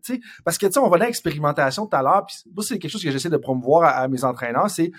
tu 0.02 0.14
sais, 0.14 0.20
parce 0.44 0.58
que, 0.58 0.66
tu 0.66 0.72
sais, 0.72 0.78
on 0.78 0.88
va 0.88 0.98
dans 0.98 1.06
l'expérimentation 1.06 1.86
tout 1.86 1.96
à 1.96 2.02
l'heure, 2.02 2.26
puis 2.26 2.36
c'est 2.62 2.78
quelque 2.78 2.90
chose 2.90 3.02
que 3.02 3.10
j'essaie 3.10 3.30
de 3.30 3.36
promouvoir 3.36 3.96
à 3.96 4.08
mes 4.08 4.24
entraîneurs, 4.24 4.70
c'est 4.70 4.90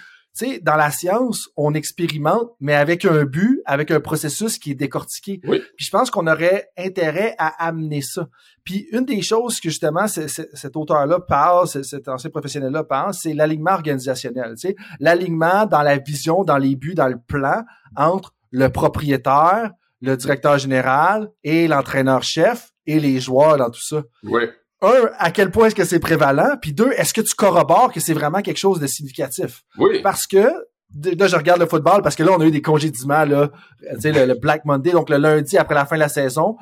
sais, 0.45 0.59
dans 0.59 0.75
la 0.75 0.91
science, 0.91 1.49
on 1.55 1.73
expérimente, 1.73 2.51
mais 2.59 2.75
avec 2.75 3.05
un 3.05 3.25
but, 3.25 3.61
avec 3.65 3.91
un 3.91 3.99
processus 3.99 4.57
qui 4.57 4.71
est 4.71 4.75
décortiqué. 4.75 5.39
Oui. 5.45 5.61
Puis 5.77 5.85
je 5.85 5.91
pense 5.91 6.11
qu'on 6.11 6.27
aurait 6.27 6.69
intérêt 6.77 7.35
à 7.37 7.65
amener 7.65 8.01
ça. 8.01 8.27
Puis 8.63 8.87
une 8.91 9.05
des 9.05 9.21
choses 9.21 9.59
que 9.59 9.69
justement 9.69 10.07
cet 10.07 10.75
auteur-là 10.75 11.19
parle, 11.19 11.67
cet 11.67 12.07
ancien 12.07 12.29
professionnel-là 12.29 12.83
parle, 12.83 13.13
c'est 13.13 13.33
l'alignement 13.33 13.71
organisationnel. 13.71 14.55
Tu 14.55 14.69
sais, 14.69 14.75
l'alignement 14.99 15.65
dans 15.65 15.81
la 15.81 15.97
vision, 15.97 16.43
dans 16.43 16.57
les 16.57 16.75
buts, 16.75 16.95
dans 16.95 17.07
le 17.07 17.19
plan 17.19 17.63
entre 17.95 18.33
le 18.51 18.69
propriétaire, 18.69 19.71
le 20.01 20.15
directeur 20.15 20.57
général 20.57 21.29
et 21.43 21.67
l'entraîneur-chef 21.67 22.71
et 22.85 22.99
les 22.99 23.19
joueurs 23.19 23.57
dans 23.57 23.69
tout 23.69 23.81
ça. 23.81 24.03
Oui 24.23 24.43
un, 24.81 25.09
à 25.17 25.31
quel 25.31 25.51
point 25.51 25.67
est-ce 25.67 25.75
que 25.75 25.83
c'est 25.83 25.99
prévalent, 25.99 26.55
puis 26.61 26.73
deux, 26.73 26.91
est-ce 26.93 27.13
que 27.13 27.21
tu 27.21 27.35
corrobores 27.35 27.91
que 27.91 27.99
c'est 27.99 28.13
vraiment 28.13 28.41
quelque 28.41 28.57
chose 28.57 28.79
de 28.79 28.87
significatif? 28.87 29.63
Oui. 29.77 30.01
Parce 30.01 30.25
que 30.25 30.37
là, 30.37 31.27
je 31.27 31.35
regarde 31.35 31.59
le 31.59 31.67
football 31.67 32.01
parce 32.01 32.15
que 32.15 32.23
là, 32.23 32.31
on 32.35 32.41
a 32.41 32.45
eu 32.45 32.51
des 32.51 32.61
congédiements, 32.61 33.25
là, 33.25 33.51
tu 33.95 34.01
sais, 34.01 34.25
le, 34.25 34.33
Black 34.35 34.65
Monday, 34.65 34.91
donc 34.91 35.09
le 35.09 35.17
lundi 35.17 35.57
après 35.57 35.75
la 35.75 35.85
fin 35.85 35.95
de 35.95 36.01
la 36.01 36.09
saison. 36.09 36.57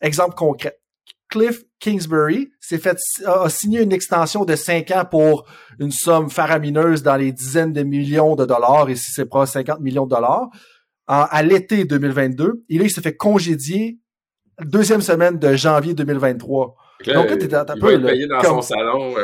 Exemple 0.00 0.34
concret. 0.34 0.78
Cliff 1.28 1.62
Kingsbury 1.80 2.52
s'est 2.60 2.78
fait 2.78 2.98
a 3.24 3.48
signé 3.48 3.80
une 3.80 3.92
extension 3.92 4.44
de 4.44 4.54
5 4.54 4.90
ans 4.90 5.04
pour 5.10 5.46
une 5.78 5.90
somme 5.90 6.28
faramineuse 6.28 7.02
dans 7.02 7.16
les 7.16 7.32
dizaines 7.32 7.72
de 7.72 7.82
millions 7.82 8.36
de 8.36 8.44
dollars, 8.44 8.90
et 8.90 8.96
si 8.96 9.12
c'est 9.12 9.24
pas 9.24 9.46
50 9.46 9.80
millions 9.80 10.04
de 10.04 10.10
dollars, 10.10 10.50
à 11.06 11.42
l'été 11.42 11.84
2022. 11.84 12.64
Et 12.68 12.78
là, 12.78 12.84
il 12.84 12.90
s'est 12.90 13.00
fait 13.00 13.16
congédier 13.16 13.98
deuxième 14.60 15.00
semaine 15.00 15.38
de 15.38 15.54
janvier 15.54 15.94
2023. 15.94 16.76
Donc 17.10 17.26
il 17.30 17.48
va 17.48 17.92
être 17.92 18.06
payé 18.06 18.26
dans 18.26 18.42
son 18.42 18.62
salon. 18.62 19.14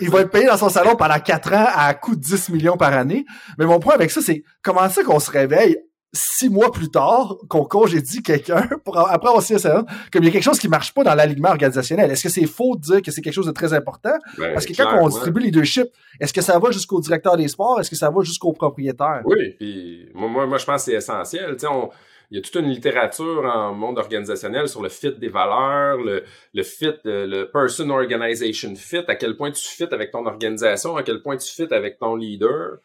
Il 0.00 0.10
va 0.10 0.20
être 0.20 0.30
payé 0.30 0.46
dans 0.46 0.56
son 0.56 0.68
salon 0.68 0.96
pendant 0.96 1.18
quatre 1.18 1.52
ans 1.52 1.66
à 1.74 1.92
coût 1.94 2.14
de 2.14 2.20
10 2.20 2.50
millions 2.50 2.76
par 2.76 2.92
année. 2.92 3.24
Mais 3.58 3.66
mon 3.66 3.78
point 3.78 3.94
avec 3.94 4.10
ça, 4.10 4.20
c'est 4.20 4.44
comment 4.62 4.88
ça 4.88 5.02
qu'on 5.02 5.20
se 5.20 5.30
réveille 5.30 5.78
six 6.14 6.48
mois 6.48 6.70
plus 6.70 6.90
tard, 6.90 7.36
qu'on 7.48 7.64
congédie 7.64 8.22
quelqu'un 8.22 8.68
pour 8.84 8.96
après 8.98 9.28
avoir 9.28 9.42
ça, 9.42 9.84
comme 10.12 10.22
il 10.22 10.26
y 10.26 10.28
a 10.28 10.32
quelque 10.32 10.44
chose 10.44 10.58
qui 10.58 10.68
marche 10.68 10.94
pas 10.94 11.02
dans 11.02 11.14
l'alignement 11.14 11.50
organisationnel. 11.50 12.10
Est-ce 12.10 12.22
que 12.22 12.28
c'est 12.28 12.46
faux 12.46 12.76
de 12.76 12.80
dire 12.80 13.02
que 13.02 13.10
c'est 13.10 13.20
quelque 13.20 13.34
chose 13.34 13.46
de 13.46 13.52
très 13.52 13.74
important? 13.74 14.16
Ben, 14.38 14.54
Parce 14.54 14.64
que 14.64 14.72
quand 14.74 14.98
on 15.00 15.08
distribue 15.08 15.40
le 15.40 15.46
leadership, 15.46 15.86
est-ce 16.20 16.32
que 16.32 16.40
ça 16.40 16.58
va 16.58 16.70
jusqu'au 16.70 17.00
directeur 17.00 17.36
des 17.36 17.48
sports? 17.48 17.80
Est-ce 17.80 17.90
que 17.90 17.96
ça 17.96 18.10
va 18.10 18.22
jusqu'au 18.22 18.52
propriétaire? 18.52 19.22
Oui, 19.24 19.56
puis 19.58 20.08
moi, 20.14 20.46
moi, 20.46 20.56
je 20.56 20.64
pense 20.64 20.84
que 20.84 20.92
c'est 20.92 20.96
essentiel. 20.96 21.50
Tu 21.52 21.60
sais, 21.60 21.66
on, 21.66 21.90
il 22.30 22.36
y 22.36 22.40
a 22.40 22.42
toute 22.42 22.56
une 22.56 22.70
littérature 22.70 23.44
en 23.44 23.74
monde 23.74 23.98
organisationnel 23.98 24.68
sur 24.68 24.82
le 24.82 24.88
fit 24.88 25.12
des 25.12 25.28
valeurs, 25.28 25.98
le, 25.98 26.24
le 26.52 26.62
fit, 26.62 26.94
le, 27.04 27.44
person 27.44 27.90
organization 27.90 28.74
fit, 28.74 29.04
à 29.08 29.14
quel 29.14 29.36
point 29.36 29.50
tu 29.50 29.66
fit 29.66 29.88
avec 29.90 30.10
ton 30.10 30.26
organisation, 30.26 30.96
à 30.96 31.02
quel 31.02 31.22
point 31.22 31.36
tu 31.36 31.50
fit 31.50 31.72
avec 31.72 31.98
ton 31.98 32.16
leader. 32.16 32.78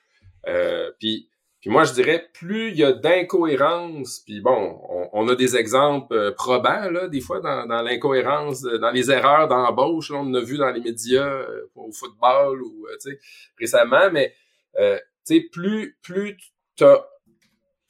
Euh, 0.47 0.91
puis, 0.99 1.29
moi, 1.65 1.83
je 1.83 1.93
dirais, 1.93 2.29
plus 2.33 2.69
il 2.69 2.77
y 2.77 2.83
a 2.83 2.93
d'incohérence, 2.93 4.21
puis 4.25 4.39
bon, 4.39 4.79
on, 5.11 5.27
a 5.27 5.35
des 5.35 5.57
exemples 5.57 6.15
euh, 6.15 6.31
probants, 6.31 6.89
là, 6.89 7.07
des 7.07 7.19
fois, 7.19 7.41
dans, 7.41 7.65
dans 7.65 7.81
l'incohérence, 7.81 8.61
dans 8.61 8.91
les 8.91 9.11
erreurs 9.11 9.47
d'embauche, 9.47 10.11
on 10.11 10.19
en 10.19 10.33
a 10.35 10.41
vu 10.41 10.57
dans 10.57 10.69
les 10.69 10.79
médias, 10.79 11.27
euh, 11.27 11.69
au 11.75 11.91
football, 11.91 12.61
ou, 12.61 12.87
tu 13.01 13.11
sais, 13.11 13.19
récemment, 13.59 14.09
mais, 14.11 14.33
tu 14.75 14.83
sais, 15.23 15.41
plus, 15.51 15.97
plus 16.01 16.37
tu 16.77 16.85
as 16.85 17.05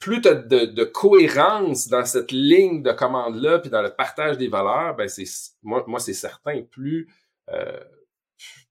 plus 0.00 0.22
tu 0.22 0.28
as 0.28 0.34
de, 0.34 0.84
cohérence 0.84 1.88
dans 1.88 2.04
cette 2.06 2.32
ligne 2.32 2.82
de 2.82 2.90
commande-là, 2.90 3.58
puis 3.58 3.70
dans 3.70 3.82
le 3.82 3.90
partage 3.90 4.38
des 4.38 4.48
valeurs, 4.48 4.96
ben 4.96 5.08
c'est 5.08 5.26
moi, 5.62 5.84
moi 5.86 6.00
c'est 6.00 6.14
certain, 6.14 6.62
plus, 6.62 7.06
euh, 7.50 7.78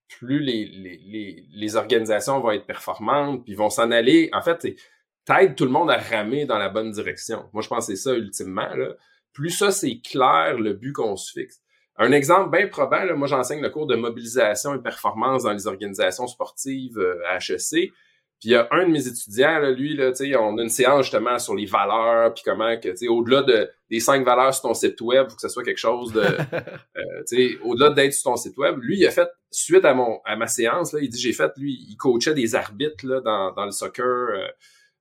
plus 0.07 0.39
les, 0.39 0.65
les, 0.65 1.45
les, 1.47 1.75
organisations 1.75 2.39
vont 2.39 2.51
être 2.51 2.65
performantes, 2.65 3.45
puis 3.45 3.53
vont 3.53 3.69
s'en 3.69 3.91
aller. 3.91 4.31
En 4.33 4.41
fait, 4.41 4.75
t'aides 5.23 5.55
tout 5.55 5.65
le 5.65 5.71
monde 5.71 5.91
à 5.91 5.97
ramer 5.97 6.45
dans 6.45 6.57
la 6.57 6.69
bonne 6.69 6.91
direction. 6.91 7.47
Moi, 7.53 7.61
je 7.61 7.67
pense 7.67 7.93
ça 7.93 8.13
ultimement. 8.13 8.73
Là. 8.75 8.95
Plus 9.31 9.51
ça, 9.51 9.69
c'est 9.71 10.01
clair 10.01 10.57
le 10.57 10.73
but 10.73 10.93
qu'on 10.93 11.15
se 11.15 11.31
fixe. 11.31 11.61
Un 12.01 12.11
exemple 12.11 12.57
bien 12.57 12.67
probant, 12.67 13.05
moi 13.17 13.27
j'enseigne 13.27 13.61
le 13.61 13.69
cours 13.69 13.85
de 13.85 13.95
mobilisation 13.95 14.73
et 14.73 14.81
performance 14.81 15.43
dans 15.43 15.51
les 15.51 15.67
organisations 15.67 16.27
sportives 16.27 16.97
euh, 16.97 17.21
à 17.27 17.37
HEC. 17.37 17.91
Puis 18.39 18.49
il 18.49 18.51
y 18.53 18.55
a 18.55 18.69
un 18.71 18.85
de 18.85 18.91
mes 18.91 19.05
étudiants, 19.05 19.59
là, 19.59 19.69
lui, 19.71 19.95
là, 19.95 20.11
on 20.39 20.57
a 20.57 20.63
une 20.63 20.69
séance 20.69 21.03
justement 21.03 21.37
sur 21.39 21.55
les 21.55 21.65
valeurs, 21.65 22.33
puis 22.33 22.41
comment 22.45 22.77
que, 22.79 23.07
au-delà 23.09 23.41
de, 23.41 23.69
des 23.89 23.99
cinq 23.99 24.23
valeurs 24.23 24.53
sur 24.53 24.63
ton 24.63 24.73
site 24.73 25.01
web, 25.01 25.27
faut 25.29 25.35
que 25.35 25.41
ce 25.41 25.49
soit 25.49 25.63
quelque 25.63 25.77
chose 25.77 26.13
de, 26.13 26.21
euh, 26.97 27.57
au-delà 27.65 27.89
d'être 27.89 28.13
sur 28.13 28.31
ton 28.31 28.37
site 28.37 28.57
web, 28.57 28.77
lui, 28.79 28.99
il 28.99 29.05
a 29.05 29.11
fait, 29.11 29.27
suite 29.51 29.83
à 29.83 29.93
mon 29.93 30.21
à 30.23 30.37
ma 30.37 30.47
séance, 30.47 30.93
là, 30.93 31.01
il 31.01 31.09
dit, 31.09 31.19
j'ai 31.19 31.33
fait, 31.33 31.51
lui, 31.57 31.85
il 31.89 31.97
coachait 31.97 32.33
des 32.33 32.55
arbitres 32.55 33.05
là, 33.05 33.19
dans, 33.19 33.51
dans 33.51 33.65
le 33.65 33.71
soccer, 33.71 34.05
euh, 34.05 34.47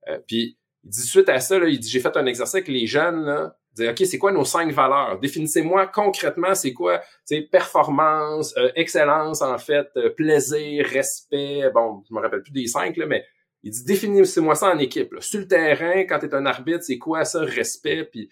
euh, 0.08 0.18
puis 0.26 0.57
il 0.84 0.90
dit, 0.90 1.02
suite 1.02 1.28
à 1.28 1.40
ça, 1.40 1.58
là, 1.58 1.68
il 1.68 1.78
dit, 1.80 1.88
j'ai 1.88 2.00
fait 2.00 2.16
un 2.16 2.26
exercice 2.26 2.54
avec 2.54 2.68
les 2.68 2.86
jeunes, 2.86 3.24
là, 3.24 3.56
dire, 3.74 3.90
OK, 3.90 4.06
c'est 4.06 4.18
quoi 4.18 4.32
nos 4.32 4.44
cinq 4.44 4.72
valeurs? 4.72 5.18
Définissez-moi 5.20 5.86
concrètement, 5.88 6.54
c'est 6.54 6.72
quoi, 6.72 7.00
tu 7.26 7.46
performance, 7.48 8.56
euh, 8.56 8.70
excellence, 8.74 9.42
en 9.42 9.58
fait, 9.58 9.88
euh, 9.96 10.10
plaisir, 10.10 10.86
respect. 10.86 11.70
Bon, 11.74 12.02
je 12.08 12.14
me 12.14 12.20
rappelle 12.20 12.42
plus 12.42 12.52
des 12.52 12.66
cinq, 12.66 12.96
là, 12.96 13.06
mais 13.06 13.24
il 13.62 13.72
dit, 13.72 13.84
définissez-moi 13.84 14.54
ça 14.54 14.72
en 14.72 14.78
équipe. 14.78 15.14
Sur 15.20 15.40
le 15.40 15.48
terrain, 15.48 16.04
quand 16.04 16.20
tu 16.20 16.26
es 16.26 16.34
un 16.34 16.46
arbitre, 16.46 16.82
c'est 16.82 16.98
quoi 16.98 17.24
ça, 17.24 17.40
respect? 17.40 18.04
Puis, 18.04 18.30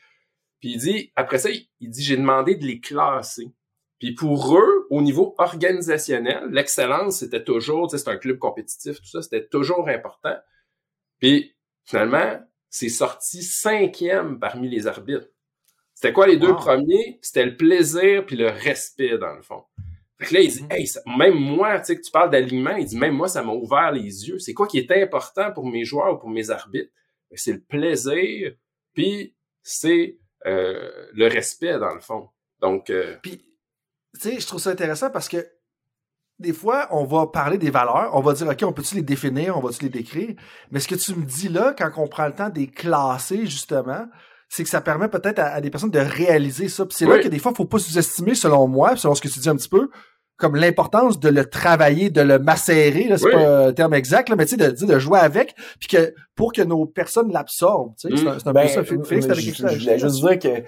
puis 0.60 0.72
il 0.72 0.78
dit, 0.78 1.12
après 1.16 1.38
ça, 1.38 1.50
il, 1.50 1.90
dit, 1.90 2.02
j'ai 2.02 2.16
demandé 2.16 2.54
de 2.54 2.64
les 2.64 2.80
classer. 2.80 3.52
Puis 3.98 4.14
pour 4.14 4.56
eux, 4.56 4.86
au 4.90 5.02
niveau 5.02 5.34
organisationnel, 5.38 6.44
l'excellence, 6.50 7.18
c'était 7.18 7.42
toujours, 7.42 7.88
tu 7.88 7.96
sais, 7.96 8.04
c'est 8.04 8.10
un 8.10 8.18
club 8.18 8.38
compétitif, 8.38 8.98
tout 8.98 9.08
ça, 9.08 9.22
c'était 9.22 9.46
toujours 9.46 9.88
important. 9.88 10.36
Puis 11.18 11.55
finalement, 11.86 12.38
c'est 12.68 12.90
sorti 12.90 13.42
cinquième 13.42 14.38
parmi 14.38 14.68
les 14.68 14.86
arbitres. 14.86 15.28
C'était 15.94 16.12
quoi 16.12 16.26
les 16.26 16.36
deux 16.36 16.54
premiers? 16.54 17.18
C'était 17.22 17.46
le 17.46 17.56
plaisir 17.56 18.26
puis 18.26 18.36
le 18.36 18.50
respect, 18.50 19.16
dans 19.16 19.34
le 19.34 19.40
fond. 19.40 19.64
Fait 20.18 20.26
que 20.26 20.34
là, 20.34 20.40
il 20.40 20.50
dit, 20.50 20.64
hey, 20.70 20.86
même 21.18 21.34
moi, 21.34 21.78
tu 21.78 21.86
sais, 21.86 21.96
que 21.96 22.02
tu 22.02 22.10
parles 22.10 22.30
d'alignement, 22.30 22.76
il 22.76 22.86
dit, 22.86 22.98
même 22.98 23.14
moi, 23.14 23.28
ça 23.28 23.42
m'a 23.42 23.52
ouvert 23.52 23.92
les 23.92 24.28
yeux. 24.28 24.38
C'est 24.38 24.52
quoi 24.52 24.66
qui 24.66 24.78
est 24.78 24.90
important 24.90 25.52
pour 25.52 25.66
mes 25.66 25.84
joueurs 25.84 26.14
ou 26.14 26.18
pour 26.18 26.28
mes 26.28 26.50
arbitres? 26.50 26.90
Ben, 27.30 27.36
c'est 27.36 27.52
le 27.52 27.60
plaisir, 27.60 28.52
puis 28.92 29.34
c'est 29.62 30.18
euh, 30.46 31.06
le 31.12 31.28
respect, 31.28 31.78
dans 31.78 31.94
le 31.94 32.00
fond. 32.00 32.28
Donc, 32.60 32.90
euh, 32.90 33.16
Puis, 33.22 33.38
tu 34.14 34.20
sais, 34.20 34.40
je 34.40 34.46
trouve 34.46 34.60
ça 34.60 34.70
intéressant 34.70 35.10
parce 35.10 35.28
que 35.28 35.46
des 36.38 36.52
fois, 36.52 36.88
on 36.90 37.04
va 37.04 37.26
parler 37.26 37.56
des 37.56 37.70
valeurs, 37.70 38.10
on 38.12 38.20
va 38.20 38.34
dire, 38.34 38.46
OK, 38.48 38.62
on 38.62 38.72
peut-tu 38.72 38.96
les 38.96 39.02
définir, 39.02 39.56
on 39.56 39.60
va-tu 39.60 39.84
les 39.84 39.88
décrire? 39.88 40.34
Mais 40.70 40.80
ce 40.80 40.88
que 40.88 40.94
tu 40.94 41.14
me 41.14 41.24
dis 41.24 41.48
là, 41.48 41.74
quand 41.76 41.90
on 41.96 42.08
prend 42.08 42.26
le 42.26 42.34
temps 42.34 42.50
de 42.50 42.58
les 42.58 42.66
classer, 42.66 43.46
justement, 43.46 44.06
c'est 44.48 44.62
que 44.62 44.68
ça 44.68 44.80
permet 44.80 45.08
peut-être 45.08 45.38
à, 45.38 45.60
des 45.60 45.70
personnes 45.70 45.90
de 45.90 45.98
réaliser 45.98 46.68
ça. 46.68 46.84
Puis 46.84 46.96
c'est 46.96 47.06
là 47.06 47.18
que 47.18 47.28
des 47.28 47.38
fois, 47.38 47.52
il 47.52 47.56
faut 47.56 47.64
pas 47.64 47.78
sous-estimer, 47.78 48.34
selon 48.34 48.68
moi, 48.68 48.96
selon 48.96 49.14
ce 49.14 49.22
que 49.22 49.28
tu 49.28 49.40
dis 49.40 49.48
un 49.48 49.56
petit 49.56 49.68
peu, 49.68 49.88
comme 50.36 50.56
l'importance 50.56 51.18
de 51.18 51.30
le 51.30 51.46
travailler, 51.46 52.10
de 52.10 52.20
le 52.20 52.38
macérer, 52.38 53.08
c'est 53.16 53.30
pas 53.30 53.68
un 53.68 53.72
terme 53.72 53.94
exact, 53.94 54.28
là, 54.28 54.36
mais 54.36 54.44
tu 54.44 54.56
sais, 54.56 54.70
de, 54.70 54.86
de 54.86 54.98
jouer 54.98 55.18
avec, 55.18 55.54
puis 55.80 55.88
que 55.88 56.14
pour 56.34 56.52
que 56.52 56.60
nos 56.60 56.84
personnes 56.84 57.32
l'absorbent. 57.32 57.94
Tu 57.98 58.14
sais, 58.14 58.16
c'est 58.38 58.46
un, 58.46 58.52
ben, 58.52 58.62
peu 58.62 58.68
ça. 58.68 58.84
Félix, 58.84 59.24
avec 59.24 59.40
je, 59.40 59.52
je 59.52 59.80
voulais 59.80 59.98
juste 59.98 60.20
dire 60.20 60.38
que 60.38 60.62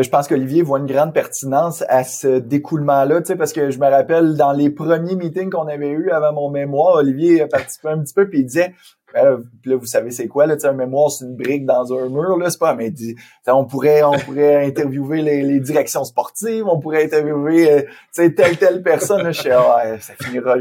je 0.00 0.08
pense 0.08 0.26
qu'Olivier 0.26 0.62
voit 0.62 0.78
une 0.78 0.86
grande 0.86 1.12
pertinence 1.12 1.84
à 1.88 2.04
ce 2.04 2.38
découlement-là, 2.38 3.20
parce 3.36 3.52
que 3.52 3.70
je 3.70 3.78
me 3.78 3.88
rappelle 3.90 4.36
dans 4.36 4.52
les 4.52 4.70
premiers 4.70 5.16
meetings 5.16 5.50
qu'on 5.50 5.68
avait 5.68 5.90
eu 5.90 6.10
avant 6.10 6.32
mon 6.32 6.50
mémoire, 6.50 6.96
Olivier 6.96 7.42
a 7.42 7.46
participé 7.46 7.88
un 7.88 7.98
petit 7.98 8.14
peu 8.14 8.28
puis 8.28 8.40
il 8.40 8.46
disait 8.46 8.74
ben 9.12 9.44
là, 9.66 9.76
vous 9.76 9.86
savez 9.86 10.10
c'est 10.10 10.26
quoi 10.26 10.46
là, 10.46 10.56
un 10.62 10.72
mémoire 10.72 11.10
c'est 11.10 11.26
une 11.26 11.36
brique 11.36 11.66
dans 11.66 11.92
un 11.92 12.08
mur 12.08 12.38
là, 12.38 12.48
c'est 12.48 12.58
pas 12.58 12.74
mais 12.74 12.90
dit, 12.90 13.14
on 13.46 13.66
pourrait 13.66 14.02
on 14.02 14.12
pourrait 14.12 14.64
interviewer 14.64 15.20
les, 15.20 15.60
directions 15.60 16.04
sportives, 16.04 16.66
on 16.66 16.80
pourrait 16.80 17.04
interviewer 17.04 17.70
euh, 17.70 17.82
telle 18.14 18.56
telle 18.56 18.82
personne 18.82 19.22
là, 19.22 19.32
je 19.32 19.42
sais 19.42 19.50
ah, 19.52 19.98
ça 20.00 20.14
finira 20.18 20.56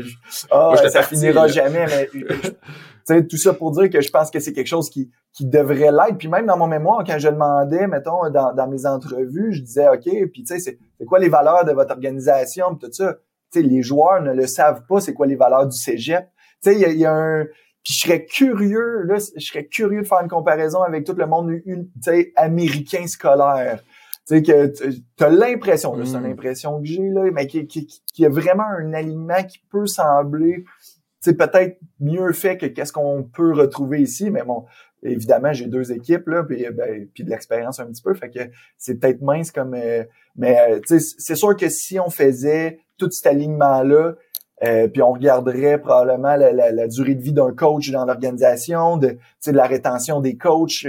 ah, 0.51 0.73
ça 0.89 1.03
finira 1.03 1.47
jamais 1.47 1.85
mais 1.87 2.09
tout 3.19 3.37
ça 3.37 3.53
pour 3.53 3.71
dire 3.71 3.89
que 3.89 4.01
je 4.01 4.09
pense 4.09 4.31
que 4.31 4.39
c'est 4.39 4.53
quelque 4.53 4.67
chose 4.67 4.89
qui, 4.89 5.11
qui 5.33 5.45
devrait 5.45 5.91
l'être. 5.91 6.17
Puis 6.17 6.27
même 6.27 6.45
dans 6.45 6.57
mon 6.57 6.67
mémoire, 6.67 7.03
quand 7.05 7.17
je 7.17 7.29
demandais, 7.29 7.87
mettons, 7.87 8.29
dans, 8.29 8.53
dans 8.53 8.67
mes 8.67 8.85
entrevues, 8.85 9.53
je 9.53 9.61
disais, 9.61 9.87
OK, 9.87 10.03
puis 10.31 10.43
tu 10.43 10.59
sais, 10.59 10.59
c'est 10.59 11.05
quoi 11.05 11.19
les 11.19 11.29
valeurs 11.29 11.65
de 11.65 11.71
votre 11.71 11.91
organisation, 11.91 12.75
tout 12.75 12.91
ça? 12.91 13.15
Tu 13.51 13.61
sais, 13.61 13.67
les 13.67 13.81
joueurs 13.81 14.21
ne 14.21 14.33
le 14.33 14.47
savent 14.47 14.85
pas, 14.87 14.99
c'est 14.99 15.13
quoi 15.13 15.27
les 15.27 15.35
valeurs 15.35 15.67
du 15.67 15.77
cégep. 15.77 16.25
Tu 16.63 16.71
sais, 16.71 16.79
il 16.79 16.97
y 16.97 17.05
a, 17.05 17.13
un... 17.13 17.45
Puis 17.83 17.95
je 17.95 17.99
serais 18.01 18.25
curieux, 18.25 19.03
là, 19.05 19.15
je 19.17 19.43
serais 19.43 19.65
curieux 19.65 20.03
de 20.03 20.07
faire 20.07 20.21
une 20.21 20.29
comparaison 20.29 20.83
avec 20.83 21.03
tout 21.03 21.15
le 21.15 21.25
monde 21.25 21.51
tu 21.65 21.89
sais, 22.01 22.31
américain 22.35 23.07
scolaire. 23.07 23.81
Tu 24.27 24.35
sais, 24.35 24.43
que 24.43 24.67
tu 24.67 25.23
as 25.23 25.29
l'impression, 25.29 25.95
c'est 26.05 26.15
une 26.15 26.27
mm. 26.27 26.31
impression 26.31 26.79
que 26.79 26.85
j'ai, 26.85 27.09
là, 27.09 27.23
mais 27.33 27.47
qu'il 27.47 27.65
qui, 27.65 27.87
qui, 27.87 28.21
y 28.21 28.25
a 28.25 28.29
vraiment 28.29 28.65
un 28.65 28.93
alignement 28.93 29.43
qui 29.43 29.57
peut 29.71 29.87
sembler 29.87 30.63
c'est 31.21 31.37
peut-être 31.37 31.77
mieux 31.99 32.33
fait 32.33 32.57
que 32.57 32.65
qu'est-ce 32.65 32.91
qu'on 32.91 33.23
peut 33.23 33.53
retrouver 33.53 34.01
ici, 34.01 34.31
mais 34.31 34.43
bon, 34.43 34.65
évidemment, 35.03 35.53
j'ai 35.53 35.67
deux 35.67 35.91
équipes, 35.91 36.27
là, 36.27 36.43
puis, 36.43 36.65
ben, 36.73 37.07
puis 37.13 37.23
de 37.23 37.29
l'expérience 37.29 37.79
un 37.79 37.85
petit 37.85 38.01
peu, 38.01 38.15
fait 38.15 38.29
que 38.29 38.39
c'est 38.77 38.95
peut-être 38.95 39.21
mince 39.21 39.51
comme... 39.51 39.75
Euh, 39.75 40.03
mais 40.35 40.57
euh, 40.59 40.79
c'est 40.87 41.35
sûr 41.35 41.55
que 41.55 41.69
si 41.69 41.99
on 41.99 42.09
faisait 42.09 42.79
tout 42.97 43.09
cet 43.11 43.27
alignement-là, 43.27 44.15
euh, 44.63 44.87
puis 44.87 45.01
on 45.03 45.11
regarderait 45.11 45.79
probablement 45.79 46.35
la, 46.35 46.87
durée 46.87 47.15
de 47.15 47.21
vie 47.21 47.33
d'un 47.33 47.53
coach 47.53 47.91
dans 47.91 48.05
l'organisation, 48.05 48.97
de, 48.97 49.17
de 49.45 49.51
la 49.51 49.67
rétention 49.67 50.21
des 50.21 50.37
coachs, 50.37 50.85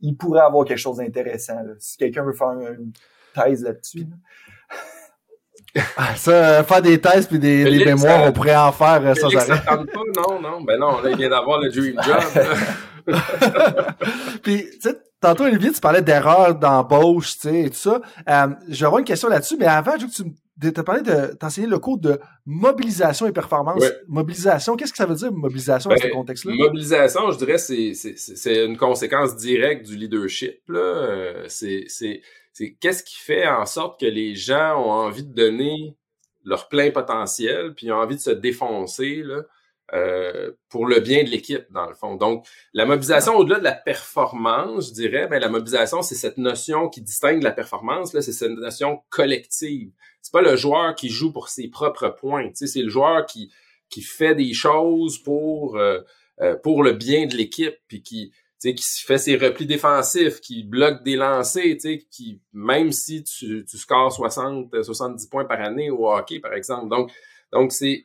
il 0.00 0.16
pourrait 0.16 0.40
avoir 0.40 0.64
quelque 0.64 0.78
chose 0.78 0.98
d'intéressant. 0.98 1.62
Si 1.78 1.96
quelqu'un 1.96 2.24
veut 2.24 2.32
faire 2.32 2.52
une 2.52 2.92
thèse 3.34 3.62
là-dessus. 3.62 3.98
là 3.98 4.04
dessus 4.04 4.16
ça, 6.16 6.30
euh, 6.30 6.64
faire 6.64 6.82
des 6.82 7.00
thèses 7.00 7.26
puis 7.26 7.38
des, 7.38 7.64
des 7.64 7.84
mémoires, 7.84 8.24
on 8.24 8.32
pourrait 8.32 8.56
en 8.56 8.72
faire 8.72 9.00
euh, 9.04 9.14
sans 9.14 9.34
arrêt. 9.36 9.60
pas, 9.64 9.76
non, 9.76 10.40
non. 10.40 10.60
Ben 10.62 10.78
non, 10.78 11.00
là, 11.00 11.10
il 11.10 11.16
vient 11.16 11.28
d'avoir 11.28 11.60
le 11.60 11.70
dream 11.70 11.96
job. 12.02 12.44
puis, 14.42 14.66
tu 14.70 14.80
sais, 14.80 14.96
tantôt, 15.20 15.44
Olivier, 15.44 15.72
tu 15.72 15.80
parlais 15.80 16.02
d'erreurs 16.02 16.54
d'embauche, 16.54 17.34
tu 17.34 17.48
sais, 17.48 17.60
et 17.62 17.70
tout 17.70 17.76
ça. 17.76 18.00
Euh, 18.28 18.48
J'aurais 18.68 19.00
une 19.00 19.06
question 19.06 19.28
là-dessus, 19.28 19.56
mais 19.58 19.66
avant, 19.66 19.92
je 19.96 20.02
veux 20.02 20.08
que 20.08 20.14
tu 20.14 20.24
tu 20.60 20.72
parlé 20.82 21.02
de 21.02 21.34
t'enseigner 21.34 21.68
le 21.68 21.78
cours 21.78 21.98
de 21.98 22.18
mobilisation 22.44 23.26
et 23.26 23.32
performance. 23.32 23.82
Mobilisation, 24.08 24.76
qu'est-ce 24.76 24.90
que 24.90 24.96
ça 24.96 25.06
veut 25.06 25.14
dire 25.14 25.30
mobilisation 25.32 25.90
dans 25.90 25.96
ce 25.96 26.02
ben, 26.02 26.12
contexte-là? 26.12 26.52
Mobilisation, 26.56 27.30
je 27.30 27.38
dirais, 27.38 27.58
c'est 27.58 28.64
une 28.64 28.76
conséquence 28.76 29.36
directe 29.36 29.86
du 29.86 29.96
leadership. 29.96 30.58
Euh, 30.70 31.44
c'est 31.48 31.86
c'est 32.58 32.72
qu'est-ce 32.80 33.04
qui 33.04 33.14
fait 33.14 33.46
en 33.46 33.66
sorte 33.66 34.00
que 34.00 34.06
les 34.06 34.34
gens 34.34 34.82
ont 34.82 34.90
envie 34.90 35.22
de 35.22 35.32
donner 35.32 35.96
leur 36.44 36.68
plein 36.68 36.90
potentiel, 36.90 37.72
puis 37.72 37.92
ont 37.92 37.98
envie 37.98 38.16
de 38.16 38.20
se 38.20 38.32
défoncer 38.32 39.22
là, 39.22 39.42
euh, 39.94 40.50
pour 40.68 40.86
le 40.86 40.98
bien 40.98 41.22
de 41.22 41.28
l'équipe, 41.28 41.66
dans 41.70 41.86
le 41.86 41.94
fond? 41.94 42.16
Donc, 42.16 42.44
la 42.72 42.84
mobilisation, 42.84 43.36
au-delà 43.36 43.60
de 43.60 43.64
la 43.64 43.74
performance, 43.74 44.88
je 44.88 44.92
dirais, 44.92 45.28
ben, 45.28 45.38
la 45.38 45.48
mobilisation, 45.48 46.02
c'est 46.02 46.16
cette 46.16 46.36
notion 46.36 46.88
qui 46.88 47.00
distingue 47.00 47.44
la 47.44 47.52
performance, 47.52 48.12
là, 48.12 48.22
c'est 48.22 48.32
cette 48.32 48.50
notion 48.50 49.02
collective. 49.08 49.92
C'est 50.20 50.32
pas 50.32 50.42
le 50.42 50.56
joueur 50.56 50.96
qui 50.96 51.10
joue 51.10 51.32
pour 51.32 51.50
ses 51.50 51.68
propres 51.68 52.08
points, 52.08 52.50
c'est 52.54 52.82
le 52.82 52.88
joueur 52.88 53.24
qui, 53.24 53.52
qui 53.88 54.02
fait 54.02 54.34
des 54.34 54.52
choses 54.52 55.18
pour, 55.18 55.76
euh, 55.76 56.00
euh, 56.40 56.56
pour 56.56 56.82
le 56.82 56.90
bien 56.90 57.26
de 57.26 57.36
l'équipe, 57.36 57.76
puis 57.86 58.02
qui, 58.02 58.32
sais, 58.58 58.74
qui 58.74 58.84
fait 59.04 59.18
ses 59.18 59.36
replis 59.36 59.66
défensifs, 59.66 60.40
qui 60.40 60.64
bloque 60.64 61.02
des 61.02 61.16
lancers, 61.16 61.76
qui, 62.10 62.40
même 62.52 62.92
si 62.92 63.22
tu, 63.22 63.64
tu 63.64 63.78
scores 63.78 64.12
60, 64.12 64.82
70 64.82 65.26
points 65.26 65.44
par 65.44 65.60
année 65.60 65.90
au 65.90 66.10
hockey, 66.10 66.40
par 66.40 66.54
exemple. 66.54 66.88
Donc, 66.88 67.12
donc 67.52 67.72
c'est, 67.72 68.04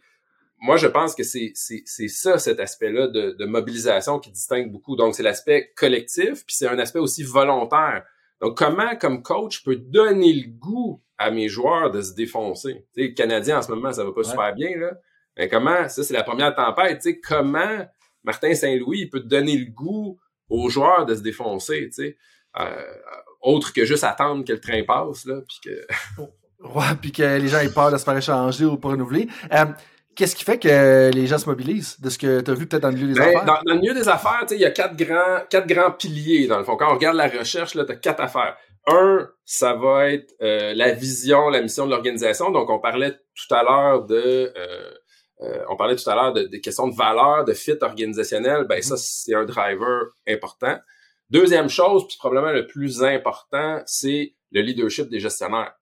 moi, 0.59 0.77
je 0.77 0.87
pense 0.87 1.15
que 1.15 1.23
c'est, 1.23 1.51
c'est, 1.55 1.81
c'est 1.85 2.07
ça, 2.07 2.37
cet 2.37 2.59
aspect-là 2.59 3.07
de, 3.07 3.31
de 3.31 3.45
mobilisation 3.45 4.19
qui 4.19 4.31
distingue 4.31 4.71
beaucoup. 4.71 4.95
Donc, 4.95 5.15
c'est 5.15 5.23
l'aspect 5.23 5.71
collectif, 5.75 6.45
puis 6.45 6.55
c'est 6.55 6.67
un 6.67 6.79
aspect 6.79 6.99
aussi 6.99 7.23
volontaire. 7.23 8.03
Donc, 8.39 8.57
comment, 8.57 8.95
comme 8.95 9.23
coach, 9.23 9.59
je 9.59 9.63
peux 9.63 9.75
donner 9.75 10.33
le 10.33 10.49
goût 10.49 11.01
à 11.17 11.31
mes 11.31 11.49
joueurs 11.49 11.91
de 11.91 12.01
se 12.01 12.13
défoncer? 12.13 12.85
Tu 12.93 13.01
sais, 13.01 13.07
le 13.09 13.13
Canadien, 13.13 13.57
en 13.57 13.61
ce 13.61 13.71
moment, 13.71 13.91
ça 13.91 14.03
va 14.03 14.11
pas 14.11 14.23
super 14.23 14.53
bien, 14.53 14.77
là. 14.77 14.93
Mais 15.35 15.49
comment, 15.49 15.89
ça, 15.89 16.03
c'est 16.03 16.13
la 16.13 16.23
première 16.23 16.53
tempête, 16.53 16.99
tu 17.01 17.09
sais, 17.09 17.19
comment 17.19 17.85
Martin 18.23 18.53
Saint-Louis, 18.55 19.07
peut 19.07 19.19
te 19.19 19.27
donner 19.27 19.57
le 19.57 19.69
goût 19.69 20.17
aux 20.53 20.69
joueurs 20.69 21.05
de 21.05 21.15
se 21.15 21.21
défoncer, 21.21 21.89
tu 21.89 22.03
sais. 22.03 22.17
Euh, 22.59 22.65
autre 23.41 23.73
que 23.73 23.83
juste 23.85 24.03
attendre 24.03 24.45
que 24.45 24.53
le 24.53 24.59
train 24.59 24.83
passe, 24.83 25.25
là, 25.25 25.41
puis 25.47 25.59
que... 25.65 26.21
ouais, 26.75 26.95
puis 27.01 27.11
que 27.11 27.23
les 27.23 27.47
gens 27.47 27.59
aient 27.59 27.73
peur 27.73 27.91
de 27.91 27.97
se 27.97 28.03
faire 28.03 28.15
échanger 28.15 28.65
ou 28.65 28.77
pour 28.77 28.91
renouveler. 28.91 29.27
Euh, 29.51 29.65
qu'est-ce 30.15 30.35
qui 30.35 30.43
fait 30.43 30.59
que 30.59 31.09
les 31.11 31.25
gens 31.25 31.39
se 31.39 31.49
mobilisent 31.49 31.99
de 31.99 32.09
ce 32.09 32.19
que 32.19 32.41
tu 32.41 32.51
as 32.51 32.53
vu 32.53 32.67
peut-être 32.67 32.83
dans 32.83 32.89
le 32.89 32.95
milieu 32.95 33.07
des 33.13 33.19
ben, 33.19 33.29
affaires? 33.29 33.45
Dans, 33.45 33.57
le 33.65 33.79
milieu 33.79 33.95
des 33.95 34.07
affaires, 34.07 34.45
il 34.51 34.59
y 34.59 34.65
a 34.65 34.71
quatre 34.71 34.95
grands, 34.95 35.39
quatre 35.49 35.67
grands 35.67 35.91
piliers, 35.91 36.45
dans 36.45 36.59
le 36.59 36.63
fond. 36.63 36.75
Quand 36.75 36.91
on 36.91 36.95
regarde 36.95 37.17
la 37.17 37.27
recherche, 37.27 37.71
tu 37.71 37.79
as 37.79 37.95
quatre 37.95 38.21
affaires. 38.21 38.55
un, 38.87 39.27
ça 39.45 39.73
va 39.73 40.11
être 40.11 40.35
euh, 40.43 40.73
la 40.75 40.91
vision, 40.91 41.49
la 41.49 41.61
mission 41.61 41.85
de 41.85 41.91
l'organisation. 41.91 42.51
Donc, 42.51 42.69
on 42.69 42.79
parlait 42.79 43.11
tout 43.11 43.55
à 43.55 43.63
l'heure 43.63 44.05
de 44.05 44.53
euh, 45.43 45.63
on 45.69 45.75
parlait 45.75 45.95
tout 45.95 46.09
à 46.09 46.15
l'heure 46.15 46.33
de, 46.33 46.43
des 46.43 46.61
questions 46.61 46.87
de 46.87 46.95
valeur, 46.95 47.45
de 47.45 47.53
fit 47.53 47.77
organisationnel. 47.81 48.65
Ben 48.67 48.81
ça, 48.81 48.95
c'est 48.97 49.33
un 49.33 49.45
driver 49.45 50.05
important. 50.27 50.77
Deuxième 51.29 51.69
chose, 51.69 52.07
puis 52.07 52.17
probablement 52.17 52.51
le 52.51 52.67
plus 52.67 53.03
important, 53.03 53.81
c'est 53.85 54.35
le 54.51 54.61
leadership 54.61 55.09
des 55.09 55.19
gestionnaires. 55.19 55.73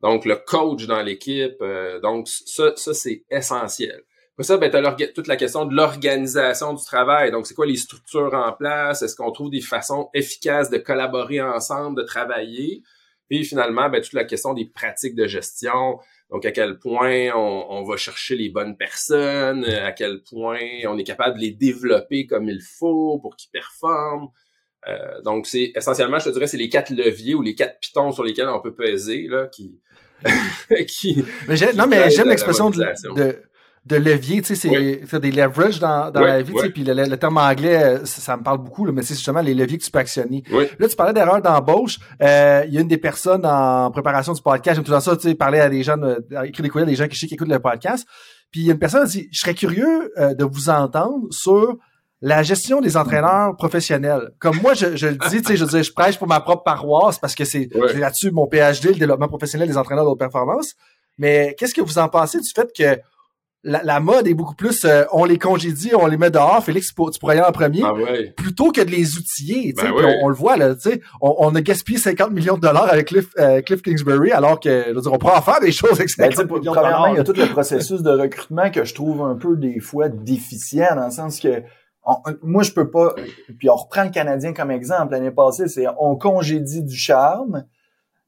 Donc, 0.00 0.24
le 0.24 0.36
coach 0.36 0.86
dans 0.86 1.02
l'équipe. 1.02 1.56
Euh, 1.62 2.00
donc, 2.00 2.28
ça, 2.28 2.72
ça 2.76 2.92
c'est 2.92 3.24
essentiel. 3.30 4.02
Pour 4.36 4.44
ça, 4.44 4.56
ben, 4.56 4.70
tu 4.70 4.76
as 4.76 5.08
toute 5.14 5.28
la 5.28 5.36
question 5.36 5.64
de 5.64 5.74
l'organisation 5.74 6.74
du 6.74 6.84
travail. 6.84 7.30
Donc, 7.30 7.46
c'est 7.46 7.54
quoi 7.54 7.66
les 7.66 7.76
structures 7.76 8.34
en 8.34 8.52
place? 8.52 9.02
Est-ce 9.02 9.14
qu'on 9.14 9.30
trouve 9.30 9.50
des 9.50 9.60
façons 9.60 10.10
efficaces 10.12 10.70
de 10.70 10.78
collaborer 10.78 11.40
ensemble, 11.40 11.96
de 11.96 12.02
travailler? 12.02 12.82
Puis 13.30 13.44
finalement, 13.44 13.88
ben, 13.88 14.02
toute 14.02 14.12
la 14.12 14.24
question 14.24 14.52
des 14.52 14.66
pratiques 14.66 15.14
de 15.14 15.26
gestion. 15.26 15.98
Donc, 16.34 16.44
à 16.46 16.50
quel 16.50 16.80
point 16.80 17.30
on, 17.36 17.84
va 17.84 17.96
chercher 17.96 18.34
les 18.34 18.48
bonnes 18.48 18.76
personnes, 18.76 19.64
à 19.64 19.92
quel 19.92 20.20
point 20.28 20.58
on 20.84 20.98
est 20.98 21.04
capable 21.04 21.36
de 21.36 21.42
les 21.42 21.52
développer 21.52 22.26
comme 22.26 22.48
il 22.48 22.60
faut 22.60 23.20
pour 23.20 23.36
qu'ils 23.36 23.52
performent. 23.52 24.30
Euh, 24.88 25.22
donc, 25.22 25.46
c'est 25.46 25.70
essentiellement, 25.76 26.18
je 26.18 26.24
te 26.24 26.30
dirais, 26.30 26.48
c'est 26.48 26.56
les 26.56 26.68
quatre 26.68 26.90
leviers 26.90 27.36
ou 27.36 27.42
les 27.42 27.54
quatre 27.54 27.78
pitons 27.78 28.10
sur 28.10 28.24
lesquels 28.24 28.48
on 28.48 28.60
peut 28.60 28.74
peser, 28.74 29.28
là, 29.28 29.46
qui... 29.46 29.78
qui 30.88 31.24
mais 31.46 31.54
non, 31.76 31.86
mais 31.86 32.10
j'aime 32.10 32.28
l'expression 32.28 32.68
de, 32.68 32.82
de 33.14 33.40
levier, 33.90 34.40
tu 34.40 34.56
sais, 34.56 34.68
c'est 35.06 35.20
des 35.20 35.30
leverages 35.30 35.78
dans, 35.78 36.10
dans 36.10 36.20
la 36.20 36.40
vie, 36.42 36.54
tu 36.54 36.60
sais, 36.60 36.70
puis 36.70 36.84
le, 36.84 37.16
terme 37.16 37.36
anglais, 37.36 37.82
euh, 37.82 38.04
ça, 38.04 38.36
me 38.36 38.42
parle 38.42 38.58
beaucoup, 38.58 38.86
là, 38.86 38.92
mais 38.92 39.02
c'est 39.02 39.14
justement 39.14 39.42
les 39.42 39.54
leviers 39.54 39.78
que 39.78 39.84
tu 39.84 39.90
peux 39.90 39.98
actionner. 39.98 40.42
Là, 40.78 40.88
tu 40.88 40.96
parlais 40.96 41.12
d'erreur 41.12 41.42
d'embauche. 41.42 41.98
Euh, 42.22 42.64
il 42.66 42.72
y 42.72 42.78
a 42.78 42.80
une 42.80 42.88
des 42.88 42.98
personnes 42.98 43.44
en 43.44 43.90
préparation 43.90 44.32
du 44.32 44.40
podcast, 44.40 44.76
j'aime 44.76 44.84
tout 44.84 45.00
ça, 45.00 45.16
tu 45.16 45.28
sais, 45.28 45.34
parler 45.34 45.60
à 45.60 45.68
des 45.68 45.82
gens, 45.82 45.96
écrire 46.44 46.62
des 46.62 46.68
courriels 46.68 46.88
à 46.88 46.90
des 46.90 46.96
gens 46.96 47.08
qui, 47.08 47.26
qui 47.26 47.34
écoutent 47.34 47.48
le 47.48 47.58
podcast. 47.58 48.06
Puis 48.50 48.62
il 48.62 48.66
y 48.66 48.70
a 48.70 48.72
une 48.72 48.78
personne 48.78 49.06
qui 49.06 49.18
dit, 49.18 49.28
je 49.32 49.40
serais 49.40 49.54
curieux 49.54 50.12
euh, 50.16 50.32
de 50.32 50.44
vous 50.44 50.70
entendre 50.70 51.26
sur 51.30 51.76
la 52.22 52.42
gestion 52.42 52.80
des 52.80 52.96
entraîneurs 52.96 53.54
professionnels. 53.56 54.30
Comme 54.38 54.58
moi, 54.62 54.72
je, 54.72 54.96
je 54.96 55.08
le 55.08 55.16
dis, 55.28 55.42
tu 55.42 55.56
sais, 55.56 55.56
je 55.56 55.82
je 55.82 55.92
prêche 55.92 56.18
pour 56.18 56.26
ma 56.26 56.40
propre 56.40 56.62
paroisse 56.62 57.18
parce 57.18 57.34
que 57.34 57.44
c'est 57.44 57.68
là-dessus 57.96 58.30
mon 58.30 58.46
PhD, 58.46 58.86
le 58.86 58.94
développement 58.94 59.28
professionnel 59.28 59.68
des 59.68 59.76
entraîneurs 59.76 60.04
de 60.04 60.10
haute 60.10 60.18
performance. 60.18 60.74
Mais 61.18 61.54
qu'est-ce 61.58 61.74
que 61.74 61.82
vous 61.82 61.98
en 61.98 62.08
pensez 62.08 62.40
du 62.40 62.48
fait 62.48 62.70
que 62.74 62.98
la, 63.64 64.00
mode 64.00 64.26
est 64.26 64.34
beaucoup 64.34 64.54
plus 64.54 64.84
euh, 64.84 65.04
on 65.12 65.24
les 65.24 65.38
congédie, 65.38 65.92
on 65.94 66.06
les 66.06 66.16
met 66.16 66.30
dehors, 66.30 66.62
Félix, 66.62 66.88
tu 66.88 67.18
pourrais 67.18 67.36
y 67.36 67.38
aller 67.38 67.48
en 67.48 67.52
premier, 67.52 67.82
ah 67.82 67.92
plutôt 68.36 68.70
que 68.70 68.82
de 68.82 68.90
les 68.90 69.16
outiller. 69.16 69.72
Ben 69.72 69.90
on, 70.22 70.28
le 70.28 70.34
voit, 70.34 70.56
là, 70.56 70.74
on, 71.20 71.34
on 71.38 71.54
a 71.54 71.60
gaspillé 71.62 71.98
50 71.98 72.30
millions 72.30 72.56
de 72.56 72.60
dollars 72.60 72.92
avec 72.92 73.08
Cliff, 73.08 73.28
euh, 73.38 73.62
Cliff 73.62 73.82
Kingsbury, 73.82 74.32
alors 74.32 74.60
que 74.60 74.84
je 74.88 75.00
dire, 75.00 75.12
on 75.12 75.18
pourrait 75.18 75.36
en 75.36 75.42
faire 75.42 75.60
des 75.60 75.72
choses 75.72 75.92
avec 75.92 76.10
50 76.10 76.46
ben, 76.46 76.58
millions 76.58 76.72
de 76.72 76.76
dollars. 76.76 77.08
il 77.10 77.16
y 77.16 77.20
a 77.20 77.24
tout 77.24 77.32
le 77.32 77.46
processus 77.46 78.02
de 78.02 78.10
recrutement 78.10 78.70
que 78.70 78.84
je 78.84 78.94
trouve 78.94 79.22
un 79.22 79.36
peu 79.36 79.56
des 79.56 79.80
fois 79.80 80.08
déficient, 80.08 80.94
dans 80.94 81.06
le 81.06 81.10
sens 81.10 81.40
que 81.40 81.62
moi, 82.42 82.62
je 82.62 82.72
peux 82.72 82.90
pas. 82.90 83.14
Puis 83.58 83.70
on 83.70 83.76
reprend 83.76 84.04
le 84.04 84.10
Canadien 84.10 84.52
comme 84.52 84.70
exemple. 84.70 85.12
L'année 85.12 85.30
passée, 85.30 85.68
c'est 85.68 85.86
on 85.98 86.16
congédie 86.16 86.82
du 86.82 86.96
charme 86.96 87.64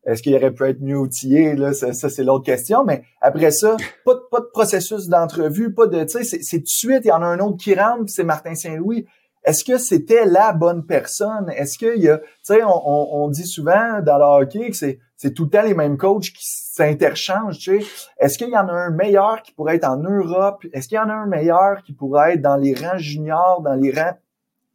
est-ce 0.06 0.22
qu'il 0.22 0.34
aurait 0.36 0.52
pu 0.52 0.64
être 0.64 0.80
mieux 0.80 0.96
outillé? 0.96 1.56
Là, 1.56 1.72
ça, 1.72 1.92
c'est 1.92 2.22
l'autre 2.22 2.44
question. 2.44 2.84
Mais 2.84 3.02
après 3.20 3.50
ça, 3.50 3.76
pas 4.04 4.14
de, 4.14 4.20
pas 4.30 4.40
de 4.40 4.46
processus 4.52 5.08
d'entrevue, 5.08 5.74
pas 5.74 5.88
de. 5.88 6.06
Sais, 6.06 6.22
c'est 6.22 6.58
tout 6.58 6.64
de 6.64 6.68
suite, 6.68 7.00
il 7.04 7.08
y 7.08 7.12
en 7.12 7.22
a 7.22 7.26
un 7.26 7.40
autre 7.40 7.56
qui 7.56 7.74
rentre, 7.74 8.04
c'est 8.06 8.24
Martin 8.24 8.54
Saint-Louis. 8.54 9.06
Est-ce 9.44 9.64
que 9.64 9.78
c'était 9.78 10.24
la 10.24 10.52
bonne 10.52 10.86
personne? 10.86 11.50
Est-ce 11.56 11.76
qu'il 11.76 12.02
y 12.02 12.08
a. 12.08 12.18
Tu 12.18 12.26
sais, 12.42 12.62
on, 12.62 13.14
on, 13.24 13.28
dit 13.28 13.46
souvent 13.46 14.00
dans 14.00 14.18
le 14.18 14.44
hockey 14.44 14.70
que 14.70 14.76
c'est, 14.76 15.00
c'est 15.16 15.34
tout 15.34 15.44
le 15.44 15.50
temps 15.50 15.62
les 15.62 15.74
mêmes 15.74 15.96
coachs 15.96 16.30
qui 16.30 16.44
s'interchangent. 16.44 17.58
Tu 17.58 17.80
sais. 17.80 17.86
Est-ce 18.18 18.38
qu'il 18.38 18.50
y 18.50 18.56
en 18.56 18.68
a 18.68 18.72
un 18.72 18.90
meilleur 18.90 19.42
qui 19.42 19.52
pourrait 19.52 19.76
être 19.76 19.88
en 19.88 19.98
Europe? 19.98 20.64
Est-ce 20.72 20.86
qu'il 20.86 20.96
y 20.96 21.00
en 21.00 21.08
a 21.08 21.14
un 21.14 21.26
meilleur 21.26 21.82
qui 21.82 21.92
pourrait 21.92 22.34
être 22.34 22.42
dans 22.42 22.56
les 22.56 22.74
rangs 22.74 22.98
juniors, 22.98 23.60
dans 23.60 23.74
les 23.74 23.90
rangs 23.90 24.16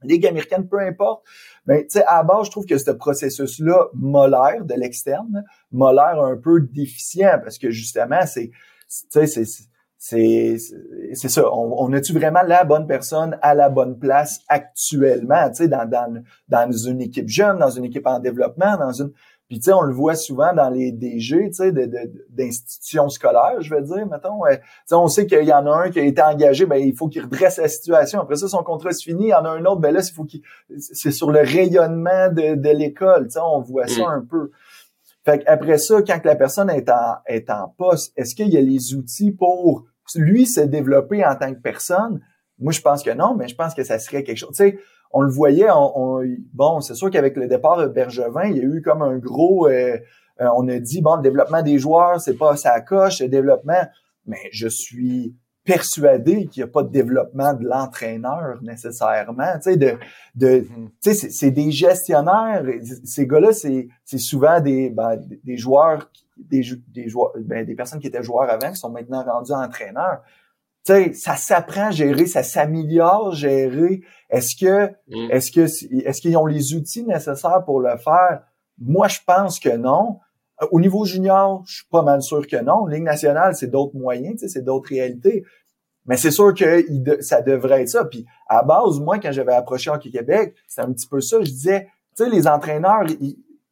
Ligue 0.03 0.25
américaine, 0.25 0.67
peu 0.67 0.79
importe. 0.79 1.23
Mais 1.71 1.83
tu 1.83 1.99
sais, 1.99 2.03
à 2.05 2.21
base, 2.21 2.47
je 2.47 2.51
trouve 2.51 2.65
que 2.65 2.77
ce 2.77 2.91
processus-là 2.91 3.87
molaire 3.93 4.65
de 4.65 4.73
l'externe, 4.73 5.45
molaire 5.71 6.21
un 6.21 6.35
peu 6.35 6.59
déficient 6.59 7.39
parce 7.41 7.57
que 7.57 7.69
justement, 7.71 8.25
c'est, 8.25 8.49
tu 8.49 9.25
sais, 9.25 9.25
c'est, 9.25 9.45
c'est, 9.97 10.57
c'est 11.13 11.29
ça. 11.29 11.49
On, 11.49 11.73
on 11.77 11.93
a-tu 11.93 12.11
vraiment 12.11 12.41
la 12.45 12.65
bonne 12.65 12.87
personne 12.87 13.37
à 13.41 13.53
la 13.53 13.69
bonne 13.69 13.97
place 13.97 14.41
actuellement, 14.49 15.49
tu 15.49 15.63
sais, 15.63 15.67
dans, 15.69 15.87
dans, 15.87 16.21
dans 16.49 16.71
une 16.73 16.99
équipe 16.99 17.29
jeune, 17.29 17.57
dans 17.59 17.69
une 17.69 17.85
équipe 17.85 18.05
en 18.05 18.19
développement, 18.19 18.75
dans 18.75 18.91
une, 18.91 19.13
puis 19.51 19.59
tu 19.59 19.65
sais, 19.65 19.73
on 19.73 19.81
le 19.81 19.93
voit 19.93 20.15
souvent 20.15 20.53
dans 20.53 20.69
les 20.69 20.93
DG, 20.93 21.49
tu 21.49 21.53
sais, 21.55 21.73
d'institutions 22.29 23.09
scolaires, 23.09 23.59
je 23.59 23.75
veux 23.75 23.81
dire, 23.81 24.07
mettons. 24.07 24.45
Euh, 24.45 24.55
sais, 24.85 24.95
on 24.95 25.09
sait 25.09 25.27
qu'il 25.27 25.43
y 25.43 25.51
en 25.51 25.67
a 25.67 25.71
un 25.71 25.89
qui 25.91 25.99
a 25.99 26.03
été 26.03 26.21
engagé, 26.21 26.65
ben 26.65 26.77
il 26.77 26.95
faut 26.95 27.09
qu'il 27.09 27.23
redresse 27.23 27.57
la 27.57 27.67
situation. 27.67 28.21
Après 28.21 28.37
ça, 28.37 28.47
son 28.47 28.63
contrat 28.63 28.93
se 28.93 29.03
finit. 29.03 29.25
Il 29.25 29.31
y 29.31 29.33
en 29.33 29.43
a 29.43 29.49
un 29.49 29.65
autre, 29.65 29.81
ben 29.81 29.93
là, 29.93 29.99
il 30.09 30.13
faut 30.13 30.23
qu'il, 30.23 30.41
c'est 30.77 31.11
sur 31.11 31.31
le 31.31 31.41
rayonnement 31.41 32.29
de, 32.29 32.55
de 32.55 32.69
l'école. 32.69 33.25
Tu 33.25 33.31
sais, 33.31 33.39
on 33.43 33.59
voit 33.59 33.87
ça 33.87 34.03
mm. 34.03 34.19
un 34.19 34.21
peu. 34.21 34.51
Fait 35.25 35.45
après 35.47 35.79
ça, 35.79 36.01
quand 36.01 36.23
la 36.23 36.37
personne 36.37 36.69
est 36.69 36.89
en 36.89 37.15
est 37.25 37.49
en 37.49 37.75
poste, 37.77 38.13
est-ce 38.15 38.33
qu'il 38.35 38.47
y 38.47 38.57
a 38.57 38.61
les 38.61 38.93
outils 38.93 39.33
pour 39.33 39.83
lui 40.15 40.47
se 40.47 40.61
développer 40.61 41.25
en 41.25 41.35
tant 41.35 41.53
que 41.53 41.59
personne? 41.59 42.21
Moi, 42.61 42.71
je 42.71 42.81
pense 42.81 43.03
que 43.03 43.11
non, 43.11 43.35
mais 43.35 43.47
je 43.47 43.55
pense 43.55 43.73
que 43.73 43.83
ça 43.83 43.99
serait 43.99 44.23
quelque 44.23 44.37
chose. 44.37 44.55
Tu 44.55 44.63
sais, 44.63 44.79
on 45.11 45.21
le 45.21 45.31
voyait, 45.31 45.69
on, 45.71 46.21
bon, 46.53 46.79
c'est 46.79 46.95
sûr 46.95 47.09
qu'avec 47.09 47.35
le 47.35 47.47
départ 47.47 47.77
de 47.77 47.87
Bergevin, 47.87 48.45
il 48.45 48.57
y 48.57 48.59
a 48.59 48.63
eu 48.63 48.81
comme 48.81 49.01
un 49.01 49.17
gros, 49.17 49.67
euh, 49.67 49.97
euh, 50.39 50.47
on 50.55 50.67
a 50.69 50.79
dit, 50.79 51.01
bon, 51.01 51.17
le 51.17 51.21
développement 51.21 51.61
des 51.61 51.79
joueurs, 51.79 52.21
c'est 52.21 52.37
pas 52.37 52.55
ça 52.55 52.79
coche, 52.81 53.21
le 53.21 53.27
développement, 53.27 53.83
mais 54.25 54.39
je 54.51 54.67
suis 54.67 55.35
persuadé 55.63 56.47
qu'il 56.47 56.63
n'y 56.63 56.69
a 56.69 56.71
pas 56.71 56.81
de 56.81 56.89
développement 56.89 57.53
de 57.53 57.65
l'entraîneur 57.65 58.57
nécessairement, 58.61 59.53
tu 59.55 59.71
sais, 59.71 59.77
de, 59.77 59.93
de 60.35 60.61
mm-hmm. 60.61 60.89
tu 61.03 61.13
sais, 61.13 61.29
c'est 61.29 61.51
des 61.51 61.71
gestionnaires, 61.71 62.63
ces 63.03 63.27
gars-là, 63.27 63.51
c'est, 63.53 63.87
c'est 64.03 64.17
souvent 64.17 64.59
des, 64.59 64.89
ben, 64.89 65.21
des 65.43 65.57
joueurs, 65.57 66.09
des, 66.37 66.63
des 66.87 67.09
joueurs, 67.09 67.33
ben, 67.37 67.65
des 67.65 67.75
personnes 67.75 67.99
qui 67.99 68.07
étaient 68.07 68.23
joueurs 68.23 68.49
avant, 68.49 68.71
qui 68.71 68.77
sont 68.77 68.89
maintenant 68.89 69.23
rendus 69.23 69.51
entraîneurs 69.51 70.21
sais, 70.83 71.13
ça 71.13 71.35
s'apprend 71.35 71.87
à 71.87 71.91
gérer, 71.91 72.25
ça 72.25 72.43
s'améliore 72.43 73.29
à 73.29 73.35
gérer. 73.35 74.01
Est-ce 74.29 74.55
que, 74.55 74.87
mm. 75.09 75.31
est-ce 75.31 75.51
que, 75.51 75.61
est-ce 75.61 76.21
qu'ils 76.21 76.37
ont 76.37 76.45
les 76.45 76.73
outils 76.73 77.03
nécessaires 77.03 77.63
pour 77.65 77.79
le 77.79 77.97
faire? 77.97 78.41
Moi, 78.79 79.07
je 79.07 79.19
pense 79.25 79.59
que 79.59 79.75
non. 79.75 80.19
Au 80.71 80.79
niveau 80.79 81.05
junior, 81.05 81.63
je 81.65 81.77
suis 81.77 81.87
pas 81.89 82.03
mal 82.03 82.21
sûr 82.21 82.45
que 82.45 82.61
non. 82.61 82.85
Ligue 82.85 83.03
nationale, 83.03 83.55
c'est 83.55 83.67
d'autres 83.67 83.95
moyens, 83.95 84.33
tu 84.33 84.39
sais, 84.39 84.47
c'est 84.47 84.63
d'autres 84.63 84.89
réalités. 84.89 85.43
Mais 86.05 86.17
c'est 86.17 86.31
sûr 86.31 86.53
que 86.53 87.21
ça 87.21 87.41
devrait 87.41 87.81
être 87.81 87.89
ça. 87.89 88.05
Puis 88.05 88.25
à 88.47 88.63
base, 88.63 88.99
moi, 88.99 89.19
quand 89.19 89.31
j'avais 89.31 89.53
approché 89.53 89.89
Hockey 89.89 90.09
Québec, 90.09 90.55
c'est 90.67 90.81
un 90.81 90.91
petit 90.91 91.07
peu 91.07 91.21
ça. 91.21 91.37
Je 91.41 91.51
disais, 91.51 91.89
tu 92.15 92.23
sais, 92.23 92.29
les 92.29 92.47
entraîneurs, 92.47 93.03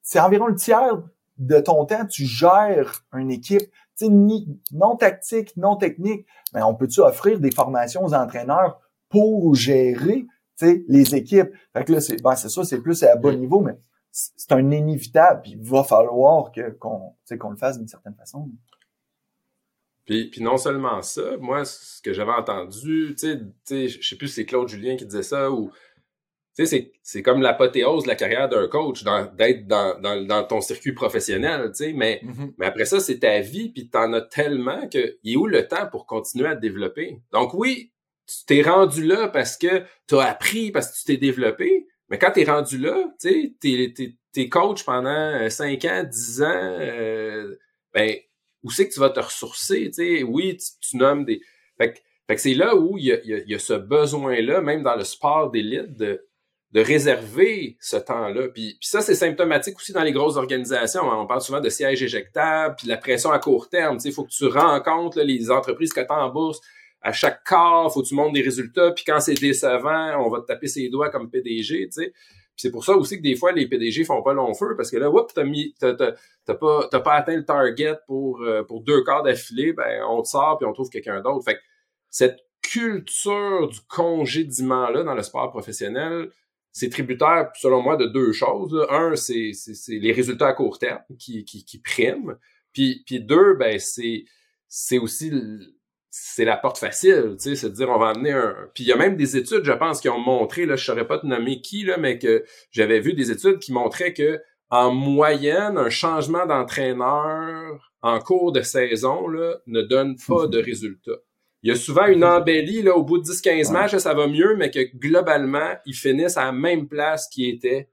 c'est 0.03 0.19
environ 0.19 0.47
le 0.47 0.55
tiers 0.55 1.01
de 1.37 1.59
ton 1.59 1.85
temps, 1.85 2.05
tu 2.05 2.25
gères 2.25 3.03
une 3.13 3.31
équipe 3.31 3.71
non 4.07 4.95
tactique, 4.95 5.55
non 5.57 5.75
technique, 5.75 6.25
mais 6.53 6.61
on 6.61 6.75
peut-tu 6.75 7.01
offrir 7.01 7.39
des 7.39 7.51
formations 7.51 8.03
aux 8.05 8.13
entraîneurs 8.13 8.79
pour 9.09 9.55
gérer 9.55 10.25
les 10.61 11.15
équipes? 11.15 11.49
Fait 11.73 11.83
que 11.83 11.93
là, 11.93 12.01
c'est 12.01 12.21
ben, 12.21 12.35
ça, 12.35 12.63
c'est 12.63 12.81
plus 12.81 13.03
à 13.03 13.15
bas 13.15 13.33
niveau, 13.33 13.61
mais 13.61 13.77
c'est 14.11 14.51
un 14.51 14.71
inévitable, 14.71 15.41
puis 15.43 15.51
il 15.51 15.61
va 15.61 15.83
falloir 15.83 16.51
qu'on 16.79 17.15
qu'on 17.39 17.49
le 17.49 17.57
fasse 17.57 17.77
d'une 17.77 17.87
certaine 17.87 18.15
façon. 18.15 18.49
Puis, 20.05 20.29
puis 20.31 20.41
non 20.41 20.57
seulement 20.57 21.03
ça, 21.03 21.37
moi, 21.39 21.65
ce 21.65 22.01
que 22.01 22.13
j'avais 22.13 22.31
entendu, 22.31 23.15
tu 23.15 23.37
sais, 23.63 23.87
je 23.87 24.07
sais 24.07 24.15
plus 24.15 24.27
si 24.27 24.33
c'est 24.33 24.45
Claude 24.45 24.67
Julien 24.67 24.95
qui 24.95 25.05
disait 25.05 25.21
ça, 25.21 25.51
ou 25.51 25.69
c'est 26.53 27.21
comme 27.23 27.41
l'apothéose 27.41 28.03
de 28.03 28.07
la 28.09 28.15
carrière 28.15 28.49
d'un 28.49 28.67
coach, 28.67 29.03
d'être 29.37 29.67
dans, 29.67 29.99
dans, 29.99 30.25
dans, 30.25 30.43
ton 30.43 30.61
circuit 30.61 30.93
professionnel, 30.93 31.71
tu 31.71 31.85
sais, 31.85 31.93
mais, 31.93 32.21
mm-hmm. 32.23 32.53
mais 32.57 32.65
après 32.65 32.85
ça, 32.85 32.99
c'est 32.99 33.19
ta 33.19 33.39
vie, 33.39 33.69
puis 33.69 33.89
t'en 33.89 34.11
as 34.13 34.21
tellement 34.21 34.87
que 34.89 35.17
il 35.23 35.33
est 35.33 35.35
où 35.37 35.47
le 35.47 35.67
temps 35.67 35.87
pour 35.89 36.05
continuer 36.05 36.47
à 36.47 36.55
te 36.55 36.61
développer? 36.61 37.19
Donc 37.31 37.53
oui, 37.53 37.91
tu 38.25 38.45
t'es 38.45 38.61
rendu 38.61 39.05
là 39.05 39.27
parce 39.27 39.57
que 39.57 39.83
tu 40.07 40.15
as 40.17 40.25
appris, 40.25 40.71
parce 40.71 40.91
que 40.91 40.97
tu 40.97 41.03
t'es 41.05 41.17
développé, 41.17 41.87
mais 42.09 42.17
quand 42.17 42.31
tu 42.31 42.41
es 42.41 42.43
rendu 42.43 42.77
là, 42.77 43.11
tu 43.19 43.29
sais, 43.29 43.53
t'es 43.59 44.15
es, 44.35 44.49
coach 44.49 44.83
pendant 44.83 45.49
5 45.49 45.85
ans, 45.85 46.03
10 46.03 46.41
ans, 46.43 46.77
euh, 46.79 47.55
ben, 47.93 48.15
où 48.63 48.71
c'est 48.71 48.87
que 48.87 48.93
tu 48.93 48.99
vas 48.99 49.09
te 49.09 49.19
ressourcer, 49.19 49.85
tu 49.87 49.93
sais? 49.93 50.23
Oui, 50.23 50.57
tu, 50.81 50.97
nommes 50.97 51.25
des... 51.25 51.41
Fait 51.77 51.93
que, 51.93 51.99
fait 52.27 52.35
que 52.35 52.41
c'est 52.41 52.53
là 52.53 52.75
où 52.75 52.97
il 52.97 53.05
y 53.05 53.11
a, 53.11 53.19
y 53.23 53.55
a 53.55 53.59
ce 53.59 53.73
besoin-là, 53.73 54.61
même 54.61 54.83
dans 54.83 54.95
le 54.95 55.03
sport 55.03 55.49
d'élite, 55.49 55.95
de 55.95 56.28
de 56.71 56.81
réserver 56.81 57.77
ce 57.79 57.97
temps-là. 57.97 58.47
Puis, 58.49 58.77
ça, 58.81 59.01
c'est 59.01 59.15
symptomatique 59.15 59.75
aussi 59.77 59.91
dans 59.91 60.03
les 60.03 60.11
grosses 60.11 60.37
organisations. 60.37 61.11
Hein. 61.11 61.17
On 61.19 61.25
parle 61.25 61.41
souvent 61.41 61.61
de 61.61 61.69
sièges 61.69 62.03
éjectables, 62.03 62.75
puis 62.77 62.85
de 62.85 62.91
la 62.91 62.97
pression 62.97 63.31
à 63.31 63.39
court 63.39 63.69
terme. 63.69 63.97
Il 64.03 64.11
faut 64.11 64.23
que 64.23 64.29
tu 64.29 64.45
rencontres 64.45 65.21
les 65.21 65.49
entreprises 65.49 65.91
que 65.91 66.01
tu 66.01 66.07
en 66.09 66.29
bourse. 66.29 66.59
À 67.01 67.11
chaque 67.11 67.43
quart, 67.43 67.91
faut 67.91 68.03
que 68.03 68.07
tu 68.07 68.13
montres 68.13 68.33
des 68.33 68.41
résultats. 68.41 68.91
Puis 68.91 69.03
quand 69.05 69.19
c'est 69.19 69.33
décevant, 69.33 70.23
on 70.23 70.29
va 70.29 70.41
te 70.41 70.45
taper 70.45 70.67
ses 70.67 70.89
doigts 70.89 71.09
comme 71.09 71.31
PDG. 71.31 71.87
sais. 71.89 72.13
c'est 72.55 72.71
pour 72.71 72.83
ça 72.83 72.93
aussi 72.93 73.17
que 73.17 73.23
des 73.23 73.35
fois, 73.35 73.51
les 73.51 73.67
PDG 73.67 74.03
font 74.03 74.21
pas 74.21 74.33
long 74.33 74.53
feu, 74.53 74.75
parce 74.75 74.91
que 74.91 74.97
là, 74.97 75.09
whoop, 75.09 75.31
t'as 75.33 75.45
mis, 75.45 75.73
t'as, 75.79 75.93
pas, 75.93 76.87
t'as 76.91 76.99
pas 76.99 77.13
atteint 77.13 77.37
le 77.37 77.45
target 77.45 77.95
pour, 78.05 78.41
euh, 78.41 78.63
pour 78.63 78.81
deux 78.81 79.01
quarts 79.03 79.23
d'affilée, 79.23 79.73
ben, 79.73 80.03
on 80.07 80.21
te 80.21 80.27
sort 80.27 80.57
puis 80.57 80.67
on 80.67 80.73
trouve 80.73 80.89
quelqu'un 80.89 81.21
d'autre. 81.21 81.45
Fait 81.45 81.55
que 81.55 81.61
cette 82.11 82.41
culture 82.61 83.69
du 83.69 83.79
congédiement-là 83.87 85.03
dans 85.03 85.15
le 85.15 85.23
sport 85.23 85.49
professionnel, 85.49 86.29
c'est 86.71 86.89
tributaire, 86.89 87.49
selon 87.55 87.81
moi, 87.81 87.97
de 87.97 88.05
deux 88.05 88.31
choses. 88.31 88.75
Un, 88.89 89.15
c'est, 89.15 89.51
les 89.89 90.11
résultats 90.11 90.47
à 90.47 90.53
court 90.53 90.79
terme 90.79 91.01
qui, 91.17 91.45
qui, 91.45 91.65
qui 91.65 91.79
priment. 91.79 92.35
Puis, 92.73 93.03
puis 93.05 93.19
deux, 93.19 93.55
ben, 93.55 93.79
c'est, 93.79 94.25
c'est 94.67 94.97
aussi 94.97 95.31
c'est 96.11 96.45
la 96.45 96.57
porte 96.57 96.77
facile, 96.77 97.35
tu 97.37 97.49
sais, 97.49 97.55
c'est 97.55 97.69
de 97.69 97.75
dire 97.75 97.89
on 97.89 97.99
va 97.99 98.09
amener 98.09 98.31
un. 98.31 98.55
Puis 98.73 98.83
il 98.83 98.87
y 98.87 98.91
a 98.91 98.95
même 98.95 99.15
des 99.15 99.37
études, 99.37 99.63
je 99.63 99.71
pense, 99.71 100.01
qui 100.01 100.09
ont 100.09 100.19
montré, 100.19 100.65
là, 100.65 100.75
je 100.75 100.83
saurais 100.83 101.07
pas 101.07 101.19
te 101.19 101.25
nommer 101.27 101.61
qui, 101.61 101.83
là, 101.83 101.97
mais 101.97 102.17
que 102.17 102.43
j'avais 102.71 102.99
vu 102.99 103.13
des 103.13 103.31
études 103.31 103.59
qui 103.59 103.71
montraient 103.71 104.13
que 104.13 104.41
en 104.71 104.91
moyenne, 104.93 105.77
un 105.77 105.89
changement 105.89 106.45
d'entraîneur 106.45 107.91
en 108.01 108.19
cours 108.19 108.51
de 108.51 108.61
saison 108.61 109.27
là, 109.27 109.57
ne 109.67 109.81
donne 109.81 110.15
pas 110.27 110.47
de 110.47 110.59
résultat. 110.59 111.17
Il 111.61 111.69
y 111.69 111.71
a 111.71 111.75
souvent 111.75 112.05
une 112.05 112.23
embellie 112.23 112.81
là, 112.81 112.95
au 112.95 113.03
bout 113.03 113.17
de 113.17 113.23
10-15 113.23 113.71
matchs, 113.71 113.97
ça 113.97 114.13
va 114.13 114.27
mieux, 114.27 114.55
mais 114.55 114.71
que 114.71 114.79
globalement, 114.95 115.75
ils 115.85 115.95
finissent 115.95 116.37
à 116.37 116.45
la 116.45 116.51
même 116.51 116.87
place 116.87 117.27
qu'ils 117.27 117.53
étaient 117.53 117.89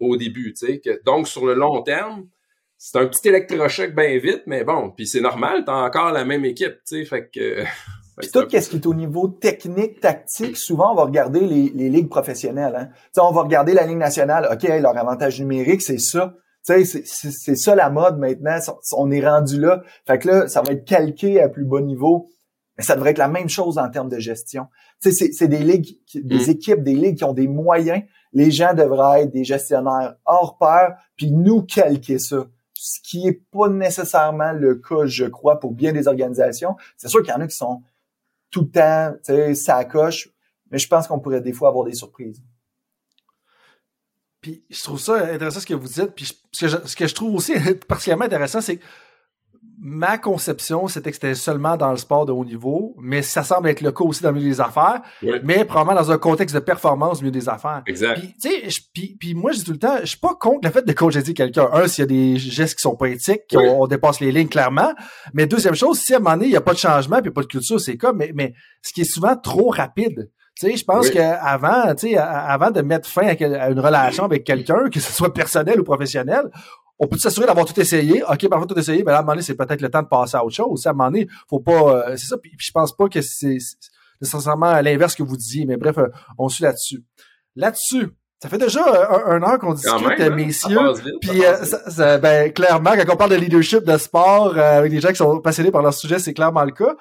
au 0.00 0.16
début. 0.16 0.52
Tu 0.52 0.66
sais, 0.66 0.80
que, 0.80 1.00
donc, 1.04 1.28
sur 1.28 1.46
le 1.46 1.54
long 1.54 1.82
terme, 1.82 2.26
c'est 2.76 2.98
un 2.98 3.06
petit 3.06 3.28
électrochoc 3.28 3.94
bien 3.94 4.18
vite, 4.18 4.42
mais 4.46 4.64
bon, 4.64 4.90
puis 4.90 5.06
c'est 5.06 5.20
normal, 5.20 5.64
t'as 5.64 5.86
encore 5.86 6.10
la 6.10 6.24
même 6.24 6.44
équipe, 6.44 6.74
tu 6.86 6.98
sais, 6.98 7.04
fait 7.04 7.30
que... 7.32 7.62
tout 8.32 8.48
ce 8.50 8.68
qui 8.68 8.76
est 8.76 8.86
au 8.86 8.94
niveau 8.94 9.28
technique, 9.28 10.00
tactique, 10.00 10.56
souvent 10.56 10.92
on 10.92 10.94
va 10.94 11.04
regarder 11.04 11.40
les, 11.40 11.70
les 11.74 11.88
ligues 11.88 12.08
professionnelles. 12.08 12.74
Hein. 12.76 12.88
sais, 13.12 13.20
on 13.20 13.32
va 13.32 13.42
regarder 13.42 13.74
la 13.74 13.86
Ligue 13.86 13.98
nationale, 13.98 14.48
OK, 14.52 14.68
leur 14.68 14.96
avantage 14.96 15.40
numérique, 15.40 15.82
c'est 15.82 15.98
ça. 15.98 16.34
Tu 16.66 16.84
sais, 16.84 17.02
c'est 17.04 17.56
ça 17.56 17.74
la 17.74 17.90
mode 17.90 18.18
maintenant. 18.18 18.56
On 18.96 19.10
est 19.10 19.26
rendu 19.26 19.60
là. 19.60 19.82
Fait 20.06 20.18
que 20.18 20.28
là, 20.28 20.48
ça 20.48 20.62
va 20.62 20.72
être 20.72 20.86
calqué 20.86 21.38
à 21.40 21.50
plus 21.50 21.66
bas 21.66 21.82
niveau. 21.82 22.30
Mais 22.76 22.84
ça 22.84 22.94
devrait 22.94 23.10
être 23.10 23.18
la 23.18 23.28
même 23.28 23.48
chose 23.48 23.78
en 23.78 23.88
termes 23.88 24.08
de 24.08 24.18
gestion. 24.18 24.66
Tu 25.00 25.12
sais, 25.12 25.32
c'est 25.32 25.48
des 25.48 25.62
ligues, 25.62 25.98
des 26.14 26.46
mm. 26.46 26.50
équipes, 26.50 26.82
des 26.82 26.94
ligues 26.94 27.18
qui 27.18 27.24
ont 27.24 27.32
des 27.32 27.46
moyens. 27.46 28.02
Les 28.32 28.50
gens 28.50 28.74
devraient 28.74 29.22
être 29.22 29.30
des 29.30 29.44
gestionnaires 29.44 30.16
hors 30.24 30.58
pair, 30.58 30.96
puis 31.16 31.30
nous 31.30 31.62
calquer 31.62 32.18
ça 32.18 32.46
ce 32.84 33.00
qui 33.00 33.26
est 33.26 33.40
pas 33.50 33.68
nécessairement 33.70 34.52
le 34.52 34.74
cas, 34.74 35.06
je 35.06 35.24
crois, 35.24 35.58
pour 35.58 35.72
bien 35.72 35.92
des 35.92 36.06
organisations. 36.06 36.76
C'est 36.98 37.08
sûr 37.08 37.22
qu'il 37.22 37.32
y 37.32 37.34
en 37.34 37.40
a 37.40 37.46
qui 37.46 37.56
sont 37.56 37.82
tout 38.50 38.60
le 38.60 38.70
temps, 38.70 39.14
tu 39.24 39.32
sais, 39.32 39.54
ça 39.54 39.82
coche, 39.86 40.28
mais 40.70 40.78
je 40.78 40.86
pense 40.86 41.06
qu'on 41.06 41.18
pourrait 41.18 41.40
des 41.40 41.54
fois 41.54 41.70
avoir 41.70 41.86
des 41.86 41.94
surprises. 41.94 42.42
Puis 44.42 44.62
je 44.68 44.82
trouve 44.82 45.00
ça 45.00 45.14
intéressant 45.32 45.60
ce 45.60 45.66
que 45.66 45.72
vous 45.72 45.88
dites. 45.88 46.10
Puis 46.14 46.26
ce, 46.52 46.60
que 46.60 46.68
je, 46.68 46.76
ce 46.84 46.94
que 46.94 47.06
je 47.06 47.14
trouve 47.14 47.34
aussi 47.36 47.54
particulièrement 47.88 48.26
intéressant, 48.26 48.60
c'est 48.60 48.76
que 48.76 48.84
ma 49.86 50.16
conception, 50.16 50.88
c'était 50.88 51.10
que 51.10 51.16
c'était 51.16 51.34
seulement 51.34 51.76
dans 51.76 51.90
le 51.90 51.98
sport 51.98 52.24
de 52.24 52.32
haut 52.32 52.44
niveau, 52.44 52.96
mais 52.98 53.20
ça 53.20 53.42
semble 53.42 53.68
être 53.68 53.82
le 53.82 53.92
cas 53.92 54.04
aussi 54.04 54.22
dans 54.22 54.30
le 54.30 54.36
milieu 54.36 54.48
des 54.48 54.60
affaires, 54.62 55.02
mais 55.42 55.66
probablement 55.66 56.00
dans 56.00 56.10
un 56.10 56.16
contexte 56.16 56.54
de 56.54 56.60
performance 56.60 57.18
au 57.18 57.20
milieu 57.20 57.30
des 57.30 57.50
affaires. 57.50 57.82
Exact. 57.86 58.18
Puis, 58.18 58.34
tu 58.40 58.48
sais, 58.48 58.80
puis, 58.94 59.16
puis 59.20 59.34
moi, 59.34 59.52
je 59.52 59.58
dis 59.58 59.64
tout 59.64 59.72
le 59.72 59.78
temps, 59.78 59.98
je 60.00 60.06
suis 60.06 60.18
pas 60.18 60.34
contre 60.40 60.60
le 60.66 60.70
fait 60.70 60.86
de 60.86 60.92
coacher 60.94 61.22
quelqu'un. 61.34 61.68
Un, 61.70 61.86
s'il 61.86 62.02
y 62.02 62.04
a 62.04 62.06
des 62.06 62.36
gestes 62.38 62.76
qui 62.76 62.82
sont 62.82 62.96
pas 62.96 63.08
éthiques, 63.08 63.42
qu'on 63.50 63.86
dépasse 63.86 64.20
les 64.20 64.32
lignes 64.32 64.48
clairement. 64.48 64.94
Mais 65.34 65.46
deuxième 65.46 65.74
chose, 65.74 65.98
si 65.98 66.14
à 66.14 66.16
un 66.16 66.20
moment 66.20 66.36
donné, 66.36 66.46
il 66.46 66.52
n'y 66.52 66.56
a 66.56 66.62
pas 66.62 66.72
de 66.72 66.78
changement 66.78 67.20
puis 67.20 67.30
pas 67.30 67.42
de 67.42 67.46
culture, 67.46 67.78
c'est 67.78 67.98
comme, 67.98 68.16
mais, 68.16 68.32
mais 68.34 68.54
ce 68.80 68.90
qui 68.90 69.02
est 69.02 69.04
souvent 69.04 69.36
trop 69.36 69.68
rapide. 69.68 70.30
Tu 70.58 70.70
sais, 70.70 70.76
je 70.76 70.84
pense 70.84 71.10
qu'avant, 71.10 71.94
tu 71.94 72.10
sais, 72.10 72.16
avant 72.16 72.70
de 72.70 72.80
mettre 72.80 73.08
fin 73.08 73.26
à, 73.26 73.70
une 73.70 73.80
relation 73.80 74.24
avec 74.24 74.44
quelqu'un, 74.44 74.88
que 74.88 75.00
ce 75.00 75.12
soit 75.12 75.34
personnel 75.34 75.80
ou 75.80 75.84
professionnel, 75.84 76.48
on 76.98 77.06
peut 77.06 77.18
s'assurer 77.18 77.46
d'avoir 77.46 77.66
tout 77.66 77.78
essayé. 77.78 78.22
OK, 78.22 78.48
parfois 78.48 78.66
tout 78.66 78.78
essayé, 78.78 79.02
mais 79.04 79.10
là, 79.10 79.18
à 79.18 79.20
un 79.20 79.22
moment 79.22 79.32
donné, 79.32 79.42
c'est 79.42 79.56
peut-être 79.56 79.80
le 79.80 79.90
temps 79.90 80.02
de 80.02 80.08
passer 80.08 80.36
à 80.36 80.44
autre 80.44 80.54
chose. 80.54 80.86
À 80.86 80.90
un 80.90 80.92
moment 80.92 81.10
donné, 81.10 81.26
faut 81.48 81.60
pas. 81.60 82.08
Euh, 82.10 82.16
c'est 82.16 82.26
ça. 82.26 82.38
Puis, 82.38 82.52
je 82.58 82.70
pense 82.70 82.96
pas 82.96 83.08
que 83.08 83.20
c'est 83.20 83.58
nécessairement 84.20 84.80
l'inverse 84.80 85.14
que 85.14 85.22
vous 85.22 85.36
disiez, 85.36 85.66
mais 85.66 85.76
bref, 85.76 85.98
euh, 85.98 86.08
on 86.38 86.48
suit 86.48 86.62
là-dessus. 86.62 87.04
Là-dessus, 87.56 88.08
ça 88.40 88.48
fait 88.48 88.58
déjà 88.58 88.82
un, 89.26 89.42
heure 89.42 89.58
qu'on 89.58 89.74
discute, 89.74 90.20
hein? 90.20 90.30
messieurs. 90.30 90.92
Puis 91.20 91.42
euh, 91.44 92.18
ben, 92.18 92.52
clairement, 92.52 92.92
quand 92.96 93.14
on 93.14 93.16
parle 93.16 93.30
de 93.30 93.36
leadership 93.36 93.84
de 93.84 93.96
sport 93.96 94.58
avec 94.58 94.90
des 94.90 95.00
gens 95.00 95.08
qui 95.08 95.16
sont 95.16 95.40
passionnés 95.40 95.70
par 95.70 95.82
leur 95.82 95.94
sujet, 95.94 96.18
c'est 96.18 96.34
clairement 96.34 96.64
le 96.64 96.72
cas. 96.72 96.96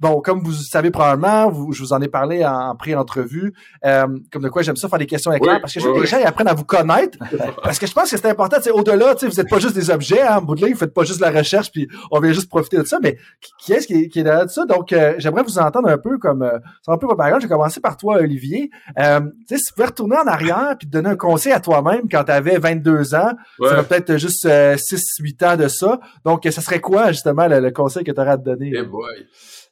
Bon, 0.00 0.22
comme 0.22 0.42
vous 0.42 0.52
savez 0.52 0.90
probablement, 0.90 1.50
vous, 1.50 1.72
je 1.72 1.82
vous 1.82 1.92
en 1.92 2.00
ai 2.00 2.08
parlé 2.08 2.44
en, 2.44 2.74
pré-entrevue, 2.74 3.52
euh, 3.84 4.06
comme 4.32 4.42
de 4.42 4.48
quoi 4.48 4.62
j'aime 4.62 4.76
ça 4.76 4.88
faire 4.88 4.98
des 4.98 5.06
questions 5.06 5.30
éclairs, 5.30 5.60
parce 5.60 5.74
que 5.74 5.80
oui, 5.80 6.00
les 6.00 6.06
gens 6.06 6.18
ils 6.18 6.26
apprennent 6.26 6.48
à 6.48 6.54
vous 6.54 6.64
connaître, 6.64 7.18
parce 7.62 7.78
que 7.78 7.86
je 7.86 7.92
pense 7.92 8.10
que 8.10 8.16
c'est 8.16 8.26
important, 8.26 8.56
au-delà, 8.72 9.14
vous 9.14 9.28
n'êtes 9.28 9.50
pas 9.50 9.58
juste 9.58 9.74
des 9.74 9.90
objets, 9.90 10.22
hein, 10.22 10.38
en 10.38 10.42
bout 10.42 10.54
de 10.54 10.64
ligne, 10.64 10.72
vous 10.72 10.78
faites 10.78 10.94
pas 10.94 11.04
juste 11.04 11.20
la 11.20 11.30
recherche, 11.30 11.70
puis 11.70 11.86
on 12.10 12.18
vient 12.18 12.32
juste 12.32 12.48
profiter 12.48 12.78
de 12.78 12.84
ça, 12.84 12.98
mais 13.02 13.18
qui 13.58 13.74
est-ce 13.74 13.86
qui, 13.86 14.08
qui, 14.08 14.20
est 14.20 14.22
derrière 14.22 14.48
ça? 14.48 14.64
Donc, 14.64 14.92
euh, 14.92 15.14
j'aimerais 15.18 15.42
vous 15.42 15.58
entendre 15.58 15.88
un 15.88 15.98
peu 15.98 16.16
comme, 16.16 16.42
euh, 16.42 16.58
c'est 16.82 16.90
un 16.90 16.96
peu 16.96 17.06
votre 17.06 17.20
je 17.22 17.46
vais 17.46 17.48
commencer 17.48 17.80
par 17.80 17.98
toi, 17.98 18.16
Olivier. 18.16 18.70
Euh, 18.98 19.20
si 19.46 19.62
tu 19.62 19.74
pouvais 19.74 19.88
retourner 19.88 20.16
en 20.16 20.26
arrière, 20.26 20.76
puis 20.78 20.88
te 20.88 20.92
donner 20.92 21.10
un 21.10 21.16
conseil 21.16 21.52
à 21.52 21.60
toi-même 21.60 22.08
quand 22.10 22.24
tu 22.24 22.32
avais 22.32 22.58
22 22.58 23.14
ans, 23.14 23.32
ça 23.62 23.74
va 23.74 23.82
peut-être 23.82 24.16
juste 24.16 24.46
6-8 24.46 25.44
ans 25.44 25.56
de 25.58 25.68
ça, 25.68 26.00
donc 26.24 26.48
ça 26.50 26.60
serait 26.62 26.80
quoi, 26.80 27.12
justement, 27.12 27.46
le, 27.46 27.70
conseil 27.70 28.02
que 28.02 28.12
tu 28.12 28.20
aurais 28.20 28.30
à 28.30 28.38
te 28.38 28.44
donner? 28.44 28.74
Hey 28.74 28.82
boy. 28.82 29.26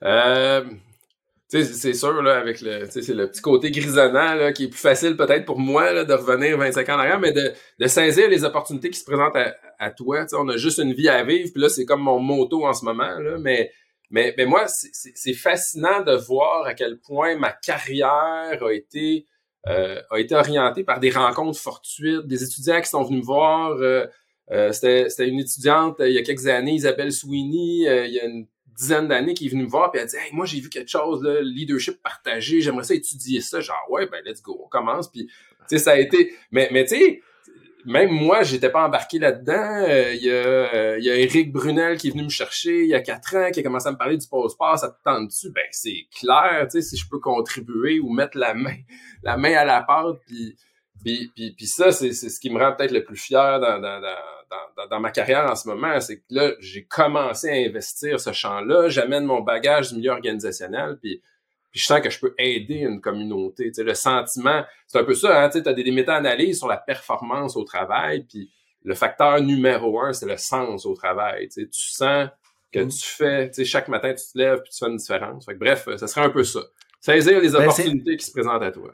Euh, 0.05 0.65
c'est 1.49 1.95
sûr, 1.95 2.23
là, 2.23 2.37
avec 2.37 2.61
le, 2.61 2.87
c'est 2.91 3.09
le 3.09 3.27
petit 3.31 3.41
côté 3.41 3.71
grisonnant 3.71 4.35
là, 4.35 4.53
qui 4.53 4.65
est 4.65 4.69
plus 4.69 4.79
facile 4.79 5.17
peut-être 5.17 5.47
pour 5.47 5.59
moi 5.59 5.93
là, 5.93 6.05
de 6.05 6.13
revenir 6.13 6.59
25 6.59 6.89
ans 6.91 6.97
en 6.97 6.99
arrière, 6.99 7.19
mais 7.19 7.33
de, 7.33 7.53
de 7.79 7.87
saisir 7.87 8.29
les 8.29 8.45
opportunités 8.45 8.91
qui 8.91 8.99
se 8.99 9.05
présentent 9.05 9.37
à, 9.37 9.57
à 9.79 9.91
toi. 9.91 10.27
on 10.33 10.49
a 10.51 10.59
juste 10.59 10.79
une 10.79 10.93
vie 10.93 11.09
à 11.09 11.25
vivre, 11.25 11.51
puis 11.51 11.63
là, 11.63 11.71
c'est 11.71 11.87
comme 11.87 12.03
mon 12.03 12.21
moto 12.21 12.67
en 12.67 12.75
ce 12.75 12.85
moment. 12.85 13.19
Là, 13.19 13.39
mais, 13.39 13.73
mais, 14.11 14.35
mais 14.37 14.45
moi, 14.45 14.67
c'est 14.67 15.33
fascinant 15.33 16.03
de 16.03 16.13
voir 16.13 16.67
à 16.67 16.75
quel 16.75 16.99
point 16.99 17.37
ma 17.37 17.53
carrière 17.53 18.63
a 18.63 18.73
été, 18.73 19.27
euh, 19.69 20.03
a 20.11 20.19
été 20.19 20.35
orientée 20.35 20.85
par 20.85 21.01
des 21.01 21.11
rencontres 21.11 21.59
fortuites, 21.59 22.27
des 22.27 22.45
étudiants 22.45 22.83
qui 22.83 22.91
sont 22.91 23.05
venus 23.05 23.21
me 23.21 23.27
voir. 23.27 23.71
Euh, 23.81 24.07
euh 24.51 24.73
C'était 24.73 25.29
une 25.29 25.41
étudiante 25.41 25.97
il 26.01 26.13
y 26.13 26.19
a 26.19 26.23
quelques 26.23 26.47
années, 26.47 26.73
Isabelle 26.73 27.13
Sweeney. 27.13 28.07
il 28.07 28.13
y 28.13 28.21
a 28.21 28.27
une 28.27 28.47
dizaine 28.79 29.09
d'années 29.09 29.35
qui 29.35 29.47
est 29.47 29.51
venu 29.51 29.65
me 29.65 29.69
voir 29.69 29.91
puis 29.91 30.01
elle 30.01 30.07
a 30.07 30.09
dit 30.09 30.17
hey, 30.17 30.33
moi 30.33 30.47
j'ai 30.47 30.61
vu 30.61 30.69
quelque 30.69 30.89
chose 30.89 31.23
là, 31.23 31.41
leadership 31.43 32.01
partagé 32.03 32.61
j'aimerais 32.61 32.85
ça 32.85 32.95
étudier 32.95 33.41
ça. 33.41 33.61
Genre 33.61 33.77
ouais 33.91 34.07
ben 34.07 34.23
let's 34.25 34.41
go 34.41 34.61
on 34.65 34.69
commence 34.69 35.11
puis 35.11 35.27
tu 35.27 35.33
sais 35.67 35.79
ça 35.79 35.93
a 35.93 35.99
été 35.99 36.35
mais 36.53 36.69
mais 36.73 36.85
tu 36.85 36.97
sais 36.97 37.23
même 37.85 38.11
moi 38.11 38.43
j'étais 38.43 38.71
pas 38.71 38.85
embarqué 38.85 39.19
là-dedans. 39.19 39.85
Euh, 39.89 40.13
il 40.13 40.23
y 40.23 40.31
a 40.31 40.35
euh, 40.35 40.99
y 41.01 41.11
a 41.11 41.17
Eric 41.17 41.53
Brunel 41.53 41.97
qui 41.97 42.09
est 42.09 42.11
venu 42.11 42.25
me 42.25 42.29
chercher 42.29 42.83
il 42.83 42.89
y 42.89 42.95
a 42.95 43.01
quatre 43.01 43.37
ans 43.37 43.51
qui 43.51 43.61
a 43.61 43.63
commencé 43.63 43.89
à 43.89 43.93
me 43.93 43.97
parler 43.97 44.17
du 44.17 44.25
sport 44.25 44.51
ça 44.79 44.89
te 44.89 45.03
tente 45.05 45.29
dessus 45.29 45.51
ben 45.51 45.65
c'est 45.71 46.07
clair 46.15 46.67
tu 46.71 46.81
sais 46.81 46.83
si 46.83 46.97
je 46.97 47.09
peux 47.09 47.19
contribuer 47.19 47.99
ou 47.99 48.13
mettre 48.13 48.39
la 48.39 48.55
main 48.55 48.77
la 49.23 49.37
main 49.37 49.55
à 49.55 49.65
la 49.65 49.83
pâte 49.83 50.19
puis 50.27 50.57
puis, 51.03 51.31
puis, 51.35 51.53
puis 51.53 51.67
ça, 51.67 51.93
c'est 51.93 52.13
ce 52.13 52.41
qui 52.41 52.51
me 52.51 52.59
rend 52.59 52.75
peut-être 52.75 52.93
le 52.93 53.05
plus 53.05 53.17
fier 53.17 53.61
dans, 53.61 53.79
dans, 53.79 54.01
dans, 54.01 54.87
dans, 54.89 55.01
ma 55.01 55.11
carrière 55.11 55.51
en 55.51 55.55
ce 55.55 55.69
moment, 55.69 56.01
c'est 56.01 56.19
que 56.19 56.25
là, 56.31 56.53
j'ai 56.61 56.85
commencé 56.85 57.49
à 57.49 57.69
investir 57.69 58.21
ce 58.21 58.33
champ-là, 58.33 58.89
j'amène 58.89 59.25
mon 59.25 59.41
bagage 59.41 59.91
du 59.91 59.97
milieu 59.97 60.11
organisationnel, 60.11 60.99
puis, 61.01 61.23
puis 61.71 61.81
je 61.81 61.85
sens 61.85 62.01
que 62.01 62.11
je 62.11 62.19
peux 62.19 62.35
aider 62.39 62.77
une 62.77 63.01
communauté. 63.01 63.67
Tu 63.67 63.75
sais, 63.75 63.85
le 63.85 63.95
sentiment, 63.95 64.65
c'est 64.87 64.99
un 64.99 65.05
peu 65.05 65.15
ça, 65.15 65.43
hein, 65.43 65.49
tu 65.51 65.59
as 65.59 65.73
des, 65.73 65.85
des 65.85 65.91
méta-analyses 65.91 66.59
sur 66.59 66.69
la 66.69 66.79
performance 66.79 67.57
au 67.57 67.65
travail, 67.65 68.25
puis 68.25 68.51
le 68.85 68.95
facteur 68.95 69.41
numéro 69.41 70.01
un, 70.01 70.13
c'est 70.13 70.27
le 70.27 70.37
sens 70.37 70.87
au 70.87 70.95
travail. 70.95 71.49
Tu, 71.49 71.63
sais, 71.63 71.69
tu 71.69 71.91
sens 71.91 72.29
que 72.73 72.81
mm. 72.81 72.89
tu 72.89 73.07
fais, 73.07 73.49
tu 73.49 73.55
sais, 73.55 73.65
chaque 73.65 73.89
matin, 73.89 74.15
tu 74.15 74.25
te 74.33 74.39
lèves, 74.39 74.63
puis 74.63 74.71
tu 74.73 74.79
fais 74.79 74.91
une 74.91 74.97
différence. 74.97 75.45
Fait 75.45 75.55
que, 75.55 75.59
bref, 75.59 75.89
ça 75.97 76.07
serait 76.07 76.23
un 76.23 76.31
peu 76.31 76.45
ça. 76.45 76.61
Saisir 77.01 77.41
les 77.41 77.51
ben, 77.51 77.63
opportunités 77.63 78.17
qui 78.17 78.27
se 78.27 78.33
présentent 78.33 78.63
à 78.63 78.73
toi 78.73 78.93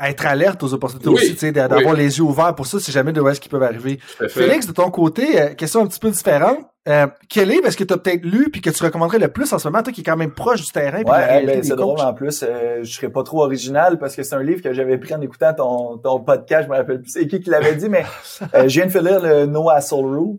être 0.00 0.26
alerte 0.26 0.62
aux 0.62 0.74
opportunités 0.74 1.08
aussi, 1.08 1.32
tu 1.32 1.38
sais, 1.38 1.52
d'avoir 1.52 1.94
les 1.94 2.18
yeux 2.18 2.24
ouverts 2.24 2.54
pour 2.54 2.66
ça, 2.66 2.78
si 2.78 2.92
jamais 2.92 3.12
de 3.12 3.20
où 3.20 3.28
est-ce 3.28 3.40
qui 3.40 3.48
peuvent 3.48 3.62
arriver. 3.62 3.98
Félix, 4.28 4.66
de 4.66 4.72
ton 4.72 4.90
côté, 4.90 5.40
euh, 5.40 5.54
question 5.54 5.82
un 5.82 5.86
petit 5.86 6.00
peu 6.00 6.10
différente. 6.10 6.58
Euh, 6.88 7.08
quel 7.28 7.48
livre 7.48 7.66
est-ce 7.66 7.76
que 7.76 7.82
tu 7.82 7.92
as 7.92 7.96
peut-être 7.96 8.24
lu 8.24 8.48
puis 8.50 8.60
que 8.60 8.70
tu 8.70 8.82
recommanderais 8.82 9.18
le 9.18 9.26
plus 9.28 9.52
en 9.52 9.58
ce 9.58 9.66
moment, 9.66 9.82
toi 9.82 9.92
qui 9.92 10.02
est 10.02 10.04
quand 10.04 10.16
même 10.16 10.32
proche 10.32 10.62
du 10.62 10.70
terrain? 10.70 10.98
Ouais, 10.98 11.44
ben, 11.44 11.62
c'est 11.62 11.74
drôle 11.74 12.00
en 12.00 12.14
plus. 12.14 12.44
Euh, 12.44 12.78
je 12.82 12.92
serais 12.92 13.08
pas 13.08 13.24
trop 13.24 13.42
original 13.42 13.98
parce 13.98 14.14
que 14.14 14.22
c'est 14.22 14.36
un 14.36 14.42
livre 14.42 14.62
que 14.62 14.72
j'avais 14.72 14.96
pris 14.96 15.12
en 15.14 15.20
écoutant 15.20 15.52
ton, 15.52 15.98
ton 15.98 16.20
podcast. 16.20 16.66
Je 16.66 16.70
me 16.70 16.76
rappelle 16.76 17.00
plus 17.00 17.10
c'est 17.10 17.26
qui 17.26 17.40
qui 17.40 17.50
l'avait 17.50 17.74
dit, 17.74 17.88
mais 17.88 18.04
euh, 18.54 18.68
je 18.68 18.74
viens 18.74 18.86
de 18.86 18.92
finir 18.92 19.20
le 19.20 19.46
No 19.46 19.68
Hassle 19.68 20.04
Rule. 20.04 20.38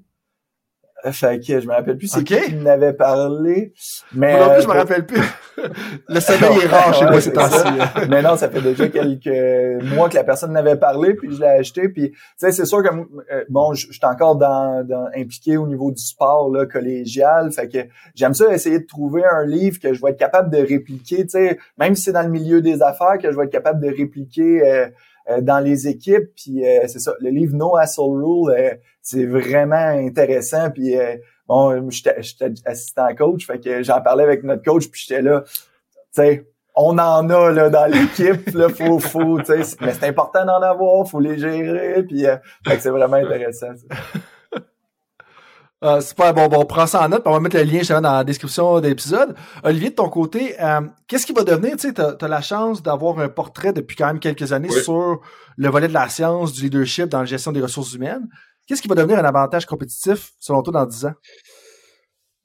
Fait 1.12 1.40
que 1.40 1.60
je 1.60 1.68
me 1.68 1.74
rappelle 1.74 1.98
plus 1.98 2.08
c'est 2.08 2.24
qui 2.24 2.40
qui 2.40 2.56
m'avait 2.56 2.94
parlé. 2.94 3.74
Mais 4.14 4.38
moi 4.38 4.48
non 4.48 4.54
plus, 4.54 4.64
je 4.64 4.68
me 4.68 4.74
euh, 4.74 4.78
rappelle 4.78 5.06
plus. 5.06 5.22
le 6.08 6.20
sommeil 6.20 6.64
est 6.64 6.68
rare 6.68 6.94
chez 6.94 7.06
moi 7.06 7.22
c'est 7.22 7.34
temps 7.34 7.50
Mais 8.10 8.22
non, 8.22 8.38
ça 8.38 8.50
fait 8.50 8.62
déjà 8.62 8.88
quelques 8.88 9.84
mois 9.84 10.10
que 10.10 10.16
la 10.16 10.24
personne 10.24 10.52
m'avait 10.52 10.76
parlé, 10.76 11.16
puis 11.16 11.34
je 11.36 11.40
l'ai 11.40 11.48
acheté. 11.48 11.90
Puis 11.90 12.12
tu 12.12 12.18
sais, 12.38 12.52
c'est 12.52 12.66
sûr 12.66 12.84
que 12.84 12.90
euh, 12.90 13.44
bon, 13.50 13.74
je 13.74 13.92
suis 13.92 14.00
encore 14.04 14.36
dans, 14.36 14.86
dans, 14.86 15.08
impliqué 15.16 15.58
au 15.58 15.68
niveau 15.68 15.92
du 15.92 16.02
sport 16.02 16.52
là, 16.52 16.66
collégial. 16.66 17.52
Fait 17.52 17.68
que 17.68 17.80
j'aime 18.16 18.34
ça 18.34 18.54
essayer 18.54 18.80
de 18.80 18.86
trouver 18.86 19.24
un 19.26 19.46
livre 19.46 19.80
que 19.80 19.94
je 19.94 20.02
vais 20.02 20.12
être 20.12 20.20
capable 20.20 20.50
de 20.50 20.60
répliquer. 20.60 21.24
Tu 21.24 21.30
sais, 21.30 21.60
même 21.78 21.96
si 21.96 22.04
c'est 22.04 22.14
dans 22.14 22.24
le 22.24 22.30
milieu 22.30 22.62
des 22.62 22.82
affaires, 22.82 23.18
que 23.22 23.32
je 23.32 23.38
vais 23.38 23.46
être 23.46 23.52
capable 23.52 23.82
de 23.82 23.96
répliquer. 23.96 24.68
Euh, 24.68 24.88
dans 25.42 25.60
les 25.60 25.88
équipes. 25.88 26.34
Puis 26.36 26.64
c'est 26.88 27.00
ça, 27.00 27.14
le 27.20 27.30
livre 27.30 27.56
No 27.56 27.76
Hassle 27.76 28.02
Rule, 28.02 28.80
c'est 29.02 29.26
vraiment 29.26 29.76
intéressant. 29.76 30.70
Puis 30.72 30.96
bon, 31.48 31.90
j'étais 31.90 32.54
assistant 32.66 33.14
coach, 33.16 33.46
fait 33.46 33.60
que 33.60 33.84
j'en 33.84 34.02
parlais 34.02 34.24
avec 34.24 34.44
notre 34.44 34.64
coach, 34.64 34.90
puis 34.90 35.02
j'étais 35.08 35.22
là, 35.22 35.44
tu 35.46 35.54
sais, 36.12 36.48
on 36.76 36.98
en 37.00 37.30
a 37.30 37.52
là 37.52 37.70
dans 37.70 37.92
l'équipe, 37.92 38.54
là, 38.54 38.70
faut, 38.70 39.00
faut, 39.00 39.40
tu 39.40 39.64
sais, 39.64 39.76
mais 39.82 39.94
c'est 39.94 40.08
important 40.08 40.46
d'en 40.46 40.62
avoir, 40.62 41.08
faut 41.08 41.20
les 41.20 41.40
gérer, 41.40 42.04
puis 42.04 42.26
c'est 42.80 42.90
vraiment 42.90 43.18
intéressant. 43.18 43.74
Euh, 45.84 46.02
super, 46.02 46.34
bon, 46.34 46.48
bon, 46.48 46.62
on 46.62 46.66
prend 46.66 46.88
ça 46.88 47.06
en 47.06 47.10
note, 47.10 47.22
on 47.26 47.32
va 47.32 47.40
mettre 47.40 47.56
le 47.58 47.64
lien 47.64 48.02
dans 48.02 48.14
la 48.14 48.24
description 48.24 48.80
de 48.80 48.88
l'épisode. 48.88 49.36
Olivier, 49.64 49.92
de 49.92 49.96
ton 49.96 50.10
côté, 50.10 50.60
euh, 50.60 50.82
qu'est-ce 51.08 51.28
qui 51.28 51.34
va 51.34 51.44
devenir, 51.44 51.74
tu 51.74 51.90
sais, 51.90 51.94
tu 51.94 52.02
as, 52.02 52.28
la 52.28 52.42
chance 52.42 52.82
d'avoir 52.82 53.20
un 53.20 53.30
portrait 53.30 53.74
depuis 53.74 53.96
quand 53.96 54.08
même 54.08 54.20
quelques 54.20 54.54
années 54.54 54.72
sur 54.72 55.22
le 55.56 55.70
volet 55.70 55.88
de 55.88 55.94
la 55.94 56.10
science, 56.10 56.52
du 56.54 56.64
leadership 56.64 57.06
dans 57.06 57.20
la 57.20 57.26
gestion 57.26 57.52
des 57.52 57.62
ressources 57.62 57.94
humaines. 57.94 58.28
Qu'est-ce 58.66 58.82
qui 58.82 58.88
va 58.88 58.96
devenir 58.96 59.20
un 59.20 59.26
avantage 59.26 59.68
compétitif, 59.68 60.32
selon 60.40 60.64
toi, 60.64 60.74
dans 60.74 60.86
10 60.86 61.06
ans? 61.06 61.14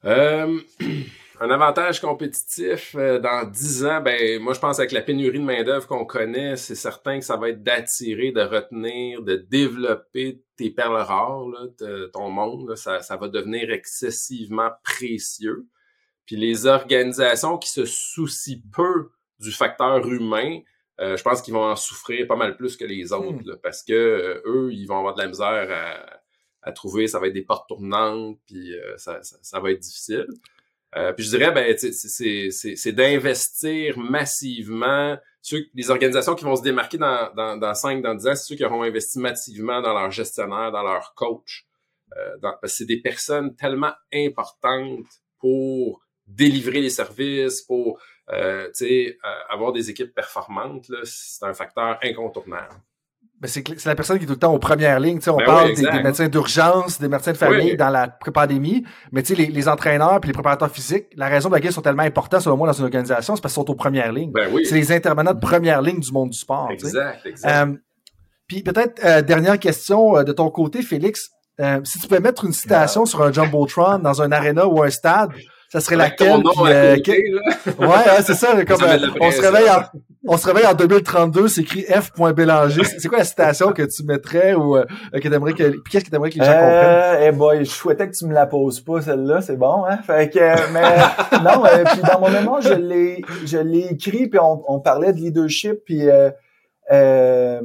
Euh, 0.05 0.61
un 1.41 1.51
avantage 1.51 2.01
compétitif 2.01 2.95
euh, 2.97 3.19
dans 3.19 3.49
10 3.49 3.85
ans, 3.87 4.01
ben 4.03 4.41
moi 4.41 4.53
je 4.53 4.61
pense 4.61 4.79
avec 4.79 4.93
la 4.93 5.01
pénurie 5.01 5.39
de 5.39 5.45
main-d'œuvre 5.45 5.87
qu'on 5.87 6.05
connaît, 6.05 6.57
c'est 6.57 6.75
certain 6.75 7.19
que 7.19 7.25
ça 7.25 7.37
va 7.37 7.49
être 7.49 7.63
d'attirer, 7.63 8.31
de 8.31 8.43
retenir, 8.43 9.23
de 9.23 9.37
développer 9.37 10.43
tes 10.63 10.71
perles 10.71 10.97
rares, 10.97 11.47
ton 12.13 12.31
monde. 12.31 12.77
ça, 12.77 13.17
va 13.17 13.29
devenir 13.29 13.71
excessivement 13.71 14.71
précieux. 14.85 15.67
Puis 16.27 16.37
les 16.37 16.67
organisations 16.67 17.59
qui 17.59 17.71
se 17.71 17.85
soucient 17.85 18.63
peu 18.73 19.11
du 19.41 19.51
facteur 19.51 20.07
humain, 20.07 20.61
euh, 21.01 21.17
je 21.17 21.23
pense 21.23 21.43
qu'ils 21.43 21.55
vont 21.55 21.65
en 21.65 21.77
souffrir 21.77 22.27
pas 22.29 22.37
mal 22.37 22.57
plus 22.57 22.77
que 22.77 22.85
les 22.85 23.13
autres, 23.13 23.55
hmm. 23.55 23.59
parce 23.63 23.83
que 23.83 23.93
euh, 23.93 24.43
eux, 24.47 24.73
ils 24.73 24.87
vont 24.87 24.99
avoir 24.99 25.15
de 25.15 25.23
la 25.23 25.29
misère 25.29 25.69
à, 26.63 26.73
trouver, 26.73 27.09
ça 27.09 27.19
va 27.19 27.27
être 27.27 27.33
des 27.33 27.43
portes 27.43 27.69
tournantes, 27.69 28.39
puis 28.47 28.73
ça, 28.97 29.19
ça, 29.23 29.59
va 29.59 29.73
être 29.73 29.81
difficile. 29.81 30.29
Euh, 30.97 31.13
puis 31.13 31.25
je 31.25 31.37
dirais, 31.37 31.53
ben, 31.53 31.75
c'est 31.77 32.93
d'investir 32.93 33.99
massivement. 33.99 35.17
Ceux, 35.41 35.65
les 35.75 35.91
organisations 35.91 36.35
qui 36.35 36.45
vont 36.45 36.57
se 36.57 36.63
démarquer 36.63 36.99
dans, 36.99 37.33
dans, 37.35 37.57
dans 37.57 37.75
5, 37.75 38.03
dans 38.03 38.15
10 38.15 38.29
ans, 38.29 38.35
c'est 38.35 38.45
ceux 38.49 38.57
qui 38.57 38.65
auront 38.65 38.83
investi 38.83 39.19
massivement 39.19 39.81
dans 39.81 39.95
leur 39.95 40.11
gestionnaire, 40.11 40.71
dans 40.71 40.83
leur 40.83 41.15
coach. 41.15 41.67
Euh, 42.17 42.53
c'est 42.65 42.85
des 42.85 43.01
personnes 43.01 43.57
tellement 43.57 43.93
importantes 44.13 45.07
pour 45.39 46.03
délivrer 46.27 46.81
les 46.81 46.91
services, 46.91 47.63
pour 47.63 47.99
euh, 48.31 48.71
euh 48.83 49.13
avoir 49.49 49.73
des 49.73 49.91
équipes 49.91 50.15
performantes. 50.15 50.91
C'est 51.05 51.45
un 51.45 51.55
facteur 51.55 51.99
incontournable. 52.03 52.75
Ben, 53.43 53.49
c'est 53.49 53.85
la 53.87 53.97
personne 53.97 54.19
qui 54.19 54.25
est 54.25 54.27
tout 54.29 54.35
le 54.35 54.39
temps 54.39 54.55
aux 54.55 54.61
premières 54.61 55.01
lignes. 55.01 55.19
on 55.27 55.37
ben 55.37 55.45
parle 55.45 55.75
des, 55.75 55.83
médecins 56.01 56.29
d'urgence, 56.29 57.01
des 57.01 57.09
médecins 57.09 57.33
de 57.33 57.37
famille 57.37 57.77
dans 57.77 57.89
la 57.89 58.07
pandémie, 58.07 58.85
mais 59.11 59.23
les, 59.23 59.47
les 59.47 59.69
entraîneurs 59.69 60.21
puis 60.21 60.29
les 60.29 60.33
préparateurs 60.33 60.71
physiques, 60.71 61.07
la 61.17 61.27
raison 61.27 61.49
pour 61.49 61.57
laquelle 61.57 61.73
ils 61.73 61.75
sont 61.75 61.83
tellement 61.83 62.05
importants, 62.05 62.39
selon 62.39 62.57
moi, 62.57 62.69
dans 62.69 62.73
une 62.73 62.85
organisation, 62.85 63.35
c'est 63.35 63.43
parce 63.43 63.53
qu'ils 63.53 63.65
sont 63.65 63.71
aux 63.73 63.75
premières 63.75 64.13
lignes. 64.13 64.31
Ben 64.31 64.49
c'est 64.63 64.77
les 64.77 64.93
intervenants 64.93 65.35
de 65.35 65.41
première 65.41 65.83
ligne 65.83 65.99
du 65.99 66.13
monde 66.13 66.31
du 66.31 66.39
sport. 66.39 66.69
Exact, 66.71 67.27
exact. 67.27 67.69
Euh, 67.69 67.75
puis 68.47 68.63
peut-être, 68.63 69.05
euh, 69.05 69.23
dernière 69.23 69.59
question 69.59 70.19
euh, 70.19 70.23
de 70.23 70.33
ton 70.33 70.49
côté, 70.49 70.81
Félix. 70.81 71.31
si 71.83 71.99
tu 71.99 72.07
pouvais 72.07 72.21
mettre 72.21 72.45
une 72.45 72.53
citation 72.53 73.07
sur 73.07 73.23
un 73.23 73.33
Jumbotron 73.33 73.99
dans 73.99 74.23
un 74.23 74.31
arena 74.31 74.69
ou 74.69 74.85
un 74.85 74.91
stade, 74.91 75.31
ça 75.73 75.81
serait 75.81 75.97
laquelle 75.97 76.37
Ouais, 77.79 78.23
c'est 78.23 78.35
ça. 78.35 78.63
Comme, 78.67 78.83
on 79.23 79.31
se 79.31 79.41
réveille 79.41 79.71
en, 79.71 79.83
on 80.29 80.37
se 80.37 80.47
réveille 80.47 80.67
en 80.67 80.75
2032, 80.75 81.49
c'est 81.49 81.63
écrit 81.63 81.85
F. 81.85 82.13
Bélanger. 82.37 82.85
C'est 82.85 83.09
quoi 83.09 83.17
la 83.19 83.25
citation 83.25 83.73
que 83.73 83.81
tu 83.81 84.05
mettrais 84.05 84.53
ou 84.53 84.77
euh, 84.77 84.85
que 85.15 85.27
t'aimerais 85.27 85.55
que, 85.55 85.71
puis 85.71 85.91
qu'est-ce 85.91 86.05
que 86.05 86.11
t'aimerais 86.11 86.29
que 86.29 86.39
les 86.39 86.45
gens 86.45 86.53
comprennent? 86.53 87.23
Eh 87.23 87.33
boy, 87.33 87.65
je 87.65 87.71
souhaitais 87.71 88.11
que 88.11 88.15
tu 88.15 88.27
me 88.27 88.35
la 88.35 88.45
poses 88.45 88.81
pas 88.81 89.01
celle-là, 89.01 89.41
c'est 89.41 89.57
bon, 89.57 89.87
hein? 89.87 89.97
Fait 90.07 90.29
que, 90.29 90.73
mais 90.73 90.83
non, 91.43 91.65
euh, 91.65 91.85
puis 91.91 92.03
dans 92.03 92.21
mon 92.21 92.31
mémoire, 92.31 92.61
je 92.61 92.75
l'ai, 92.75 93.23
je 93.47 93.57
l'ai 93.57 93.93
écrit 93.93 94.29
puis 94.29 94.39
on, 94.39 94.63
on, 94.69 94.79
parlait 94.81 95.15
de 95.15 95.21
leadership 95.21 95.85
puis 95.87 96.07
euh, 96.07 96.31
euh 96.93 97.61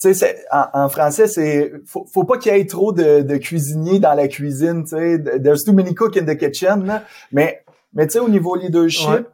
sais, 0.00 0.44
en, 0.50 0.64
en, 0.72 0.88
français, 0.88 1.26
c'est 1.26 1.72
faut, 1.86 2.06
faut 2.12 2.24
pas 2.24 2.38
qu'il 2.38 2.52
y 2.52 2.58
ait 2.58 2.66
trop 2.66 2.92
de, 2.92 3.20
de 3.20 3.36
cuisiniers 3.36 3.98
dans 3.98 4.14
la 4.14 4.28
cuisine. 4.28 4.84
Tu 4.84 4.90
sais, 4.90 5.18
there's 5.42 5.64
too 5.64 5.72
many 5.72 5.94
cooks 5.94 6.16
in 6.16 6.24
the 6.24 6.36
kitchen. 6.36 6.86
Là. 6.86 7.04
Mais 7.32 7.64
mais 7.92 8.06
tu 8.06 8.14
sais, 8.14 8.18
au 8.20 8.28
niveau 8.28 8.54
leadership, 8.54 9.26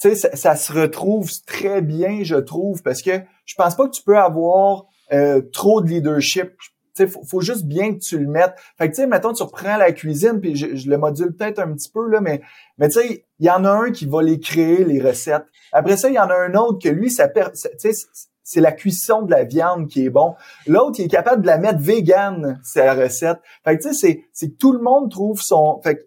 tu 0.00 0.14
sais, 0.14 0.36
ça, 0.36 0.56
se 0.56 0.72
retrouve 0.72 1.30
très 1.46 1.82
bien, 1.82 2.22
je 2.22 2.36
trouve, 2.36 2.82
parce 2.82 3.02
que 3.02 3.20
je 3.44 3.54
pense 3.54 3.76
pas 3.76 3.86
que 3.86 3.92
tu 3.92 4.02
peux 4.02 4.18
avoir 4.18 4.86
euh, 5.12 5.40
trop 5.52 5.80
de 5.80 5.88
leadership. 5.88 6.56
Tu 6.94 7.04
sais, 7.04 7.06
faut, 7.06 7.22
faut, 7.24 7.40
juste 7.40 7.64
bien 7.64 7.94
que 7.94 8.00
tu 8.00 8.18
le 8.18 8.26
mettes. 8.26 8.54
Fait 8.78 8.90
que, 8.90 8.94
tu 8.94 9.02
sais, 9.02 9.06
mettons, 9.06 9.32
tu 9.32 9.42
reprends 9.42 9.76
la 9.76 9.92
cuisine, 9.92 10.40
puis 10.40 10.56
je, 10.56 10.88
le 10.88 10.98
module 10.98 11.34
peut-être 11.34 11.58
un 11.58 11.72
petit 11.72 11.88
peu, 11.88 12.08
là, 12.08 12.20
mais, 12.20 12.42
mais 12.78 12.88
tu 12.88 13.00
sais, 13.00 13.24
il 13.38 13.46
y 13.46 13.50
en 13.50 13.64
a 13.64 13.70
un 13.70 13.90
qui 13.90 14.06
va 14.06 14.22
les 14.22 14.40
créer, 14.40 14.84
les 14.84 15.00
recettes. 15.00 15.46
Après 15.72 15.96
ça, 15.96 16.08
il 16.10 16.14
y 16.14 16.18
en 16.18 16.28
a 16.28 16.34
un 16.34 16.54
autre 16.54 16.78
que 16.82 16.88
lui, 16.88 17.10
ça 17.10 17.28
perd, 17.28 17.52
tu 17.54 17.68
sais, 17.78 18.06
c'est 18.52 18.60
la 18.60 18.72
cuisson 18.72 19.22
de 19.22 19.30
la 19.30 19.44
viande 19.44 19.88
qui 19.88 20.04
est 20.04 20.10
bon. 20.10 20.34
L'autre, 20.66 21.00
il 21.00 21.06
est 21.06 21.08
capable 21.08 21.42
de 21.42 21.46
la 21.46 21.58
mettre 21.58 21.80
vegan, 21.80 22.60
la 22.76 22.94
recette. 22.94 23.38
Fait 23.64 23.78
que, 23.78 23.82
tu 23.82 23.94
sais, 23.94 24.24
c'est 24.32 24.50
que 24.50 24.56
tout 24.56 24.72
le 24.72 24.80
monde 24.80 25.10
trouve 25.10 25.40
son... 25.40 25.80
Fait 25.82 25.96
que 25.96 26.02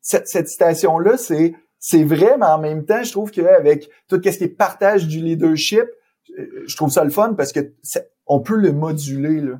cette, 0.00 0.28
cette 0.28 0.48
citation-là, 0.48 1.16
c'est 1.16 1.54
c'est 1.82 2.04
vrai, 2.04 2.36
mais 2.38 2.46
en 2.46 2.58
même 2.58 2.84
temps, 2.84 3.02
je 3.02 3.10
trouve 3.10 3.30
qu'avec 3.30 3.88
tout 4.06 4.20
ce 4.22 4.36
qui 4.36 4.44
est 4.44 4.48
partage 4.48 5.06
du 5.06 5.20
leadership, 5.20 5.84
euh, 6.38 6.64
je 6.66 6.76
trouve 6.76 6.90
ça 6.90 7.02
le 7.02 7.10
fun 7.10 7.32
parce 7.32 7.52
que 7.52 7.72
on 8.26 8.40
peut 8.40 8.56
le 8.56 8.72
moduler. 8.72 9.40
Là. 9.40 9.58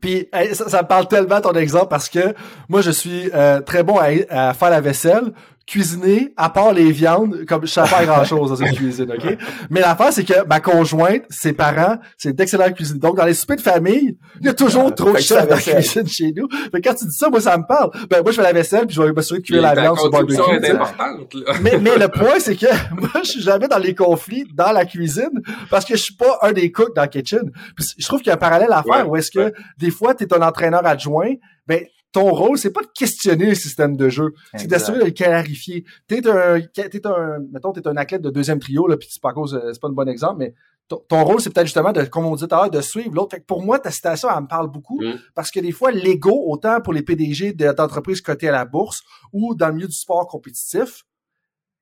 Puis 0.00 0.28
ça, 0.54 0.82
me 0.82 0.88
parle 0.88 1.06
tellement 1.06 1.40
ton 1.40 1.52
exemple 1.52 1.88
parce 1.88 2.08
que 2.08 2.34
moi 2.68 2.80
je 2.80 2.90
suis 2.90 3.30
euh, 3.34 3.60
très 3.60 3.82
bon 3.82 3.98
à, 3.98 4.54
faire 4.54 4.70
la 4.70 4.80
vaisselle, 4.80 5.32
cuisiner, 5.68 6.32
à 6.38 6.48
part 6.48 6.72
les 6.72 6.90
viandes, 6.90 7.44
comme 7.46 7.66
je 7.66 7.70
sais 7.70 7.82
pas 7.82 8.04
grand 8.06 8.24
chose 8.24 8.48
dans 8.48 8.56
une 8.66 8.72
cuisine, 8.74 9.12
ok? 9.12 9.36
Mais 9.68 9.80
l'affaire, 9.80 10.12
c'est 10.12 10.24
que 10.24 10.46
ma 10.46 10.60
conjointe, 10.60 11.24
ses 11.28 11.52
parents, 11.52 11.98
c'est 12.16 12.34
d'excellentes 12.34 12.74
cuisine. 12.74 12.98
Donc, 12.98 13.18
dans 13.18 13.26
les 13.26 13.34
soupers 13.34 13.56
de 13.56 13.60
famille, 13.60 14.16
il 14.40 14.46
y 14.46 14.48
a 14.48 14.54
toujours 14.54 14.86
ah, 14.88 14.92
trop 14.92 15.12
de 15.12 15.18
chefs 15.18 15.46
dans 15.46 15.56
la 15.56 15.60
cuisine 15.60 16.08
chez 16.08 16.32
nous. 16.34 16.48
Mais 16.72 16.80
quand 16.80 16.94
tu 16.94 17.04
dis 17.04 17.14
ça, 17.14 17.28
moi, 17.28 17.42
ça 17.42 17.58
me 17.58 17.66
parle. 17.66 17.90
Ben, 18.08 18.22
moi, 18.22 18.32
je 18.32 18.36
fais 18.36 18.42
la 18.42 18.52
vaisselle, 18.52 18.86
puis 18.86 18.96
je 18.96 19.02
vais 19.02 19.12
m'assurer 19.12 19.40
de 19.40 19.44
cuire 19.44 19.60
la 19.60 19.74
viande 19.74 19.98
sur 19.98 20.06
le 20.06 20.10
barbecue. 20.10 21.38
Mais, 21.62 21.78
mais 21.78 21.98
le 21.98 22.08
point, 22.18 22.40
c'est 22.40 22.56
que 22.56 22.66
moi, 22.98 23.10
je 23.22 23.28
suis 23.28 23.42
jamais 23.42 23.68
dans 23.68 23.78
les 23.78 23.94
conflits 23.94 24.46
dans 24.54 24.72
la 24.72 24.86
cuisine 24.86 25.42
parce 25.70 25.84
que 25.84 25.96
je 25.96 26.02
suis 26.02 26.14
pas 26.14 26.38
un 26.42 26.52
des 26.52 26.72
cooks 26.72 26.94
dans 26.94 27.02
la 27.02 27.08
kitchen. 27.08 27.52
Puis, 27.76 27.94
je 27.98 28.06
trouve 28.06 28.20
qu'il 28.20 28.28
y 28.28 28.30
a 28.30 28.34
un 28.34 28.38
parallèle 28.38 28.72
à 28.72 28.82
faire 28.82 29.08
où 29.08 29.16
est-ce 29.16 29.30
que 29.30 29.52
des 29.76 29.90
fois, 29.90 30.14
tu 30.14 30.24
es 30.24 30.34
un 30.34 30.40
entraîneur 30.40 30.86
adjoint, 30.86 31.34
ben 31.66 31.82
ton 32.12 32.30
rôle, 32.32 32.58
c'est 32.58 32.72
pas 32.72 32.82
de 32.82 32.90
questionner 32.94 33.46
le 33.46 33.54
système 33.54 33.96
de 33.96 34.08
jeu, 34.08 34.32
c'est 34.56 34.66
d'assurer 34.66 34.98
de 34.98 35.04
le 35.04 35.10
clarifier. 35.10 35.84
T'es 36.06 36.26
un, 36.28 36.60
t'es 36.60 37.06
un, 37.06 37.38
mettons, 37.52 37.72
t'es 37.72 37.86
un 37.86 37.96
athlète 37.96 38.22
de 38.22 38.30
deuxième 38.30 38.60
trio, 38.60 38.86
là, 38.86 38.96
puis 38.96 39.08
c'est 39.10 39.22
pas 39.22 39.32
cause, 39.32 39.60
c'est 39.72 39.80
pas 39.80 39.88
un 39.88 39.92
bon 39.92 40.08
exemple, 40.08 40.36
mais 40.38 40.54
ton, 40.88 41.24
rôle, 41.24 41.40
c'est 41.40 41.50
peut-être 41.50 41.66
justement 41.66 41.92
de, 41.92 42.02
comme 42.04 42.24
on 42.24 42.34
dit 42.34 42.46
tout 42.46 42.54
à 42.54 42.62
l'heure, 42.62 42.70
de 42.70 42.80
suivre 42.80 43.14
l'autre. 43.14 43.32
Fait 43.32 43.40
que 43.40 43.46
pour 43.46 43.62
moi, 43.62 43.78
ta 43.78 43.90
citation, 43.90 44.28
elle 44.34 44.42
me 44.42 44.48
parle 44.48 44.68
beaucoup 44.70 45.00
mm. 45.02 45.18
parce 45.34 45.50
que 45.50 45.60
des 45.60 45.72
fois, 45.72 45.90
l'ego, 45.90 46.44
autant 46.46 46.80
pour 46.80 46.92
les 46.92 47.02
PDG 47.02 47.52
d'entreprises 47.52 48.20
cotées 48.20 48.48
à 48.48 48.52
la 48.52 48.64
bourse 48.64 49.02
ou 49.32 49.54
dans 49.54 49.68
le 49.68 49.74
milieu 49.74 49.86
du 49.86 49.94
sport 49.94 50.26
compétitif, 50.26 51.04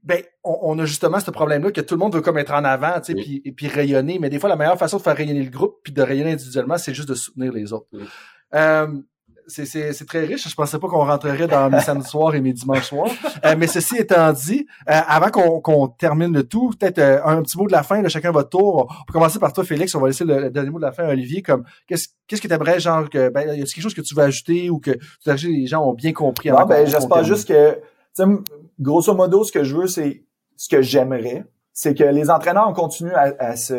ben, 0.03 0.23
on, 0.45 0.79
a 0.79 0.85
justement 0.85 1.19
ce 1.19 1.31
problème-là 1.33 1.73
que 1.73 1.81
tout 1.81 1.95
le 1.95 1.99
monde 1.99 2.15
veut 2.15 2.21
comme 2.21 2.39
être 2.39 2.53
en 2.53 2.65
avant, 2.65 3.01
tu 3.01 3.13
sais, 3.13 3.15
puis, 3.15 3.43
et 3.45 3.53
puis 3.53 3.67
rayonner. 3.67 4.21
Mais 4.21 4.31
des 4.31 4.39
fois, 4.39 4.49
la 4.49 4.55
meilleure 4.55 4.79
façon 4.79 4.99
de 4.99 5.03
faire 5.03 5.17
rayonner 5.17 5.43
le 5.43 5.51
groupe 5.51 5.79
puis 5.83 5.93
de 5.93 6.03
rayonner 6.03 6.33
individuellement, 6.33 6.79
c'est 6.79 6.95
juste 6.95 7.09
de 7.09 7.15
soutenir 7.15 7.53
les 7.53 7.73
autres. 7.73 7.89
Mm. 7.93 8.05
Euh, 8.55 8.87
c'est 9.49 10.07
très 10.07 10.25
riche. 10.25 10.49
Je 10.49 10.55
pensais 10.55 10.79
pas 10.79 10.89
qu'on 10.89 11.05
rentrerait 11.05 11.47
dans 11.47 11.71
mes 11.71 11.81
samedis 11.81 12.09
soirs 12.09 12.35
et 12.35 12.41
mes 12.41 12.53
dimanches 12.53 12.89
soirs. 12.89 13.11
Euh, 13.45 13.55
mais 13.57 13.67
ceci 13.67 13.97
étant 13.97 14.33
dit, 14.33 14.67
euh, 14.89 15.01
avant 15.07 15.31
qu'on 15.31 15.89
termine 15.89 16.33
le 16.33 16.43
tout, 16.43 16.71
peut-être 16.71 16.99
euh, 16.99 17.21
un 17.25 17.43
petit 17.43 17.57
mot 17.57 17.67
de 17.67 17.73
la 17.73 17.83
fin, 17.83 18.03
de 18.03 18.09
chacun 18.09 18.31
votre 18.31 18.51
tour. 18.51 18.87
On 18.89 19.05
peut 19.05 19.13
commencer 19.13 19.39
par 19.39 19.53
toi, 19.53 19.65
Félix. 19.65 19.95
On 19.95 20.01
va 20.01 20.09
laisser 20.09 20.25
le, 20.25 20.51
dernier 20.51 20.71
mot 20.71 20.79
de 20.79 20.85
la 20.85 20.93
fin 20.93 21.05
à 21.05 21.11
Olivier. 21.11 21.43
Comme 21.43 21.65
qu'est-ce 21.87 22.09
qu'est-ce 22.27 22.41
que 22.43 22.49
tu 22.49 22.55
aimerais, 22.55 22.81
genre, 22.81 23.09
que 23.09 23.29
ben, 23.29 23.43
y 23.43 23.51
a 23.51 23.65
quelque 23.65 23.81
chose 23.81 23.95
que 23.95 24.01
tu 24.01 24.15
veux 24.15 24.23
ajouter 24.23 24.71
ou 24.71 24.79
que 24.79 24.93
les 25.27 25.67
gens 25.67 25.85
ont 25.89 25.95
bien 25.95 26.13
compris? 26.13 26.51
Non, 26.51 26.67
ben, 26.67 26.87
j'espère 26.87 27.25
juste 27.25 27.49
que, 27.49 27.79
grosso 28.81 29.15
modo, 29.15 29.45
ce 29.45 29.53
que 29.53 29.65
je 29.65 29.77
veux, 29.77 29.87
c'est 29.87 30.25
ce 30.57 30.69
que 30.69 30.83
j'aimerais, 30.83 31.45
c'est 31.73 31.95
que 31.95 32.05
les 32.05 32.31
entraîneurs 32.31 32.73
continuent 32.73 33.15
à, 33.15 33.33
à 33.39 33.57
se 33.57 33.75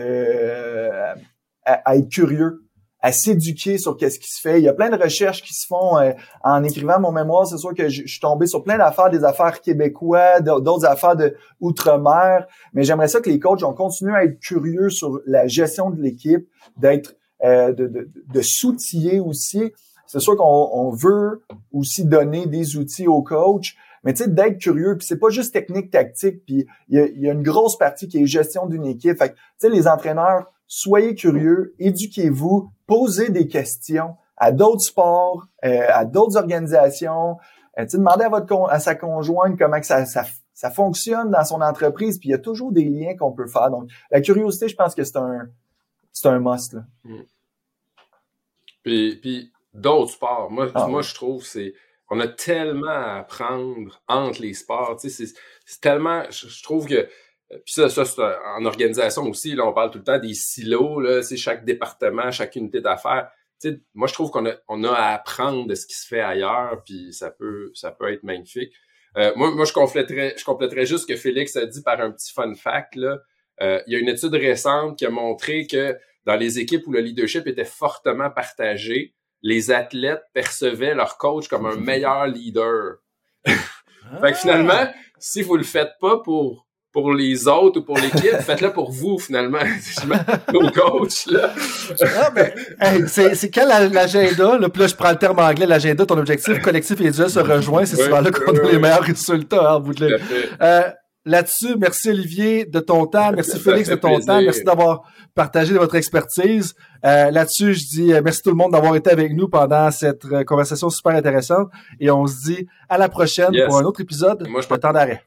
à 1.65 1.98
être 1.98 2.10
curieux 2.10 2.66
à 3.01 3.11
s'éduquer 3.11 3.77
sur 3.77 3.95
qu'est-ce 3.95 4.19
qui 4.19 4.31
se 4.31 4.41
fait. 4.41 4.59
Il 4.59 4.63
y 4.63 4.67
a 4.67 4.73
plein 4.73 4.89
de 4.89 5.01
recherches 5.01 5.43
qui 5.43 5.53
se 5.53 5.67
font 5.67 5.97
euh, 5.97 6.11
en 6.43 6.63
écrivant 6.63 6.99
mon 6.99 7.11
mémoire. 7.11 7.45
C'est 7.45 7.57
sûr 7.57 7.73
que 7.73 7.89
je, 7.89 8.05
suis 8.07 8.19
tombé 8.19 8.47
sur 8.47 8.63
plein 8.63 8.77
d'affaires, 8.77 9.09
des 9.09 9.23
affaires 9.23 9.61
québécois, 9.61 10.41
d'autres 10.41 10.85
affaires 10.85 11.15
de 11.15 11.35
outre-mer. 11.59 12.47
Mais 12.73 12.83
j'aimerais 12.83 13.07
ça 13.07 13.21
que 13.21 13.29
les 13.29 13.39
coachs 13.39 13.63
ont 13.63 13.73
continué 13.73 14.13
à 14.13 14.23
être 14.23 14.39
curieux 14.39 14.89
sur 14.89 15.19
la 15.25 15.47
gestion 15.47 15.91
de 15.91 16.01
l'équipe, 16.01 16.47
d'être 16.77 17.15
euh, 17.43 17.71
de, 17.71 17.87
de, 17.87 18.09
de 18.33 18.41
s'outiller 18.41 19.19
aussi. 19.19 19.71
C'est 20.07 20.21
sûr 20.21 20.35
qu'on 20.37 20.89
veut 20.89 21.43
aussi 21.71 22.05
donner 22.05 22.47
des 22.47 22.77
outils 22.77 23.07
aux 23.07 23.21
coachs, 23.21 23.75
Mais 24.03 24.13
tu 24.13 24.23
sais, 24.23 24.29
d'être 24.29 24.57
curieux, 24.57 24.97
puis 24.97 25.05
c'est 25.05 25.19
pas 25.19 25.29
juste 25.29 25.53
technique, 25.53 25.91
tactique, 25.91 26.45
puis 26.45 26.65
il 26.87 27.13
y 27.17 27.29
a, 27.29 27.33
une 27.33 27.43
grosse 27.43 27.77
partie 27.77 28.07
qui 28.07 28.23
est 28.23 28.25
gestion 28.25 28.65
d'une 28.65 28.85
équipe. 28.85 29.17
Fait 29.17 29.33
tu 29.33 29.37
sais, 29.57 29.69
les 29.69 29.87
entraîneurs, 29.87 30.45
soyez 30.68 31.15
curieux, 31.15 31.73
éduquez-vous, 31.80 32.72
posez 32.85 33.30
des 33.30 33.48
questions 33.48 34.15
à 34.35 34.52
d'autres 34.52 34.81
sports, 34.81 35.48
euh, 35.65 35.88
à 35.89 36.06
d'autres 36.06 36.38
organisations. 36.38 37.38
Euh, 37.80 37.85
demandez 37.91 38.26
à 38.26 38.30
votre 38.30 38.69
à 38.69 38.80
sa 38.80 38.95
conjointe 38.95 39.57
comment 39.57 39.80
que 39.80 39.85
ça, 39.85 40.06
ça, 40.06 40.26
ça 40.53 40.69
fonctionne 40.72 41.31
dans 41.31 41.44
son 41.44 41.61
entreprise, 41.61 42.19
puis 42.19 42.30
il 42.30 42.31
y 42.31 42.35
a 42.35 42.39
toujours 42.39 42.72
des 42.72 42.85
liens 42.85 43.15
qu'on 43.15 43.31
peut 43.31 43.48
faire. 43.48 43.69
Donc, 43.69 43.89
la 44.11 44.22
curiosité, 44.22 44.68
je 44.68 44.76
pense 44.76 44.94
que 44.94 45.03
c'est 45.03 45.18
un 45.18 45.48
c'est 46.11 46.27
un 46.27 46.39
must. 46.39 46.73
Là. 46.73 46.81
Mm. 47.03 47.22
Puis, 48.84 49.15
puis 49.18 49.52
d'autres 49.73 50.11
sports, 50.11 50.49
moi, 50.49 50.69
ah 50.73 50.88
moi 50.88 51.02
je 51.02 51.14
trouve 51.14 51.45
c'est 51.45 51.73
on 52.10 52.19
a 52.19 52.27
tellement 52.27 52.88
à 52.88 53.19
apprendre 53.19 54.02
entre 54.07 54.41
les 54.41 54.53
sports. 54.53 54.98
Tu 54.99 55.10
sais, 55.10 55.26
c'est 55.65 55.81
tellement, 55.81 56.23
je, 56.30 56.64
trouve 56.64 56.88
que 56.88 57.07
puis 57.49 57.73
ça, 57.73 57.89
ça 57.89 58.05
c'est 58.05 58.21
en 58.21 58.65
organisation 58.65 59.23
aussi, 59.23 59.55
là, 59.55 59.65
on 59.65 59.73
parle 59.73 59.91
tout 59.91 59.99
le 59.99 60.03
temps 60.03 60.19
des 60.19 60.33
silos, 60.33 60.99
là, 60.99 61.23
c'est 61.23 61.37
chaque 61.37 61.63
département, 61.63 62.29
chaque 62.31 62.55
unité 62.55 62.81
d'affaires. 62.81 63.29
Tu 63.61 63.69
sais, 63.69 63.79
moi, 63.93 64.07
je 64.07 64.13
trouve 64.13 64.29
qu'on 64.31 64.45
a, 64.45 64.53
on 64.67 64.83
a 64.83 64.91
à 64.91 65.13
apprendre 65.13 65.65
de 65.65 65.73
ce 65.73 65.87
qui 65.87 65.95
se 65.95 66.05
fait 66.05 66.19
ailleurs, 66.19 66.81
puis 66.85 67.13
ça 67.13 67.31
peut, 67.31 67.71
ça 67.73 67.91
peut 67.91 68.11
être 68.11 68.23
magnifique. 68.23 68.73
Euh, 69.17 69.31
moi, 69.35 69.51
moi, 69.51 69.65
je 69.65 69.73
compléterais, 69.73 70.35
je 70.37 70.43
compléterais 70.43 70.85
juste 70.85 71.03
ce 71.03 71.07
que 71.07 71.15
Félix 71.17 71.55
a 71.55 71.65
dit 71.65 71.81
par 71.81 71.99
un 72.01 72.11
petit 72.11 72.31
fun 72.33 72.53
fact. 72.53 72.95
Là. 72.95 73.19
Euh, 73.61 73.81
il 73.87 73.93
y 73.93 73.95
a 73.95 73.99
une 73.99 74.09
étude 74.09 74.33
récente 74.33 74.99
qui 74.99 75.05
a 75.05 75.09
montré 75.09 75.65
que 75.65 75.97
dans 76.25 76.35
les 76.35 76.59
équipes 76.59 76.85
où 76.85 76.91
le 76.91 76.99
leadership 76.99 77.47
était 77.47 77.65
fortement 77.65 78.29
partagé, 78.29 79.15
les 79.41 79.71
athlètes 79.71 80.23
percevaient 80.33 80.93
leur 80.93 81.17
coach 81.17 81.47
comme 81.47 81.65
un 81.65 81.75
meilleur 81.77 82.27
leader. 82.27 82.97
fait 83.45 84.31
que 84.33 84.37
finalement, 84.37 84.91
si 85.17 85.41
vous 85.41 85.55
le 85.55 85.63
faites 85.63 85.93
pas 85.99 86.19
pour 86.19 86.66
pour 86.97 87.13
les 87.13 87.47
autres 87.47 87.79
ou 87.79 87.83
pour 87.83 87.95
l'équipe, 87.99 88.37
faites-le 88.39 88.73
pour 88.73 88.91
vous, 88.91 89.19
finalement. 89.19 89.59
Nos 90.51 90.71
coachs, 90.71 91.27
là. 91.27 91.53
ah, 92.01 92.31
mais, 92.33 92.55
c'est, 93.07 93.51
quel 93.51 93.67
l'agenda, 93.67 94.57
là, 94.57 94.67
puis 94.67 94.81
là, 94.81 94.87
je 94.87 94.95
prends 94.95 95.11
le 95.11 95.17
terme 95.17 95.37
anglais, 95.37 95.67
l'agenda, 95.67 96.07
ton 96.07 96.17
objectif 96.17 96.59
collectif 96.59 96.99
et 96.99 97.03
individuel 97.03 97.29
se 97.29 97.39
rejoint, 97.39 97.85
c'est 97.85 97.97
souvent 97.97 98.19
là 98.19 98.31
qu'on 98.31 98.51
a 98.51 98.71
les 98.71 98.79
meilleurs 98.79 99.03
résultats, 99.03 99.73
hein, 99.73 99.79
bout 99.79 99.93
de 99.93 100.17
euh, 100.59 100.81
Là-dessus, 101.23 101.75
merci 101.77 102.09
Olivier 102.09 102.65
de 102.65 102.79
ton 102.79 103.05
temps, 103.05 103.31
merci 103.31 103.59
Félix 103.59 103.89
de 103.89 103.95
ton 103.95 104.19
temps, 104.19 104.41
merci 104.41 104.63
d'avoir 104.63 105.03
partagé 105.35 105.75
votre 105.75 105.95
expertise. 105.95 106.73
Euh, 107.05 107.29
là-dessus, 107.29 107.75
je 107.75 107.87
dis 107.89 108.13
euh, 108.13 108.21
merci 108.23 108.41
tout 108.41 108.49
le 108.49 108.55
monde 108.55 108.71
d'avoir 108.71 108.95
été 108.95 109.11
avec 109.11 109.33
nous 109.33 109.49
pendant 109.49 109.91
cette 109.91 110.25
conversation 110.45 110.89
super 110.89 111.13
intéressante 111.13 111.67
et 111.99 112.09
on 112.09 112.25
se 112.25 112.43
dit 112.43 112.67
à 112.89 112.97
la 112.97 113.07
prochaine 113.07 113.51
pour 113.67 113.77
un 113.77 113.83
autre 113.83 114.01
épisode 114.01 114.47
Moi, 114.47 114.61
je 114.61 114.67
de 114.67 114.79
temps 114.79 114.93
d'arrêt. 114.93 115.26